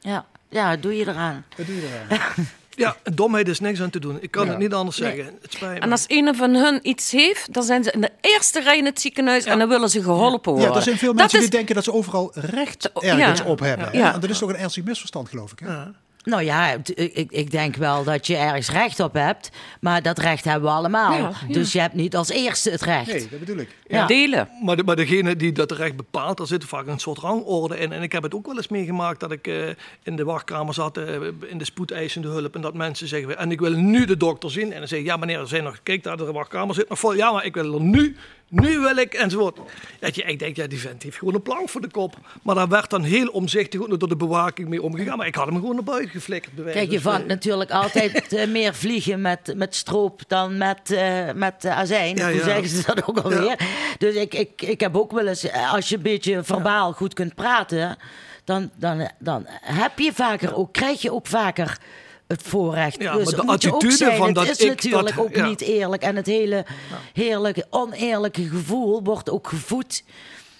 Ja, 0.00 0.26
ja, 0.48 0.76
doe 0.76 0.96
je 0.96 1.08
eraan. 1.08 1.44
Wat 1.56 1.66
doe 1.66 1.74
je 1.76 1.88
eraan? 2.08 2.46
Ja, 2.70 2.96
domheid 3.14 3.48
is 3.48 3.60
niks 3.60 3.80
aan 3.80 3.90
te 3.90 3.98
doen. 3.98 4.18
Ik 4.20 4.30
kan 4.30 4.44
Ja. 4.44 4.50
het 4.50 4.58
niet 4.58 4.72
anders 4.72 4.98
Nee. 4.98 5.14
zeggen. 5.16 5.38
Het 5.42 5.52
spijt 5.52 5.72
me. 5.74 5.80
En 5.80 5.90
als 5.90 6.04
een 6.06 6.34
van 6.34 6.54
hun 6.54 6.78
iets 6.82 7.10
heeft, 7.10 7.52
dan 7.52 7.62
zijn 7.62 7.84
ze 7.84 7.90
in 7.92 8.00
de 8.00 8.10
eerste 8.20 8.60
rij 8.60 8.78
in 8.78 8.84
het 8.84 9.00
ziekenhuis 9.00 9.44
en 9.44 9.58
dan 9.58 9.68
willen 9.68 9.90
ze 9.90 10.02
geholpen 10.02 10.52
worden. 10.52 10.70
Ja, 10.70 10.76
er 10.76 10.82
zijn 10.82 10.96
veel 10.98 11.08
Dat 11.12 11.16
mensen 11.20 11.38
is- 11.38 11.44
die 11.44 11.54
denken 11.56 11.74
dat 11.74 11.84
ze 11.84 11.92
overal 11.92 12.30
recht 12.34 12.90
Ja. 13.00 13.18
ergens 13.18 13.40
op 13.42 13.58
hebben. 13.60 13.92
En 13.92 14.20
dat 14.20 14.30
is 14.30 14.38
toch 14.38 14.48
een 14.48 14.56
ernstig 14.56 14.84
misverstand, 14.84 15.28
geloof 15.28 15.52
ik. 15.52 15.58
Hè? 15.58 15.82
Nou 16.26 16.42
ja, 16.42 16.72
ik, 16.94 17.30
ik 17.30 17.50
denk 17.50 17.76
wel 17.76 18.04
dat 18.04 18.26
je 18.26 18.36
ergens 18.36 18.70
recht 18.70 19.00
op 19.00 19.14
hebt, 19.14 19.50
maar 19.80 20.02
dat 20.02 20.18
recht 20.18 20.44
hebben 20.44 20.68
we 20.68 20.76
allemaal. 20.76 21.12
Ja, 21.12 21.30
ja. 21.48 21.52
Dus 21.52 21.72
je 21.72 21.80
hebt 21.80 21.94
niet 21.94 22.16
als 22.16 22.28
eerste 22.28 22.70
het 22.70 22.82
recht. 22.82 23.06
Nee, 23.06 23.28
dat 23.30 23.38
bedoel 23.38 23.56
ik. 23.56 23.68
Ja. 23.86 24.06
Delen. 24.06 24.48
Maar, 24.62 24.76
de, 24.76 24.84
maar 24.84 24.96
degene 24.96 25.36
die 25.36 25.52
dat 25.52 25.72
recht 25.72 25.96
bepaalt, 25.96 26.36
daar 26.36 26.46
zit 26.46 26.64
vaak 26.64 26.86
een 26.86 26.98
soort 26.98 27.18
rangorde 27.18 27.78
in. 27.78 27.92
En 27.92 28.02
ik 28.02 28.12
heb 28.12 28.22
het 28.22 28.34
ook 28.34 28.46
wel 28.46 28.56
eens 28.56 28.68
meegemaakt 28.68 29.20
dat 29.20 29.32
ik 29.32 29.46
eh, 29.46 29.68
in 30.02 30.16
de 30.16 30.24
wachtkamer 30.24 30.74
zat, 30.74 30.96
eh, 30.96 31.04
in 31.46 31.58
de 31.58 31.64
spoedeisende 31.64 32.28
hulp. 32.28 32.54
En 32.54 32.60
dat 32.60 32.74
mensen 32.74 33.08
zeggen, 33.08 33.38
en 33.38 33.50
ik 33.50 33.60
wil 33.60 33.72
nu 33.72 34.04
de 34.04 34.16
dokter 34.16 34.50
zien. 34.50 34.72
En 34.72 34.78
dan 34.78 34.88
zeg 34.88 34.98
ik, 34.98 35.06
ja 35.06 35.16
meneer, 35.16 35.40
er 35.40 35.48
zijn 35.48 35.64
nog, 35.64 35.78
kijk 35.82 36.02
daar, 36.02 36.16
de 36.16 36.32
wachtkamer 36.32 36.74
zit 36.74 36.88
nog 36.88 36.98
vol. 36.98 37.14
Ja, 37.14 37.32
maar 37.32 37.44
ik 37.44 37.54
wil 37.54 37.74
er 37.74 37.80
nu, 37.80 38.16
nu 38.48 38.78
wil 38.78 38.96
ik, 38.96 39.14
enzovoort. 39.14 39.58
Dat 39.98 40.14
je, 40.14 40.22
ik 40.22 40.38
denk, 40.38 40.56
ja, 40.56 40.66
die 40.66 40.80
vent 40.80 41.02
heeft 41.02 41.18
gewoon 41.18 41.34
een 41.34 41.42
plank 41.42 41.68
voor 41.68 41.80
de 41.80 41.90
kop. 41.90 42.16
Maar 42.42 42.54
daar 42.54 42.68
werd 42.68 42.90
dan 42.90 43.02
heel 43.02 43.28
omzichtig 43.28 43.80
door 43.86 44.08
de 44.08 44.16
bewaking 44.16 44.68
mee 44.68 44.82
omgegaan. 44.82 45.16
Maar 45.16 45.26
ik 45.26 45.34
had 45.34 45.46
hem 45.46 45.54
gewoon 45.54 45.74
naar 45.74 45.84
buiten 45.84 46.10
geflikkerd. 46.10 46.72
Kijk, 46.72 46.90
je 46.90 47.00
van 47.00 47.12
vangt 47.12 47.26
natuurlijk 47.26 47.70
altijd 47.70 48.32
eh, 48.32 48.48
meer 48.48 48.74
vliegen 48.74 49.20
met, 49.20 49.52
met 49.56 49.74
stroop 49.74 50.22
dan 50.26 50.56
met, 50.56 50.90
eh, 50.90 51.32
met 51.34 51.64
eh, 51.64 51.78
azijn. 51.78 52.16
Ja, 52.16 52.26
Hoe 52.26 52.38
ja. 52.38 52.44
zeggen 52.44 52.68
ze 52.68 52.82
dat 52.86 53.06
ook 53.06 53.18
alweer? 53.18 53.58
Dus 53.98 54.14
ik, 54.14 54.34
ik, 54.34 54.62
ik 54.62 54.80
heb 54.80 54.96
ook 54.96 55.12
wel 55.12 55.26
eens, 55.26 55.52
als 55.52 55.88
je 55.88 55.96
een 55.96 56.02
beetje 56.02 56.44
verbaal 56.44 56.92
goed 56.92 57.14
kunt 57.14 57.34
praten, 57.34 57.96
dan, 58.44 58.70
dan, 58.76 59.10
dan 59.18 59.44
heb 59.60 59.98
je 59.98 60.12
vaker 60.14 60.56
ook, 60.56 60.72
krijg 60.72 61.02
je 61.02 61.12
ook 61.12 61.26
vaker 61.26 61.78
het 62.26 62.42
voorrecht. 62.42 63.02
Ja, 63.02 63.16
dus 63.16 63.34
maar 63.34 63.44
de 63.46 63.52
attitude 63.52 63.96
zijn, 63.96 64.16
van 64.16 64.26
het 64.26 64.34
dat 64.34 64.48
is 64.48 64.58
ik 64.58 64.68
natuurlijk 64.68 65.16
dat- 65.16 65.24
ook 65.24 65.34
ja. 65.34 65.46
niet 65.46 65.60
eerlijk. 65.60 66.02
En 66.02 66.16
het 66.16 66.26
hele 66.26 66.64
heerlijke, 67.12 67.66
oneerlijke 67.70 68.48
gevoel 68.48 69.02
wordt 69.02 69.30
ook 69.30 69.48
gevoed. 69.48 70.04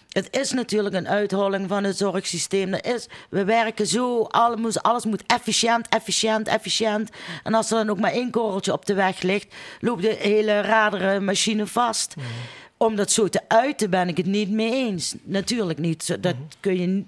Het 0.09 0.37
is 0.37 0.53
natuurlijk 0.53 0.95
een 0.95 1.09
uitholling 1.09 1.69
van 1.69 1.85
het 1.85 1.97
zorgsysteem. 1.97 2.75
Is, 2.75 3.09
we 3.31 3.45
werken 3.45 3.87
zo, 3.87 4.23
alles 4.23 4.61
moet, 4.61 4.83
alles 4.83 5.05
moet 5.05 5.23
efficiënt, 5.27 5.89
efficiënt, 5.89 6.49
efficiënt. 6.49 7.11
En 7.43 7.55
als 7.55 7.71
er 7.71 7.77
dan 7.77 7.91
ook 7.91 8.01
maar 8.01 8.13
één 8.13 8.31
korreltje 8.31 8.73
op 8.73 8.87
de 8.87 8.95
weg 8.95 9.23
ligt, 9.23 9.55
loopt 9.81 10.03
de 10.03 10.17
hele 10.19 10.61
radere 10.61 11.21
machine 11.21 11.67
vast. 11.67 12.15
Om 12.77 12.97
dat 12.97 13.11
zo 13.13 13.29
te 13.29 13.41
uiten 13.49 13.91
ben 13.91 14.09
ik 14.09 14.17
het 14.17 14.27
niet 14.27 14.51
mee 14.51 14.73
eens. 14.73 15.15
Natuurlijk 15.23 15.79
niet. 15.79 16.17
Dat 16.23 16.35
kun 16.61 16.81
je 16.81 17.05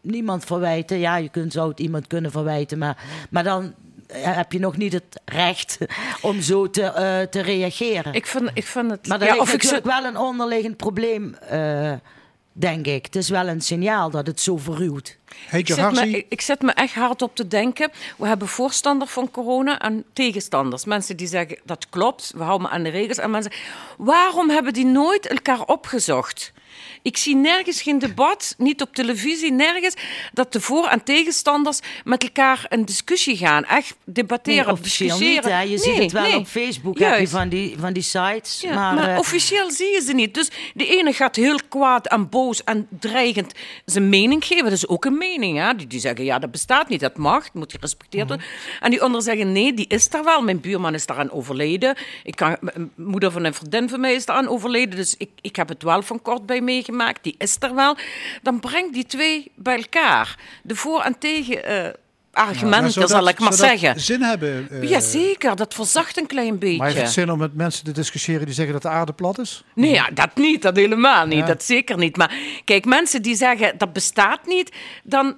niemand 0.00 0.44
verwijten. 0.44 0.98
Ja, 0.98 1.16
je 1.16 1.28
kunt, 1.28 1.52
zou 1.52 1.68
het 1.68 1.80
iemand 1.80 2.06
kunnen 2.06 2.30
verwijten, 2.30 2.78
maar, 2.78 2.96
maar 3.30 3.44
dan 3.44 3.74
eh, 4.06 4.36
heb 4.36 4.52
je 4.52 4.58
nog 4.58 4.76
niet 4.76 4.92
het 4.92 5.20
recht 5.24 5.78
om 6.20 6.40
zo 6.40 6.70
te, 6.70 6.82
eh, 6.82 7.20
te 7.20 7.40
reageren. 7.40 8.12
Ik 8.12 8.26
vind, 8.26 8.50
ik 8.54 8.66
vind 8.66 8.90
het... 8.90 9.06
Maar 9.06 9.20
er 9.20 9.26
ja, 9.26 9.42
ik 9.42 9.46
natuurlijk 9.46 9.84
wel 9.84 10.04
een 10.04 10.16
onderliggend 10.16 10.76
probleem, 10.76 11.34
eh, 11.34 11.92
denk 12.52 12.86
ik. 12.86 13.04
Het 13.04 13.16
is 13.16 13.28
wel 13.28 13.48
een 13.48 13.60
signaal 13.60 14.10
dat 14.10 14.26
het 14.26 14.40
zo 14.40 14.56
verruwt. 14.56 15.18
Hey, 15.46 15.60
Ik 15.60 15.66
zet, 15.66 15.92
me, 15.92 16.24
ik, 16.28 16.62
me 16.62 16.72
echt 16.72 16.94
hard 16.94 17.22
op 17.22 17.36
te 17.36 17.48
denken. 17.48 17.90
We 18.16 18.26
hebben 18.26 18.48
voorstanders 18.48 19.10
van 19.10 19.30
corona 19.30 19.78
en 19.78 20.04
tegenstanders. 20.12 20.84
Mensen 20.84 21.16
die 21.16 21.26
zeggen 21.26 21.58
dat 21.64 21.88
klopt, 21.88 22.32
we 22.36 22.42
houden 22.42 22.68
me 22.68 22.74
aan 22.74 22.82
de 22.82 22.88
regels. 22.88 23.18
En 23.18 23.30
mensen 23.30 23.52
zeggen, 23.52 23.70
waarom 23.98 24.50
hebben 24.50 24.72
die 24.72 24.86
nooit 24.86 25.26
elkaar 25.26 25.64
opgezocht? 25.64 26.52
Ik 27.02 27.16
zie 27.16 27.36
nergens 27.36 27.82
geen 27.82 27.98
debat, 27.98 28.54
niet 28.58 28.82
op 28.82 28.94
televisie, 28.94 29.52
nergens, 29.52 29.94
dat 30.32 30.52
de 30.52 30.60
voor- 30.60 30.86
en 30.86 31.02
tegenstanders 31.02 31.80
met 32.04 32.22
elkaar 32.22 32.66
een 32.68 32.84
discussie 32.84 33.36
gaan. 33.36 33.64
Echt 33.64 33.96
debatteren, 34.04 34.64
Nee, 34.64 34.72
officieel 34.72 35.18
niet. 35.18 35.26
discussiëren. 35.26 35.56
Hè? 35.58 35.62
Je 35.62 35.78
ziet 35.78 35.96
het 36.02 36.12
wel 36.12 36.22
nee. 36.22 36.36
op 36.36 36.46
Facebook, 36.46 36.98
heb 36.98 37.18
je 37.18 37.28
van 37.28 37.48
die, 37.48 37.74
van 37.78 37.92
die 37.92 38.02
sites. 38.02 38.60
Ja, 38.60 38.74
maar 38.74 38.94
maar 38.94 39.12
eh, 39.12 39.18
officieel 39.18 39.70
zie 39.70 39.92
je 39.92 40.00
ze 40.00 40.12
niet. 40.12 40.34
Dus 40.34 40.50
de 40.74 40.86
ene 40.86 41.12
gaat 41.12 41.36
heel 41.36 41.58
kwaad 41.68 42.06
en 42.06 42.28
boos 42.28 42.64
en 42.64 42.86
dreigend 43.00 43.52
zijn 43.84 44.08
mening 44.08 44.44
geven. 44.44 44.64
Dat 44.64 44.72
is 44.72 44.88
ook 44.88 45.04
een 45.04 45.18
mening. 45.18 45.58
Hè? 45.58 45.74
Die, 45.74 45.86
die 45.86 46.00
zeggen, 46.00 46.24
ja, 46.24 46.38
dat 46.38 46.50
bestaat 46.50 46.88
niet, 46.88 47.00
dat 47.00 47.16
mag, 47.16 47.52
moet 47.52 47.72
gerespecteerd 47.72 48.28
worden. 48.28 48.46
En 48.80 48.90
die 48.90 49.02
anderen 49.02 49.24
zeggen, 49.24 49.52
nee, 49.52 49.74
die 49.74 49.86
is 49.88 50.08
er 50.12 50.24
wel. 50.24 50.42
Mijn 50.42 50.60
buurman 50.60 50.94
is 50.94 51.06
daaraan 51.06 51.30
overleden. 51.30 51.96
Ik 52.24 52.36
kan, 52.36 52.56
moeder 52.94 53.30
van 53.30 53.44
een 53.44 53.54
vriendin 53.54 53.88
van 53.88 54.00
mij 54.00 54.14
is 54.14 54.24
daaraan 54.26 54.48
overleden. 54.48 54.96
Dus 54.96 55.14
ik, 55.18 55.30
ik 55.40 55.56
heb 55.56 55.68
het 55.68 55.82
wel 55.82 56.02
van 56.02 56.22
kort 56.22 56.46
bij 56.46 56.60
meegemaakt. 56.60 56.88
Die 57.22 57.34
is 57.38 57.56
er 57.60 57.74
wel. 57.74 57.96
Dan 58.42 58.60
breng 58.60 58.92
die 58.92 59.04
twee 59.06 59.50
bij 59.54 59.76
elkaar. 59.76 60.38
De 60.62 60.76
voor- 60.76 61.02
en 61.02 61.18
tegen... 61.18 61.94
argumenten, 62.32 62.92
zou 62.92 63.06
zal 63.06 63.28
ik 63.28 63.38
maar 63.38 63.52
zeggen. 63.52 64.00
zin 64.00 64.22
hebben? 64.22 64.68
eh, 64.70 64.88
Jazeker, 64.88 65.56
dat 65.56 65.74
verzacht 65.74 66.18
een 66.18 66.26
klein 66.26 66.58
beetje. 66.58 66.76
Maar 66.76 66.86
heeft 66.86 67.00
het 67.00 67.10
zin 67.10 67.30
om 67.30 67.38
met 67.38 67.54
mensen 67.54 67.84
te 67.84 67.92
discussiëren 67.92 68.44
die 68.46 68.54
zeggen 68.54 68.72
dat 68.72 68.82
de 68.82 68.88
aarde 68.88 69.12
plat 69.12 69.38
is? 69.38 69.64
Nee, 69.74 69.90
ja, 69.92 70.08
dat 70.14 70.36
niet, 70.36 70.62
dat 70.62 70.76
helemaal 70.76 71.26
niet, 71.26 71.38
Ja. 71.38 71.46
dat 71.46 71.62
zeker 71.62 71.96
niet. 71.96 72.16
Maar 72.16 72.34
kijk, 72.64 72.84
mensen 72.84 73.22
die 73.22 73.34
zeggen 73.36 73.78
dat 73.78 73.92
bestaat 73.92 74.46
niet, 74.46 74.72
dan 75.02 75.36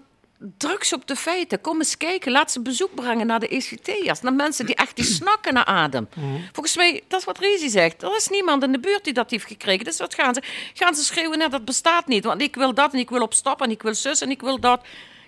druk 0.58 0.84
ze 0.84 0.94
op 0.94 1.06
de 1.06 1.16
feiten. 1.16 1.60
Kom 1.60 1.78
eens 1.78 1.96
kijken, 1.96 2.32
laat 2.32 2.52
ze 2.52 2.60
bezoek 2.60 2.94
brengen 2.94 3.26
naar 3.26 3.40
de 3.40 3.48
ECT'ers. 3.48 4.20
Naar 4.20 4.32
mensen 4.32 4.66
die 4.66 4.74
echt 4.74 4.96
die 4.96 5.04
snakken 5.18 5.54
naar 5.54 5.64
adem. 5.64 6.08
Volgens 6.52 6.76
mij, 6.76 7.02
dat 7.08 7.20
is 7.20 7.26
wat 7.26 7.38
Rezi 7.38 7.68
zegt. 7.68 8.02
Er 8.02 8.16
is 8.16 8.28
niemand 8.28 8.62
in 8.62 8.72
de 8.72 8.80
buurt 8.80 9.04
die 9.04 9.12
dat 9.12 9.30
heeft 9.30 9.46
gekregen. 9.46 9.84
Dus 9.84 9.98
wat 9.98 10.14
gaan 10.14 10.34
ze? 10.34 10.42
Gaan 10.74 10.94
ze 10.94 11.04
schreeuwen, 11.04 11.38
nee, 11.38 11.48
dat 11.48 11.64
bestaat 11.64 12.06
niet. 12.06 12.24
Want 12.24 12.42
ik 12.42 12.54
wil 12.54 12.74
dat 12.74 12.92
en 12.92 12.98
ik 12.98 13.10
wil 13.10 13.22
op 13.22 13.34
stap 13.34 13.62
en 13.62 13.70
ik 13.70 13.82
wil 13.82 13.94
zus 13.94 14.20
en 14.20 14.30
ik 14.30 14.40
wil 14.40 14.60
dat. 14.60 14.80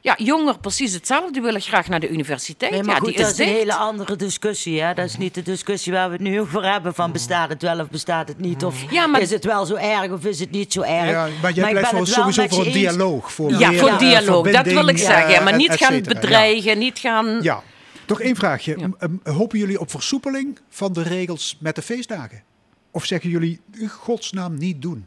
Ja, 0.04 0.14
jongeren 0.16 0.60
precies 0.60 0.92
hetzelfde. 0.92 1.32
Die 1.32 1.42
willen 1.42 1.60
graag 1.60 1.88
naar 1.88 2.00
de 2.00 2.08
universiteit. 2.08 2.70
Nee, 2.72 2.82
maar 2.82 2.94
ja, 2.94 3.00
goed, 3.00 3.08
die 3.08 3.16
dat 3.16 3.26
is 3.26 3.38
is 3.38 3.46
een 3.46 3.52
hele 3.54 3.74
andere 3.74 4.16
discussie. 4.16 4.80
Hè? 4.82 4.94
Dat 4.94 5.04
is 5.04 5.16
niet 5.16 5.34
de 5.34 5.42
discussie 5.42 5.92
waar 5.92 6.06
we 6.06 6.12
het 6.12 6.22
nu 6.22 6.40
over 6.40 6.72
hebben. 6.72 6.94
Van 6.94 7.12
bestaat 7.12 7.48
het 7.48 7.62
wel 7.62 7.80
of 7.80 7.88
bestaat 7.90 8.28
het 8.28 8.38
niet? 8.38 8.64
Of 8.64 8.92
Ja, 8.92 9.06
maar- 9.06 9.20
is 9.20 9.30
het 9.30 9.44
wel 9.44 9.66
zo 9.66 9.74
erg 9.74 10.10
of 10.12 10.24
is 10.24 10.40
het 10.40 10.50
niet 10.50 10.72
zo 10.72 10.80
erg? 10.80 11.10
Ja, 11.10 11.28
maar 11.42 11.52
jij 11.52 11.72
het 11.72 11.90
wel 11.90 12.06
sowieso 12.06 12.46
voor 12.48 12.66
een 12.66 12.72
dialoog. 12.72 13.32
Voor 13.32 13.50
Ja, 13.50 13.70
meer, 13.70 13.78
voor 13.78 13.88
eh, 13.88 13.98
dialoog, 13.98 14.50
dat 14.50 14.66
wil 14.66 14.88
ik 14.88 14.98
zeggen. 14.98 15.34
eh, 15.34 15.44
maar 15.44 15.56
niet 15.56 15.68
et 15.70 15.78
gaan 15.78 16.02
bedreigen, 16.02 16.78
niet 16.78 16.98
gaan... 16.98 17.38
Ja. 17.42 17.62
Toch 18.06 18.20
één 18.20 18.36
vraagje. 18.36 18.76
M- 18.76 18.94
m- 19.22 19.30
Hopen 19.30 19.58
jullie 19.58 19.80
op 19.80 19.90
versoepeling 19.90 20.58
van 20.68 20.92
de 20.92 21.02
regels 21.02 21.56
met 21.60 21.74
de 21.74 21.82
feestdagen? 21.82 22.42
Of 22.90 23.04
zeggen 23.04 23.30
jullie 23.30 23.60
in 23.78 23.88
godsnaam 23.88 24.58
niet 24.58 24.82
doen? 24.82 25.06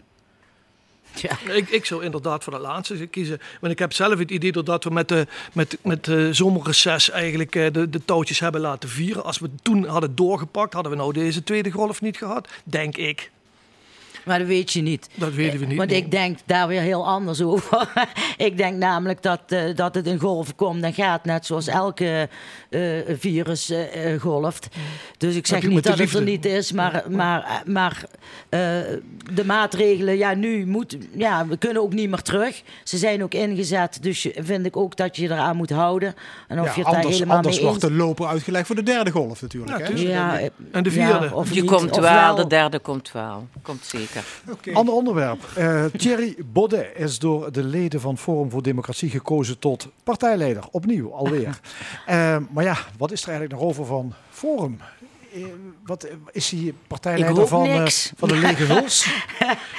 Ik, 1.54 1.70
ik 1.70 1.86
zou 1.86 2.04
inderdaad 2.04 2.44
voor 2.44 2.54
de 2.54 2.60
laatste 2.60 3.08
kiezen. 3.08 3.42
Want 3.60 3.74
ik 3.74 3.80
heb 3.80 3.94
zelf 3.94 4.20
het 4.20 4.32
idee 4.32 4.52
doordat 4.52 4.84
we 4.84 4.90
met 4.90 5.08
de, 5.08 5.28
met, 5.54 5.78
met 5.84 6.06
de 6.06 6.34
zomerreces 6.34 7.10
eigenlijk 7.10 7.56
eh, 7.56 7.74
de, 7.74 7.90
de 7.90 8.06
touwtjes 8.06 8.40
hebben 8.40 8.62
laten 8.62 8.90
vieren. 8.90 9.24
Als 9.24 9.40
we 9.40 9.50
toen 9.62 9.86
hadden 9.86 10.16
doorgepakt, 10.16 10.74
hadden 10.74 10.92
we 10.92 10.98
nou 10.98 11.14
deze 11.14 11.44
tweede 11.44 11.72
golf 11.72 12.02
niet 12.02 12.18
gehad. 12.18 12.48
Denk 12.64 12.98
ik. 12.98 13.32
Maar 14.28 14.40
dat 14.40 14.48
weet 14.48 14.72
je 14.74 14.82
niet. 14.82 15.10
Dat 15.14 15.34
weten 15.34 15.60
we 15.60 15.66
niet. 15.66 15.78
Want 15.78 15.90
nee. 15.90 16.00
ik 16.00 16.12
denk 16.12 16.38
daar 16.46 16.68
weer 16.68 16.82
heel 16.82 17.08
anders 17.08 17.42
over. 17.42 17.90
ik 18.38 18.58
denk 18.58 18.78
namelijk 18.78 19.22
dat, 19.22 19.42
eh, 19.48 19.76
dat 19.76 19.96
het 19.96 20.08
in 20.08 20.20
golven 20.20 20.56
komt 20.56 20.84
en 20.84 20.94
gaat, 20.94 21.26
net 21.26 21.46
zoals 21.46 21.68
elke 21.68 22.30
eh, 22.70 22.82
virus 23.20 23.70
eh, 23.70 24.20
golft. 24.22 24.68
Dus 25.18 25.36
ik 25.36 25.48
zeg 25.48 25.64
niet 25.68 25.84
dat 25.84 25.98
het 25.98 26.14
er 26.14 26.22
niet 26.24 26.46
is, 26.46 26.72
maar, 26.72 27.04
maar, 27.10 27.62
maar 27.66 28.04
eh, 28.50 28.60
de 29.34 29.46
maatregelen, 29.46 30.18
ja, 30.18 30.34
nu 30.34 30.66
moet, 30.66 30.98
ja, 31.16 31.48
we 31.48 31.58
kunnen 31.58 31.82
ook 31.82 31.94
niet 31.94 32.10
meer 32.10 32.22
terug. 32.22 32.62
Ze 32.84 32.98
zijn 32.98 33.24
ook 33.24 33.34
ingezet, 33.34 33.98
dus 34.02 34.24
je- 34.24 34.36
vind 34.40 34.66
ik 34.66 34.78
ook 34.78 34.96
dat 34.96 35.16
je 35.16 35.22
je 35.22 35.30
eraan 35.30 35.56
moet 35.56 35.70
houden. 35.70 36.14
En 36.48 36.60
of 36.60 36.66
Ja, 36.66 36.72
je 36.72 36.78
het 36.78 36.86
daar 36.86 36.96
anders 36.96 37.14
helemaal 37.14 37.36
anders 37.38 37.56
mee 37.56 37.66
wordt 37.66 37.82
de 37.82 37.92
loper 37.92 38.28
uitgelegd 38.28 38.68
voor 38.68 38.76
de 38.76 38.84
derde 38.84 39.12
golf 39.12 39.42
natuurlijk. 39.42 39.78
hè? 39.88 39.94
Ja, 39.94 40.40
En 40.72 40.84
de 40.84 40.94
ja, 40.94 41.20
vierde. 41.20 41.36
of 41.36 41.54
Je 41.54 41.62
niet, 41.62 41.70
komt 41.72 41.92
of 41.92 42.00
wel, 42.00 42.36
de 42.36 42.48
derde 42.48 42.80
komt 42.80 43.12
wel. 43.12 43.48
Komt 43.62 43.86
zeker. 43.86 44.17
Ander 44.74 44.94
onderwerp. 44.94 45.40
Eh, 45.56 45.86
Thierry 45.86 46.36
Baudet 46.54 46.88
is 46.96 47.20
door 47.20 47.52
de 47.52 47.64
leden 47.64 48.02
van 48.02 48.18
Forum 48.18 48.50
voor 48.50 48.64
Democratie 48.64 49.10
gekozen 49.10 49.60
tot 49.60 49.88
partijleider. 50.04 50.64
Opnieuw, 50.72 51.14
alweer. 51.14 51.60
Eh, 52.06 52.38
maar 52.52 52.64
ja, 52.64 52.78
wat 52.98 53.12
is 53.12 53.22
er 53.22 53.30
eigenlijk 53.30 53.60
nog 53.60 53.70
over 53.70 53.86
van 53.86 54.14
Forum? 54.30 54.80
Eh, 55.34 55.42
wat, 55.86 56.08
is 56.32 56.50
hij 56.50 56.74
partijleider 56.88 57.48
van, 57.48 57.90
van 58.18 58.28
de 58.28 58.36
lege 58.48 58.64
huls? 58.64 59.08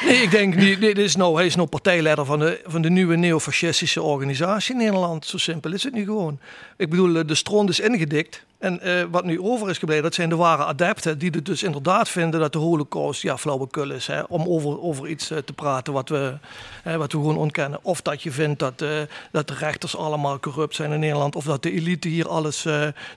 Nee, 0.04 0.22
ik 0.22 0.30
denk 0.30 0.54
niet. 0.54 0.80
Dit 0.80 0.98
is 0.98 1.16
nou, 1.16 1.36
hij 1.36 1.46
is 1.46 1.56
nou 1.56 1.68
partijleider 1.68 2.24
van 2.24 2.38
de, 2.38 2.60
van 2.66 2.82
de 2.82 2.90
nieuwe 2.90 3.16
neofascistische 3.16 4.02
organisatie 4.02 4.72
in 4.72 4.80
Nederland. 4.80 5.26
Zo 5.26 5.38
simpel 5.38 5.72
is 5.72 5.84
het 5.84 5.94
nu 5.94 6.04
gewoon. 6.04 6.38
Ik 6.76 6.90
bedoel, 6.90 7.26
de 7.26 7.34
stront 7.34 7.68
is 7.68 7.80
ingedikt. 7.80 8.44
En 8.58 8.80
eh, 8.80 9.04
wat 9.10 9.24
nu 9.24 9.40
over 9.40 9.70
is 9.70 9.78
gebleven, 9.78 10.02
dat 10.02 10.14
zijn 10.14 10.28
de 10.28 10.36
ware 10.36 10.64
adepten. 10.64 11.18
Die 11.18 11.42
dus 11.42 11.62
inderdaad 11.62 12.08
vinden 12.08 12.40
dat 12.40 12.52
de 12.52 12.58
holocaust 12.58 13.22
ja, 13.22 13.38
flauwekul 13.38 13.90
is. 13.90 14.06
Hè, 14.06 14.22
om 14.22 14.48
over, 14.48 14.80
over 14.80 15.08
iets 15.08 15.30
eh, 15.30 15.38
te 15.38 15.52
praten 15.52 15.92
wat 15.92 16.08
we, 16.08 16.38
wat 16.84 17.12
we 17.12 17.18
gewoon 17.18 17.36
ontkennen. 17.36 17.78
Of 17.82 18.02
dat 18.02 18.22
je 18.22 18.30
vindt 18.30 18.58
dat, 18.58 18.82
eh, 18.82 19.00
dat 19.32 19.48
de 19.48 19.54
rechters 19.54 19.96
allemaal 19.96 20.40
corrupt 20.40 20.74
zijn 20.74 20.92
in 20.92 21.00
Nederland. 21.00 21.36
Of 21.36 21.44
dat 21.44 21.62
de 21.62 21.72
elite 21.72 22.08
hier 22.08 22.28
alles 22.28 22.66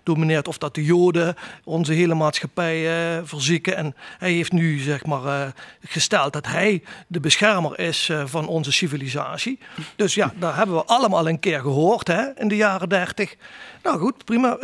domineert. 0.04 0.48
Of 0.48 0.58
dat 0.58 0.76
de 0.76 0.84
joden 0.84 1.36
onze 1.64 1.94
hele 1.94 2.14
maatschappij 2.14 2.86
verzieken. 3.24 3.76
En 3.76 3.96
hij 4.18 4.32
heeft 4.32 4.52
nu 4.52 4.80
zeg 4.80 5.06
maar 5.06 5.54
gesteld 5.86 6.34
dat 6.34 6.48
hij 6.48 6.84
de 7.08 7.20
beschermer 7.20 7.80
is 7.80 8.12
van 8.26 8.48
onze 8.48 8.72
civilisatie. 8.72 9.60
Dus 9.96 10.14
ja, 10.14 10.34
daar 10.40 10.56
hebben 10.56 10.76
we 10.76 10.86
allemaal 10.86 11.28
een 11.28 11.40
keer 11.40 11.60
gehoord 11.60 12.08
hè, 12.08 12.40
in 12.40 12.48
de 12.48 12.56
jaren 12.56 12.90
dertig. 12.90 13.36
Nou 13.84 14.00
goed, 14.00 14.26
prima. 14.26 14.58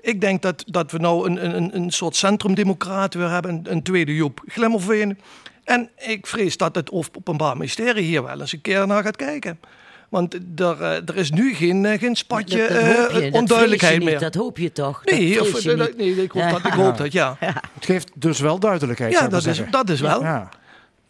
Ik 0.00 0.20
denk 0.22 0.42
dat, 0.42 0.64
dat 0.66 0.90
we 0.90 0.98
nou 0.98 1.30
een, 1.30 1.56
een, 1.56 1.76
een 1.76 1.90
soort 1.90 2.16
centrumdemocraat 2.16 3.14
weer 3.14 3.30
hebben. 3.30 3.50
Een, 3.50 3.66
een 3.70 3.82
tweede 3.82 4.14
Joep 4.14 4.40
Glimmerveen. 4.46 5.18
En 5.64 5.88
ik 5.98 6.26
vrees 6.26 6.56
dat 6.56 6.74
het 6.74 6.90
Openbaar 6.90 7.56
Ministerie 7.56 8.04
hier 8.04 8.22
wel 8.22 8.40
eens 8.40 8.52
een 8.52 8.60
keer 8.60 8.86
naar 8.86 9.02
gaat 9.02 9.16
kijken. 9.16 9.58
Want 10.08 10.34
er, 10.56 10.80
eh, 10.82 10.90
er 11.08 11.16
is 11.16 11.30
nu 11.30 11.54
geen, 11.54 11.84
eh, 11.86 11.98
geen 11.98 12.16
spatje 12.16 12.58
Dat- 12.58 12.68
dat 12.68 13.10
eh, 13.20 13.24
je, 13.26 13.32
onduidelijkheid 13.32 13.98
meer. 14.02 14.10
niet, 14.10 14.20
Dat 14.20 14.34
hoop 14.34 14.58
je 14.58 14.72
toch? 14.72 15.04
Nee, 15.04 15.34
dat 15.34 15.52
of- 15.54 15.60
je 15.62 15.74
dat- 15.74 15.88
niet. 15.88 15.96
nee, 15.96 16.22
ik 16.22 16.30
hoop 16.32 16.50
dat- 16.50 16.64
ik 16.66 16.72
hoop 16.72 16.96
dat, 16.96 17.12
ja. 17.12 17.36
Het 17.74 17.84
geeft 17.84 18.10
dus 18.14 18.40
wel 18.40 18.58
duidelijkheid. 18.58 19.12
Ja, 19.12 19.28
dat 19.28 19.46
is- 19.46 19.62
dat 19.70 19.88
is 19.90 20.00
wel. 20.00 20.20
Ja. 20.22 20.48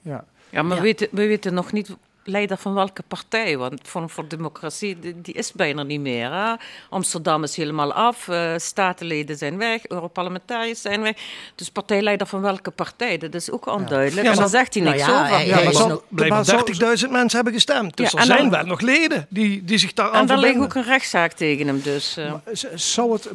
Ja. 0.02 0.24
Ja, 0.50 0.62
maar 0.62 0.70
Ja. 0.76 0.82
We, 0.82 0.88
weten, 0.88 1.08
we 1.10 1.26
weten 1.26 1.54
nog 1.54 1.72
niet 1.72 1.96
leider 2.24 2.56
van 2.56 2.74
welke 2.74 3.02
partij. 3.08 3.56
Want 3.56 3.80
Forum 3.82 4.10
voor 4.10 4.28
Democratie, 4.28 4.98
die, 4.98 5.20
die 5.20 5.34
is 5.34 5.52
bijna 5.52 5.82
niet 5.82 6.00
meer. 6.00 6.32
Hè? 6.32 6.52
Amsterdam 6.90 7.42
is 7.42 7.56
helemaal 7.56 7.92
af, 7.92 8.28
eh, 8.28 8.52
statenleden 8.56 9.36
zijn 9.36 9.56
weg, 9.58 9.86
Europarlementariërs 9.88 10.80
zijn 10.80 11.00
weg. 11.02 11.14
Dus 11.54 11.70
partijleider 11.70 12.26
van 12.26 12.40
welke 12.40 12.70
partij, 12.70 13.18
dat 13.18 13.34
is 13.34 13.50
ook 13.50 13.66
onduidelijk. 13.66 14.14
Ja, 14.14 14.18
en 14.20 14.26
maar- 14.26 14.36
daar 14.36 14.48
zegt 14.48 14.74
hij 14.74 14.82
nou 14.82 14.94
niks 14.96 15.08
ja, 15.08 15.22
over. 15.24 15.46
Ja, 15.46 15.54
maar 15.54 15.64
is 15.64 15.76
zal, 15.76 15.88
nog- 15.88 16.02
blijkbaar 16.08 16.38
maar 16.38 16.46
zal- 16.46 16.64
30.000 16.98 17.10
mensen 17.10 17.34
hebben 17.36 17.52
gestemd. 17.54 17.96
Dus 17.96 18.10
Ja, 18.10 18.18
er 18.20 18.26
dan- 18.26 18.36
zijn 18.36 18.50
wel 18.50 18.64
nog 18.66 18.80
leden 18.80 19.26
die, 19.28 19.64
die 19.64 19.78
zich 19.78 19.92
daar 19.92 20.10
aan 20.10 20.20
en 20.20 20.26
daar 20.26 20.38
ligt 20.38 20.58
ook 20.58 20.74
een 20.74 20.84
rechtszaak 20.84 21.32
tegen 21.32 21.66
hem. 21.66 21.80
Dus, 21.82 22.16
eh. 22.16 22.30
Maar 22.30 22.40
z- 22.52 22.64
Zou 22.74 23.12
het 23.12 23.30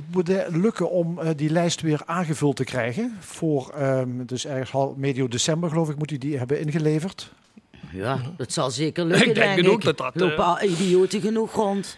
lukken 0.49 0.89
om 0.91 1.19
eh, 1.19 1.29
die 1.35 1.49
lijst 1.49 1.81
weer 1.81 2.01
aangevuld 2.05 2.55
te 2.55 2.63
krijgen? 2.63 3.17
Voor, 3.19 3.69
ehm, 3.69 4.09
dus 4.25 4.45
ergens 4.45 4.71
hal- 4.71 4.93
medio 4.97 5.27
december 5.27 5.69
geloof 5.69 5.89
ik 5.89 5.97
moet 5.97 6.09
hij 6.09 6.19
die 6.19 6.37
hebben 6.37 6.59
ingeleverd. 6.59 7.31
Ja, 7.91 8.19
dat 8.37 8.51
zal 8.53 8.71
zeker 8.71 9.05
lukken, 9.05 9.27
Ik 9.29 9.35
denk 9.35 9.45
denk 9.47 9.57
het 9.57 9.67
ook 9.67 9.79
ik. 9.79 9.83
dat 9.85 9.97
dat, 9.97 10.15
eh, 10.15 10.21
lopen 10.21 10.43
al 10.45 10.61
idioten 10.61 11.21
genoeg 11.21 11.53
rond. 11.53 11.97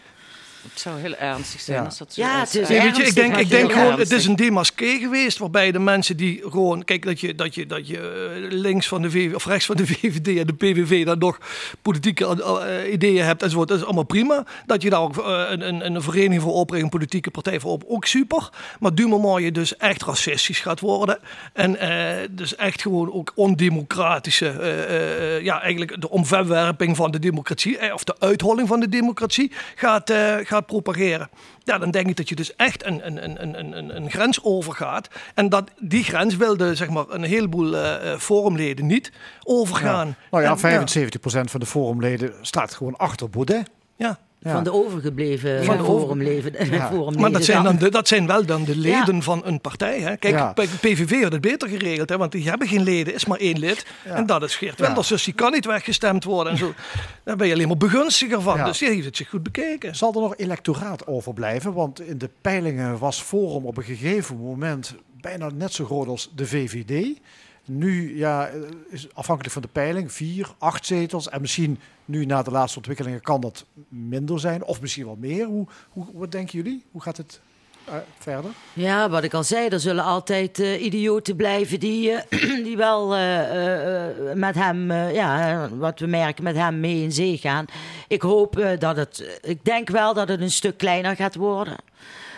Het 0.61 0.79
zou 0.79 0.99
heel 0.99 1.15
ernstig 1.15 1.61
zijn 1.61 1.77
Ja. 1.77 1.83
als 1.85 1.97
dat 1.97 2.13
zo 2.13 2.21
Ja, 2.21 2.41
is. 2.41 2.53
het 2.53 2.61
is 2.61 2.67
Nee, 2.69 2.81
weet 2.81 2.95
je, 2.95 3.01
ik 3.01 3.05
ernstig, 3.07 3.23
denk, 3.23 3.37
ik 3.37 3.49
denk 3.49 3.71
gewoon, 3.71 3.89
het 3.89 3.99
ernstig. 3.99 4.17
is 4.17 4.25
een 4.25 4.35
demasqué 4.35 4.97
geweest 4.99 5.37
waarbij 5.37 5.71
de 5.71 5.79
mensen 5.79 6.17
die 6.17 6.41
gewoon, 6.49 6.83
kijk 6.83 7.05
dat 7.05 7.19
je, 7.19 7.35
dat 7.35 7.55
je, 7.55 7.65
dat 7.65 7.87
je 7.87 7.97
eh, 7.97 8.51
links 8.59 8.87
van 8.87 9.01
de 9.01 9.11
VVD 9.11 9.35
of 9.35 9.45
rechts 9.45 9.65
van 9.65 9.75
de 9.75 9.87
VVD 9.91 10.27
en 10.37 10.47
de 10.47 10.53
PVV 10.53 11.05
dan 11.05 11.17
nog 11.17 11.37
politieke 11.81 12.25
eh, 12.43 12.93
ideeën 12.93 13.25
hebt 13.25 13.43
enzovoort, 13.43 13.67
dat 13.67 13.77
is 13.77 13.83
allemaal 13.85 14.03
prima. 14.03 14.45
Dat 14.65 14.81
je 14.81 14.89
daar 14.89 15.01
ook 15.01 15.17
eh, 15.17 15.43
een, 15.49 15.67
een, 15.67 15.85
een 15.95 16.01
vereniging 16.01 16.41
voor 16.41 16.53
opricht, 16.53 16.83
een 16.83 16.89
politieke 16.89 17.31
partij 17.31 17.59
voor 17.59 17.71
op, 17.71 17.83
ook 17.87 18.05
super. 18.05 18.49
Maar 18.79 18.95
du 18.95 19.07
moment 19.07 19.43
je 19.43 19.51
dus 19.51 19.77
echt 19.77 20.03
racistisch 20.03 20.59
gaat 20.59 20.79
worden 20.79 21.19
en 21.53 21.77
eh, 21.79 22.27
dus 22.31 22.55
echt 22.55 22.81
gewoon 22.81 23.13
ook 23.13 23.31
ondemocratische, 23.35 24.47
eh, 24.49 25.35
eh, 25.35 25.43
ja 25.43 25.61
eigenlijk 25.61 26.01
de 26.01 26.09
omverwerping 26.09 26.95
van 26.95 27.11
de 27.11 27.19
democratie 27.19 27.77
eh, 27.77 27.93
of 27.93 28.03
de 28.03 28.15
uitholling 28.19 28.67
van 28.67 28.79
de 28.79 28.89
democratie 28.89 29.51
gaat, 29.75 30.09
eh, 30.09 30.35
gaat 30.49 30.65
propageren. 30.65 31.29
Ja, 31.63 31.77
dan 31.77 31.91
denk 31.91 32.07
ik 32.07 32.17
dat 32.17 32.29
je 32.29 32.35
dus 32.35 32.55
echt 32.55 32.85
een, 32.85 33.05
een, 33.05 33.23
een, 33.23 33.59
een, 33.59 33.77
een, 33.77 33.95
een 33.95 34.11
grens 34.11 34.43
overgaat. 34.43 35.07
En 35.33 35.49
dat 35.49 35.71
die 35.79 36.03
grens 36.03 36.35
wilde 36.35 36.75
zeg 36.75 36.89
maar, 36.89 37.05
een 37.09 37.23
heleboel 37.23 37.77
eh, 37.77 38.17
forumleden 38.17 38.85
niet 38.85 39.11
overgaan. 39.43 40.15
Nou 40.31 40.43
ja, 40.43 40.57
En, 40.69 40.87
75% 40.87 41.21
van 41.21 41.59
de 41.59 41.65
forumleden 41.65 42.33
staat 42.41 42.73
gewoon 42.73 42.97
achter 42.97 43.29
Baudet. 43.29 43.69
ja. 43.95 44.19
Ja. 44.41 44.51
Van 44.51 44.63
de 44.63 44.73
overgebleven 44.73 45.65
Van 45.65 45.77
de 45.77 45.83
forumleden 45.83 46.53
Maar 47.21 47.31
dat 47.31 47.43
zijn, 47.43 47.63
dan. 47.63 47.75
de, 47.77 47.89
dat 47.89 48.07
zijn 48.07 48.27
wel 48.27 48.45
dan 48.45 48.63
de 48.63 48.77
leden 48.77 49.21
van 49.23 49.41
een 49.45 49.61
partij. 49.61 49.99
Hè? 49.99 50.17
Kijk, 50.17 50.33
Ja. 50.35 50.53
bij 50.53 50.65
de 50.65 50.77
PVV 50.89 51.21
had 51.23 51.31
het 51.31 51.41
beter 51.41 51.69
geregeld, 51.69 52.09
hè? 52.09 52.17
want 52.17 52.31
die 52.31 52.49
hebben 52.49 52.67
geen 52.67 52.83
leden, 52.83 53.13
is 53.13 53.25
maar 53.25 53.37
één 53.39 53.59
lid. 53.59 53.85
Ja. 54.05 54.15
En 54.15 54.25
dat 54.25 54.43
is 54.43 54.55
Geert 54.55 54.77
Ja. 54.77 54.85
Wilders, 54.85 55.07
dus 55.07 55.23
die 55.23 55.33
kan 55.33 55.51
niet 55.51 55.65
weggestemd 55.65 56.23
worden. 56.23 56.51
En 56.51 56.57
zo. 56.57 56.73
Daar 57.23 57.35
ben 57.35 57.47
je 57.47 57.53
alleen 57.53 57.67
maar 57.67 57.77
begunstiger 57.77 58.41
van. 58.41 58.57
Ja. 58.57 58.65
Dus 58.65 58.77
die 58.77 58.89
heeft 58.89 59.05
het 59.05 59.17
zich 59.17 59.29
goed 59.29 59.43
bekeken. 59.43 59.95
Zal 59.95 60.13
er 60.13 60.21
nog 60.21 60.35
electoraat 60.37 61.07
overblijven? 61.07 61.73
Want 61.73 62.01
in 62.01 62.17
de 62.17 62.29
peilingen 62.41 62.97
was 62.97 63.21
Forum 63.21 63.65
op 63.65 63.77
een 63.77 63.83
gegeven 63.83 64.37
moment 64.37 64.95
bijna 65.21 65.49
net 65.53 65.73
zo 65.73 65.85
groot 65.85 66.07
als 66.07 66.31
de 66.35 66.45
VVD. 66.47 67.17
Nu 67.71 68.17
ja, 68.17 68.47
eh, 68.47 68.61
is 68.89 69.07
afhankelijk 69.13 69.53
van 69.53 69.61
de 69.61 69.67
peiling 69.71 70.11
vier, 70.11 70.49
acht 70.57 70.85
zetels. 70.85 71.29
En 71.29 71.41
misschien 71.41 71.79
nu 72.05 72.25
na 72.25 72.41
de 72.41 72.51
laatste 72.51 72.77
ontwikkelingen 72.77 73.21
kan 73.21 73.41
dat 73.41 73.65
minder 73.87 74.39
zijn. 74.39 74.63
Of 74.63 74.81
misschien 74.81 75.05
wel 75.05 75.17
meer. 75.19 75.45
Hoe, 75.45 75.67
hoe, 75.89 76.05
wat 76.13 76.31
denken 76.31 76.57
jullie? 76.57 76.83
Hoe 76.91 77.01
gaat 77.01 77.17
het 77.17 77.41
eh, 77.85 77.93
verder? 78.19 78.51
Ja, 78.73 79.09
wat 79.09 79.23
ik 79.23 79.33
al 79.33 79.43
zei, 79.43 79.67
er 79.67 79.79
zullen 79.79 80.03
altijd 80.03 80.59
eh, 80.59 80.83
idioten 80.83 81.35
blijven 81.35 81.79
die, 81.79 82.17
die 82.67 82.77
wel 82.77 83.07
met 84.35 84.55
hem, 84.55 84.91
ja, 84.91 85.69
wat 85.77 85.99
we 85.99 86.07
merken, 86.07 86.43
met 86.43 86.55
hem 86.55 86.79
mee 86.79 87.03
in 87.03 87.11
zee 87.11 87.37
gaan. 87.37 87.65
Ik 88.07 88.21
hoop 88.21 88.75
dat 88.79 88.95
het, 88.95 89.39
ik 89.41 89.65
denk 89.65 89.89
wel 89.89 90.13
dat 90.13 90.27
het 90.27 90.41
een 90.41 90.51
stuk 90.51 90.77
kleiner 90.77 91.15
gaat 91.15 91.35
worden. 91.35 91.75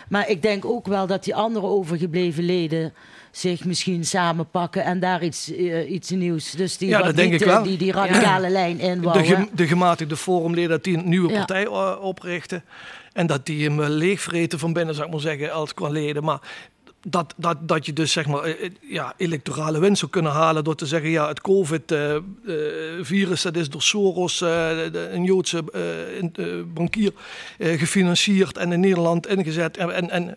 Maar 0.08 0.28
ik 0.28 0.42
denk 0.42 0.64
ook 0.64 0.86
wel 0.86 1.06
dat 1.06 1.24
die 1.24 1.34
andere 1.34 1.66
overgebleven 1.66 2.44
leden 2.44 2.92
zich 3.32 3.64
misschien 3.64 4.04
samenpakken 4.04 4.84
en 4.84 5.00
daar 5.00 5.24
iets, 5.24 5.52
eh, 5.54 5.90
iets 5.90 6.10
nieuws. 6.10 6.50
Dus 6.50 6.76
die, 6.76 6.88
Ja, 6.88 7.02
dat 7.02 7.16
denk 7.16 7.32
niet, 7.32 7.40
ik 7.40 7.46
eh, 7.46 7.52
wel. 7.54 7.62
die, 7.62 7.76
die 7.78 7.92
radicale 7.92 8.48
lijn 8.50 8.76
De, 8.76 8.82
inbouwen. 8.82 9.24
gem- 9.24 9.48
de 9.54 9.66
gematigde 9.66 10.16
forumleden 10.16 10.70
dat 10.70 10.84
die 10.84 10.96
een 10.98 11.08
nieuwe 11.08 11.32
partij 11.32 11.64
eh, 11.64 11.96
oprichten. 12.00 12.64
En 13.12 13.26
dat 13.26 13.46
die 13.46 13.64
hem 13.68 13.82
leegvreten 13.82 14.58
van 14.58 14.72
binnen, 14.72 14.94
zou 14.94 15.06
ik 15.06 15.12
maar 15.12 15.22
zeggen, 15.22 15.52
als 15.52 15.74
qua 15.74 15.88
leden. 15.88 16.24
Maar 16.24 16.38
dat, 17.06 17.34
dat, 17.36 17.56
dat 17.68 17.86
je 17.86 17.92
dus 17.92 18.12
zeg 18.12 18.26
maar 18.26 18.56
ja, 18.80 19.14
electorale 19.16 19.80
winst 19.80 19.98
zou 19.98 20.10
kunnen 20.10 20.32
halen 20.32 20.64
door 20.64 20.74
te 20.74 20.86
zeggen 20.86 21.10
ja 21.10 21.28
het 21.28 21.40
COVID-virus 21.40 23.42
dat 23.42 23.56
is 23.56 23.70
door 23.70 23.82
Soros, 23.82 24.38
de- 24.38 25.08
een 25.12 25.24
Joodse 25.24 25.64
in- 26.20 26.70
bankier, 26.74 27.12
gefinancierd 27.58 28.58
en 28.58 28.72
in 28.72 28.80
Nederland 28.80 29.26
ingezet 29.26 29.76
en, 29.76 30.10
en, 30.10 30.36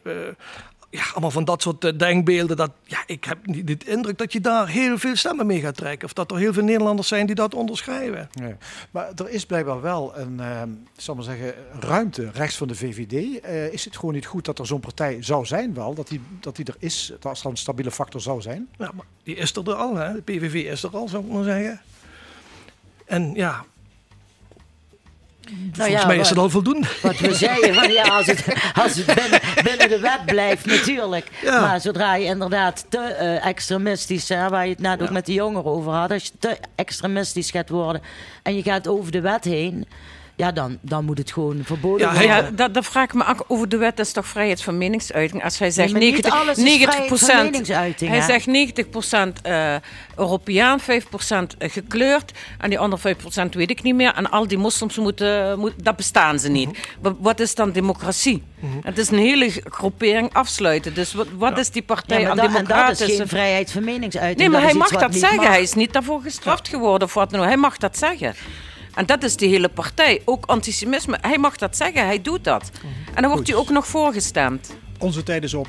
ja, 0.95 1.03
allemaal 1.11 1.31
van 1.31 1.45
dat 1.45 1.61
soort 1.61 1.83
eh, 1.83 1.97
denkbeelden. 1.97 2.57
Dat, 2.57 2.71
ja, 2.83 3.03
ik 3.05 3.23
heb 3.23 3.45
niet 3.45 3.67
de 3.67 3.77
indruk 3.85 4.17
dat 4.17 4.33
je 4.33 4.41
daar 4.41 4.67
heel 4.67 4.97
veel 4.97 5.15
stemmen 5.15 5.45
mee 5.45 5.59
gaat 5.59 5.77
trekken. 5.77 6.07
Of 6.07 6.13
dat 6.13 6.31
er 6.31 6.37
heel 6.37 6.53
veel 6.53 6.63
Nederlanders 6.63 7.07
zijn 7.07 7.25
die 7.25 7.35
dat 7.35 7.53
onderschrijven. 7.53 8.29
Nee. 8.33 8.55
Maar 8.91 9.11
er 9.15 9.29
is 9.29 9.45
blijkbaar 9.45 9.81
wel 9.81 10.17
een, 10.17 10.39
ik 10.95 11.01
zal 11.01 11.15
maar 11.15 11.23
zeggen, 11.23 11.53
ruimte 11.79 12.29
rechts 12.33 12.57
van 12.57 12.67
de 12.67 12.75
VVD. 12.75 13.39
Eh, 13.39 13.73
is 13.73 13.85
het 13.85 13.95
gewoon 13.97 14.13
niet 14.13 14.25
goed 14.25 14.45
dat 14.45 14.59
er 14.59 14.65
zo'n 14.65 14.79
partij 14.79 15.17
zou 15.23 15.45
zijn 15.45 15.73
wel, 15.73 15.93
dat 15.93 16.07
die, 16.07 16.21
dat 16.39 16.55
die 16.55 16.65
er 16.65 16.75
is, 16.79 17.07
dat 17.19 17.25
als 17.25 17.43
er 17.43 17.49
een 17.49 17.57
stabiele 17.57 17.91
factor 17.91 18.21
zou 18.21 18.41
zijn? 18.41 18.67
Ja, 18.77 18.91
maar 18.95 19.05
die 19.23 19.35
is 19.35 19.55
er 19.55 19.73
al, 19.73 19.95
hè? 19.95 20.13
de 20.13 20.21
PVV 20.21 20.53
is 20.53 20.83
er 20.83 20.89
al, 20.89 21.07
zou 21.07 21.25
ik 21.25 21.31
maar 21.31 21.43
zeggen. 21.43 21.81
En 23.05 23.33
ja, 23.33 23.65
volgens 25.71 26.01
ja, 26.01 26.07
mij 26.07 26.17
is 26.17 26.29
het 26.29 26.37
al 26.37 26.49
voldoende. 26.49 26.87
Wat 27.01 27.19
we 27.19 27.33
zeiden, 27.33 27.73
van 27.73 27.91
ja, 27.91 28.03
als 28.03 28.25
het, 28.25 28.45
als 28.83 28.95
het 28.95 29.05
binnen, 29.05 29.39
binnen 29.63 29.89
de 29.89 29.99
wet 29.99 30.25
blijft, 30.25 30.65
natuurlijk. 30.65 31.27
Ja. 31.41 31.61
Maar 31.61 31.81
zodra 31.81 32.15
je 32.15 32.25
inderdaad 32.25 32.85
te 32.89 32.99
eh, 32.99 33.45
extremistisch, 33.45 34.29
hè, 34.29 34.49
waar 34.49 34.63
je 34.63 34.71
het 34.71 34.81
net 34.81 35.01
ook 35.01 35.09
met 35.09 35.25
de 35.25 35.33
jongeren 35.33 35.71
over 35.71 35.91
had, 35.91 36.11
als 36.11 36.23
je 36.23 36.31
te 36.39 36.57
extremistisch 36.75 37.51
gaat 37.51 37.69
worden 37.69 38.01
en 38.43 38.55
je 38.55 38.63
gaat 38.63 38.87
over 38.87 39.11
de 39.11 39.21
wet 39.21 39.43
heen, 39.43 39.85
ja, 40.35 40.51
dan, 40.51 40.77
dan 40.81 41.05
moet 41.05 41.17
het 41.17 41.31
gewoon 41.31 41.59
verboden 41.63 42.07
Ja, 42.07 42.13
worden. 42.13 42.29
ja 42.29 42.49
dat, 42.55 42.73
dat 42.73 42.85
vraag 42.85 43.03
ik 43.03 43.13
me 43.13 43.23
af 43.23 43.37
over 43.47 43.69
de 43.69 43.77
wet. 43.77 43.97
Dat 43.97 44.05
is 44.05 44.11
toch 44.11 44.27
vrijheid 44.27 44.61
van 44.61 44.77
meningsuiting? 44.77 45.43
Als 45.43 45.59
hij 45.59 45.71
zegt 45.71 45.93
niet 45.93 46.01
90, 46.01 46.33
alles 46.33 46.57
is 46.57 46.63
90 46.63 46.93
vrijheid 46.93 47.19
van 47.19 47.43
meningsuiting, 47.43 48.11
hij 48.11 48.21
zegt 48.21 48.47
90% 49.37 49.41
eh, 49.41 49.75
Europeaan, 50.15 50.79
5% 50.81 50.85
gekleurd 51.57 52.31
en 52.59 52.69
die 52.69 52.79
andere 52.79 53.15
5% 53.15 53.49
weet 53.51 53.69
ik 53.69 53.83
niet 53.83 53.95
meer. 53.95 54.13
En 54.13 54.31
al 54.31 54.47
die 54.47 54.57
moslims 54.57 54.97
moeten, 54.97 55.59
moet, 55.59 55.73
dat 55.83 55.95
bestaan 55.95 56.39
ze 56.39 56.49
niet. 56.49 56.69
Wa- 57.01 57.15
Wat 57.19 57.39
is 57.39 57.55
dan 57.55 57.71
democratie? 57.71 58.43
Het 58.81 58.97
is 58.97 59.09
een 59.09 59.17
hele 59.17 59.49
groepering 59.63 60.33
afsluiten. 60.33 60.93
Dus 60.93 61.13
wat, 61.13 61.27
wat 61.37 61.57
is 61.57 61.69
die 61.69 61.81
partij 61.81 62.21
Ja, 62.21 62.29
aan 62.29 62.35
dat, 62.35 62.45
en 62.45 62.51
dat 62.51 62.61
is 62.61 62.67
democratische... 62.67 63.15
geen 63.15 63.27
vrijheid 63.27 63.71
van 63.71 63.83
meningsuiting. 63.83 64.39
Nee, 64.39 64.49
maar 64.49 64.61
dat 64.61 64.69
hij 64.69 64.79
mag 64.79 64.89
dat 64.89 65.15
zeggen. 65.15 65.37
mag. 65.37 65.47
Hij 65.47 65.61
is 65.61 65.73
niet 65.73 65.93
daarvoor 65.93 66.21
gestraft 66.21 66.67
geworden 66.67 67.07
of 67.07 67.13
wat 67.13 67.29
dan 67.29 67.39
ook. 67.39 67.45
Hij 67.45 67.57
mag 67.57 67.77
dat 67.77 67.97
zeggen. 67.97 68.35
En 68.95 69.05
dat 69.05 69.23
is 69.23 69.35
die 69.35 69.49
hele 69.49 69.69
partij. 69.69 70.21
Ook 70.25 70.45
antisemitisme. 70.45 71.17
Hij 71.21 71.37
mag 71.37 71.57
dat 71.57 71.77
zeggen. 71.77 72.05
Hij 72.05 72.21
doet 72.21 72.43
dat. 72.43 72.71
En 73.13 73.21
dan 73.21 73.31
wordt 73.31 73.47
hij 73.47 73.57
ook 73.57 73.69
nog 73.69 73.87
voorgestemd. 73.87 74.75
Onze 74.99 75.23
tijd 75.23 75.43
is 75.43 75.53
op. 75.53 75.67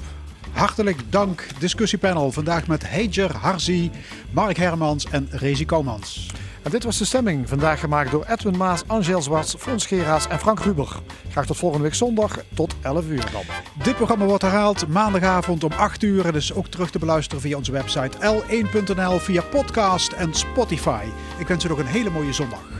Hartelijk 0.53 1.01
dank, 1.11 1.47
discussiepanel. 1.59 2.33
Vandaag 2.33 2.67
met 2.67 2.89
Heijer 2.89 3.37
Harzi, 3.37 3.91
Mark 4.31 4.57
Hermans 4.57 5.07
en 5.11 5.29
Rezi 5.31 5.65
Koumans. 5.65 6.31
En 6.63 6.71
dit 6.71 6.85
was 6.85 6.99
de 6.99 7.05
stemming, 7.05 7.49
vandaag 7.49 7.81
gemaakt 7.81 8.11
door 8.11 8.25
Edwin 8.25 8.57
Maas, 8.57 8.83
Angel 8.87 9.23
Zwarts, 9.23 9.55
Fons 9.59 9.87
Geraas 9.87 10.29
en 10.29 10.39
Frank 10.39 10.61
Ruber. 10.61 10.89
Graag 11.31 11.47
tot 11.47 11.57
volgende 11.57 11.85
week 11.85 11.95
zondag, 11.95 12.39
tot 12.55 12.75
11 12.83 13.07
uur 13.09 13.25
dan. 13.33 13.43
Dit 13.83 13.97
programma 13.97 14.25
wordt 14.25 14.43
herhaald 14.43 14.89
maandagavond 14.89 15.65
om 15.65 15.73
8 15.73 16.03
uur. 16.03 16.27
En 16.27 16.35
is 16.35 16.53
ook 16.53 16.67
terug 16.67 16.91
te 16.91 16.99
beluisteren 16.99 17.43
via 17.43 17.57
onze 17.57 17.73
website 17.73 18.19
l1.nl, 18.19 19.19
via 19.19 19.43
podcast 19.43 20.13
en 20.13 20.35
Spotify. 20.35 21.05
Ik 21.39 21.47
wens 21.47 21.65
u 21.65 21.69
nog 21.69 21.79
een 21.79 21.87
hele 21.87 22.11
mooie 22.11 22.33
zondag. 22.33 22.76